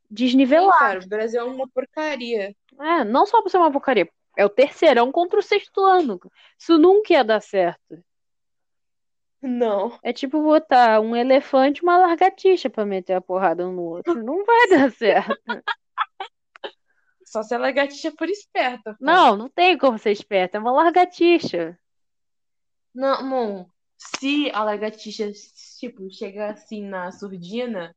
desnivelado. 0.10 0.78
cara, 0.78 1.00
o 1.00 1.08
Brasil 1.08 1.40
é 1.40 1.44
uma 1.46 1.68
porcaria. 1.70 2.54
É, 2.78 3.06
não 3.06 3.26
só 3.26 3.42
por 3.42 3.50
ser 3.50 3.58
uma 3.58 3.72
porcaria, 3.72 4.10
é 4.38 4.46
o 4.46 4.50
terceirão 4.50 5.14
contra 5.14 5.40
o 5.40 5.44
sexto 5.44 5.80
ano. 5.80 6.20
Isso 6.58 6.78
nunca 6.78 7.14
ia 7.14 7.24
dar 7.24 7.42
certo. 7.42 8.04
Não. 9.42 9.98
É 10.04 10.12
tipo 10.12 10.44
botar 10.44 11.00
um 11.00 11.16
elefante 11.16 11.80
e 11.80 11.84
uma 11.84 11.98
lagartixa 11.98 12.70
pra 12.70 12.86
meter 12.86 13.14
a 13.14 13.22
porrada 13.22 13.66
um 13.66 13.72
no 13.72 13.84
outro. 13.84 14.22
Não 14.22 14.44
vai 14.44 14.68
dar 14.68 14.92
certo. 14.92 15.40
Só 17.30 17.44
se 17.44 17.54
a 17.54 17.60
lagartixa 17.60 18.12
for 18.18 18.28
esperta, 18.28 18.94
pô. 18.96 19.06
Não, 19.06 19.38
não 19.38 19.48
tem 19.50 19.78
como 19.78 20.00
ser 20.00 20.10
esperto. 20.12 20.56
É 20.58 20.60
uma 20.60 20.72
lagartixa. 20.72 21.78
Não, 22.94 23.22
não. 23.22 23.70
Se 23.98 24.50
a 24.52 24.64
lagartixa, 24.64 25.30
tipo, 25.80 26.10
chegar 26.10 26.54
assim 26.54 26.84
na 26.84 27.12
surdina, 27.12 27.96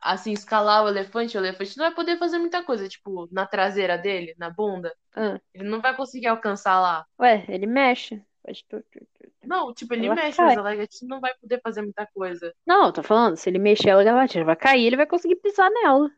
assim, 0.00 0.32
escalar 0.32 0.84
o 0.84 0.88
elefante, 0.88 1.36
o 1.36 1.40
elefante 1.40 1.76
não 1.76 1.86
vai 1.86 1.94
poder 1.94 2.16
fazer 2.16 2.38
muita 2.38 2.62
coisa, 2.62 2.88
tipo, 2.88 3.28
na 3.32 3.44
traseira 3.44 3.98
dele, 3.98 4.36
na 4.38 4.50
bunda. 4.50 4.94
Ah, 5.16 5.40
Ele 5.52 5.68
não 5.68 5.80
vai 5.80 5.96
conseguir 5.96 6.28
alcançar 6.28 6.78
lá. 6.80 7.04
ué, 7.18 7.44
ele 7.48 7.66
mexe. 7.66 8.22
Faz 8.44 8.62
tu, 8.62 8.80
tu, 8.92 9.00
tu, 9.00 9.30
tu. 9.40 9.48
Não, 9.48 9.74
tipo, 9.74 9.94
ele 9.94 10.06
Ela 10.06 10.14
mexe, 10.14 10.36
cai. 10.36 10.46
mas 10.46 10.58
a 10.58 10.62
lagartixa 10.62 11.06
não 11.08 11.20
vai 11.20 11.34
poder 11.38 11.60
fazer 11.60 11.82
muita 11.82 12.06
coisa. 12.14 12.54
Não, 12.64 12.86
eu 12.86 12.92
tô 12.92 13.02
falando, 13.02 13.36
se 13.36 13.50
ele 13.50 13.58
mexer, 13.58 13.90
a 13.90 13.96
lagartixa 13.96 14.44
vai 14.44 14.54
cair, 14.54 14.86
ele 14.86 14.96
vai 14.96 15.06
conseguir 15.06 15.36
pisar 15.36 15.68
nela. 15.70 16.08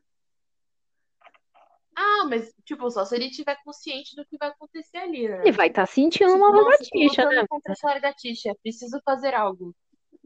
Ah, 2.03 2.25
mas, 2.31 2.51
tipo, 2.65 2.91
só 2.91 3.05
se 3.05 3.15
ele 3.15 3.29
tiver 3.29 3.57
consciente 3.63 4.17
do 4.17 4.25
que 4.25 4.39
vai 4.39 4.49
acontecer 4.49 4.97
ali, 4.97 5.29
né? 5.29 5.41
Ele 5.43 5.53
vai 5.53 5.69
estar 5.69 5.85
sentindo 5.85 6.33
Tipo, 6.33 6.45
uma 6.45 6.63
lagartixa, 6.63 7.29
né? 7.29 7.47
contra 7.47 7.73
essa 7.73 7.87
lagartixa, 7.89 8.57
preciso 8.63 8.99
fazer 9.05 9.35
algo. 9.35 9.77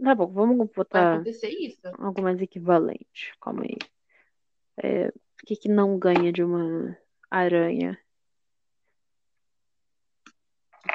Tá 0.00 0.14
bom, 0.14 0.28
vamos 0.28 0.56
Vai 0.56 0.66
botar 0.68 1.14
acontecer 1.14 1.48
isso. 1.48 1.80
algo 1.98 2.22
mais 2.22 2.40
equivalente. 2.40 3.32
Calma 3.40 3.64
aí. 3.64 3.76
É, 4.82 5.08
o 5.08 5.46
que 5.46 5.56
que 5.56 5.68
não 5.68 5.98
ganha 5.98 6.32
de 6.32 6.44
uma 6.44 6.96
aranha? 7.28 7.98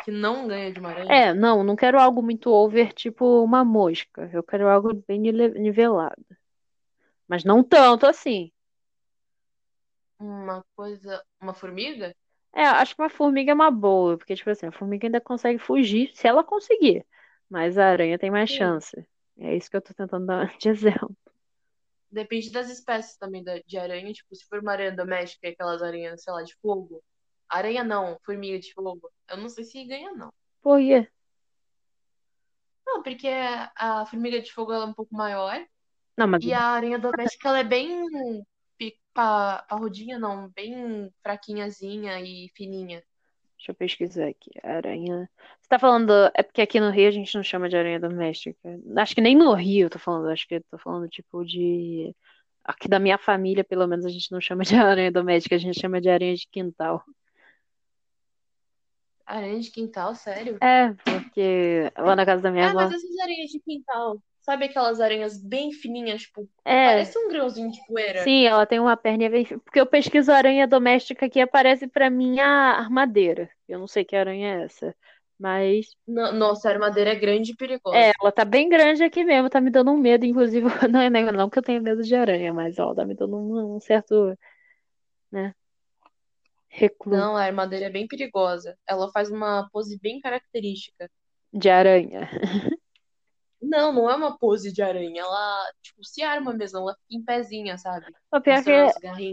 Que 0.06 0.12
não 0.12 0.48
ganha 0.48 0.72
de 0.72 0.80
uma 0.80 0.90
aranha. 0.90 1.12
É, 1.12 1.34
não, 1.34 1.62
não 1.62 1.76
quero 1.76 2.00
algo 2.00 2.22
muito 2.22 2.50
over, 2.52 2.94
tipo 2.94 3.44
uma 3.44 3.66
mosca. 3.66 4.30
Eu 4.32 4.44
quero 4.44 4.70
algo 4.70 4.94
bem 5.06 5.20
nivelado. 5.20 6.26
Mas 7.28 7.44
não 7.44 7.62
tanto 7.64 8.06
assim. 8.06 8.50
Uma 10.20 10.64
coisa. 10.76 11.24
Uma 11.42 11.54
formiga? 11.54 12.14
É, 12.54 12.64
acho 12.64 12.96
que 12.96 13.02
uma 13.02 13.10
formiga 13.10 13.52
é 13.52 13.54
uma 13.54 13.72
boa, 13.72 14.18
porque, 14.18 14.36
tipo 14.36 14.50
assim, 14.50 14.68
a 14.68 14.72
formiga 14.72 15.08
ainda 15.08 15.22
consegue 15.22 15.60
fugir, 15.60 16.12
se 16.14 16.28
ela 16.28 16.44
conseguir. 16.44 17.06
Mas 17.50 17.78
a 17.78 17.86
aranha 17.88 18.20
tem 18.20 18.32
mais 18.32 18.50
Sim. 18.50 18.58
chance. 18.58 19.08
É 19.38 19.56
isso 19.56 19.70
que 19.70 19.78
eu 19.78 19.82
tô 19.82 19.94
tentando 19.94 20.26
dar 20.26 20.48
de 20.58 20.70
exemplo. 20.70 21.16
Depende 22.12 22.52
das 22.52 22.70
espécies 22.70 23.18
também 23.18 23.44
de 23.66 23.78
aranha. 23.78 24.12
Tipo, 24.12 24.36
se 24.36 24.46
for 24.46 24.60
uma 24.60 24.72
aranha 24.72 24.92
doméstica, 24.92 25.48
e 25.48 25.52
aquelas 25.52 25.82
aranhas, 25.82 26.24
sei 26.24 26.34
lá, 26.34 26.44
de 26.44 26.56
fogo. 26.62 27.04
Aranha 27.48 27.84
não, 27.84 28.18
formiga 28.26 28.60
de 28.60 28.74
fogo. 28.74 29.12
Eu 29.30 29.38
não 29.38 29.50
sei 29.50 29.64
se 29.64 29.86
ganha, 29.86 30.12
não. 30.14 30.32
Por 30.62 30.80
quê? 30.80 31.08
Não, 32.86 33.04
porque 33.04 33.28
a 33.76 34.06
formiga 34.08 34.42
de 34.42 34.52
fogo 34.52 34.74
ela 34.74 34.86
é 34.86 34.88
um 34.88 34.94
pouco 34.94 35.16
maior. 35.16 35.64
Não, 36.18 36.28
mas 36.28 36.44
E 36.44 36.52
a 36.52 36.64
aranha 36.64 36.98
doméstica 37.00 37.50
ela 37.50 37.60
é 37.60 37.64
bem 37.64 37.88
parrudinha, 39.68 40.18
não, 40.18 40.50
bem 40.50 41.12
fraquinhazinha 41.22 42.20
e 42.22 42.50
fininha. 42.56 43.04
deixa 43.58 43.72
eu 43.72 43.76
pesquisar 43.76 44.28
aqui. 44.28 44.52
Aranha. 44.64 45.30
Você 45.62 45.70
tá 45.70 45.78
falando. 45.80 46.12
É 46.34 46.44
porque 46.44 46.62
aqui 46.62 46.80
no 46.80 46.90
Rio 46.90 47.08
a 47.08 47.12
gente 47.12 47.36
não 47.36 47.44
chama 47.44 47.68
de 47.70 47.76
aranha 47.78 48.00
doméstica. 48.00 48.58
Acho 48.98 49.16
que 49.16 49.22
nem 49.22 49.36
no 49.36 49.54
Rio 49.54 49.86
eu 49.86 49.90
tô 49.90 50.00
falando. 50.00 50.30
Acho 50.30 50.48
que 50.48 50.56
eu 50.56 50.64
tô 50.70 50.78
falando, 50.78 51.08
tipo, 51.10 51.44
de. 51.44 52.16
Aqui 52.64 52.88
da 52.88 53.00
minha 53.00 53.18
família, 53.18 53.64
pelo 53.64 53.88
menos, 53.88 54.06
a 54.06 54.10
gente 54.10 54.32
não 54.32 54.40
chama 54.40 54.64
de 54.64 54.76
aranha 54.76 55.12
doméstica, 55.12 55.56
a 55.56 55.60
gente 55.60 55.80
chama 55.80 56.00
de 56.00 56.10
aranha 56.10 56.36
de 56.36 56.48
quintal. 56.52 57.04
Aranha 59.26 59.60
de 59.60 59.70
quintal, 59.72 60.16
sério? 60.16 60.58
É, 60.62 60.90
porque 61.04 61.92
lá 61.98 62.16
na 62.16 62.26
casa 62.26 62.42
da 62.42 62.52
minha 62.52 62.66
Ah, 62.66 62.70
avó. 62.70 62.80
mas 62.80 62.94
essas 62.94 63.18
aranhas 63.20 63.52
de 63.52 63.60
quintal, 63.60 64.22
sabe 64.52 64.66
aquelas 64.66 65.00
aranhas 65.02 65.38
bem 65.42 65.72
fininhas, 65.72 66.24
tipo, 66.24 66.50
É, 66.66 66.76
parece 66.84 67.18
um 67.20 67.30
grãozinho 67.30 67.72
de 67.72 67.80
poeira? 67.88 68.24
sim, 68.24 68.46
ela 68.46 68.66
tem 68.66 68.80
uma 68.80 68.98
perninha 68.98 69.30
bem. 69.30 69.46
Porque 69.46 69.80
eu 69.80 69.86
pesquiso 69.88 70.32
aranha 70.32 70.68
doméstica 70.68 71.26
aqui, 71.26 71.40
aparece 71.42 71.88
pra 71.88 72.10
mim 72.10 72.40
a 72.40 72.48
armadeira. 72.78 73.50
Eu 73.68 73.80
não 73.80 73.88
sei 73.88 74.04
que 74.06 74.16
aranha 74.16 74.62
é 74.62 74.64
essa. 74.66 74.96
Mas 75.40 75.96
No- 76.06 76.34
Nossa, 76.34 76.68
a 76.68 76.74
armadeira 76.74 77.12
é 77.12 77.16
grande 77.16 77.52
e 77.52 77.56
é, 77.92 78.12
perigosa. 78.12 78.14
ela 78.22 78.32
tá 78.32 78.46
bem 78.46 78.70
grande 78.70 79.04
aqui 79.04 79.24
mesmo, 79.24 79.50
tá 79.50 79.60
me 79.62 79.70
dando 79.72 79.92
um 79.92 79.98
medo, 79.98 80.26
inclusive. 80.26 80.66
Não 80.92 81.02
é 81.02 81.10
nem- 81.10 81.26
não 81.32 81.50
que 81.50 81.58
eu 81.60 81.64
tenha 81.64 81.82
medo 81.82 82.04
de 82.04 82.16
aranha, 82.16 82.54
mas 82.54 82.78
ó, 82.80 82.94
tá 82.94 83.06
me 83.06 83.16
dando 83.16 83.38
um, 83.38 83.76
um 83.76 83.80
certo, 83.80 84.38
né, 85.32 85.54
recluso 86.70 87.28
Não, 87.28 87.36
a 87.36 87.44
armadeira 87.44 87.86
é 87.88 87.90
bem 87.90 88.08
perigosa. 88.08 88.78
Ela 88.88 89.12
faz 89.12 89.30
uma 89.30 89.70
pose 89.72 90.00
bem 90.00 90.20
característica. 90.22 91.10
de 91.54 91.70
aranha. 91.70 92.28
Não, 93.62 93.94
não 93.94 94.10
é 94.10 94.16
uma 94.16 94.38
pose 94.38 94.72
de 94.72 94.82
aranha. 94.82 95.22
Ela, 95.22 95.72
tipo, 95.82 96.04
se 96.04 96.22
arma 96.22 96.54
mesmo. 96.54 96.80
Ela 96.80 96.94
fica 96.94 97.16
em 97.16 97.24
pezinha, 97.24 97.78
sabe? 97.78 98.06
O 98.32 98.40
pior 98.40 98.64
que 98.64 98.72
é, 98.72 98.90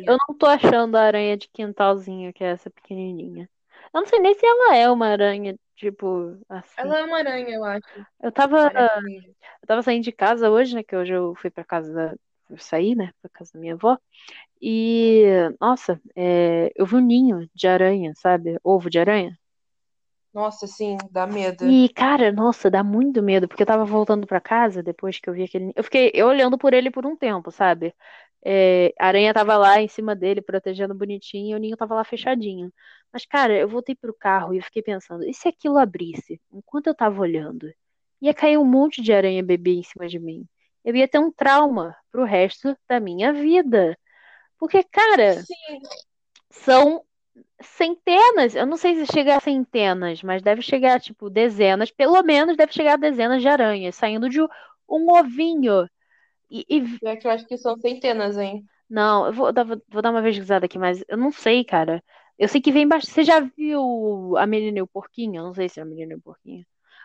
eu 0.06 0.16
não 0.28 0.36
tô 0.36 0.46
achando 0.46 0.96
a 0.96 1.02
aranha 1.02 1.36
de 1.36 1.48
quintalzinho, 1.48 2.32
que 2.32 2.42
é 2.42 2.48
essa 2.48 2.70
pequenininha. 2.70 3.48
Eu 3.94 4.00
não 4.00 4.06
sei 4.06 4.18
nem 4.18 4.34
se 4.34 4.44
ela 4.44 4.76
é 4.76 4.90
uma 4.90 5.06
aranha, 5.08 5.56
tipo, 5.76 6.36
assim. 6.48 6.74
Ela 6.78 6.98
é 6.98 7.04
uma 7.04 7.18
aranha, 7.18 7.54
eu 7.54 7.64
acho. 7.64 8.06
Eu 8.22 8.32
tava, 8.32 8.70
mesmo. 9.02 9.34
eu 9.62 9.66
tava 9.66 9.82
saindo 9.82 10.04
de 10.04 10.12
casa 10.12 10.50
hoje, 10.50 10.74
né, 10.74 10.82
que 10.82 10.96
hoje 10.96 11.12
eu 11.12 11.34
fui 11.36 11.50
pra 11.50 11.64
casa 11.64 11.92
da, 11.92 12.14
eu 12.50 12.58
saí, 12.58 12.94
né, 12.94 13.12
pra 13.20 13.30
casa 13.30 13.52
da 13.54 13.60
minha 13.60 13.74
avó. 13.74 13.98
E, 14.60 15.24
nossa, 15.60 16.00
é, 16.16 16.72
eu 16.74 16.86
vi 16.86 16.96
um 16.96 17.00
ninho 17.00 17.48
de 17.54 17.68
aranha, 17.68 18.12
sabe? 18.16 18.58
Ovo 18.64 18.90
de 18.90 18.98
aranha. 18.98 19.38
Nossa, 20.36 20.66
sim, 20.66 20.98
dá 21.10 21.26
medo. 21.26 21.64
E, 21.64 21.88
cara, 21.88 22.30
nossa, 22.30 22.70
dá 22.70 22.84
muito 22.84 23.22
medo, 23.22 23.48
porque 23.48 23.62
eu 23.62 23.66
tava 23.66 23.86
voltando 23.86 24.26
pra 24.26 24.38
casa 24.38 24.82
depois 24.82 25.18
que 25.18 25.30
eu 25.30 25.32
vi 25.32 25.44
aquele. 25.44 25.72
Eu 25.74 25.82
fiquei 25.82 26.12
olhando 26.22 26.58
por 26.58 26.74
ele 26.74 26.90
por 26.90 27.06
um 27.06 27.16
tempo, 27.16 27.50
sabe? 27.50 27.94
É, 28.44 28.92
a 29.00 29.06
aranha 29.06 29.32
tava 29.32 29.56
lá 29.56 29.80
em 29.80 29.88
cima 29.88 30.14
dele, 30.14 30.42
protegendo 30.42 30.94
bonitinho, 30.94 31.52
e 31.52 31.54
o 31.54 31.58
ninho 31.58 31.74
tava 31.74 31.94
lá 31.94 32.04
fechadinho. 32.04 32.70
Mas, 33.10 33.24
cara, 33.24 33.58
eu 33.58 33.66
voltei 33.66 33.94
pro 33.94 34.12
carro 34.12 34.52
e 34.52 34.58
eu 34.58 34.62
fiquei 34.62 34.82
pensando, 34.82 35.24
e 35.24 35.32
se 35.32 35.48
aquilo 35.48 35.78
abrisse? 35.78 36.38
Enquanto 36.52 36.88
eu 36.88 36.94
tava 36.94 37.18
olhando, 37.18 37.72
ia 38.20 38.34
cair 38.34 38.58
um 38.58 38.64
monte 38.64 39.00
de 39.00 39.14
aranha 39.14 39.42
bebê 39.42 39.72
em 39.72 39.82
cima 39.82 40.06
de 40.06 40.18
mim. 40.18 40.46
Eu 40.84 40.94
ia 40.94 41.08
ter 41.08 41.18
um 41.18 41.32
trauma 41.32 41.96
pro 42.12 42.24
resto 42.24 42.76
da 42.86 43.00
minha 43.00 43.32
vida. 43.32 43.98
Porque, 44.58 44.84
cara, 44.84 45.32
Sim. 45.32 45.80
são 46.50 47.05
centenas, 47.60 48.54
eu 48.54 48.66
não 48.66 48.76
sei 48.76 48.94
se 48.96 49.12
chega 49.12 49.36
a 49.36 49.40
centenas, 49.40 50.22
mas 50.22 50.42
deve 50.42 50.62
chegar, 50.62 51.00
tipo, 51.00 51.30
dezenas, 51.30 51.90
pelo 51.90 52.22
menos 52.22 52.56
deve 52.56 52.72
chegar 52.72 52.94
a 52.94 52.96
dezenas 52.96 53.42
de 53.42 53.48
aranhas, 53.48 53.94
saindo 53.96 54.28
de 54.28 54.40
um 54.42 55.10
ovinho. 55.10 55.88
E, 56.50 56.66
e- 56.70 57.00
Pior 57.00 57.16
que 57.18 57.26
eu 57.26 57.30
acho 57.30 57.46
que 57.46 57.56
são 57.56 57.78
centenas, 57.78 58.36
hein? 58.36 58.68
não, 58.88 59.26
eu 59.26 59.32
vou 59.32 59.52
dar, 59.52 59.64
vou 59.64 60.02
dar 60.02 60.10
uma 60.10 60.22
pesquisada 60.22 60.66
aqui, 60.66 60.78
mas 60.78 61.02
eu 61.08 61.16
não 61.16 61.32
sei, 61.32 61.64
cara. 61.64 62.02
Eu 62.38 62.48
sei 62.48 62.60
que 62.60 62.70
vem 62.72 62.86
bastante. 62.86 63.14
Você 63.14 63.24
já 63.24 63.40
viu 63.40 64.36
a 64.36 64.46
menina 64.46 64.78
e 64.78 64.82
o 64.82 64.86
porquinho? 64.86 65.40
Eu 65.40 65.44
não 65.44 65.54
sei 65.54 65.68
se 65.68 65.80
é 65.80 65.82
a 65.82 65.86
menina 65.86 66.12
e 66.12 66.16
o 66.16 66.20
porquinho. 66.20 66.64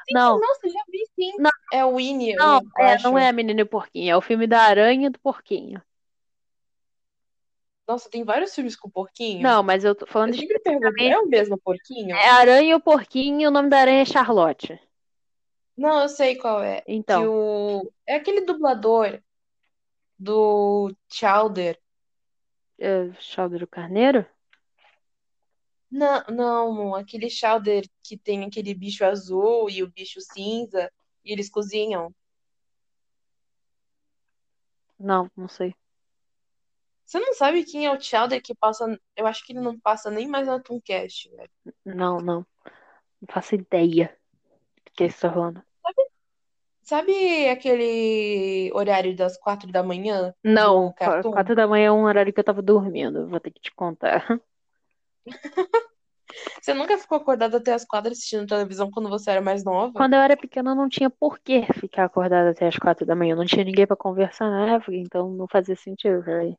Não, 0.09 0.41
Nossa, 0.41 0.69
já 0.69 0.79
vi 0.91 1.05
sim. 1.15 1.31
Não. 1.37 1.51
É 1.71 1.85
o 1.85 1.95
Winnie, 1.95 2.35
não, 2.37 2.61
é, 2.77 2.99
não 2.99 3.17
é 3.19 3.29
a 3.29 3.33
menina 3.33 3.61
e 3.61 3.63
o 3.63 3.67
porquinho, 3.67 4.11
é 4.13 4.17
o 4.17 4.21
filme 4.21 4.47
da 4.47 4.61
aranha 4.63 5.07
e 5.07 5.09
do 5.11 5.19
porquinho. 5.19 5.81
Nossa, 7.91 8.09
tem 8.09 8.23
vários 8.23 8.55
filmes 8.55 8.73
com 8.77 8.89
porquinho. 8.89 9.43
Não, 9.43 9.61
mas 9.61 9.83
eu 9.83 9.93
tô 9.93 10.05
falando 10.05 10.29
Eu 10.29 10.39
sempre 10.39 10.59
pergunto, 10.59 10.87
especificamente. 10.87 11.13
é 11.13 11.19
o 11.19 11.27
mesmo 11.27 11.57
porquinho? 11.57 12.15
É 12.15 12.29
aranha 12.29 12.71
e 12.71 12.73
o 12.73 12.79
porquinho, 12.79 13.41
e 13.41 13.47
o 13.47 13.51
nome 13.51 13.69
da 13.69 13.79
aranha 13.79 14.03
é 14.03 14.05
Charlotte. 14.05 14.79
Não, 15.75 16.01
eu 16.01 16.07
sei 16.07 16.37
qual 16.37 16.63
é. 16.63 16.81
Então, 16.87 17.29
o... 17.29 17.91
É 18.07 18.15
aquele 18.15 18.45
dublador 18.45 19.21
do 20.17 20.95
Chowder. 21.11 21.77
é, 22.79 23.11
Chaldro 23.19 23.67
Carneiro? 23.67 24.25
Não, 25.91 26.23
não, 26.29 26.95
aquele 26.95 27.29
chowder 27.29 27.83
que 28.01 28.15
tem 28.15 28.45
aquele 28.45 28.73
bicho 28.73 29.03
azul 29.03 29.69
e 29.69 29.83
o 29.83 29.91
bicho 29.91 30.21
cinza 30.21 30.89
e 31.25 31.33
eles 31.33 31.49
cozinham. 31.49 32.15
Não, 34.97 35.29
não 35.35 35.49
sei. 35.49 35.75
Você 37.11 37.19
não 37.19 37.33
sabe 37.33 37.65
quem 37.65 37.85
é 37.85 37.91
o 37.91 37.99
chowder 37.99 38.41
que 38.41 38.55
passa. 38.55 38.97
Eu 39.17 39.27
acho 39.27 39.45
que 39.45 39.51
ele 39.51 39.59
não 39.59 39.77
passa 39.77 40.09
nem 40.09 40.29
mais 40.29 40.47
na 40.47 40.61
Tooncast, 40.61 41.29
velho. 41.29 41.49
Não, 41.83 42.21
não. 42.21 42.45
Não 42.65 43.27
faço 43.29 43.53
ideia 43.53 44.17
do 44.85 44.91
que 44.93 45.09
você 45.09 45.19
tá 45.19 45.33
falando. 45.33 45.61
Sabe 46.83 47.49
aquele 47.49 48.71
horário 48.73 49.13
das 49.13 49.37
quatro 49.37 49.69
da 49.69 49.83
manhã 49.83 50.33
Não, 50.41 50.93
quatro 50.93 51.53
da 51.53 51.67
manhã 51.67 51.87
é 51.87 51.91
um 51.91 52.03
horário 52.03 52.31
que 52.31 52.39
eu 52.39 52.45
tava 52.45 52.61
dormindo. 52.61 53.27
Vou 53.27 53.41
ter 53.41 53.51
que 53.51 53.59
te 53.59 53.75
contar. 53.75 54.25
Você 56.61 56.73
nunca 56.73 56.97
ficou 56.97 57.17
acordado 57.17 57.57
até 57.57 57.73
as 57.73 57.83
quatro 57.83 58.11
assistindo 58.11 58.47
televisão 58.47 58.89
quando 58.89 59.09
você 59.09 59.31
era 59.31 59.41
mais 59.41 59.65
nova? 59.65 59.91
Quando 59.91 60.13
eu 60.13 60.19
era 60.19 60.37
pequena, 60.37 60.71
eu 60.71 60.75
não 60.75 60.87
tinha 60.87 61.09
por 61.09 61.39
que 61.39 61.61
ficar 61.73 62.05
acordada 62.05 62.51
até 62.51 62.67
as 62.67 62.77
quatro 62.77 63.05
da 63.05 63.15
manhã. 63.15 63.35
Não 63.35 63.45
tinha 63.45 63.65
ninguém 63.65 63.85
pra 63.85 63.97
conversar 63.97 64.49
na 64.49 64.75
época, 64.75 64.95
então 64.95 65.29
não 65.29 65.47
fazia 65.47 65.75
sentido, 65.75 66.21
velho. 66.21 66.57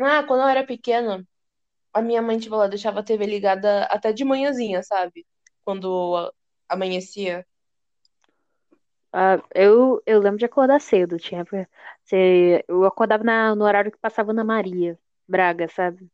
Ah, 0.00 0.22
quando 0.26 0.42
eu 0.42 0.48
era 0.48 0.66
pequena, 0.66 1.26
a 1.94 2.02
minha 2.02 2.22
mãe, 2.22 2.38
tipo, 2.38 2.54
ela 2.54 2.68
deixava 2.68 3.00
a 3.00 3.04
TV 3.04 3.26
ligada 3.26 3.84
até 3.86 4.12
de 4.12 4.24
manhãzinha, 4.24 4.82
sabe? 4.82 5.26
Quando 5.64 6.32
amanhecia. 6.68 7.46
Ah, 9.12 9.42
eu, 9.54 10.02
eu 10.06 10.20
lembro 10.20 10.38
de 10.38 10.44
acordar 10.44 10.80
cedo. 10.80 11.16
Tinha, 11.18 11.44
você, 12.04 12.64
eu 12.68 12.84
acordava 12.84 13.24
na- 13.24 13.54
no 13.54 13.64
horário 13.64 13.90
que 13.90 13.98
passava 13.98 14.32
na 14.32 14.44
Maria 14.44 14.98
Braga, 15.26 15.68
sabe? 15.68 16.10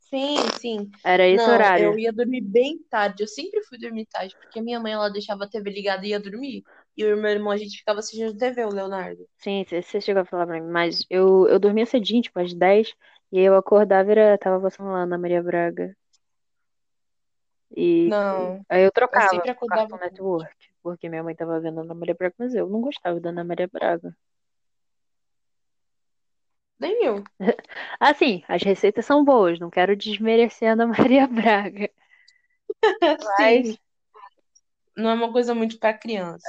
Sim, 0.00 0.36
sim. 0.60 0.90
Era 1.04 1.26
esse 1.28 1.48
Não, 1.48 1.50
horário. 1.50 1.96
eu 1.96 1.98
ia 1.98 2.12
dormir 2.12 2.42
bem 2.42 2.78
tarde. 2.90 3.22
Eu 3.22 3.26
sempre 3.28 3.62
fui 3.64 3.78
dormir 3.78 4.06
tarde, 4.06 4.36
porque 4.38 4.58
a 4.58 4.62
minha 4.62 4.78
mãe, 4.80 4.92
ela 4.92 5.08
deixava 5.10 5.44
a 5.44 5.48
TV 5.48 5.70
ligada 5.70 6.06
e 6.06 6.10
ia 6.10 6.20
dormir. 6.20 6.64
E 6.96 7.02
eu 7.02 7.16
e 7.16 7.20
meu 7.20 7.30
irmão, 7.30 7.52
a 7.52 7.56
gente 7.58 7.78
ficava 7.78 7.98
assistindo 8.00 8.36
TV, 8.36 8.64
o 8.64 8.70
Leonardo. 8.70 9.28
Sim, 9.38 9.64
você 9.64 10.00
chegou 10.00 10.22
a 10.22 10.24
falar 10.24 10.46
pra 10.46 10.60
mim, 10.60 10.70
mas 10.70 11.04
eu, 11.10 11.46
eu 11.48 11.58
dormia 11.58 11.84
cedinho, 11.86 12.22
tipo, 12.22 12.38
às 12.40 12.54
10, 12.54 12.94
e 13.32 13.38
aí 13.38 13.44
eu 13.44 13.56
acordava 13.56 14.08
e 14.10 14.12
era, 14.12 14.38
tava 14.38 14.60
passando 14.62 14.90
lá 14.90 15.04
na 15.06 15.18
Maria 15.18 15.42
Braga. 15.42 15.94
E 17.76 18.10
Não, 18.10 18.64
aí 18.68 18.82
eu 18.84 18.92
eu 19.12 19.20
trocava 19.20 19.22
sempre 19.22 19.50
pro 19.54 19.66
Cartoon 19.66 19.96
acordava. 19.96 19.98
Network, 19.98 20.56
porque 20.82 21.08
minha 21.08 21.22
mãe 21.24 21.34
tava 21.34 21.60
vendo 21.60 21.80
a 21.80 21.82
Ana 21.82 21.94
Maria 21.94 22.14
Braga, 22.14 22.34
mas 22.38 22.54
eu 22.54 22.68
não 22.68 22.80
gostava 22.80 23.20
da 23.20 23.30
Ana 23.30 23.44
Maria 23.44 23.68
Braga. 23.68 24.16
Nem 26.78 27.02
eu. 27.06 27.24
Assim, 28.00 28.42
as 28.48 28.62
receitas 28.62 29.04
são 29.06 29.24
boas, 29.24 29.58
não 29.58 29.70
quero 29.70 29.96
desmerecer 29.96 30.68
a 30.68 30.72
Ana 30.72 30.86
Maria 30.86 31.26
Braga, 31.26 31.90
mas 33.24 33.62
Sim, 33.64 33.78
não 35.02 35.10
é 35.10 35.14
uma 35.14 35.32
coisa 35.32 35.54
muito 35.54 35.78
pra 35.78 35.92
criança. 35.92 36.46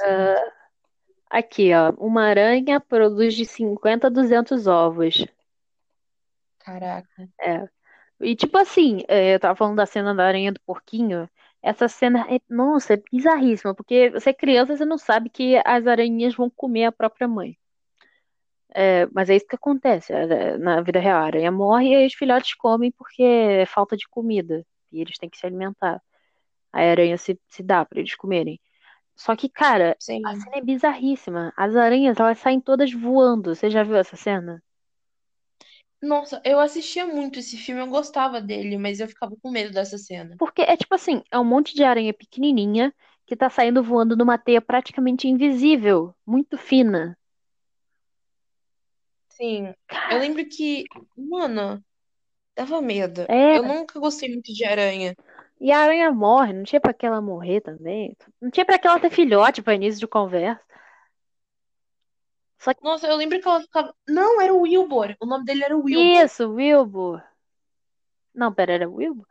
ah, 1.30 1.38
aqui, 1.38 1.72
ó, 1.74 1.92
uma 1.98 2.24
aranha 2.24 2.80
produz 2.80 3.34
de 3.34 3.44
50 3.44 4.06
a 4.06 4.10
200 4.10 4.66
ovos. 4.66 5.26
Caraca. 6.58 7.28
É. 7.40 7.68
E 8.20 8.34
tipo 8.36 8.56
assim, 8.56 9.02
é, 9.08 9.34
eu 9.34 9.40
tava 9.40 9.56
falando 9.56 9.76
da 9.76 9.86
cena 9.86 10.14
da 10.14 10.24
aranha 10.26 10.52
do 10.52 10.60
porquinho. 10.60 11.28
Essa 11.62 11.88
cena 11.88 12.26
é, 12.34 12.40
nossa, 12.48 12.94
é 12.94 13.02
bizarríssima, 13.10 13.74
porque 13.74 14.10
você 14.10 14.30
é 14.30 14.34
criança, 14.34 14.76
você 14.76 14.84
não 14.84 14.98
sabe 14.98 15.30
que 15.30 15.60
as 15.64 15.86
aranhas 15.86 16.34
vão 16.34 16.50
comer 16.50 16.84
a 16.86 16.92
própria 16.92 17.26
mãe. 17.28 17.56
É, 18.74 19.06
mas 19.12 19.30
é 19.30 19.36
isso 19.36 19.46
que 19.46 19.54
acontece 19.54 20.12
é, 20.12 20.58
na 20.58 20.80
vida 20.82 20.98
real. 20.98 21.22
A 21.22 21.26
aranha 21.26 21.52
morre 21.52 22.04
e 22.04 22.06
os 22.06 22.14
filhotes 22.14 22.54
comem 22.54 22.90
porque 22.92 23.22
é 23.22 23.66
falta 23.66 23.96
de 23.96 24.08
comida. 24.08 24.64
E 24.92 25.00
eles 25.00 25.16
têm 25.18 25.30
que 25.30 25.38
se 25.38 25.46
alimentar. 25.46 26.02
A 26.74 26.80
aranha 26.80 27.16
se, 27.16 27.40
se 27.48 27.62
dá 27.62 27.84
pra 27.84 28.00
eles 28.00 28.14
comerem. 28.16 28.60
Só 29.16 29.36
que, 29.36 29.48
cara, 29.48 29.96
Sim. 30.00 30.20
a 30.24 30.34
cena 30.34 30.56
é 30.56 30.60
bizarríssima. 30.60 31.52
As 31.56 31.76
aranhas, 31.76 32.18
elas 32.18 32.38
saem 32.38 32.60
todas 32.60 32.92
voando. 32.92 33.54
Você 33.54 33.70
já 33.70 33.84
viu 33.84 33.96
essa 33.96 34.16
cena? 34.16 34.62
Nossa, 36.02 36.42
eu 36.44 36.58
assistia 36.58 37.06
muito 37.06 37.38
esse 37.38 37.56
filme, 37.56 37.80
eu 37.80 37.86
gostava 37.86 38.40
dele, 38.40 38.76
mas 38.76 39.00
eu 39.00 39.08
ficava 39.08 39.34
com 39.40 39.50
medo 39.50 39.72
dessa 39.72 39.96
cena. 39.96 40.36
Porque 40.38 40.60
é 40.62 40.76
tipo 40.76 40.94
assim, 40.94 41.22
é 41.30 41.38
um 41.38 41.44
monte 41.44 41.74
de 41.74 41.82
aranha 41.82 42.12
pequenininha 42.12 42.92
que 43.26 43.34
tá 43.34 43.48
saindo 43.48 43.82
voando 43.82 44.14
numa 44.16 44.36
teia 44.36 44.60
praticamente 44.60 45.26
invisível, 45.26 46.14
muito 46.26 46.58
fina. 46.58 47.16
Sim, 49.30 49.72
eu 50.10 50.18
lembro 50.18 50.46
que, 50.46 50.84
mano, 51.16 51.82
dava 52.56 52.80
medo. 52.80 53.22
é. 53.22 53.58
Eu 53.58 53.62
nunca 53.62 53.98
gostei 53.98 54.28
muito 54.28 54.52
de 54.52 54.64
aranha. 54.64 55.16
E 55.60 55.72
a 55.72 55.78
aranha 55.78 56.10
morre, 56.12 56.52
não 56.52 56.64
tinha 56.64 56.80
pra 56.80 56.92
que 56.92 57.06
ela 57.06 57.20
morrer 57.20 57.60
também. 57.60 58.16
Não 58.40 58.50
tinha 58.50 58.66
pra 58.66 58.78
que 58.78 58.86
ela 58.86 59.00
ter 59.00 59.10
filhote 59.10 59.62
pra 59.62 59.74
início 59.74 60.00
de 60.00 60.06
conversa. 60.06 60.60
Só 62.58 62.72
que 62.72 62.82
Nossa, 62.82 63.06
eu 63.06 63.16
lembro 63.16 63.40
que 63.40 63.46
ela 63.46 63.60
ficava. 63.60 63.94
Não, 64.08 64.40
era 64.40 64.52
o 64.52 64.62
Wilbur. 64.62 65.14
O 65.20 65.26
nome 65.26 65.44
dele 65.44 65.64
era 65.64 65.76
Wilbur. 65.76 66.24
isso, 66.24 66.48
Wilbur. 66.50 67.22
Não, 68.34 68.52
pera, 68.52 68.72
era 68.72 68.88
Wilbur? 68.88 69.26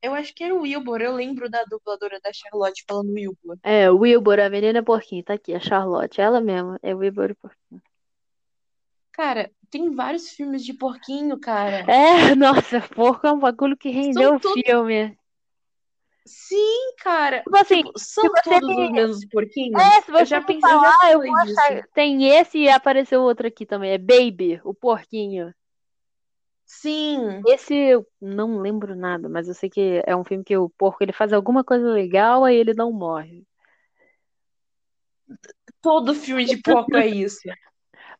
Eu 0.00 0.14
acho 0.14 0.32
que 0.34 0.44
era 0.44 0.54
o 0.54 0.60
Wilbur. 0.60 1.00
Eu 1.00 1.14
lembro 1.14 1.50
da 1.50 1.64
dubladora 1.64 2.20
da 2.20 2.32
Charlotte 2.32 2.84
falando 2.86 3.12
Wilbur. 3.12 3.58
É, 3.62 3.90
Wilbur, 3.90 4.38
a 4.38 4.48
menina 4.48 4.82
porquinho, 4.82 5.24
tá 5.24 5.34
aqui, 5.34 5.54
a 5.54 5.60
Charlotte, 5.60 6.20
ela 6.20 6.40
mesma, 6.40 6.78
é 6.82 6.94
Wilbur 6.94 7.30
e 7.30 7.34
porquinho. 7.34 7.82
Cara, 9.18 9.50
tem 9.68 9.90
vários 9.90 10.30
filmes 10.30 10.64
de 10.64 10.72
porquinho, 10.72 11.40
cara. 11.40 11.84
É, 11.90 12.36
nossa, 12.38 12.80
porco 12.80 13.26
é 13.26 13.32
um 13.32 13.40
bagulho 13.40 13.76
que 13.76 13.90
rendeu 13.90 14.36
o 14.36 14.38
todos. 14.38 14.62
filme. 14.62 15.18
Sim, 16.24 16.94
cara. 16.98 17.42
Tipo 17.42 17.56
assim, 17.56 17.82
Tipo, 17.82 17.98
são 17.98 18.32
todos 18.44 18.78
os 18.78 18.92
mesmos 18.92 19.24
porquinhos? 19.26 19.82
É, 19.82 20.00
se 20.02 20.10
Eu 20.12 20.14
você 20.18 20.24
já 20.24 20.40
for 20.40 20.46
pensei, 20.46 20.72
eu 20.72 20.80
já 20.80 21.12
eu 21.12 21.18
vou 21.18 21.36
achar. 21.36 21.88
Tem 21.92 22.28
esse 22.28 22.58
e 22.58 22.68
apareceu 22.68 23.20
outro 23.22 23.48
aqui 23.48 23.66
também. 23.66 23.90
É 23.90 23.98
Baby, 23.98 24.60
o 24.62 24.72
porquinho. 24.72 25.52
Sim, 26.64 27.42
Esse 27.44 27.74
eu 27.74 28.06
não 28.20 28.60
lembro 28.60 28.94
nada, 28.94 29.28
mas 29.28 29.48
eu 29.48 29.54
sei 29.54 29.68
que 29.68 30.00
é 30.06 30.14
um 30.14 30.22
filme 30.22 30.44
que 30.44 30.56
o 30.56 30.70
porco 30.70 31.02
ele 31.02 31.12
faz 31.12 31.32
alguma 31.32 31.64
coisa 31.64 31.88
legal, 31.88 32.44
aí 32.44 32.54
ele 32.54 32.72
não 32.72 32.92
morre. 32.92 33.44
todo 35.82 36.14
filme 36.14 36.44
de 36.44 36.60
porco 36.62 36.94
é 36.96 37.08
isso. 37.08 37.40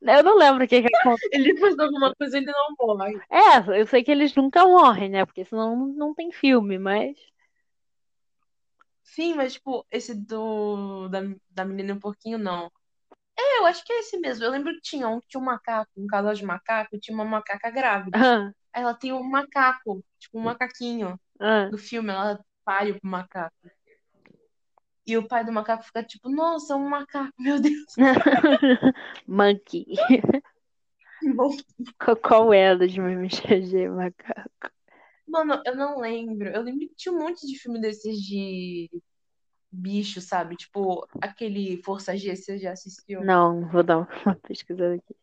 Eu 0.00 0.22
não 0.22 0.36
lembro 0.36 0.64
o 0.64 0.68
que 0.68 0.82
que 0.82 0.96
acontece. 0.96 1.28
Ele 1.32 1.58
faz 1.58 1.78
alguma 1.78 2.14
coisa, 2.14 2.38
ele 2.38 2.46
não 2.46 2.74
morre. 2.78 3.20
É, 3.30 3.80
eu 3.80 3.86
sei 3.86 4.04
que 4.04 4.10
eles 4.10 4.34
nunca 4.34 4.64
morrem, 4.64 5.08
né? 5.08 5.24
Porque 5.24 5.44
senão 5.44 5.74
não, 5.86 6.14
tem 6.14 6.30
filme, 6.30 6.78
mas. 6.78 7.16
Sim, 9.02 9.34
mas 9.34 9.54
tipo, 9.54 9.84
esse 9.90 10.14
do 10.14 11.08
da, 11.08 11.20
da 11.50 11.64
menina 11.64 11.92
e 11.92 11.96
o 11.96 12.00
porquinho, 12.00 12.38
não. 12.38 12.70
É, 13.36 13.58
eu 13.58 13.66
acho 13.66 13.84
que 13.84 13.92
é 13.92 14.00
esse 14.00 14.18
mesmo. 14.18 14.44
Eu 14.44 14.50
lembro 14.50 14.72
que 14.74 14.80
tinha 14.82 15.08
um 15.08 15.20
que 15.20 15.28
tinha 15.28 15.40
um 15.40 15.44
macaco, 15.44 15.90
um 15.96 16.06
casal 16.06 16.34
de 16.34 16.44
macaco, 16.44 16.94
e 16.94 17.00
tinha 17.00 17.14
uma 17.14 17.24
macaca 17.24 17.70
grávida. 17.70 18.18
Aí 18.72 18.82
ela 18.82 18.94
tem 18.94 19.12
um 19.12 19.22
macaco, 19.22 20.04
tipo 20.18 20.38
um 20.38 20.42
macaquinho. 20.42 21.18
ah. 21.40 21.68
No 21.70 21.78
filme, 21.78 22.10
ela 22.10 22.38
pare 22.64 22.92
o 22.92 22.98
macaco. 23.02 23.54
E 25.08 25.16
o 25.16 25.26
pai 25.26 25.42
do 25.44 25.50
macaco 25.50 25.82
fica 25.84 26.02
tipo, 26.04 26.28
nossa, 26.28 26.76
um 26.76 26.88
macaco, 26.88 27.32
meu 27.40 27.58
Deus. 27.58 27.94
Monkey. 29.26 29.86
Qual- 31.98 32.16
Qual 32.16 32.52
é 32.52 32.68
a 32.68 32.74
dos 32.74 32.96
memes 32.96 33.40
de 33.40 33.88
macaco? 33.88 34.70
Mano, 35.26 35.62
eu 35.64 35.74
não 35.74 35.98
lembro. 35.98 36.48
Eu 36.48 36.62
lembro 36.62 36.86
que 36.88 36.94
tinha 36.94 37.12
um 37.12 37.18
monte 37.18 37.46
de 37.46 37.58
filme 37.58 37.80
desses 37.80 38.18
de 38.20 38.90
bicho, 39.70 40.20
sabe? 40.20 40.56
Tipo, 40.56 41.06
aquele 41.20 41.82
Força 41.82 42.16
G, 42.16 42.34
você 42.36 42.58
já 42.58 42.72
assistiu? 42.72 43.24
Não, 43.24 43.66
vou 43.68 43.82
dar 43.82 43.98
uma 43.98 44.06
pesquisada 44.46 44.94
aqui. 44.94 45.16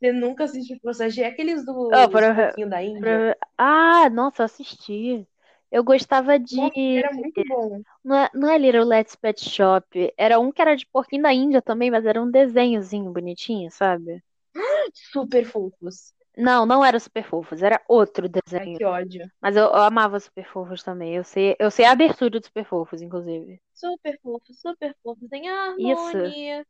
Você 0.00 0.12
nunca 0.12 0.44
assistiu 0.44 0.78
Força 0.82 1.08
G? 1.08 1.24
Aqueles 1.24 1.64
do 1.64 1.72
Oh, 1.72 2.08
pra- 2.08 2.50
da 2.68 2.82
Índia? 2.82 3.02
Pra- 3.02 3.36
Ah, 3.56 4.10
nossa, 4.10 4.42
eu 4.42 4.46
assisti. 4.46 5.26
Eu 5.72 5.82
gostava 5.82 6.38
de. 6.38 6.54
Nossa, 6.54 6.78
era 6.78 7.12
muito 7.14 7.42
bom. 7.48 7.82
Não 8.04 8.16
é, 8.16 8.30
não 8.34 8.50
é 8.50 8.58
Little 8.58 8.84
Let's 8.84 9.16
Pet 9.16 9.42
Shop. 9.42 10.12
Era 10.18 10.38
um 10.38 10.52
que 10.52 10.60
era 10.60 10.76
de 10.76 10.86
porquinho 10.86 11.22
da 11.22 11.32
Índia 11.32 11.62
também, 11.62 11.90
mas 11.90 12.04
era 12.04 12.20
um 12.20 12.30
desenhozinho 12.30 13.10
bonitinho, 13.10 13.70
sabe? 13.70 14.22
Super 14.92 15.46
fofos. 15.46 16.12
Não, 16.36 16.64
não 16.64 16.84
era 16.84 16.98
Super 16.98 17.24
Fofos, 17.24 17.62
era 17.62 17.80
outro 17.86 18.26
Ai, 18.26 18.40
desenho. 18.42 18.78
que 18.78 18.84
ódio. 18.84 19.30
Mas 19.40 19.54
eu, 19.54 19.64
eu 19.64 19.74
amava 19.74 20.18
Super 20.18 20.46
Fofos 20.46 20.82
também. 20.82 21.14
Eu 21.14 21.24
sei, 21.24 21.54
eu 21.58 21.70
sei 21.70 21.84
a 21.84 21.92
abertura 21.92 22.30
do 22.30 22.44
Super 22.44 22.64
Fofos, 22.64 23.02
inclusive. 23.02 23.60
Super 23.74 24.18
fofos, 24.22 24.58
super 24.58 24.96
fofos. 25.02 25.28
Tem 25.28 25.42
Isso. 25.78 26.64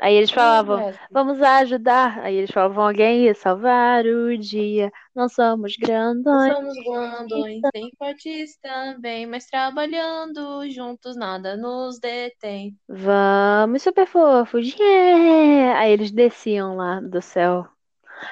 Aí 0.00 0.14
eles 0.14 0.30
falavam, 0.30 0.92
vamos 1.12 1.40
ajudar. 1.42 2.20
Aí 2.20 2.36
eles 2.36 2.50
falavam, 2.50 2.86
alguém 2.86 3.24
ia 3.24 3.34
salvar 3.34 4.04
o 4.04 4.36
dia. 4.36 4.92
Não 5.14 5.28
somos 5.28 5.74
Nós 5.76 5.86
grandões. 5.86 6.54
somos 6.54 6.84
grandões, 6.84 7.62
tem 7.72 7.90
fortes 7.98 8.56
também, 8.58 9.26
mas 9.26 9.46
trabalhando 9.46 10.68
juntos 10.70 11.16
nada 11.16 11.56
nos 11.56 11.98
detém. 11.98 12.76
Vamos, 12.88 13.82
super 13.82 14.06
fofos. 14.06 14.74
Yeah! 14.78 15.78
Aí 15.78 15.92
eles 15.92 16.10
desciam 16.10 16.76
lá 16.76 17.00
do 17.00 17.20
céu. 17.22 17.66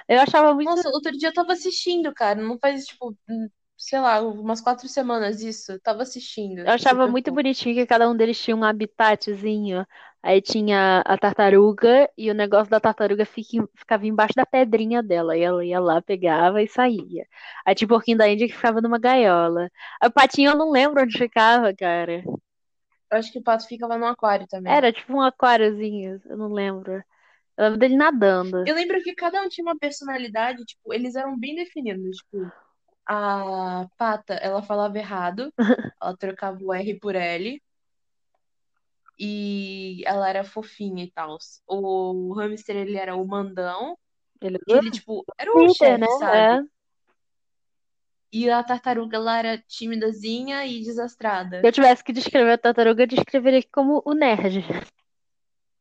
Eu 0.09 0.21
achava 0.21 0.55
muito. 0.55 0.69
Nossa, 0.69 0.89
outro 0.91 1.13
dia 1.13 1.29
eu 1.29 1.35
tava 1.35 1.53
assistindo, 1.53 2.13
cara. 2.13 2.41
Não 2.41 2.59
faz, 2.59 2.85
tipo, 2.85 3.17
sei 3.89 4.01
lá, 4.01 4.21
umas 4.23 4.61
quatro 4.61 4.89
semanas 4.89 5.41
isso. 5.43 5.73
Eu 5.73 5.81
tava 5.81 6.03
assistindo. 6.03 6.61
Eu 6.61 6.73
achava 6.73 7.07
Super 7.07 7.13
muito 7.13 7.31
fofo. 7.31 7.35
bonitinho 7.35 7.75
que 7.75 7.87
cada 7.87 8.09
um 8.09 8.17
deles 8.17 8.39
tinha 8.41 8.57
um 8.57 8.65
habitatzinho. 8.65 9.87
Aí 10.23 10.41
tinha 10.41 11.01
a 11.05 11.19
tartaruga 11.19 12.09
e 12.17 12.31
o 12.31 12.35
negócio 12.35 12.71
da 12.71 12.81
tartaruga 12.81 13.27
fica- 13.27 13.69
ficava 13.77 14.07
embaixo 14.07 14.35
da 14.35 14.47
pedrinha 14.47 15.03
dela. 15.03 15.37
E 15.37 15.43
ela 15.43 15.65
ia 15.65 15.79
lá, 15.79 16.01
pegava 16.01 16.63
e 16.63 16.69
saía. 16.69 17.27
Aí 17.67 17.75
tinha 17.75 17.87
o 17.87 17.89
porquinho 17.91 18.17
da 18.17 18.27
Índia 18.29 18.47
que 18.49 18.55
ficava 18.55 18.81
numa 18.81 18.99
gaiola. 18.99 19.69
O 20.03 20.11
patinho 20.11 20.53
eu 20.53 20.57
não 20.57 20.71
lembro 20.71 21.03
onde 21.03 21.19
ficava, 21.19 21.75
cara. 21.75 22.23
Eu 23.11 23.19
acho 23.19 23.33
que 23.33 23.39
o 23.39 23.43
pato 23.43 23.67
ficava 23.67 23.97
no 23.97 24.05
aquário 24.07 24.47
também. 24.47 24.73
Era 24.75 24.93
tipo 24.93 25.13
um 25.15 25.23
aquáriozinho, 25.23 26.21
eu 26.27 26.37
não 26.37 26.53
lembro. 26.53 27.03
Eu 27.57 27.65
lembro 27.65 27.79
dele 27.81 27.97
nadando. 27.97 28.59
Eu 28.67 28.75
lembro 28.75 29.03
que 29.03 29.15
cada 29.15 29.43
um 29.43 29.49
tinha 29.49 29.65
uma 29.65 29.79
personalidade, 29.79 30.65
tipo, 30.65 30.93
eles 30.93 31.15
eram 31.15 31.39
bem 31.39 31.55
definidos. 31.55 32.17
Tipo, 32.19 32.51
a 33.07 33.89
pata, 33.97 34.35
ela 34.35 34.63
falava 34.63 34.99
errado, 34.99 35.53
ela 36.01 36.17
trocava 36.17 36.59
o 36.63 36.73
R 36.73 36.99
por 36.99 37.15
L. 37.15 37.61
E 39.19 40.03
ela 40.07 40.29
era 40.29 40.43
fofinha 40.43 41.05
e 41.05 41.11
tal. 41.11 41.39
O 41.67 42.33
hamster, 42.35 42.77
ele 42.77 42.97
era 42.97 43.15
o 43.15 43.27
mandão. 43.27 43.97
Ele 44.41 44.59
ele, 44.67 44.91
tipo, 44.91 45.25
era 45.39 45.53
o 45.53 45.61
Líder, 45.61 45.75
chefe, 45.75 46.01
né? 46.01 46.07
sabe? 46.19 46.37
É. 46.37 46.75
E 48.33 48.51
a 48.51 48.65
tartaruga, 48.65 49.17
ela 49.17 49.39
era 49.39 49.59
timidazinha 49.59 50.67
e 50.67 50.83
desastrada. 50.83 51.61
Se 51.61 51.67
eu 51.69 51.73
tivesse 51.73 52.03
que 52.03 52.13
descrever 52.13 52.51
a 52.51 52.59
tartaruga, 52.59 53.05
eu 53.05 53.07
descreveria 53.07 53.63
como 53.73 54.03
o 54.05 54.13
nerd. 54.13 54.65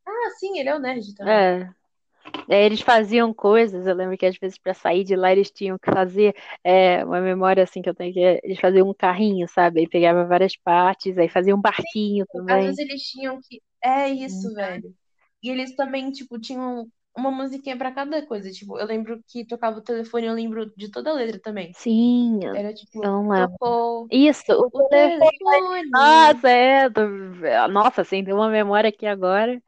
Ah, 0.06 0.30
sim, 0.38 0.60
ele 0.60 0.70
é 0.70 0.76
o 0.76 0.80
nerd 0.80 1.16
também. 1.16 1.34
É. 1.34 1.74
Aí 2.50 2.64
eles 2.66 2.82
faziam 2.82 3.34
coisas, 3.34 3.86
eu 3.88 3.95
lembro 3.95 4.18
que 4.18 4.26
às 4.26 4.38
vezes 4.38 4.58
pra 4.58 4.74
sair 4.74 5.04
de 5.04 5.16
lá 5.16 5.32
eles 5.32 5.52
tinham 5.52 5.78
que 5.78 5.91
fazer 5.91 6.36
é, 6.64 7.04
uma 7.06 7.22
memória 7.22 7.64
assim 7.64 7.82
que 7.82 7.90
eu 7.90 7.95
tenho 7.95 8.14
que 8.14 8.20
é, 8.20 8.40
eles 8.44 8.60
faziam 8.60 8.90
um 8.90 8.94
carrinho, 8.94 9.48
sabe? 9.48 9.82
Aí 9.82 9.88
pegava 9.90 10.26
várias 10.26 10.56
partes, 10.58 11.18
aí 11.18 11.30
fazia 11.30 11.56
um 11.56 11.62
barquinho 11.62 12.26
Às 12.48 12.64
também. 12.64 12.66
vezes 12.66 12.80
eles 12.80 13.02
tinham 13.04 13.40
que. 13.41 13.62
É 13.84 14.10
isso, 14.10 14.54
Hum. 14.54 14.54
velho. 14.54 14.95
E 15.44 15.50
eles 15.50 15.76
também, 15.76 16.12
tipo, 16.12 16.40
tinham 16.40 16.88
uma 17.18 17.32
musiquinha 17.32 17.78
pra 17.78 17.91
cada 17.94 18.26
coisa. 18.26 18.50
Tipo, 18.52 18.80
eu 18.80 18.86
lembro 18.86 19.22
que 19.28 19.45
tocava 19.45 19.78
o 19.80 19.84
telefone, 19.84 20.28
eu 20.28 20.34
lembro 20.34 20.72
de 20.76 20.90
toda 20.91 21.10
a 21.12 21.14
letra 21.14 21.40
também. 21.41 21.76
Sim, 21.76 22.40
Era 22.54 22.74
tipo, 22.74 23.02
não 23.02 23.30
lembro. 23.30 23.58
tocou 23.60 24.12
Isso, 24.12 24.44
o 24.54 24.72
o 24.72 24.84
telefone. 24.84 25.32
telefone. 25.41 25.91
Nossa, 25.91 26.50
é. 26.50 26.90
tô- 26.90 27.02
Nossa, 27.72 28.02
assim, 28.02 28.24
tem 28.24 28.34
uma 28.34 28.50
memória 28.50 28.90
aqui 28.90 29.06
agora. 29.06 29.62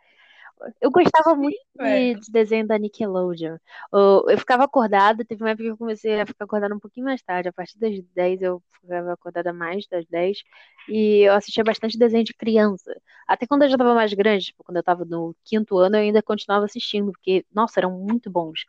Eu 0.82 0.90
gostava 0.91 1.36
muito 1.36 1.60
de, 1.80 2.15
de 2.15 2.32
desenho 2.32 2.65
da 2.68 2.77
Nickelodeon. 2.77 3.57
Eu, 3.94 4.26
eu 4.30 4.38
ficava 4.38 4.64
acordada, 4.64 5.26
teve 5.26 5.44
uma 5.44 5.49
época 5.52 5.64
que 5.65 5.69
eu 5.72 5.77
comecei 5.77 6.19
a 6.19 6.26
ficar 6.26 6.45
acordada 6.45 6.73
um 6.76 6.80
pouquinho 6.80 7.06
mais 7.06 7.22
tarde. 7.22 7.49
A 7.49 7.53
partir 7.53 7.77
das 7.80 7.99
10 8.15 8.41
eu 8.41 8.61
ficava 8.82 9.14
acordada 9.14 9.53
mais 9.53 9.86
das 9.88 10.06
10. 10.07 10.38
E 10.88 11.22
eu 11.27 11.34
assistia 11.34 11.64
bastante 11.64 11.98
desenho 11.98 12.23
de 12.23 12.34
criança. 12.34 12.95
Até 13.27 13.45
quando 13.48 13.64
eu 13.64 13.69
já 13.69 13.76
estava 13.76 13.94
mais 13.95 14.14
grande, 14.14 14.45
tipo, 14.45 14.64
quando 14.64 14.77
eu 14.77 14.82
estava 14.82 15.03
no 15.06 15.36
quinto 15.44 15.77
ano, 15.77 15.95
eu 15.98 16.02
ainda 16.02 16.22
continuava 16.23 16.65
assistindo, 16.65 17.11
porque, 17.11 17.45
nossa, 17.53 17.80
eram 17.80 17.91
muito 17.91 18.30
bons. 18.32 18.61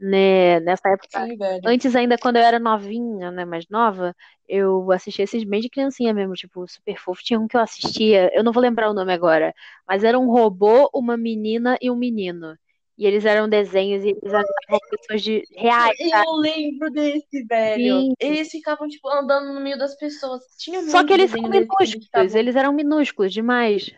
Né? 0.00 0.60
Nessa 0.60 0.88
época, 0.90 1.26
Sim, 1.26 1.36
antes 1.64 1.96
ainda 1.96 2.16
quando 2.16 2.36
eu 2.36 2.42
era 2.42 2.58
novinha, 2.58 3.30
né, 3.32 3.44
mais 3.44 3.66
nova, 3.68 4.14
eu 4.48 4.90
assistia 4.92 5.24
esses 5.24 5.42
bem 5.44 5.60
de 5.60 5.68
criancinha 5.68 6.14
mesmo, 6.14 6.34
tipo, 6.34 6.66
super 6.68 6.96
fofo. 6.98 7.22
Tinha 7.22 7.38
um 7.40 7.48
que 7.48 7.56
eu 7.56 7.60
assistia, 7.60 8.30
eu 8.32 8.44
não 8.44 8.52
vou 8.52 8.62
lembrar 8.62 8.90
o 8.90 8.94
nome 8.94 9.12
agora, 9.12 9.52
mas 9.86 10.04
era 10.04 10.18
um 10.18 10.30
robô, 10.30 10.88
uma 10.94 11.16
menina 11.16 11.76
e 11.80 11.90
um 11.90 11.96
menino. 11.96 12.56
E 12.96 13.06
eles 13.06 13.24
eram 13.24 13.48
desenhos 13.48 14.04
e 14.04 14.08
eles 14.08 14.24
ajudavam 14.24 14.80
pessoas 14.90 15.22
de 15.22 15.42
reais, 15.56 15.96
sabe? 16.10 16.26
Eu 16.26 16.32
lembro 16.34 16.90
desse, 16.90 17.44
velho. 17.44 18.00
Sim. 18.00 18.14
Eles 18.18 18.50
ficavam, 18.50 18.88
tipo, 18.88 19.08
andando 19.08 19.52
no 19.54 19.60
meio 19.60 19.78
das 19.78 19.96
pessoas. 19.96 20.42
Tinha 20.58 20.82
Só 20.82 21.04
que 21.04 21.12
eles 21.12 21.32
eles 21.32 21.42
minúsculos, 21.42 21.90
ficavam. 21.90 22.38
eles 22.40 22.56
eram 22.56 22.72
minúsculos 22.72 23.32
demais. 23.32 23.90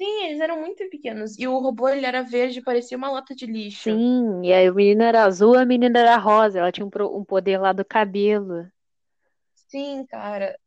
Sim, 0.00 0.24
eles 0.24 0.40
eram 0.40 0.58
muito 0.58 0.88
pequenos. 0.88 1.38
E 1.38 1.46
o 1.46 1.58
robô, 1.58 1.86
ele 1.86 2.06
era 2.06 2.22
verde, 2.22 2.62
parecia 2.62 2.96
uma 2.96 3.10
lata 3.10 3.34
de 3.34 3.44
lixo. 3.44 3.90
Sim, 3.90 4.40
e 4.42 4.50
aí 4.50 4.70
o 4.70 4.74
menino 4.74 5.02
era 5.02 5.24
azul, 5.24 5.54
a 5.58 5.66
menina 5.66 5.98
era 5.98 6.16
rosa. 6.16 6.58
Ela 6.58 6.72
tinha 6.72 6.86
um, 6.86 6.88
pro- 6.90 7.14
um 7.14 7.22
poder 7.22 7.58
lá 7.58 7.70
do 7.74 7.84
cabelo. 7.84 8.66
Sim, 9.68 10.06
cara. 10.06 10.58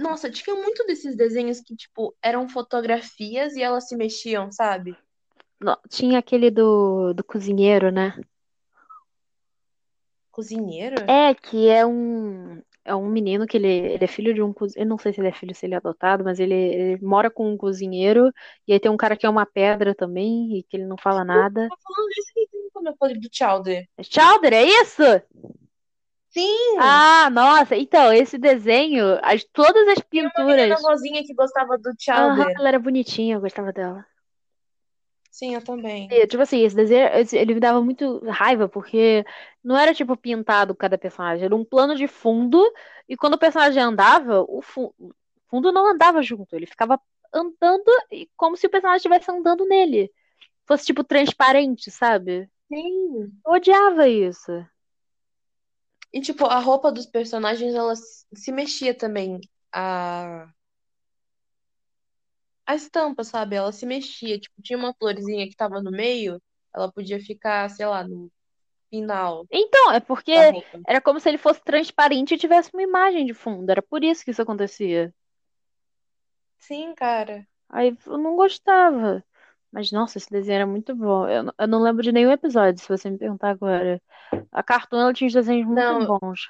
Nossa, 0.00 0.30
tinha 0.30 0.56
muito 0.56 0.86
desses 0.86 1.14
desenhos 1.14 1.60
que, 1.60 1.76
tipo, 1.76 2.16
eram 2.22 2.48
fotografias 2.48 3.54
e 3.54 3.62
elas 3.62 3.86
se 3.86 3.94
mexiam, 3.96 4.50
sabe? 4.50 4.96
No- 5.60 5.78
Tinha 5.90 6.18
aquele 6.18 6.50
do, 6.50 7.12
do 7.12 7.22
cozinheiro, 7.22 7.92
né? 7.92 8.18
Cozinheiro? 10.32 10.96
É, 11.06 11.34
que 11.34 11.68
é 11.68 11.84
um, 11.86 12.62
é 12.84 12.94
um 12.94 13.08
menino 13.08 13.46
que 13.46 13.56
ele, 13.56 13.68
ele 13.68 14.04
é 14.04 14.06
filho 14.06 14.34
de 14.34 14.42
um 14.42 14.52
cozinheiro. 14.52 14.86
Eu 14.86 14.90
não 14.90 14.98
sei 14.98 15.12
se 15.12 15.20
ele 15.20 15.28
é 15.28 15.32
filho, 15.32 15.54
se 15.54 15.66
ele 15.66 15.74
é 15.74 15.78
adotado, 15.78 16.22
mas 16.24 16.38
ele, 16.38 16.54
ele 16.54 17.02
mora 17.04 17.30
com 17.30 17.52
um 17.52 17.56
cozinheiro. 17.56 18.32
E 18.66 18.72
aí 18.72 18.80
tem 18.80 18.90
um 18.90 18.96
cara 18.96 19.16
que 19.16 19.26
é 19.26 19.28
uma 19.30 19.46
pedra 19.46 19.94
também, 19.94 20.58
e 20.58 20.62
que 20.64 20.76
ele 20.76 20.86
não 20.86 20.96
fala 20.96 21.24
nada. 21.24 21.68
Tô 21.68 21.76
falando 21.94 22.10
isso 22.10 22.32
que 22.34 22.46
tem 22.48 22.68
quando 22.72 22.86
eu 22.88 22.96
falei 22.96 23.18
do 23.18 23.28
Chowder. 23.32 23.84
Chowder, 24.02 24.52
é 24.52 24.64
isso? 24.64 25.02
Sim! 26.28 26.78
Ah, 26.80 27.30
nossa, 27.30 27.76
então, 27.76 28.12
esse 28.12 28.36
desenho, 28.36 29.18
as, 29.22 29.44
todas 29.44 29.86
as 29.88 30.02
Tinha 30.10 30.24
uma 30.24 30.44
pinturas. 30.44 30.56
menina 30.56 30.80
rosinha 30.80 31.22
que 31.22 31.32
gostava 31.32 31.78
do 31.78 31.92
Aham, 32.10 32.44
Chowder. 32.44 32.56
ela 32.58 32.68
era 32.68 32.78
bonitinha, 32.78 33.36
eu 33.36 33.40
gostava 33.40 33.72
dela. 33.72 34.04
Sim, 35.34 35.54
eu 35.54 35.62
também. 35.64 36.10
E, 36.10 36.26
tipo 36.26 36.42
assim, 36.42 36.60
esse 36.64 36.76
desenho, 36.76 37.08
esse- 37.16 37.36
ele 37.36 37.54
me 37.54 37.60
dava 37.60 37.80
muito 37.82 38.18
raiva, 38.28 38.68
porque 38.68 39.24
não 39.62 39.76
era, 39.76 39.94
tipo, 39.94 40.16
pintado 40.16 40.74
cada 40.74 40.98
personagem, 40.98 41.44
era 41.44 41.56
um 41.56 41.64
plano 41.64 41.96
de 41.96 42.06
fundo, 42.06 42.62
e 43.08 43.16
quando 43.16 43.34
o 43.34 43.38
personagem 43.38 43.82
andava, 43.82 44.42
o 44.48 44.60
fu- 44.62 44.94
o 44.98 45.12
fundo 45.48 45.72
não 45.72 45.86
andava 45.90 46.22
junto, 46.22 46.54
ele 46.54 46.66
ficava 46.66 47.00
andando 47.32 47.90
e- 48.12 48.28
como 48.36 48.56
se 48.56 48.66
o 48.66 48.70
personagem 48.70 48.98
estivesse 48.98 49.30
andando 49.30 49.66
nele. 49.66 50.10
Fosse 50.66 50.86
tipo 50.86 51.04
transparente, 51.04 51.90
sabe? 51.90 52.50
Sim. 52.68 53.42
Eu 53.46 53.52
odiava 53.54 54.08
isso. 54.08 54.52
E, 56.12 56.20
tipo, 56.20 56.46
a 56.46 56.58
roupa 56.60 56.92
dos 56.92 57.06
personagens, 57.06 57.74
ela 57.74 57.94
se 57.96 58.52
mexia 58.52 58.94
também. 58.96 59.40
A... 59.72 60.48
a 62.66 62.74
estampa, 62.74 63.24
sabe? 63.24 63.56
Ela 63.56 63.72
se 63.72 63.86
mexia. 63.86 64.38
Tipo, 64.40 64.62
tinha 64.62 64.78
uma 64.78 64.94
florzinha 64.94 65.48
que 65.48 65.56
tava 65.56 65.82
no 65.82 65.90
meio, 65.90 66.40
ela 66.74 66.90
podia 66.92 67.20
ficar, 67.20 67.68
sei 67.70 67.86
lá, 67.86 68.06
no 68.06 68.30
final 68.90 69.46
Então, 69.50 69.92
é 69.92 70.00
porque 70.00 70.32
era 70.86 71.00
como 71.00 71.18
se 71.20 71.28
ele 71.28 71.38
fosse 71.38 71.62
transparente 71.62 72.34
e 72.34 72.38
tivesse 72.38 72.70
uma 72.74 72.82
imagem 72.82 73.24
de 73.26 73.32
fundo. 73.34 73.70
Era 73.70 73.82
por 73.82 74.02
isso 74.04 74.24
que 74.24 74.30
isso 74.32 74.42
acontecia. 74.42 75.14
Sim, 76.58 76.94
cara. 76.96 77.46
Aí 77.68 77.96
eu 78.06 78.18
não 78.18 78.36
gostava. 78.36 79.24
Mas, 79.70 79.90
nossa, 79.92 80.18
esse 80.18 80.30
desenho 80.30 80.56
era 80.56 80.66
muito 80.66 80.94
bom. 80.94 81.28
Eu, 81.28 81.42
não- 81.44 81.54
eu 81.58 81.68
não 81.68 81.82
lembro 81.82 82.02
de 82.02 82.12
nenhum 82.12 82.30
episódio, 82.30 82.80
se 82.82 82.88
você 82.88 83.10
me 83.10 83.18
perguntar 83.18 83.50
agora. 83.50 84.00
A 84.52 84.62
Cartoon, 84.62 85.00
ela 85.00 85.12
tinha 85.14 85.26
uns 85.28 85.34
desenhos 85.34 85.66
muito 85.68 85.96
Não, 85.96 85.98
bons. 85.98 86.40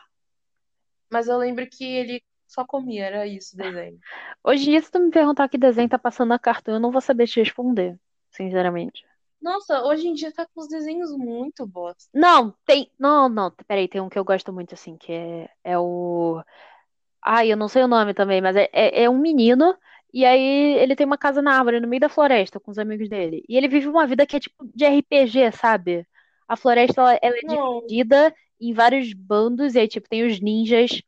mas 1.10 1.28
eu 1.28 1.38
lembro 1.38 1.68
que 1.68 1.84
ele 1.84 2.22
só 2.54 2.64
comia, 2.64 3.06
era 3.06 3.26
isso 3.26 3.54
o 3.54 3.58
desenho. 3.58 3.98
Hoje 4.42 4.64
em 4.64 4.70
dia, 4.70 4.82
se 4.82 4.90
tu 4.90 5.00
me 5.00 5.10
perguntar 5.10 5.48
que 5.48 5.58
desenho 5.58 5.88
tá 5.88 5.98
passando 5.98 6.28
na 6.30 6.38
Cartoon, 6.38 6.72
eu 6.74 6.80
não 6.80 6.90
vou 6.92 7.00
saber 7.00 7.26
te 7.26 7.40
responder, 7.40 7.98
sinceramente. 8.30 9.04
Nossa, 9.40 9.82
hoje 9.84 10.08
em 10.08 10.14
dia 10.14 10.32
tá 10.32 10.46
com 10.46 10.60
os 10.60 10.68
desenhos 10.68 11.10
muito 11.16 11.66
bosta. 11.66 12.10
Não, 12.14 12.54
tem. 12.64 12.90
Não, 12.98 13.28
não, 13.28 13.50
peraí, 13.66 13.88
tem 13.88 14.00
um 14.00 14.08
que 14.08 14.18
eu 14.18 14.24
gosto 14.24 14.52
muito, 14.52 14.74
assim, 14.74 14.96
que 14.96 15.12
é, 15.12 15.50
é 15.62 15.78
o. 15.78 16.42
Ai, 17.22 17.52
eu 17.52 17.56
não 17.56 17.68
sei 17.68 17.82
o 17.82 17.88
nome 17.88 18.14
também, 18.14 18.40
mas 18.40 18.56
é, 18.56 18.68
é, 18.72 19.04
é 19.04 19.10
um 19.10 19.18
menino. 19.18 19.76
E 20.12 20.24
aí 20.24 20.76
ele 20.78 20.96
tem 20.96 21.06
uma 21.06 21.18
casa 21.18 21.42
na 21.42 21.58
árvore, 21.58 21.80
no 21.80 21.88
meio 21.88 22.00
da 22.00 22.08
floresta, 22.08 22.60
com 22.60 22.70
os 22.70 22.78
amigos 22.78 23.08
dele. 23.08 23.44
E 23.48 23.56
ele 23.56 23.68
vive 23.68 23.88
uma 23.88 24.06
vida 24.06 24.26
que 24.26 24.36
é 24.36 24.40
tipo 24.40 24.64
de 24.74 24.84
RPG, 24.86 25.52
sabe? 25.52 26.06
A 26.48 26.56
floresta, 26.56 27.00
ela, 27.02 27.18
ela 27.22 27.36
é 27.36 27.42
Não, 27.42 27.80
dividida 27.80 28.34
em 28.60 28.72
vários 28.72 29.12
bandos, 29.12 29.74
e 29.74 29.80
aí, 29.80 29.88
tipo, 29.88 30.08
tem 30.08 30.24
os 30.26 30.40
ninjas, 30.40 31.02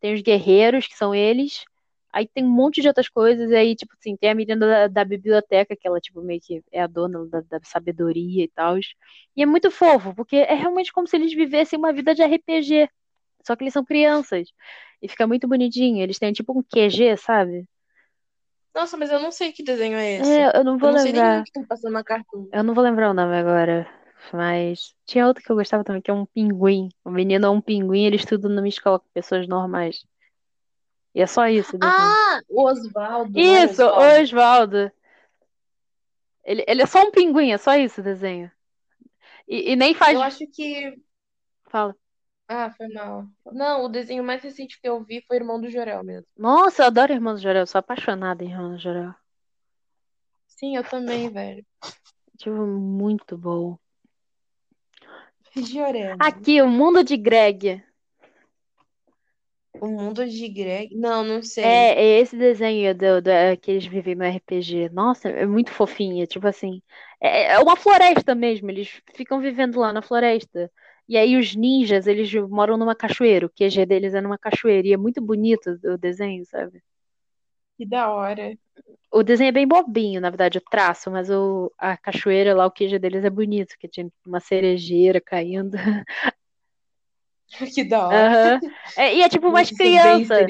tem 0.00 0.14
os 0.14 0.22
guerreiros, 0.22 0.86
que 0.86 0.96
são 0.96 1.14
eles. 1.14 1.64
Aí 2.12 2.26
tem 2.26 2.44
um 2.44 2.50
monte 2.50 2.80
de 2.80 2.88
outras 2.88 3.08
coisas, 3.08 3.50
e 3.50 3.54
aí, 3.54 3.76
tipo 3.76 3.94
assim, 3.98 4.16
tem 4.16 4.30
a 4.30 4.34
menina 4.34 4.66
da, 4.66 4.86
da 4.88 5.04
biblioteca, 5.04 5.76
que 5.76 5.86
ela, 5.86 6.00
tipo, 6.00 6.20
meio 6.22 6.40
que 6.40 6.62
é 6.72 6.82
a 6.82 6.86
dona 6.88 7.24
da, 7.26 7.40
da 7.42 7.60
sabedoria 7.64 8.44
e 8.44 8.48
tal. 8.48 8.76
E 9.36 9.42
é 9.42 9.46
muito 9.46 9.70
fofo, 9.70 10.14
porque 10.14 10.36
é 10.36 10.54
realmente 10.54 10.92
como 10.92 11.06
se 11.06 11.16
eles 11.16 11.32
vivessem 11.32 11.78
uma 11.78 11.92
vida 11.92 12.14
de 12.14 12.22
RPG. 12.22 12.88
Só 13.46 13.54
que 13.56 13.62
eles 13.64 13.72
são 13.72 13.84
crianças. 13.84 14.48
E 15.00 15.08
fica 15.08 15.26
muito 15.26 15.46
bonitinho. 15.48 16.02
Eles 16.02 16.18
têm, 16.18 16.32
tipo, 16.32 16.58
um 16.58 16.62
QG, 16.62 17.16
sabe? 17.16 17.64
nossa, 18.74 18.96
mas 18.96 19.10
eu 19.10 19.20
não 19.20 19.32
sei 19.32 19.52
que 19.52 19.62
desenho 19.62 19.96
é 19.96 20.20
esse. 20.20 20.30
É, 20.30 20.56
eu 20.58 20.64
não 20.64 20.74
Eu 20.74 20.78
vou 20.78 20.90
não 20.92 20.98
sei 20.98 21.12
nenhum 21.12 21.24
lembrar. 21.24 21.44
que 21.44 21.52
tá 21.52 21.64
passando 21.68 21.92
na 21.92 22.04
Cartoon. 22.04 22.48
Eu 22.52 22.64
não 22.64 22.74
vou 22.74 22.84
lembrar 22.84 23.10
o 23.10 23.14
nome 23.14 23.36
agora. 23.36 23.99
Mas 24.32 24.94
tinha 25.06 25.26
outro 25.26 25.42
que 25.42 25.50
eu 25.50 25.56
gostava 25.56 25.82
também, 25.82 26.02
que 26.02 26.10
é 26.10 26.14
um 26.14 26.26
pinguim. 26.26 26.88
O 27.04 27.10
menino 27.10 27.46
é 27.46 27.50
um 27.50 27.60
pinguim, 27.60 28.04
ele 28.04 28.16
estuda 28.16 28.48
numa 28.48 28.68
escola 28.68 29.00
com 29.00 29.08
pessoas 29.12 29.48
normais. 29.48 30.04
E 31.14 31.20
é 31.20 31.26
só 31.26 31.48
isso. 31.48 31.76
Ah, 31.82 32.40
o 32.48 32.62
Osvaldo, 32.64 33.32
não 33.32 33.54
era 33.56 33.70
Isso, 33.70 33.82
o 33.82 33.86
Osvaldo? 33.86 34.22
Osvaldo. 34.22 34.92
Ele, 36.44 36.64
ele 36.66 36.82
é 36.82 36.86
só 36.86 37.02
um 37.02 37.10
pinguim, 37.10 37.52
é 37.52 37.58
só 37.58 37.76
isso 37.76 38.00
o 38.00 38.04
desenho. 38.04 38.50
E, 39.48 39.72
e 39.72 39.76
nem 39.76 39.94
faz. 39.94 40.14
Eu 40.14 40.22
acho 40.22 40.46
que. 40.46 40.96
Fala. 41.66 41.94
Ah, 42.48 42.70
foi 42.70 42.88
mal. 42.88 43.26
Não, 43.52 43.84
o 43.84 43.88
desenho 43.88 44.24
mais 44.24 44.42
recente 44.42 44.80
que 44.80 44.88
eu 44.88 45.02
vi 45.04 45.24
foi 45.26 45.36
Irmão 45.36 45.60
do 45.60 45.70
Jorel 45.70 46.02
mesmo. 46.02 46.26
Nossa, 46.36 46.82
eu 46.82 46.86
adoro 46.86 47.12
Irmão 47.12 47.34
do 47.34 47.40
Jorel, 47.40 47.62
eu 47.62 47.66
sou 47.66 47.78
apaixonada 47.78 48.42
em 48.42 48.50
Irmão 48.50 48.72
do 48.72 48.78
Jorel. 48.78 49.14
Sim, 50.46 50.76
eu 50.76 50.84
também, 50.84 51.30
velho. 51.30 51.64
Tipo, 52.36 52.66
muito 52.66 53.38
bom. 53.38 53.78
Aqui, 56.18 56.60
o 56.62 56.68
mundo 56.68 57.02
de 57.04 57.16
Greg. 57.16 57.82
O 59.80 59.86
mundo 59.88 60.26
de 60.28 60.48
Greg. 60.48 60.94
Não, 60.96 61.24
não 61.24 61.42
sei. 61.42 61.64
É, 61.64 62.02
é 62.02 62.20
esse 62.20 62.36
desenho 62.36 62.94
do, 62.94 63.20
do- 63.22 63.30
é, 63.30 63.56
que 63.56 63.70
eles 63.70 63.86
vivem 63.86 64.14
no 64.14 64.24
RPG. 64.24 64.88
Nossa, 64.90 65.28
é 65.28 65.46
muito 65.46 65.70
fofinho. 65.72 66.26
Tipo 66.26 66.46
assim, 66.48 66.82
é, 67.20 67.52
é 67.54 67.58
uma 67.58 67.76
floresta 67.76 68.34
mesmo. 68.34 68.70
Eles 68.70 69.00
ficam 69.14 69.40
vivendo 69.40 69.78
lá 69.78 69.92
na 69.92 70.02
floresta. 70.02 70.70
E 71.08 71.16
aí 71.16 71.36
os 71.36 71.54
ninjas, 71.56 72.06
eles 72.06 72.32
moram 72.48 72.76
numa 72.76 72.94
cachoeira. 72.94 73.46
O 73.46 73.50
QG 73.50 73.84
deles 73.86 74.14
é 74.14 74.20
numa 74.20 74.38
cachoeira. 74.38 74.86
E 74.88 74.92
é 74.92 74.96
muito 74.96 75.20
bonito 75.20 75.78
o 75.84 75.98
desenho, 75.98 76.44
sabe? 76.46 76.80
Que 77.80 77.86
da 77.86 78.10
hora. 78.12 78.58
O 79.10 79.22
desenho 79.22 79.48
é 79.48 79.52
bem 79.52 79.66
bobinho, 79.66 80.20
na 80.20 80.28
verdade, 80.28 80.58
o 80.58 80.60
traço, 80.60 81.10
mas 81.10 81.30
o, 81.30 81.72
a 81.78 81.96
cachoeira 81.96 82.54
lá, 82.54 82.66
o 82.66 82.70
QG 82.70 82.98
deles 82.98 83.24
é 83.24 83.30
bonito, 83.30 83.74
que 83.78 83.88
tinha 83.88 84.06
uma 84.26 84.38
cerejeira 84.38 85.18
caindo. 85.18 85.78
Que 87.74 87.82
da 87.82 88.06
hora. 88.06 88.58
Aham. 88.58 88.60
É, 88.96 89.14
e 89.16 89.22
é 89.22 89.28
tipo 89.28 89.48
umas 89.48 89.72
é 89.72 89.74
crianças. 89.74 90.46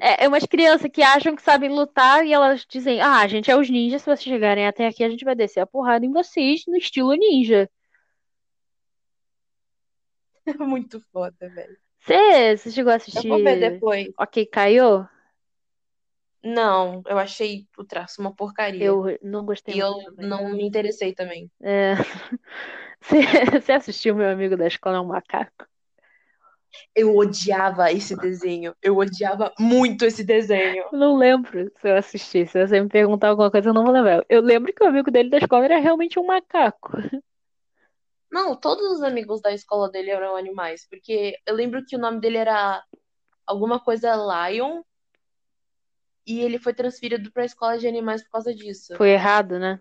É, 0.00 0.24
é 0.24 0.28
umas 0.28 0.44
crianças 0.44 0.88
que 0.92 1.02
acham 1.02 1.34
que 1.34 1.42
sabem 1.42 1.70
lutar 1.70 2.24
e 2.24 2.32
elas 2.32 2.64
dizem: 2.68 3.00
Ah, 3.00 3.20
a 3.20 3.26
gente 3.26 3.50
é 3.50 3.56
os 3.56 3.68
ninjas, 3.68 4.02
se 4.02 4.06
vocês 4.06 4.22
chegarem 4.22 4.66
até 4.66 4.86
aqui, 4.86 5.02
a 5.02 5.08
gente 5.08 5.24
vai 5.24 5.34
descer 5.34 5.60
a 5.60 5.66
porrada 5.66 6.06
em 6.06 6.12
vocês 6.12 6.62
no 6.68 6.76
estilo 6.76 7.14
ninja. 7.14 7.68
Muito 10.60 11.00
foda, 11.10 11.48
velho. 11.48 11.76
Você 11.98 12.56
você 12.58 12.70
chegou 12.70 12.92
a 12.92 12.96
Eu 12.96 13.28
vou 13.28 13.38
ver 13.38 13.54
assistir 13.54 13.70
depois. 13.70 14.08
Ok, 14.18 14.46
caiu? 14.46 15.06
Não, 16.44 17.02
eu 17.06 17.18
achei 17.18 17.66
o 17.78 17.84
traço 17.84 18.20
uma 18.20 18.34
porcaria. 18.34 18.84
Eu 18.84 19.18
não 19.22 19.44
gostei 19.46 19.76
E 19.76 19.78
eu 19.78 19.94
também. 19.94 20.28
não 20.28 20.52
me 20.52 20.66
interessei 20.66 21.14
também. 21.14 21.50
É. 21.62 21.94
Você 23.00 23.20
você 23.60 23.72
assistiu 23.72 24.14
Meu 24.14 24.30
Amigo 24.30 24.56
da 24.56 24.66
Escola 24.66 24.96
é 24.96 25.00
um 25.00 25.04
Macaco? 25.04 25.66
Eu 26.94 27.14
odiava 27.16 27.92
esse 27.92 28.16
desenho. 28.16 28.74
Eu 28.82 28.96
odiava 28.96 29.52
muito 29.58 30.04
esse 30.04 30.24
desenho. 30.24 30.84
Não 30.92 31.16
lembro 31.16 31.70
se 31.76 31.88
eu 31.88 31.96
assisti. 31.96 32.46
Se 32.46 32.66
você 32.66 32.80
me 32.80 32.88
perguntar 32.88 33.28
alguma 33.28 33.50
coisa, 33.50 33.68
eu 33.68 33.74
não 33.74 33.84
vou 33.84 33.92
lembrar. 33.92 34.24
Eu 34.28 34.40
lembro 34.40 34.72
que 34.72 34.82
o 34.82 34.86
amigo 34.86 35.10
dele 35.10 35.28
da 35.28 35.38
escola 35.38 35.64
era 35.66 35.78
realmente 35.78 36.18
um 36.18 36.26
macaco. 36.26 36.92
Não, 38.30 38.56
todos 38.56 38.84
os 38.98 39.02
amigos 39.02 39.40
da 39.40 39.52
escola 39.52 39.88
dele 39.88 40.10
eram 40.10 40.34
animais, 40.34 40.84
porque 40.90 41.36
eu 41.46 41.54
lembro 41.54 41.84
que 41.86 41.94
o 41.94 41.98
nome 42.00 42.18
dele 42.20 42.36
era 42.38 42.82
alguma 43.46 43.78
coisa 43.78 44.16
Lion 44.16 44.82
e 46.26 46.40
ele 46.40 46.58
foi 46.58 46.72
transferido 46.74 47.30
para 47.32 47.42
a 47.42 47.46
escola 47.46 47.78
de 47.78 47.86
animais 47.86 48.22
por 48.22 48.30
causa 48.30 48.54
disso. 48.54 48.96
Foi 48.96 49.10
errado, 49.10 49.58
né? 49.58 49.80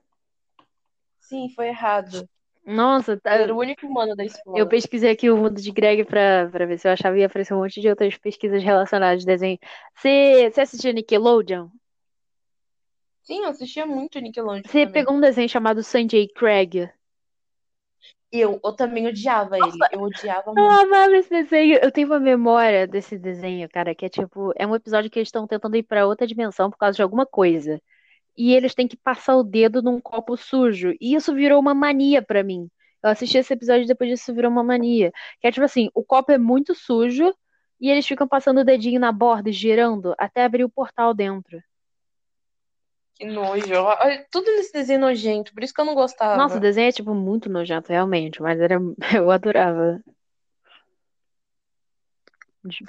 Sim, 1.19 1.49
foi 1.55 1.67
errado. 1.69 2.27
Nossa, 2.65 3.19
tá- 3.19 3.33
Ele 3.35 3.43
era 3.43 3.53
o 3.53 3.59
único 3.59 3.85
humano 3.85 4.15
da 4.15 4.23
eu 4.23 4.27
escola. 4.27 4.65
pesquisei 4.69 5.11
aqui 5.11 5.29
o 5.29 5.35
mundo 5.37 5.59
de 5.61 5.71
Greg 5.71 6.05
pra, 6.05 6.47
pra 6.49 6.65
ver 6.65 6.77
se 6.77 6.87
eu 6.87 6.91
achava 6.91 7.17
e 7.17 7.19
ia 7.21 7.25
aparecer 7.25 7.53
um 7.53 7.59
monte 7.59 7.81
de 7.81 7.89
outras 7.89 8.17
pesquisas 8.17 8.63
relacionadas 8.63 9.23
a 9.23 9.25
desenho. 9.25 9.57
Você, 9.95 10.49
você 10.51 10.61
assistia 10.61 10.93
Nickelodeon? 10.93 11.67
Sim, 13.23 13.43
eu 13.43 13.49
assistia 13.49 13.85
muito 13.85 14.19
Nickelodeon 14.19 14.63
Você 14.65 14.85
pegou 14.87 15.15
um 15.15 15.21
desenho 15.21 15.47
chamado 15.49 15.83
Sanjay 15.83 16.27
Craig? 16.27 16.89
Eu, 18.31 18.59
eu 18.63 18.73
também 18.73 19.07
odiava 19.07 19.57
ele. 19.57 19.77
Eu 19.91 20.01
odiava 20.01 20.51
Eu 20.51 20.55
muito. 20.55 20.81
amava 20.81 21.15
esse 21.15 21.29
desenho. 21.29 21.77
Eu 21.81 21.91
tenho 21.91 22.07
uma 22.07 22.19
memória 22.19 22.87
desse 22.87 23.17
desenho, 23.17 23.69
cara, 23.69 23.93
que 23.93 24.05
é 24.05 24.09
tipo, 24.09 24.51
é 24.55 24.65
um 24.65 24.75
episódio 24.75 25.09
que 25.09 25.19
eles 25.19 25.27
estão 25.27 25.45
tentando 25.45 25.75
ir 25.77 25.83
pra 25.83 26.07
outra 26.07 26.25
dimensão 26.25 26.71
por 26.71 26.77
causa 26.77 26.95
de 26.95 27.03
alguma 27.03 27.25
coisa. 27.25 27.79
E 28.35 28.53
eles 28.53 28.73
têm 28.73 28.87
que 28.87 28.97
passar 28.97 29.35
o 29.35 29.43
dedo 29.43 29.81
num 29.83 30.01
copo 30.01 30.35
sujo. 30.35 30.93
E 30.99 31.13
isso 31.13 31.33
virou 31.35 31.59
uma 31.59 31.75
mania 31.75 32.21
pra 32.21 32.43
mim. 32.43 32.67
Eu 33.03 33.09
assisti 33.11 33.37
esse 33.37 33.53
episódio 33.53 33.83
e 33.83 33.87
depois 33.87 34.09
disso 34.09 34.33
virou 34.33 34.49
uma 34.51 34.63
mania. 34.63 35.11
Que 35.39 35.47
é 35.47 35.51
tipo 35.51 35.65
assim, 35.65 35.89
o 35.93 36.03
copo 36.03 36.31
é 36.31 36.37
muito 36.37 36.73
sujo 36.73 37.33
e 37.79 37.89
eles 37.89 38.07
ficam 38.07 38.27
passando 38.27 38.61
o 38.61 38.63
dedinho 38.63 38.99
na 38.99 39.11
borda 39.11 39.49
e 39.49 39.53
girando 39.53 40.15
até 40.17 40.43
abrir 40.43 40.63
o 40.63 40.69
portal 40.69 41.13
dentro. 41.13 41.61
Que 43.15 43.25
nojo. 43.25 43.73
Olha, 43.75 44.25
Tudo 44.31 44.45
nesse 44.51 44.73
desenho 44.73 44.97
é 44.97 45.01
nojento, 45.01 45.53
por 45.53 45.63
isso 45.63 45.73
que 45.73 45.81
eu 45.81 45.85
não 45.85 45.95
gostava. 45.95 46.37
Nossa, 46.37 46.57
o 46.57 46.61
desenho 46.61 46.89
é 46.89 46.91
tipo 46.91 47.13
muito 47.13 47.49
nojento, 47.49 47.89
realmente, 47.91 48.41
mas 48.41 48.59
era 48.59 48.75
eu 49.15 49.29
adorava. 49.31 50.01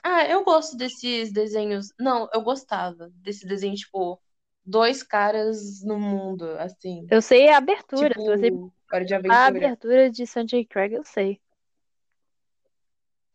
Ah, 0.02 0.24
eu 0.26 0.44
gosto 0.44 0.76
desses 0.76 1.32
desenhos. 1.32 1.88
Não, 1.98 2.28
eu 2.32 2.42
gostava 2.42 3.10
desse 3.16 3.46
desenho, 3.46 3.74
tipo, 3.74 4.20
dois 4.64 5.02
caras 5.02 5.82
no 5.82 5.98
mundo, 5.98 6.44
assim. 6.58 7.06
Eu 7.10 7.20
sei 7.20 7.48
a 7.48 7.58
abertura, 7.58 8.10
Tipo, 8.10 8.24
você 8.24 8.50
Hora 8.92 9.04
de 9.04 9.14
a 9.14 9.16
Aventura. 9.16 9.46
abertura 9.46 10.10
de 10.10 10.26
Sanjay 10.26 10.64
Craig, 10.64 10.92
eu 10.94 11.02
sei. 11.02 11.40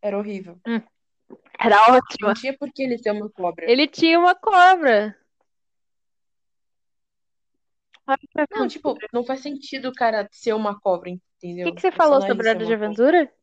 Era 0.01 0.17
horrível. 0.17 0.57
Era 1.59 1.81
ótima. 1.93 2.29
Não 2.29 2.33
tinha 2.33 2.57
por 2.57 2.71
que 2.71 2.83
ele 2.83 2.97
ser 2.97 3.11
uma 3.11 3.29
cobra. 3.29 3.69
Ele 3.69 3.85
tinha 3.87 4.17
uma 4.17 4.33
cobra. 4.33 5.18
Hora 8.09 8.19
de 8.21 8.45
Não, 8.51 8.67
tipo, 8.67 8.97
não 9.13 9.23
faz 9.23 9.41
sentido 9.41 9.89
o 9.89 9.93
cara 9.93 10.27
ser 10.31 10.53
uma 10.53 10.79
cobra, 10.79 11.09
O 11.11 11.19
entendeu? 11.37 11.69
que 11.69 11.75
que 11.75 11.81
você 11.81 11.91
O 11.91 11.97
falou 11.97 12.21
sobre 12.21 12.47
Hora 12.49 12.57
de 12.59 12.65
uma 12.65 12.77
cobra. 12.77 12.85
Aventura? 12.85 13.33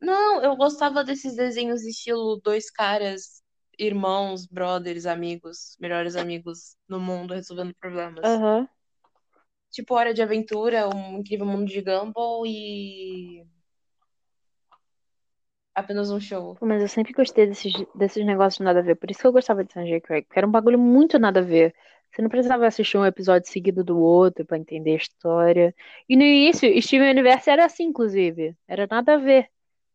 Não, 0.00 0.42
eu 0.42 0.56
gostava 0.56 1.04
desses 1.04 1.36
desenhos 1.36 1.82
estilo 1.84 2.40
dois 2.42 2.70
caras 2.70 3.42
irmãos, 3.78 4.46
brothers, 4.46 5.06
amigos, 5.06 5.76
melhores 5.80 6.16
amigos 6.16 6.76
no 6.88 7.00
mundo 7.00 7.34
resolvendo 7.34 7.74
problemas. 7.80 8.26
Aham. 8.26 8.68
Tipo 9.70 9.94
Hora 9.94 10.12
de 10.14 10.22
Aventura, 10.22 10.88
Um 10.88 11.18
Incrível 11.18 11.46
Mundo 11.46 11.66
de 11.66 11.80
Gumball 11.80 12.46
e 12.46 13.44
apenas 15.74 16.10
um 16.10 16.20
show. 16.20 16.56
Mas 16.60 16.80
eu 16.82 16.88
sempre 16.88 17.12
gostei 17.12 17.46
desses, 17.46 17.72
desses 17.94 18.24
negócios 18.24 18.60
nada 18.64 18.78
a 18.80 18.82
ver. 18.82 18.94
Por 18.96 19.10
isso 19.10 19.20
que 19.20 19.26
eu 19.26 19.32
gostava 19.32 19.64
de 19.64 19.72
Sanjay 19.72 20.00
Craig, 20.00 20.24
porque 20.24 20.38
era 20.38 20.46
um 20.46 20.50
bagulho 20.50 20.78
muito 20.78 21.18
nada 21.18 21.40
a 21.40 21.42
ver. 21.42 21.74
Você 22.12 22.20
não 22.20 22.28
precisava 22.28 22.66
assistir 22.66 22.98
um 22.98 23.06
episódio 23.06 23.48
seguido 23.50 23.82
do 23.82 23.98
outro 23.98 24.44
pra 24.44 24.58
entender 24.58 24.92
a 24.92 24.96
história. 24.96 25.74
E 26.08 26.14
no 26.14 26.22
início, 26.22 26.82
Steven 26.82 27.10
Universe 27.10 27.48
era 27.48 27.64
assim, 27.64 27.84
inclusive. 27.84 28.54
Era 28.68 28.86
nada 28.90 29.14
a 29.14 29.16
ver. 29.16 29.48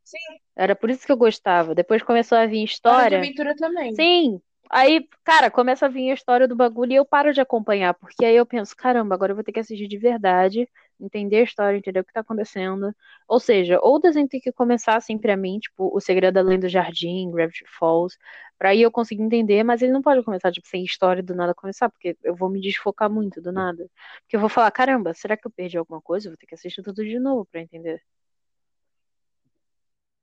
Sim, 0.04 0.18
Era 0.56 0.76
por 0.76 0.90
isso 0.90 1.06
que 1.06 1.12
eu 1.12 1.18
gostava. 1.18 1.76
Depois 1.76 2.02
começou 2.02 2.38
a 2.38 2.48
vir 2.48 2.58
Hora 2.58 2.66
de 2.66 2.72
história. 2.72 3.18
Aventura 3.20 3.56
também. 3.56 3.94
Sim. 3.94 4.42
Aí, 4.70 5.08
cara, 5.24 5.52
começa 5.52 5.86
a 5.86 5.90
vir 5.90 6.10
a 6.12 6.14
história 6.14 6.48
do 6.48 6.56
bagulho 6.56 6.92
e 6.92 6.96
eu 6.96 7.06
paro 7.06 7.34
de 7.34 7.40
acompanhar, 7.40 7.94
porque 7.94 8.26
aí 8.26 8.36
eu 8.36 8.46
penso, 8.46 8.76
caramba, 8.76 9.16
agora 9.16 9.32
eu 9.32 9.36
vou 9.36 9.44
ter 9.44 9.52
que 9.52 9.60
assistir 9.60 9.88
de 9.88 9.98
verdade, 9.98 10.68
entender 11.00 11.38
a 11.38 11.44
história, 11.44 11.78
entender 11.78 12.00
o 12.00 12.06
que 12.06 12.14
tá 12.14 12.22
acontecendo. 12.22 12.94
Ou 13.28 13.40
seja, 13.40 13.80
ou 13.82 13.96
o 13.96 14.00
desenho 14.00 14.28
tem 14.28 14.40
que 14.40 14.52
começar 14.52 14.96
assim 14.96 15.18
pra 15.18 15.38
mim, 15.38 15.60
tipo, 15.60 15.90
O 15.96 16.00
Segredo 16.00 16.38
Além 16.40 16.60
do 16.60 16.68
Jardim, 16.70 17.30
Gravity 17.32 17.64
Falls, 17.80 18.18
pra 18.58 18.70
aí 18.70 18.82
eu 18.82 18.92
conseguir 18.92 19.22
entender, 19.24 19.64
mas 19.64 19.82
ele 19.82 19.92
não 19.92 20.02
pode 20.02 20.24
começar, 20.24 20.52
tipo, 20.52 20.68
sem 20.68 20.84
história 20.84 21.22
do 21.24 21.36
nada 21.36 21.54
começar, 21.54 21.90
porque 21.90 22.18
eu 22.24 22.36
vou 22.36 22.50
me 22.50 22.60
desfocar 22.62 23.10
muito 23.10 23.42
do 23.42 23.52
nada. 23.52 23.90
Porque 24.22 24.36
eu 24.36 24.40
vou 24.40 24.50
falar, 24.50 24.72
caramba, 24.72 25.14
será 25.14 25.38
que 25.38 25.46
eu 25.48 25.52
perdi 25.52 25.78
alguma 25.78 26.02
coisa? 26.02 26.28
Eu 26.28 26.32
vou 26.32 26.38
ter 26.38 26.46
que 26.48 26.56
assistir 26.56 26.82
tudo 26.84 27.04
de 27.06 27.20
novo 27.20 27.46
pra 27.46 27.62
entender. 27.62 28.02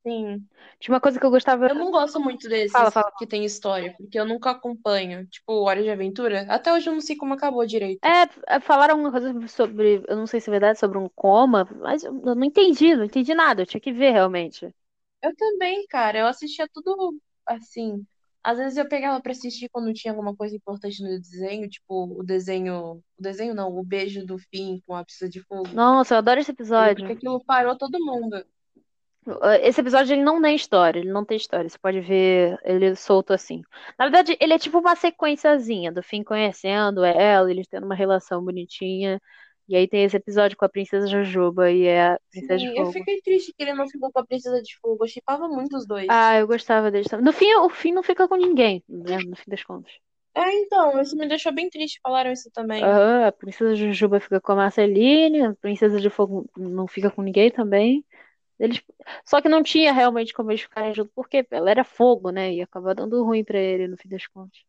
Sim. 0.05 0.47
Tinha 0.79 0.93
uma 0.93 1.01
coisa 1.01 1.19
que 1.19 1.25
eu 1.25 1.31
gostava. 1.31 1.67
Eu 1.67 1.73
não 1.73 1.89
gosto 1.89 2.19
muito 2.19 2.47
desses 2.47 2.71
Fala, 2.71 2.91
fala. 2.91 3.11
que 3.17 3.25
tem 3.25 3.43
história, 3.43 3.95
porque 3.97 4.19
eu 4.19 4.25
nunca 4.25 4.51
acompanho. 4.51 5.25
Tipo, 5.25 5.63
Hora 5.63 5.81
de 5.81 5.89
Aventura. 5.89 6.45
Até 6.47 6.71
hoje 6.71 6.87
eu 6.87 6.93
não 6.93 7.01
sei 7.01 7.15
como 7.15 7.33
acabou 7.33 7.65
direito. 7.65 7.99
É, 8.05 8.55
é, 8.55 8.59
falaram 8.59 8.99
uma 8.99 9.09
coisa 9.09 9.33
sobre, 9.47 10.03
eu 10.07 10.15
não 10.15 10.27
sei 10.27 10.39
se 10.39 10.49
é 10.49 10.51
verdade, 10.51 10.77
sobre 10.77 10.99
um 10.99 11.09
coma, 11.09 11.67
mas 11.79 12.03
eu 12.03 12.13
não 12.13 12.43
entendi, 12.43 12.95
não 12.95 13.05
entendi 13.05 13.33
nada, 13.33 13.63
eu 13.63 13.65
tinha 13.65 13.81
que 13.81 13.91
ver 13.91 14.11
realmente. 14.11 14.71
Eu 15.23 15.35
também, 15.35 15.87
cara. 15.87 16.19
Eu 16.19 16.27
assistia 16.27 16.67
tudo 16.71 17.17
assim. 17.47 18.05
Às 18.43 18.59
vezes 18.59 18.77
eu 18.77 18.87
pegava 18.87 19.19
pra 19.19 19.31
assistir 19.31 19.67
quando 19.69 19.91
tinha 19.91 20.11
alguma 20.11 20.35
coisa 20.35 20.55
importante 20.55 21.01
no 21.01 21.09
desenho, 21.19 21.67
tipo 21.67 22.19
o 22.19 22.23
desenho. 22.23 23.01
O 23.17 23.21
desenho 23.21 23.55
não, 23.55 23.75
o 23.75 23.83
beijo 23.83 24.23
do 24.23 24.37
fim 24.37 24.83
com 24.85 24.93
a 24.93 25.03
pista 25.03 25.27
de 25.27 25.41
fogo. 25.41 25.67
Nossa, 25.73 26.13
eu 26.13 26.19
adoro 26.19 26.39
esse 26.39 26.51
episódio. 26.51 27.11
aquilo 27.11 27.43
parou 27.43 27.75
todo 27.75 27.97
mundo. 27.97 28.45
Esse 29.61 29.81
episódio 29.81 30.13
ele 30.13 30.23
não 30.23 30.39
tem 30.41 30.55
história, 30.55 30.99
ele 30.99 31.11
não 31.11 31.25
tem 31.25 31.37
história, 31.37 31.67
você 31.67 31.77
pode 31.79 31.99
ver 31.99 32.57
ele 32.63 32.95
solto 32.95 33.33
assim. 33.33 33.61
Na 33.97 34.05
verdade, 34.05 34.37
ele 34.39 34.53
é 34.53 34.59
tipo 34.59 34.77
uma 34.79 34.95
sequenciazinha 34.95 35.91
do 35.91 36.03
fim 36.03 36.23
conhecendo 36.23 37.03
ela, 37.03 37.49
eles 37.49 37.67
tendo 37.67 37.85
uma 37.85 37.95
relação 37.95 38.43
bonitinha. 38.43 39.19
E 39.67 39.75
aí 39.75 39.87
tem 39.87 40.03
esse 40.03 40.15
episódio 40.15 40.55
com 40.55 40.63
a 40.65 40.69
Princesa 40.69 41.07
Jujuba 41.07 41.71
e 41.71 41.87
é 41.87 42.09
a 42.09 42.19
Princesa 42.29 42.57
de 42.57 42.65
Sim, 42.65 42.77
eu 42.77 42.85
Fogo. 42.85 42.93
fiquei 42.93 43.21
triste 43.21 43.51
que 43.57 43.63
ele 43.63 43.73
não 43.73 43.89
ficou 43.89 44.11
com 44.11 44.19
a 44.19 44.25
Princesa 44.25 44.61
de 44.61 44.77
Fogo. 44.79 45.03
Eu 45.03 45.07
shippava 45.07 45.47
muito 45.47 45.75
os 45.75 45.87
dois. 45.87 46.07
Ah, 46.07 46.37
eu 46.37 46.45
gostava 46.45 46.91
deles 46.91 47.07
também. 47.07 47.25
No 47.25 47.33
fim, 47.33 47.51
o 47.55 47.69
fim 47.69 47.91
não 47.91 48.03
fica 48.03 48.27
com 48.27 48.35
ninguém, 48.35 48.83
né? 48.87 49.17
No 49.17 49.35
fim 49.35 49.49
das 49.49 49.63
contas. 49.63 49.91
É, 50.35 50.53
então, 50.53 51.01
isso 51.01 51.15
me 51.15 51.27
deixou 51.27 51.51
bem 51.51 51.67
triste. 51.69 51.99
Falaram 52.03 52.31
isso 52.31 52.51
também. 52.51 52.83
Aham, 52.83 53.25
a 53.25 53.31
princesa 53.31 53.75
Jujuba 53.75 54.19
fica 54.19 54.39
com 54.39 54.51
a 54.51 54.55
Marceline, 54.55 55.41
a 55.45 55.55
princesa 55.55 55.99
de 55.99 56.09
Fogo 56.09 56.45
não 56.55 56.85
fica 56.87 57.09
com 57.09 57.23
ninguém 57.23 57.49
também. 57.49 58.05
Eles... 58.59 58.81
Só 59.25 59.41
que 59.41 59.49
não 59.49 59.63
tinha 59.63 59.91
realmente 59.93 60.33
como 60.33 60.51
eles 60.51 60.61
ficarem 60.61 60.93
juntos, 60.93 61.11
porque 61.15 61.45
ela 61.51 61.69
era 61.69 61.83
fogo, 61.83 62.29
né? 62.31 62.53
E 62.53 62.61
acabou 62.61 62.93
dando 62.95 63.23
ruim 63.23 63.43
pra 63.43 63.59
ele 63.59 63.87
no 63.87 63.97
fim 63.97 64.09
das 64.09 64.27
contas. 64.27 64.59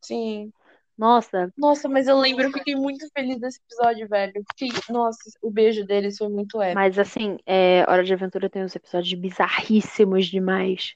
Sim. 0.00 0.52
Nossa, 0.96 1.52
Nossa, 1.56 1.88
mas 1.88 2.06
eu 2.06 2.18
lembro, 2.18 2.44
eu 2.44 2.52
fiquei 2.52 2.76
muito 2.76 3.08
feliz 3.12 3.40
desse 3.40 3.58
episódio, 3.66 4.08
velho. 4.08 4.32
Fiquei, 4.50 4.68
nossa, 4.92 5.18
o 5.42 5.50
beijo 5.50 5.84
deles 5.84 6.16
foi 6.18 6.28
muito 6.28 6.60
épico. 6.62 6.74
mas 6.74 6.98
assim, 6.98 7.38
é, 7.46 7.82
Hora 7.90 8.04
de 8.04 8.12
Aventura 8.12 8.50
tem 8.50 8.62
uns 8.64 8.76
episódios 8.76 9.14
bizarríssimos 9.14 10.26
demais. 10.26 10.94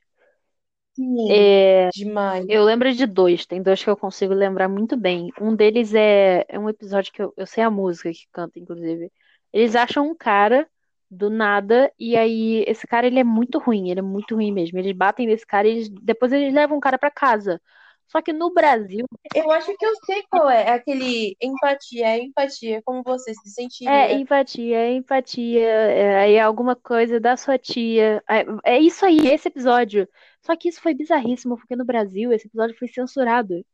Sim, 0.95 1.31
É, 1.31 1.91
demais. 1.91 2.45
eu 2.49 2.65
lembro 2.65 2.93
de 2.93 3.07
dois, 3.07 3.47
tem 3.47 3.63
dois 3.63 3.83
que 3.83 3.91
eu 3.91 3.97
consigo 3.97 4.35
lembrar 4.35 4.69
muito 4.69 4.97
bem. 4.97 5.31
Um 5.41 5.55
deles 5.55 5.95
é, 5.95 6.45
é 6.49 6.59
um 6.59 6.69
episódio 6.69 7.13
que 7.13 7.23
eu, 7.23 7.33
eu 7.37 7.47
sei 7.47 7.63
a 7.63 7.71
música 7.71 8.11
que 8.13 8.27
canta, 8.33 8.59
inclusive. 8.59 9.13
Eles 9.53 9.75
acham 9.77 10.09
um 10.11 10.15
cara 10.15 10.69
do 11.11 11.31
nada, 11.31 11.93
e 11.99 12.17
aí 12.17 12.65
esse 12.67 12.87
cara 12.87 13.07
ele 13.07 13.19
é 13.21 13.25
muito 13.25 13.59
ruim, 13.59 13.91
ele 13.91 14.01
é 14.01 14.03
muito 14.03 14.35
ruim 14.35 14.53
mesmo. 14.53 14.79
Eles 14.79 14.93
batem 14.93 15.27
nesse 15.27 15.47
cara 15.47 15.67
e 15.69 15.73
eles- 15.73 15.89
depois 15.89 16.33
eles 16.33 16.53
levam 16.55 16.77
o 16.79 16.81
cara 16.81 16.99
pra 16.99 17.11
casa. 17.11 17.61
Só 18.07 18.23
que 18.23 18.33
no 18.33 18.53
Brasil, 18.53 19.07
Eu 19.35 19.51
acho 19.53 19.75
que 19.77 19.87
eu 19.87 19.95
sei 20.07 20.23
qual 20.31 20.49
é. 20.51 20.65
É 20.69 20.73
aquele 20.73 21.37
empatia, 21.41 22.07
é 22.09 22.19
empatia, 22.23 22.83
como 22.85 23.03
você 23.03 23.35
se 23.35 23.49
é 23.85 24.13
sentiria. 24.13 24.15
empatia, 24.15 24.77
é 24.79 24.93
empatia, 24.93 25.61
é, 25.67 26.33
é 26.35 26.41
alguma 26.41 26.77
coisa 26.77 27.19
da 27.21 27.37
sua 27.37 27.59
tia. 27.59 28.23
É, 28.29 28.75
é 28.75 28.79
isso 28.81 29.05
aí, 29.07 29.27
esse 29.29 29.49
episódio. 29.49 30.07
Só 30.45 30.55
que 30.57 30.69
isso 30.69 30.81
foi 30.81 30.95
bizarríssimo, 30.95 31.57
porque 31.57 31.75
no 31.77 31.85
Brasil 31.85 32.33
esse 32.33 32.47
episódio 32.47 32.77
foi 32.79 32.89
censurado. 32.89 33.65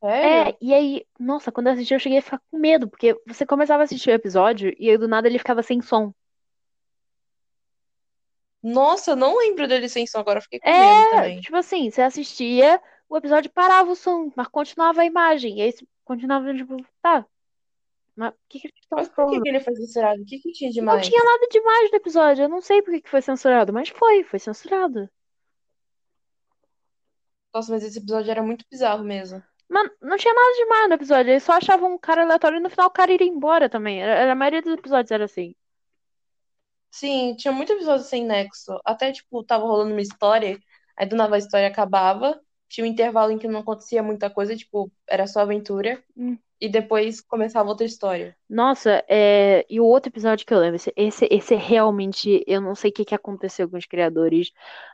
Sério? 0.00 0.48
É, 0.48 0.56
e 0.60 0.72
aí, 0.74 1.06
nossa, 1.18 1.52
quando 1.52 1.66
eu 1.68 1.72
assisti 1.74 1.92
eu 1.94 2.00
cheguei 2.00 2.18
a 2.18 2.22
ficar 2.22 2.40
com 2.50 2.58
medo, 2.58 2.88
porque 2.88 3.14
você 3.26 3.44
começava 3.46 3.82
a 3.82 3.84
assistir 3.84 4.10
o 4.10 4.14
episódio 4.14 4.74
e 4.78 4.88
aí 4.90 4.96
do 4.98 5.06
nada 5.08 5.28
ele 5.28 5.38
ficava 5.38 5.62
sem 5.62 5.82
som. 5.82 6.12
Nossa, 8.64 9.12
eu 9.12 9.16
não 9.16 9.38
lembro 9.38 9.68
dele 9.68 9.88
sem 9.88 10.06
som, 10.08 10.18
agora 10.18 10.38
eu 10.38 10.42
fiquei 10.42 10.58
com 10.60 10.74
medo 10.76 11.04
É, 11.04 11.06
também. 11.06 11.40
tipo 11.40 11.56
assim, 11.56 11.90
você 11.90 12.00
assistia, 12.02 12.80
o 13.08 13.16
episódio 13.16 13.50
parava 13.52 13.90
o 13.90 13.94
som, 13.96 14.32
mas 14.36 14.48
continuava 14.48 15.02
a 15.02 15.04
imagem. 15.04 15.58
E 15.58 15.62
aí 15.62 15.72
você 15.72 15.86
continuava, 16.04 16.54
tipo, 16.54 16.76
tá, 17.02 17.26
mas 18.16 18.32
o 18.32 18.36
que 18.48 18.60
que 18.60 18.68
eles 18.68 18.80
estão 18.82 18.98
Mas 18.98 19.08
por 19.08 19.24
que 19.26 19.40
falando? 19.40 19.42
que 19.42 19.48
ele 19.48 19.60
foi 19.60 19.74
censurado? 19.76 20.22
O 20.22 20.24
que 20.26 20.40
que 20.40 20.50
tinha 20.52 20.70
Não 20.78 20.98
demais? 20.98 21.00
tinha 21.00 21.24
nada 21.24 21.48
demais 21.50 21.90
no 21.90 21.96
episódio. 21.96 22.44
Eu 22.44 22.48
não 22.48 22.60
sei 22.60 22.80
por 22.80 22.92
que 22.94 23.00
que 23.02 23.10
foi 23.10 23.20
censurado, 23.20 23.72
mas 23.72 23.88
foi, 23.88 24.22
foi 24.22 24.38
censurado. 24.38 25.10
Nossa, 27.54 27.72
mas 27.72 27.82
esse 27.82 27.98
episódio 27.98 28.30
era 28.30 28.42
muito 28.42 28.66
bizarro 28.70 29.02
mesmo. 29.04 29.42
Mas 29.68 29.90
não 30.00 30.16
tinha 30.16 30.32
nada 30.34 30.56
demais 30.56 30.88
no 30.88 30.94
episódio. 30.94 31.30
Eles 31.32 31.42
só 31.42 31.52
achavam 31.54 31.94
um 31.94 31.98
cara 31.98 32.22
aleatório 32.22 32.58
e 32.58 32.60
no 32.60 32.70
final 32.70 32.86
o 32.88 32.90
cara 32.90 33.12
iria 33.12 33.26
embora 33.28 33.68
também. 33.68 34.00
Era- 34.02 34.32
A 34.32 34.34
maioria 34.34 34.62
dos 34.62 34.72
episódios 34.74 35.10
era 35.10 35.24
assim. 35.24 35.54
Sim, 36.90 37.34
tinha 37.36 37.52
muito 37.52 37.72
episódio 37.72 38.04
sem 38.06 38.24
nexo. 38.24 38.78
Até, 38.84 39.12
tipo, 39.12 39.42
tava 39.44 39.64
rolando 39.64 39.92
uma 39.92 40.00
história, 40.00 40.58
aí 40.96 41.06
do 41.06 41.16
nada 41.16 41.34
a 41.34 41.38
história 41.38 41.66
acabava, 41.68 42.40
tinha 42.68 42.84
um 42.86 42.88
intervalo 42.88 43.32
em 43.32 43.38
que 43.38 43.48
não 43.48 43.60
acontecia 43.60 44.02
muita 44.02 44.30
coisa, 44.30 44.56
tipo, 44.56 44.90
era 45.08 45.26
só 45.26 45.40
aventura, 45.40 46.02
Hum. 46.16 46.38
e 46.60 46.68
depois 46.68 47.20
começava 47.20 47.68
outra 47.68 47.86
história. 47.86 48.36
Nossa, 48.48 49.02
é... 49.08 49.64
e 49.70 49.80
o 49.80 49.84
outro 49.86 50.10
episódio 50.10 50.46
que 50.46 50.52
eu 50.54 50.58
lembro, 50.58 50.76
esse, 50.76 50.92
esse, 50.96 51.26
esse 51.30 51.54
é 51.54 51.56
realmente, 51.56 52.44
eu 52.46 52.60
não 52.60 52.74
sei 52.74 52.90
o 52.90 52.94
que 52.94 53.04
que 53.04 53.14
aconteceu 53.14 53.68
com 53.68 53.76
os 53.78 53.86
criadores, 53.86 54.52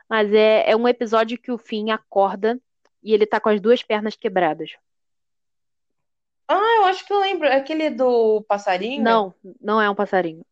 mas 0.09 0.31
é, 0.33 0.69
é 0.71 0.75
um 0.75 0.87
episódio 0.87 1.37
que 1.39 1.51
o 1.51 1.57
Finn 1.57 1.89
acorda 1.91 2.59
e 3.03 3.13
ele 3.13 3.25
tá 3.25 3.39
com 3.39 3.49
as 3.49 3.59
duas 3.61 3.83
pernas 3.83 4.15
quebradas. 4.15 4.71
Ah, 6.47 6.75
eu 6.77 6.85
acho 6.85 7.05
que 7.05 7.13
eu 7.13 7.19
lembro. 7.19 7.47
É 7.47 7.55
Aquele 7.55 7.89
do 7.89 8.43
passarinho? 8.43 9.03
Não, 9.03 9.33
não 9.59 9.81
é 9.81 9.89
um 9.89 9.95
passarinho. 9.95 10.45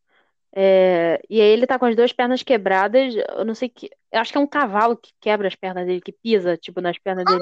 É, 0.54 1.20
E 1.30 1.40
aí 1.40 1.48
ele 1.48 1.66
tá 1.66 1.78
com 1.78 1.86
as 1.86 1.96
duas 1.96 2.12
pernas 2.12 2.42
quebradas, 2.42 3.14
eu 3.38 3.44
não 3.44 3.54
sei 3.54 3.68
que, 3.68 3.90
eu 4.12 4.20
acho 4.20 4.32
que 4.32 4.38
é 4.38 4.40
um 4.40 4.46
cavalo 4.46 4.96
que 4.96 5.12
quebra 5.20 5.48
as 5.48 5.54
pernas 5.54 5.86
dele, 5.86 6.00
que 6.00 6.12
pisa, 6.12 6.56
tipo, 6.56 6.80
nas 6.80 6.98
pernas 6.98 7.24
dele. 7.24 7.40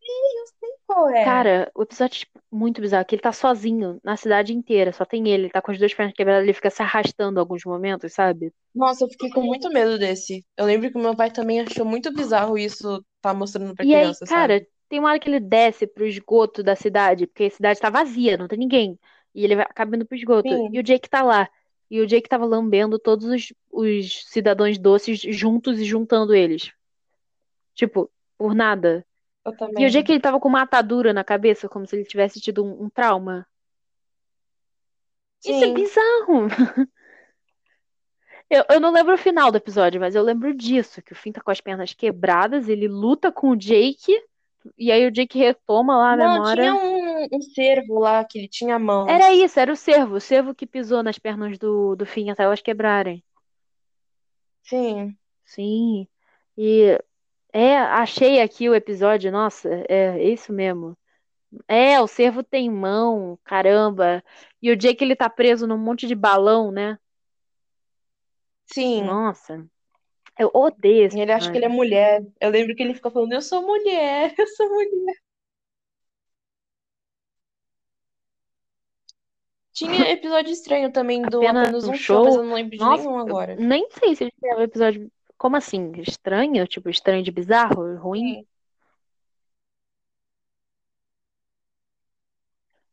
Sim, 0.00 0.38
eu 0.38 0.46
sei 0.60 0.70
qual 0.86 1.08
é. 1.10 1.24
Cara, 1.24 1.70
o 1.74 1.82
episódio 1.82 2.16
é 2.16 2.18
tipo, 2.20 2.40
muito 2.50 2.80
bizarro, 2.80 3.04
que 3.04 3.14
ele 3.14 3.22
tá 3.22 3.32
sozinho 3.32 4.00
na 4.02 4.16
cidade 4.16 4.52
inteira, 4.54 4.92
só 4.92 5.04
tem 5.04 5.28
ele, 5.28 5.44
ele 5.44 5.50
tá 5.50 5.60
com 5.62 5.70
as 5.70 5.78
duas 5.78 5.94
pernas 5.94 6.14
quebradas, 6.14 6.44
ele 6.44 6.52
fica 6.54 6.70
se 6.70 6.82
arrastando 6.82 7.40
alguns 7.40 7.64
momentos, 7.64 8.12
sabe? 8.12 8.52
Nossa, 8.74 9.04
eu 9.04 9.08
fiquei 9.10 9.30
com 9.30 9.42
muito 9.42 9.68
medo 9.70 9.98
desse. 9.98 10.44
Eu 10.56 10.66
lembro 10.66 10.90
que 10.90 10.98
o 10.98 11.00
meu 11.02 11.16
pai 11.16 11.30
também 11.30 11.60
achou 11.60 11.84
muito 11.84 12.12
bizarro 12.12 12.56
isso 12.56 13.04
tá 13.20 13.34
mostrando 13.34 13.74
pra 13.74 13.84
E 13.84 13.94
aí, 13.94 14.00
criança, 14.02 14.26
cara, 14.26 14.54
sabe? 14.54 14.68
tem 14.88 14.98
uma 14.98 15.10
hora 15.10 15.18
que 15.18 15.28
ele 15.28 15.40
desce 15.40 15.86
pro 15.86 16.06
esgoto 16.06 16.62
da 16.62 16.74
cidade, 16.74 17.26
porque 17.26 17.44
a 17.44 17.50
cidade 17.50 17.80
tá 17.80 17.90
vazia, 17.90 18.36
não 18.36 18.48
tem 18.48 18.58
ninguém. 18.58 18.98
E 19.34 19.44
ele 19.44 19.56
vai 19.56 19.64
acaba 19.64 19.96
indo 19.96 20.06
pro 20.06 20.16
esgoto. 20.16 20.48
Sim. 20.48 20.70
E 20.72 20.78
o 20.78 20.82
Jake 20.82 21.08
tá 21.08 21.22
lá. 21.22 21.48
E 21.90 22.00
o 22.00 22.06
Jake 22.06 22.28
tava 22.28 22.44
lambendo 22.44 22.98
todos 22.98 23.26
os, 23.26 23.52
os 23.70 24.24
cidadãos 24.26 24.78
doces 24.78 25.20
juntos 25.20 25.78
e 25.78 25.84
juntando 25.84 26.34
eles. 26.34 26.72
Tipo, 27.74 28.10
por 28.36 28.54
nada. 28.54 29.06
E 29.78 29.86
o. 29.86 29.90
Jake 29.90 30.12
ele 30.12 30.20
tava 30.20 30.40
com 30.40 30.48
uma 30.48 30.62
atadura 30.62 31.12
na 31.12 31.24
cabeça, 31.24 31.68
como 31.68 31.86
se 31.86 31.96
ele 31.96 32.04
tivesse 32.04 32.40
tido 32.40 32.64
um, 32.64 32.84
um 32.84 32.90
trauma. 32.90 33.46
Isso 35.44 35.64
é 35.64 35.66
Sim. 35.66 35.74
bizarro. 35.74 36.48
Eu, 38.50 38.64
eu 38.70 38.80
não 38.80 38.90
lembro 38.90 39.14
o 39.14 39.18
final 39.18 39.50
do 39.50 39.58
episódio, 39.58 40.00
mas 40.00 40.14
eu 40.14 40.22
lembro 40.22 40.54
disso, 40.54 41.02
que 41.02 41.12
o 41.12 41.16
Finn 41.16 41.32
tá 41.32 41.40
com 41.40 41.50
as 41.50 41.60
pernas 41.60 41.92
quebradas, 41.92 42.68
ele 42.68 42.88
luta 42.88 43.30
com 43.30 43.50
o 43.50 43.56
Jake, 43.56 44.12
e 44.76 44.90
aí 44.90 45.06
o 45.06 45.10
Jake 45.10 45.38
retoma 45.38 45.96
lá 45.96 46.12
a 46.12 46.16
Não, 46.16 46.32
memória. 46.32 46.62
tinha 46.62 46.74
um, 46.74 47.28
um 47.32 47.42
cervo 47.42 47.98
lá 47.98 48.24
que 48.24 48.38
ele 48.38 48.48
tinha 48.48 48.78
mãos. 48.78 49.08
Era 49.08 49.32
isso, 49.32 49.60
era 49.60 49.72
o 49.72 49.76
cervo, 49.76 50.16
o 50.16 50.20
cervo 50.20 50.54
que 50.54 50.66
pisou 50.66 51.02
nas 51.02 51.18
pernas 51.18 51.58
do, 51.58 51.94
do 51.94 52.06
Finn 52.06 52.30
até 52.30 52.42
elas 52.44 52.62
quebrarem. 52.62 53.22
Sim. 54.62 55.16
Sim. 55.44 56.06
E 56.56 56.98
é, 57.52 57.76
achei 57.76 58.40
aqui 58.40 58.68
o 58.68 58.74
episódio, 58.74 59.30
nossa, 59.30 59.68
é 59.88 60.22
isso 60.22 60.52
mesmo. 60.52 60.96
É, 61.66 61.98
o 62.00 62.06
cervo 62.06 62.42
tem 62.42 62.70
mão, 62.70 63.38
caramba. 63.44 64.22
E 64.60 64.70
o 64.70 64.76
Jake 64.76 65.02
ele 65.02 65.16
tá 65.16 65.30
preso 65.30 65.66
num 65.66 65.78
monte 65.78 66.06
de 66.06 66.14
balão, 66.14 66.70
né? 66.70 66.98
Sim. 68.72 69.04
Nossa, 69.04 69.66
eu 70.38 70.50
odeio 70.54 71.06
esse 71.06 71.18
Ele 71.18 71.32
acha 71.32 71.50
que 71.50 71.58
ele 71.58 71.64
é 71.64 71.68
mulher. 71.68 72.24
Eu 72.40 72.50
lembro 72.50 72.74
que 72.74 72.82
ele 72.82 72.94
fica 72.94 73.10
falando, 73.10 73.32
eu 73.32 73.42
sou 73.42 73.62
mulher, 73.62 74.34
eu 74.38 74.46
sou 74.48 74.68
mulher. 74.68 75.14
Tinha 79.72 80.10
episódio 80.10 80.52
estranho 80.52 80.92
também 80.92 81.22
do 81.22 81.38
Apenas 81.38 81.68
Apenas 81.68 81.84
um 81.84 81.90
um 81.90 81.94
Show, 81.94 82.24
mas 82.24 82.36
eu 82.36 82.44
não 82.44 82.54
lembro 82.54 82.76
de 82.76 82.84
Nossa, 82.84 83.02
nenhum 83.02 83.18
agora. 83.18 83.56
nem 83.56 83.88
sei 83.90 84.14
se 84.16 84.24
ele 84.24 84.32
tem 84.40 84.54
um 84.54 84.60
episódio. 84.62 85.10
Como 85.36 85.56
assim? 85.56 85.92
Estranho? 85.98 86.66
Tipo, 86.66 86.90
estranho 86.90 87.22
de 87.22 87.30
bizarro? 87.30 87.96
Ruim? 87.96 88.34
Sim. 88.36 88.46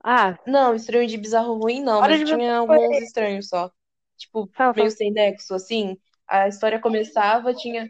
Ah, 0.03 0.37
Não, 0.45 0.75
estranho 0.75 1.07
de 1.07 1.17
bizarro 1.17 1.55
ruim 1.57 1.81
não, 1.81 1.99
Hora 1.99 2.09
mas 2.09 2.19
de 2.19 2.25
tinha 2.25 2.57
alguns 2.57 3.01
estranhos 3.01 3.47
só. 3.49 3.71
Tipo, 4.17 4.49
Fala, 4.53 4.73
meio 4.73 4.89
fala. 4.89 4.89
sem 4.89 5.11
nexo, 5.11 5.53
assim. 5.55 5.97
A 6.27 6.47
história 6.47 6.79
começava, 6.79 7.53
tinha. 7.53 7.89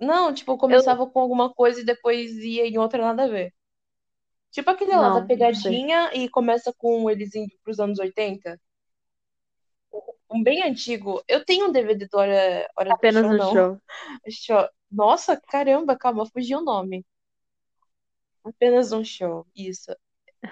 Não, 0.00 0.32
tipo, 0.32 0.52
Eu. 0.52 0.58
começava 0.58 1.06
com 1.06 1.20
alguma 1.20 1.52
coisa 1.52 1.80
e 1.80 1.84
depois 1.84 2.32
ia 2.36 2.66
em 2.66 2.78
outra 2.78 3.02
nada 3.02 3.24
a 3.24 3.28
ver. 3.28 3.52
Tipo 4.50 4.70
aquele 4.70 4.96
lá 4.96 5.10
da 5.20 5.26
pegadinha 5.26 6.10
e 6.14 6.28
começa 6.30 6.72
com 6.78 7.10
eles 7.10 7.34
indo 7.34 7.52
pros 7.62 7.78
anos 7.78 7.98
80. 7.98 8.58
Um 10.30 10.42
bem 10.42 10.62
antigo. 10.62 11.22
Eu 11.28 11.44
tenho 11.44 11.68
um 11.68 11.72
DVD 11.72 12.06
do 12.06 12.18
Hora, 12.18 12.68
Hora 12.76 12.88
do 12.88 12.94
Apenas 12.94 13.22
Show, 13.22 13.30
um 13.30 13.52
show. 13.52 13.80
Show. 14.30 14.68
Nossa, 14.90 15.40
caramba, 15.48 15.96
calma, 15.96 16.26
fugiu 16.26 16.58
o 16.58 16.64
nome. 16.64 17.04
Apenas 18.44 18.92
um 18.92 19.04
show, 19.04 19.46
isso. 19.54 19.92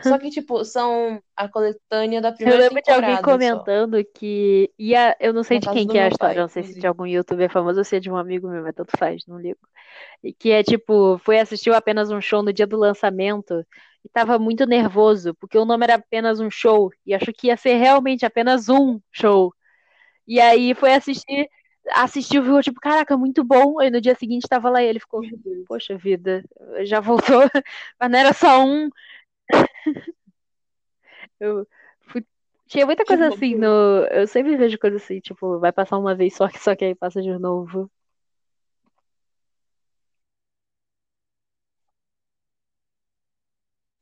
Só 0.01 0.19
que, 0.19 0.31
tipo, 0.31 0.65
são 0.65 1.23
a 1.37 1.49
coletânea 1.49 2.21
da 2.21 2.33
Eu 2.45 2.57
primeira 2.57 2.59
lembro 2.59 2.83
de 2.83 2.91
alguém 2.93 3.17
temporada 3.17 3.41
só. 3.41 3.67
comentando 3.67 4.05
que 4.05 4.71
ia, 4.79 5.17
eu 5.19 5.33
não 5.33 5.43
sei 5.43 5.59
de 5.59 5.69
quem 5.71 5.89
que 5.89 5.97
é 5.97 6.05
a 6.05 6.09
história, 6.09 6.39
pai, 6.39 6.43
não 6.43 6.49
sei 6.49 6.63
se 6.63 6.79
de 6.79 6.87
inclusive. 6.87 6.87
algum 6.87 7.07
youtuber 7.07 7.51
famoso 7.51 7.79
ou 7.79 7.85
se 7.85 7.97
é 7.97 8.01
de 8.01 8.11
um 8.11 8.17
amigo 8.17 8.49
meu, 8.51 8.63
mas 8.63 8.75
tanto 8.75 8.93
faz, 8.99 9.25
não 9.27 9.39
ligo. 9.39 9.59
E 10.23 10.33
que 10.35 10.51
é 10.51 10.63
tipo, 10.63 11.19
foi 11.19 11.41
assistir 11.41 11.73
apenas 11.75 12.11
um 12.11 12.21
show 12.21 12.43
no 12.43 12.53
dia 12.53 12.67
do 12.67 12.77
lançamento 12.79 13.65
e 14.05 14.09
tava 14.11 14.39
muito 14.39 14.67
nervoso, 14.67 15.35
porque 15.37 15.59
o 15.59 15.65
nome 15.67 15.85
era 15.85 15.97
apenas 15.97 16.41
um 16.41 16.51
show 16.51 16.91
e 17.07 17.15
achou 17.15 17.35
que 17.35 17.49
ia 17.49 17.57
ser 17.57 17.75
realmente 17.77 18.27
apenas 18.27 18.69
um 18.69 19.01
show. 19.13 19.55
E 20.27 20.41
aí 20.41 20.75
foi 20.75 20.95
assistir, 20.95 21.49
assistiu, 21.93 22.43
ficou 22.43 22.63
tipo, 22.63 22.81
caraca, 22.81 23.17
muito 23.17 23.45
bom. 23.45 23.79
Aí 23.81 23.91
no 23.91 24.01
dia 24.01 24.15
seguinte 24.15 24.49
tava 24.49 24.71
lá 24.71 24.83
e 24.83 24.87
ele 24.87 25.01
ficou, 25.01 25.23
poxa 25.67 25.97
vida, 25.97 26.43
já 26.85 27.01
voltou, 27.01 27.43
mas 28.01 28.11
não 28.11 28.19
era 28.19 28.33
só 28.33 28.65
um. 28.65 28.89
Eu 31.41 31.67
fui- 32.01 32.27
Tinha 32.67 32.87
muita 32.87 33.05
Que 33.05 33.09
coisa 33.09 33.29
assim 33.29 33.55
no. 33.55 33.67
Eu 34.11 34.27
sempre 34.27 34.57
vejo 34.57 34.79
coisa 34.79 34.97
assim, 34.97 35.21
tipo, 35.21 35.59
vai 35.59 35.73
passar 35.73 35.99
uma 35.99 36.15
vez 36.15 36.35
só 36.35 36.49
que 36.49 36.59
só 36.59 36.75
que 36.75 36.85
aí 36.85 36.95
passa 36.95 37.21
de 37.23 37.37
novo. 37.39 37.91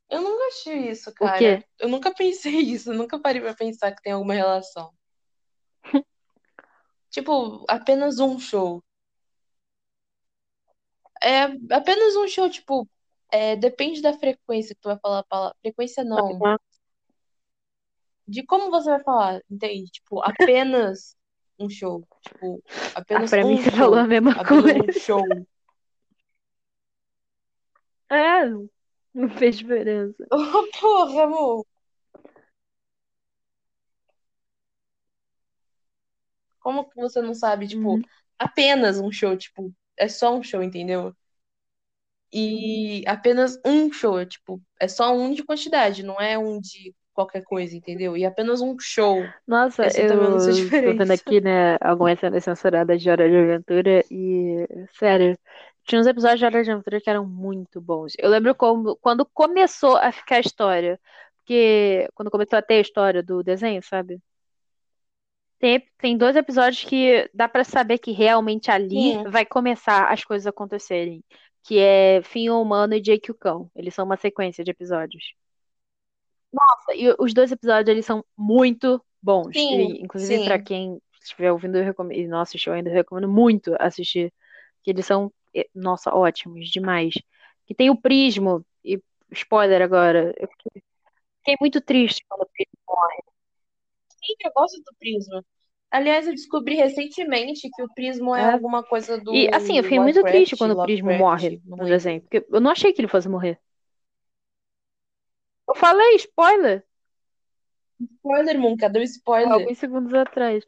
Eu 0.09 0.21
nunca 0.21 0.45
achei 0.47 0.89
isso, 0.91 1.13
cara. 1.13 1.65
Eu 1.79 1.89
nunca 1.89 2.13
pensei 2.13 2.53
isso, 2.61 2.91
eu 2.91 2.95
nunca 2.95 3.19
parei 3.19 3.41
pra 3.41 3.53
pensar 3.55 3.91
que 3.93 4.01
tem 4.01 4.13
alguma 4.13 4.33
relação. 4.33 4.93
Tipo, 7.09 7.63
apenas 7.69 8.19
um 8.19 8.39
show. 8.39 8.83
É 11.21 11.43
apenas 11.71 12.15
um 12.15 12.27
show, 12.27 12.49
tipo, 12.49 12.87
é, 13.33 13.55
depende 13.55 14.01
da 14.01 14.13
frequência 14.13 14.75
que 14.75 14.81
tu 14.81 14.89
vai 14.89 14.99
falar 14.99 15.19
a 15.19 15.23
palavra. 15.23 15.57
Frequência 15.61 16.03
não. 16.03 16.39
Ah, 16.45 16.57
De 18.27 18.43
como 18.45 18.69
você 18.71 18.89
vai 18.89 19.03
falar, 19.03 19.41
entende? 19.49 19.91
Tipo, 19.91 20.21
apenas 20.21 21.15
um 21.59 21.69
show. 21.69 22.07
Tipo, 22.21 22.63
Ah, 22.69 22.99
apenas 22.99 23.29
pra 23.29 23.43
mim 23.43 23.55
um 23.55 23.57
você 23.57 23.71
falou 23.71 23.99
a 23.99 24.03
show. 24.03 24.07
mesma 24.07 24.31
Apenas 24.39 24.63
coisa. 24.63 24.79
um 24.79 24.91
show. 24.91 25.47
É, 28.09 28.45
não 29.13 29.29
fez 29.37 29.57
diferença. 29.57 30.29
Porra, 30.81 31.23
amor. 31.23 31.65
Como 36.59 36.89
que 36.89 36.95
você 36.95 37.21
não 37.21 37.33
sabe? 37.35 37.67
Tipo, 37.67 37.95
Uhum. 37.95 38.01
apenas 38.39 38.99
um 38.99 39.11
show, 39.11 39.37
tipo, 39.37 39.71
é 39.97 40.07
só 40.07 40.33
um 40.35 40.41
show, 40.43 40.63
entendeu? 40.63 41.15
E 42.33 43.03
apenas 43.05 43.59
um 43.65 43.91
show, 43.91 44.25
tipo, 44.25 44.61
é 44.79 44.87
só 44.87 45.15
um 45.15 45.31
de 45.33 45.43
quantidade, 45.43 46.03
não 46.03 46.19
é 46.19 46.37
um 46.37 46.59
de 46.59 46.93
qualquer 47.13 47.43
coisa, 47.43 47.75
entendeu? 47.75 48.17
E 48.17 48.25
apenas 48.25 48.59
um 48.59 48.75
show. 48.79 49.23
Nossa, 49.47 49.83
Essa 49.83 50.01
eu 50.01 50.09
tô 50.81 50.97
vendo 50.97 51.11
aqui, 51.11 51.39
né, 51.39 51.77
algumas 51.79 52.19
cenas 52.19 52.43
censuradas 52.43 53.01
de 53.01 53.09
Hora 53.09 53.29
de 53.29 53.37
Aventura 53.37 54.03
e, 54.09 54.67
sério, 54.97 55.37
tinha 55.85 56.01
uns 56.01 56.07
episódios 56.07 56.39
de 56.39 56.45
Hora 56.45 56.63
de 56.63 56.71
Aventura 56.71 56.99
que 56.99 57.09
eram 57.09 57.25
muito 57.25 57.79
bons. 57.79 58.13
Eu 58.17 58.29
lembro 58.29 58.55
como, 58.55 58.95
quando 58.97 59.25
começou 59.25 59.97
a 59.97 60.11
ficar 60.11 60.37
a 60.37 60.39
história, 60.39 60.99
porque 61.37 62.07
quando 62.15 62.31
começou 62.31 62.57
a 62.57 62.61
ter 62.61 62.75
a 62.75 62.81
história 62.81 63.21
do 63.21 63.43
desenho, 63.43 63.83
sabe? 63.83 64.19
Tem, 65.59 65.81
tem 65.97 66.17
dois 66.17 66.35
episódios 66.35 66.83
que 66.83 67.29
dá 67.33 67.47
pra 67.47 67.63
saber 67.63 67.97
que 67.97 68.11
realmente 68.11 68.69
ali 68.69 69.13
Sim, 69.13 69.23
vai 69.29 69.45
começar 69.45 70.11
as 70.11 70.23
coisas 70.23 70.45
acontecerem, 70.45 71.23
que 71.63 71.79
é 71.79 72.21
Fim 72.23 72.49
Humano 72.49 72.93
e 72.93 73.01
Jake 73.01 73.31
o 73.31 73.35
Cão. 73.35 73.69
Eles 73.75 73.93
são 73.93 74.05
uma 74.05 74.17
sequência 74.17 74.63
de 74.63 74.71
episódios. 74.71 75.33
E 76.95 77.15
os 77.17 77.33
dois 77.33 77.51
episódios, 77.51 77.89
eles 77.89 78.05
são 78.05 78.23
muito 78.37 79.03
bons. 79.21 79.55
sim, 79.55 79.93
E, 79.93 80.01
inclusive, 80.03 80.43
pra 80.43 80.57
sim. 80.57 80.63
quem 80.63 81.01
estiver 81.21 81.51
ouvindo 81.51 81.77
eu 81.77 81.83
recomendo, 81.83 82.19
e 82.19 82.27
não 82.27 82.41
assistiu 82.41 82.73
ainda, 82.73 82.89
eu 82.89 82.93
recomendo 82.93 83.27
muito 83.27 83.75
assistir. 83.79 84.31
Que 84.83 84.91
eles 84.91 85.05
são, 85.05 85.31
nossa, 85.73 86.13
ótimos, 86.13 86.69
demais. 86.69 87.13
Que 87.65 87.73
tem 87.73 87.89
o 87.89 87.99
Prismo, 87.99 88.65
e 88.83 89.01
spoiler 89.31 89.81
agora, 89.81 90.33
eu 90.37 90.47
fiquei 90.49 91.55
muito 91.59 91.79
triste 91.81 92.23
quando 92.27 92.41
o 92.41 92.49
Prismo 92.51 92.77
morre. 92.87 93.23
Sim, 94.09 94.33
eu 94.45 94.51
gosto 94.53 94.77
do 94.83 94.93
Prisma. 94.99 95.45
Aliás, 95.93 96.25
eu 96.27 96.33
descobri 96.33 96.75
recentemente 96.75 97.69
que 97.71 97.83
o 97.83 97.93
Prisma 97.93 98.39
é 98.39 98.45
É. 98.45 98.53
alguma 98.53 98.83
coisa 98.83 99.17
do 99.17 99.31
E 99.33 99.49
assim, 99.53 99.77
eu 99.77 99.83
fiquei 99.83 99.99
muito 99.99 100.23
triste 100.23 100.57
quando 100.57 100.71
o 100.71 100.81
Prismo 100.81 101.13
morre 101.13 101.49
Lovecraft, 101.49 101.67
no 101.67 101.85
desenho. 101.85 102.21
Porque 102.21 102.45
eu 102.49 102.59
não 102.59 102.71
achei 102.71 102.91
que 102.91 102.99
ele 103.01 103.07
fosse 103.07 103.29
morrer. 103.29 103.59
Eu 105.67 105.75
falei, 105.75 106.15
spoiler, 106.15 106.85
Spoiler, 108.17 108.57
Monka, 108.59 108.89
deu 108.89 109.03
spoiler. 109.03 109.49
alguns 109.51 109.77
segundos 109.77 110.13
atrás. 110.13 110.63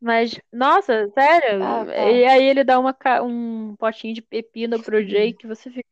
Mas, 0.00 0.40
nossa, 0.52 1.08
sério. 1.10 1.62
Ah, 1.64 1.84
tá. 1.86 2.10
E 2.12 2.24
aí 2.26 2.44
ele 2.44 2.64
dá 2.64 2.78
uma, 2.78 2.96
um 3.22 3.76
potinho 3.76 4.14
de 4.14 4.22
pepino 4.22 4.82
pro 4.82 5.04
Jake, 5.04 5.46
você 5.46 5.70
fica. 5.70 5.88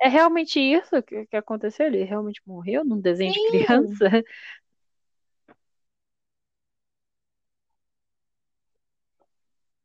É 0.00 0.08
realmente 0.08 0.60
isso 0.60 1.02
que, 1.02 1.26
que 1.26 1.36
aconteceu? 1.36 1.86
Ele 1.86 2.04
realmente 2.04 2.42
morreu 2.46 2.84
num 2.84 3.00
desenho 3.00 3.32
de 3.32 3.40
Sim. 3.40 3.42
criança? 3.42 4.06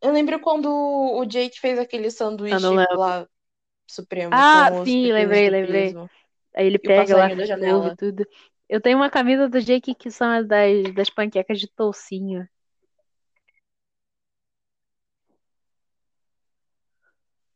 Eu 0.01 0.11
lembro 0.11 0.39
quando 0.39 0.67
o 0.67 1.25
Jake 1.25 1.59
fez 1.59 1.77
aquele 1.77 2.09
sanduíche 2.09 2.75
lá 2.95 3.27
supremo 3.89 4.31
Ah, 4.33 4.83
sim, 4.85 5.11
lembrei, 5.11 5.49
lembrei. 5.49 5.95
Aí 6.55 6.65
ele 6.67 6.79
pega 6.79 7.15
lá, 7.15 7.27
da 7.29 7.43
e 7.43 7.47
janela. 7.47 7.95
tudo. 7.95 8.25
Eu 8.67 8.81
tenho 8.81 8.97
uma 8.97 9.09
camisa 9.09 9.49
do 9.49 9.61
Jake 9.61 9.93
que 9.93 10.09
são 10.09 10.29
as 10.29 10.47
das, 10.47 10.93
das 10.95 11.09
panquecas 11.09 11.59
de 11.59 11.67
toucinho. 11.67 12.47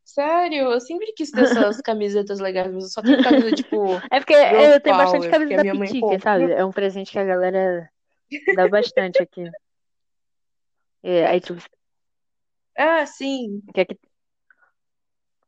Sério, 0.04 0.72
eu 0.72 0.80
sempre 0.80 1.12
quis 1.14 1.32
ter 1.32 1.42
essas 1.42 1.78
camisetas 1.82 2.40
legais, 2.40 2.72
mas 2.72 2.84
eu 2.84 2.90
só 2.90 3.02
tenho 3.02 3.22
camisa 3.24 3.52
tipo 3.52 4.00
É 4.12 4.20
porque 4.20 4.34
eu 4.34 4.80
tenho 4.80 4.96
bastante 4.98 5.30
camisa 5.30 5.56
da 5.56 5.62
minha 5.62 5.74
mãe 5.74 5.92
Pitica, 5.92 6.20
sabe? 6.20 6.52
É 6.52 6.64
um 6.64 6.72
presente 6.72 7.12
que 7.12 7.20
a 7.20 7.26
galera 7.26 7.90
dá 8.56 8.68
bastante 8.68 9.22
aqui. 9.22 9.44
É, 11.08 11.28
aí, 11.28 11.40
tipo, 11.40 11.62
Ah, 12.78 13.06
sim. 13.06 13.62
que 13.74 13.82
aqui 13.82 13.98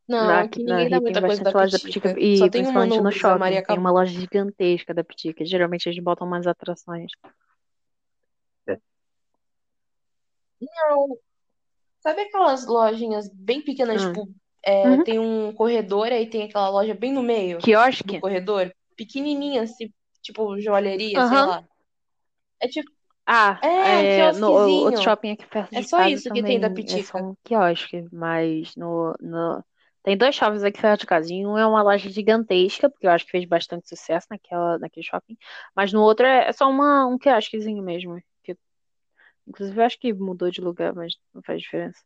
Não, 0.07 0.17
na, 0.27 0.39
aqui 0.41 0.63
na 0.63 0.75
ninguém 0.77 0.89
dá 0.89 1.01
muita 1.01 1.21
coisa 1.21 1.43
da 1.43 1.51
da 1.51 1.59
Pitica, 1.79 2.09
Pitica. 2.09 2.19
e 2.19 2.37
Só 2.37 2.47
tem 2.49 2.61
uma 2.61 2.71
principalmente 2.71 3.01
no 3.01 3.11
Zé 3.11 3.37
Maria 3.37 3.57
shopping. 3.59 3.67
Tem 3.67 3.77
uma 3.79 3.91
loja 3.91 4.11
gigantesca 4.19 4.93
da 4.93 5.03
Pitica. 5.03 5.45
Geralmente 5.45 5.87
eles 5.89 6.01
botam 6.01 6.25
umas 6.25 6.47
atrações. 6.47 7.11
Não. 10.61 11.17
Sabe 11.99 12.21
aquelas 12.21 12.65
lojinhas 12.65 13.29
bem 13.33 13.61
pequenas, 13.61 14.01
Hum. 14.01 14.07
tipo, 14.13 14.29
é, 14.63 14.87
Uhum. 14.87 15.03
tem 15.03 15.19
um 15.19 15.53
corredor, 15.53 16.07
aí 16.07 16.29
tem 16.29 16.43
aquela 16.43 16.69
loja 16.69 16.93
bem 16.93 17.11
no 17.11 17.21
meio 17.23 17.57
do 17.57 17.63
Quiosque? 17.63 18.19
corredor? 18.21 18.73
Pequenininha, 18.95 19.63
assim, 19.63 19.91
tipo 20.21 20.59
joalheria, 20.59 21.15
sei 21.15 21.19
Aham. 21.19 21.47
lá. 21.47 21.63
É 22.59 22.67
tipo, 22.67 22.89
Ah, 23.27 23.59
É, 23.61 24.29
é, 24.29 24.31
no 24.33 24.49
outro 24.51 25.01
shopping 25.03 25.31
aqui 25.31 25.45
perto 25.47 25.73
É 25.73 25.81
de 25.81 25.87
só 25.87 25.97
casa 25.97 26.13
isso 26.13 26.31
que 26.31 26.43
tem 26.43 26.59
da 26.59 26.69
também 26.69 26.89
é 26.89 26.99
só 26.99 27.17
Pitica. 27.17 27.21
um 27.21 27.35
quiosque, 27.43 28.05
mas 28.11 28.75
no, 28.75 29.13
no... 29.19 29.63
tem 30.03 30.17
dois 30.17 30.35
shoppings 30.35 30.63
aqui 30.63 30.81
perto 30.81 31.01
de 31.01 31.05
casa. 31.07 31.33
E 31.33 31.45
um 31.45 31.57
é 31.57 31.65
uma 31.65 31.81
loja 31.83 32.09
gigantesca, 32.09 32.89
porque 32.89 33.05
eu 33.07 33.11
acho 33.11 33.25
que 33.25 33.31
fez 33.31 33.45
bastante 33.45 33.87
sucesso 33.89 34.27
naquela, 34.29 34.79
naquele 34.79 35.05
shopping, 35.05 35.37
mas 35.75 35.91
no 35.93 36.01
outro 36.01 36.25
é, 36.25 36.47
é 36.49 36.53
só 36.53 36.69
uma, 36.69 37.05
um 37.07 37.17
quiosquezinho 37.17 37.83
mesmo. 37.83 38.17
Que, 38.43 38.57
inclusive 39.47 39.79
eu 39.79 39.85
acho 39.85 39.99
que 39.99 40.13
mudou 40.13 40.51
de 40.51 40.61
lugar, 40.61 40.93
mas 40.95 41.13
não 41.33 41.41
faz 41.43 41.61
diferença. 41.61 42.01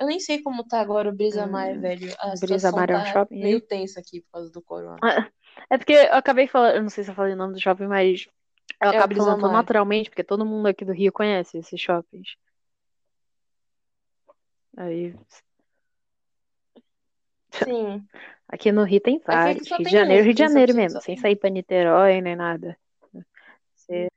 Eu 0.00 0.06
nem 0.06 0.18
sei 0.18 0.42
como 0.42 0.64
tá 0.64 0.80
agora 0.80 1.10
o 1.10 1.12
Brisa 1.12 1.46
Mar, 1.46 1.74
Hum, 1.76 1.80
velho. 1.80 2.10
A 2.18 2.34
Brisa 2.34 2.72
Mar 2.72 2.90
é 2.90 2.96
um 2.96 2.98
tá 3.00 3.12
shopping 3.12 3.38
meio 3.38 3.56
aí? 3.56 3.60
tensa 3.60 4.00
aqui 4.00 4.22
por 4.22 4.30
causa 4.32 4.50
do 4.50 4.62
corona. 4.62 4.98
É 5.68 5.76
porque 5.76 5.92
eu 5.92 6.14
acabei 6.14 6.48
falando, 6.48 6.76
eu 6.76 6.82
não 6.82 6.88
sei 6.88 7.04
se 7.04 7.10
eu 7.10 7.14
falei 7.14 7.34
o 7.34 7.36
nome 7.36 7.52
do 7.52 7.60
shopping, 7.60 7.86
mas 7.86 8.26
eu 8.80 8.88
É 8.88 8.96
acabo 8.96 9.14
falando 9.14 9.42
Mar. 9.42 9.52
naturalmente, 9.52 10.08
porque 10.08 10.24
todo 10.24 10.46
mundo 10.46 10.66
aqui 10.68 10.84
do 10.86 10.92
Rio 10.92 11.12
conhece 11.12 11.58
esses 11.58 11.78
shoppings. 11.78 12.34
Aí, 14.76 15.14
Sim. 17.52 18.06
aqui 18.48 18.72
no 18.72 18.84
Rio 18.84 19.00
tem 19.00 19.20
É 19.22 19.26
vários. 19.26 19.68
Rio 19.68 19.84
de 19.84 19.90
Janeiro. 19.90 20.24
Rio 20.24 20.34
de 20.34 20.38
Janeiro 20.42 20.74
mesmo, 20.74 21.00
sem 21.02 21.16
sair 21.18 21.36
pra 21.36 21.50
Niterói 21.50 22.20
nem 22.22 22.34
nada. 22.36 22.76
Você- 23.74 24.08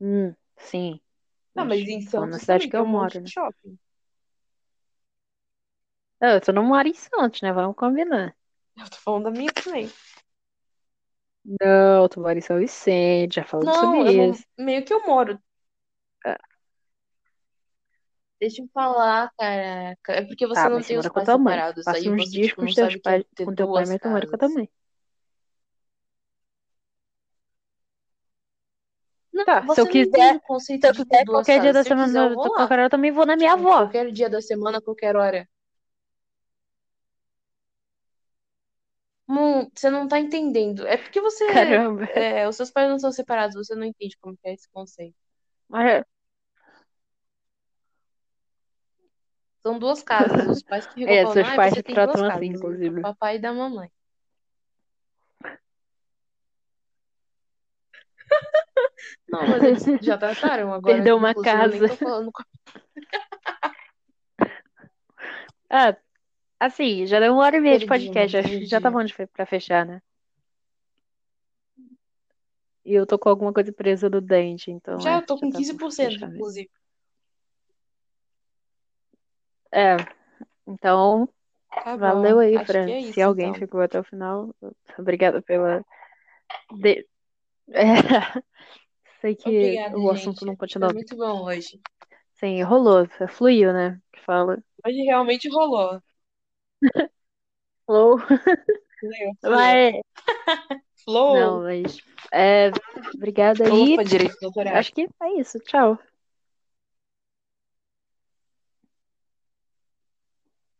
Hum, 0.00 0.34
sim. 0.56 1.00
Não, 1.54 1.64
Mas 1.66 1.80
em 1.80 2.00
na 2.00 2.10
Santos 2.10 2.40
cidade 2.40 2.64
também 2.64 2.70
que 2.70 2.76
tem 2.76 2.82
eu 2.82 2.86
moro, 2.86 3.20
né? 3.20 3.26
shopping. 3.28 3.78
Ah, 6.20 6.32
Eu 6.34 6.40
tô 6.40 6.52
não 6.52 6.64
moro 6.64 6.88
em 6.88 6.94
Santos, 6.94 7.40
né? 7.42 7.52
Vamos 7.52 7.76
combinar. 7.76 8.36
Eu 8.76 8.88
tô 8.88 8.96
falando 8.98 9.24
da 9.24 9.30
minha 9.32 9.52
também. 9.52 9.90
Não, 11.60 12.08
tu 12.08 12.20
mora 12.20 12.38
em 12.38 12.40
São 12.42 12.58
Vicente, 12.58 13.36
já 13.36 13.44
falamos 13.44 13.76
sobre 13.78 13.98
Não, 13.98 14.06
eu 14.06 14.12
não. 14.12 14.30
isso. 14.30 14.44
Meio 14.58 14.84
que 14.84 14.92
eu 14.92 15.02
moro. 15.06 15.38
Ah, 16.24 16.38
Deixa 18.40 18.62
eu 18.62 18.68
falar, 18.74 19.30
caraca. 19.38 20.12
É 20.12 20.22
porque 20.26 20.46
você 20.46 20.62
Tá, 20.62 20.70
não 20.70 20.80
tem 20.82 20.98
os 20.98 21.08
com 21.08 21.14
pais 21.14 21.28
separados. 21.30 21.84
Passa 21.84 21.98
Aí 21.98 22.10
uns 22.10 22.26
você, 22.26 22.30
dias 22.30 22.48
tipo, 22.48 22.60
com 22.60 22.64
não 22.64 22.68
os 22.68 22.74
teus 22.74 22.94
é 22.94 22.98
pais, 23.02 23.24
com 23.44 23.54
teu 23.54 23.68
pai, 23.68 23.86
mas 23.86 24.00
tu 24.00 24.08
mora 24.08 24.26
com 24.26 24.36
a 24.36 24.38
tua 24.38 24.48
mãe. 24.48 24.68
Não, 29.34 29.44
Tá, 29.44 29.62
se 29.62 29.68
eu 29.68 29.74
você 29.74 29.82
não 29.82 29.90
quiser, 29.90 30.34
se 30.34 30.40
conceito 30.46 30.86
eu 30.86 30.92
quiser 30.94 31.24
qualquer 31.26 31.60
dia 31.60 31.72
da. 31.72 31.82
Se 31.82 31.92
eu 31.92 31.96
quiser, 31.96 32.18
eu 32.18 32.28
semana, 32.30 32.36
qualquer 32.36 32.72
hora 32.74 32.82
eu 32.84 32.90
também 32.90 33.10
vou 33.10 33.26
na 33.26 33.36
minha 33.36 33.50
Tipo, 33.56 33.68
avó. 33.68 33.78
qualquer 33.78 34.12
dia 34.12 34.30
da 34.30 34.40
semana, 34.40 34.80
qualquer 34.80 35.16
hora. 35.16 35.48
Não, 39.26 39.68
você 39.74 39.90
não 39.90 40.06
tá 40.06 40.20
entendendo. 40.20 40.86
É 40.86 40.96
porque 40.96 41.20
você. 41.20 41.44
Caramba. 41.46 42.04
é, 42.04 42.48
os 42.48 42.56
seus 42.56 42.70
pais 42.70 42.88
não 42.88 42.98
são 42.98 43.10
separados, 43.10 43.56
você 43.56 43.74
não 43.74 43.84
entende 43.84 44.16
como 44.20 44.36
que 44.36 44.48
é 44.48 44.54
esse 44.54 44.68
conceito. 44.70 45.16
Mas, 45.68 46.04
São 49.62 49.78
duas 49.78 50.02
casas. 50.02 50.46
Os 50.46 50.62
pais 50.62 50.86
que 50.86 50.94
ficam 50.94 51.14
é, 51.14 51.26
seus 51.26 51.48
ah, 51.48 51.56
pais 51.56 51.72
duas 51.72 51.84
tratam 51.84 52.26
assim, 52.26 52.52
do 52.52 52.58
inclusive. 52.58 53.00
papai 53.00 53.36
e 53.36 53.38
da 53.40 53.52
mamãe. 53.52 53.90
Não, 59.34 59.46
mas 59.48 59.62
eles 59.62 59.84
já 60.04 60.16
trataram 60.18 60.72
agora. 60.72 60.94
Perdeu 60.96 61.16
uma 61.16 61.34
casa. 61.34 61.88
falando 61.96 62.30
Ah, 65.70 65.96
assim, 66.60 67.04
já 67.06 67.18
deu 67.18 67.32
uma 67.32 67.42
hora 67.42 67.56
e 67.56 67.60
meia 67.60 67.78
de 67.78 67.86
podcast. 67.86 68.66
Já 68.66 68.80
tá 68.80 68.90
bom 68.90 69.02
de 69.02 69.12
pra 69.28 69.44
fechar, 69.46 69.84
né? 69.84 70.00
E 72.84 72.92
eu 72.94 73.06
tô 73.06 73.18
com 73.18 73.28
alguma 73.30 73.52
coisa 73.52 73.72
presa 73.72 74.08
no 74.10 74.20
dente, 74.20 74.70
então 74.70 75.00
Já 75.00 75.12
é, 75.14 75.16
eu 75.16 75.22
tô 75.26 75.36
já 75.36 75.40
com 75.40 75.50
tá 75.50 75.58
pra 75.58 75.60
15%, 75.60 75.96
fechar 75.96 76.20
mesmo. 76.26 76.34
inclusive. 76.36 76.70
É, 79.72 79.96
então, 80.66 81.28
Tá 81.82 81.96
valeu 81.96 82.38
aí, 82.38 82.54
Acho 82.56 82.66
Fran. 82.66 82.88
é 82.88 83.00
Se 83.12 83.20
alguém 83.20 83.48
então. 83.48 83.58
ficou 83.58 83.80
até 83.80 83.98
o 83.98 84.04
final, 84.04 84.54
obrigada 84.98 85.42
pela. 85.42 85.84
de- 86.78 87.06
É, 87.72 87.84
sei 89.24 89.34
que 89.34 89.48
Obrigada, 89.48 89.98
o 89.98 90.10
assunto 90.10 90.44
não 90.44 90.52
gente. 90.52 90.58
Foi 90.58 90.68
continuou. 90.68 90.92
muito 90.92 91.16
bom 91.16 91.44
hoje. 91.44 91.80
Sim, 92.34 92.62
rolou, 92.62 93.08
fluiu, 93.30 93.72
né? 93.72 93.98
Que 94.12 94.20
fala. 94.20 94.62
Hoje 94.86 94.98
realmente 95.02 95.48
rolou. 95.48 95.98
Flow. 97.86 98.18
Fluiu. 98.18 99.32
Mas, 99.42 99.94
não, 100.76 100.82
Flow. 101.04 101.62
mas. 101.62 101.96
É, 102.30 102.70
obrigada 103.14 103.64
aí. 103.64 103.94
Opa, 103.94 104.02
autorais. 104.42 104.76
Acho 104.76 104.92
que 104.92 105.08
é 105.22 105.40
isso. 105.40 105.58
Tchau. 105.60 105.98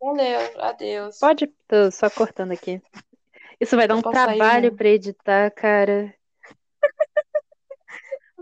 Valeu, 0.01 0.61
adeus. 0.61 1.19
Pode, 1.19 1.47
tô 1.67 1.91
só 1.91 2.11
cortando 2.11 2.53
aqui. 2.53 2.83
Isso 3.59 3.75
vai 3.75 3.89
dar 3.89 3.97
um 3.97 4.03
trabalho 4.03 4.75
pra 4.75 4.89
editar, 4.91 5.51
cara. 5.51 6.15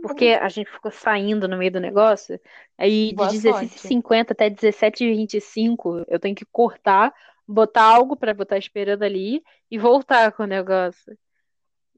Porque 0.03 0.39
a 0.41 0.49
gente 0.49 0.71
ficou 0.71 0.91
saindo 0.91 1.47
no 1.47 1.57
meio 1.57 1.71
do 1.71 1.81
negócio. 1.81 2.39
Aí 2.77 3.11
de 3.11 3.15
Boa 3.15 3.31
sorte. 3.31 3.67
16h50 3.67 4.33
até 4.33 4.51
17h25 4.51 6.05
eu 6.09 6.19
tenho 6.19 6.35
que 6.35 6.45
cortar, 6.45 7.15
botar 7.47 7.85
algo 7.85 8.17
pra 8.17 8.35
botar 8.35 8.59
esperando 8.59 9.05
ali 9.05 9.43
e 9.71 9.79
voltar 9.79 10.33
com 10.33 10.43
o 10.43 10.47
negócio. 10.47 11.17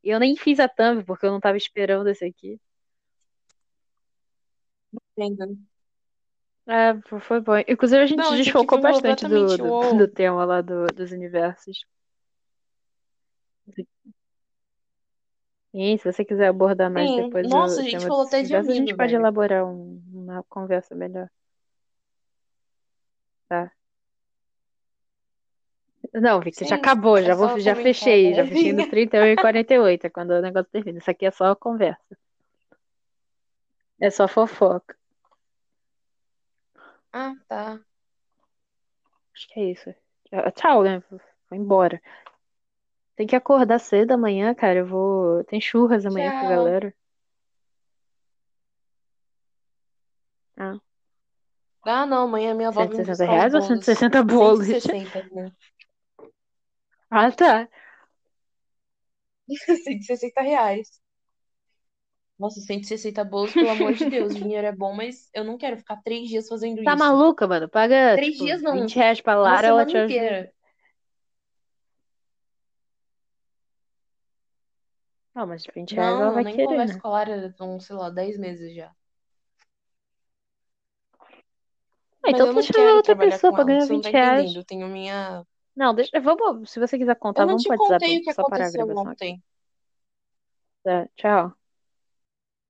Eu 0.02 0.20
nem 0.20 0.36
fiz 0.36 0.60
a 0.60 0.68
thumb 0.68 1.02
porque 1.04 1.24
eu 1.24 1.30
não 1.30 1.40
tava 1.40 1.56
esperando 1.56 2.08
esse 2.08 2.24
aqui. 2.24 2.60
Entendo. 5.16 5.58
É, 6.66 6.94
foi 7.20 7.40
bom. 7.40 7.58
Inclusive 7.68 8.02
a 8.02 8.06
gente 8.06 8.18
Não, 8.18 8.36
desfocou 8.36 8.80
bastante 8.80 9.26
do, 9.26 9.56
do, 9.56 9.98
do 9.98 10.08
tema 10.08 10.44
lá 10.44 10.60
do- 10.60 10.86
dos 10.86 11.10
universos. 11.12 11.86
E 15.74 15.98
se 15.98 16.10
você 16.10 16.24
quiser 16.24 16.48
abordar 16.48 16.90
mais 16.90 17.10
Sim. 17.10 17.16
depois 17.16 17.46
Nossa, 17.50 17.80
o 17.80 17.80
a 17.80 17.84
gente 17.84 17.98
falou 18.06 18.24
até 18.26 18.42
de 18.42 18.46
universos, 18.46 18.72
a 18.72 18.74
gente 18.76 18.88
amigo, 18.88 18.96
pode 18.96 19.12
velho. 19.12 19.14
elaborar 19.14 19.66
um- 19.66 20.02
uma 20.12 20.42
conversa 20.44 20.94
melhor, 20.94 21.28
tá? 23.48 23.74
Não, 26.14 26.40
Vicky, 26.40 26.64
já 26.64 26.76
Sim, 26.76 26.76
acabou, 26.76 27.20
é 27.22 27.22
já 27.22 27.34
vou, 27.34 27.48
só 27.48 27.58
já 27.58 27.74
comentar, 27.74 27.82
fechei, 27.82 28.32
já 28.34 28.44
fechei 28.44 28.72
no 28.72 28.82
31 28.86 29.26
e 29.26 29.36
48, 29.38 30.10
quando 30.10 30.30
o 30.30 30.40
negócio 30.40 30.70
termina. 30.70 30.98
Isso 30.98 31.10
aqui 31.10 31.26
é 31.26 31.30
só 31.30 31.54
conversa, 31.54 32.16
é 34.00 34.08
só 34.08 34.28
fofoca. 34.28 34.96
Ah, 37.12 37.34
tá. 37.48 37.84
Acho 39.34 39.48
que 39.48 39.60
é 39.60 39.70
isso. 39.72 39.94
Tchau, 40.26 40.50
Tchau, 40.52 40.82
né? 40.84 41.02
Vou 41.10 41.20
embora. 41.58 42.00
Tem 43.16 43.26
que 43.26 43.34
acordar 43.36 43.80
cedo 43.80 44.12
amanhã, 44.12 44.54
cara. 44.54 44.78
Eu 44.80 44.86
vou. 44.86 45.42
Tem 45.44 45.60
churras 45.60 46.06
amanhã 46.06 46.30
com 46.32 46.44
a 46.44 46.46
Tchau. 46.46 46.48
galera. 46.48 46.94
Ah, 50.58 50.80
Ah, 51.86 52.04
não, 52.06 52.24
amanhã 52.24 52.52
minha 52.54 52.68
avó 52.68 52.84
vem 52.86 53.00
160 53.00 53.04
buscar 53.04 53.34
os 53.36 53.44
reais 53.44 53.54
ou 53.54 53.60
bolos. 53.60 53.62
160 53.62 54.22
bolos? 54.22 54.68
160, 54.68 55.22
né? 55.30 55.50
Ah, 57.10 57.30
tá. 57.32 57.68
160 59.84 60.42
reais. 60.42 61.00
Nossa, 62.38 62.60
160 62.60 63.24
bolos, 63.24 63.54
pelo 63.56 63.70
amor 63.70 63.92
de 63.94 64.06
Deus. 64.06 64.34
O 64.34 64.38
dinheiro 64.38 64.66
é 64.66 64.72
bom, 64.72 64.94
mas 64.94 65.28
eu 65.34 65.44
não 65.44 65.56
quero 65.58 65.76
ficar 65.78 65.96
três 66.02 66.28
dias 66.28 66.48
fazendo 66.48 66.82
Tá 66.84 66.94
isso. 66.94 66.96
maluca, 66.96 67.46
mano? 67.48 67.68
Paga, 67.68 68.16
Três 68.16 68.36
tipo, 68.36 68.38
dias 68.38 68.62
não, 68.62 68.86
20 68.86 68.96
reais 68.96 69.20
pra 69.20 69.38
uma 69.44 69.58
Lara, 69.58 69.66
ela 69.68 69.84
te 69.86 69.96
semana 69.96 69.98
ajuda. 69.98 70.30
inteira. 70.30 70.53
Não, 75.34 75.46
mas 75.46 75.64
20 75.74 75.94
reais 75.94 76.18
ela 76.18 76.30
Não, 76.30 76.32
vai 76.32 76.44
nem 76.44 76.56
querer, 76.56 76.66
converso 76.66 76.94
né? 76.94 77.00
com 77.00 77.08
a 77.08 77.10
Lara, 77.12 77.54
sei 77.80 77.96
lá, 77.96 78.10
10 78.10 78.38
meses 78.38 78.74
já. 78.74 78.94
Ah, 82.24 82.30
Mas 82.30 82.30
então 82.30 82.46
eu 82.46 82.52
tu 82.52 82.54
não 82.54 82.62
chama 82.62 82.72
quero 82.72 82.96
outra 82.96 83.16
trabalhar 83.16 83.38
pessoa 83.38 83.52
com 83.52 83.54
pra 83.54 83.62
ela, 83.62 83.64
ganhar 83.64 83.86
você 83.86 83.92
não 83.92 84.00
tá 84.00 84.08
20 84.08 84.12
reais. 84.12 84.50
entendendo. 84.50 84.58
Eu 84.58 84.64
tenho 84.64 84.88
minha. 84.88 85.44
Não, 85.76 85.94
deixa, 85.94 86.20
vamos, 86.20 86.70
se 86.70 86.78
você 86.80 86.98
quiser 86.98 87.16
contar, 87.16 87.42
Eu 87.42 87.46
não 87.46 87.54
vamos 87.54 87.62
te 87.62 87.68
pro 87.68 87.74
WhatsApp, 87.74 88.04
contei 88.04 88.18
o 88.18 88.22
que 88.22 88.30
só 88.32 88.42
aconteceu 88.42 88.86
ontem. 88.96 89.42
Tá, 90.82 91.08
tchau. 91.16 91.56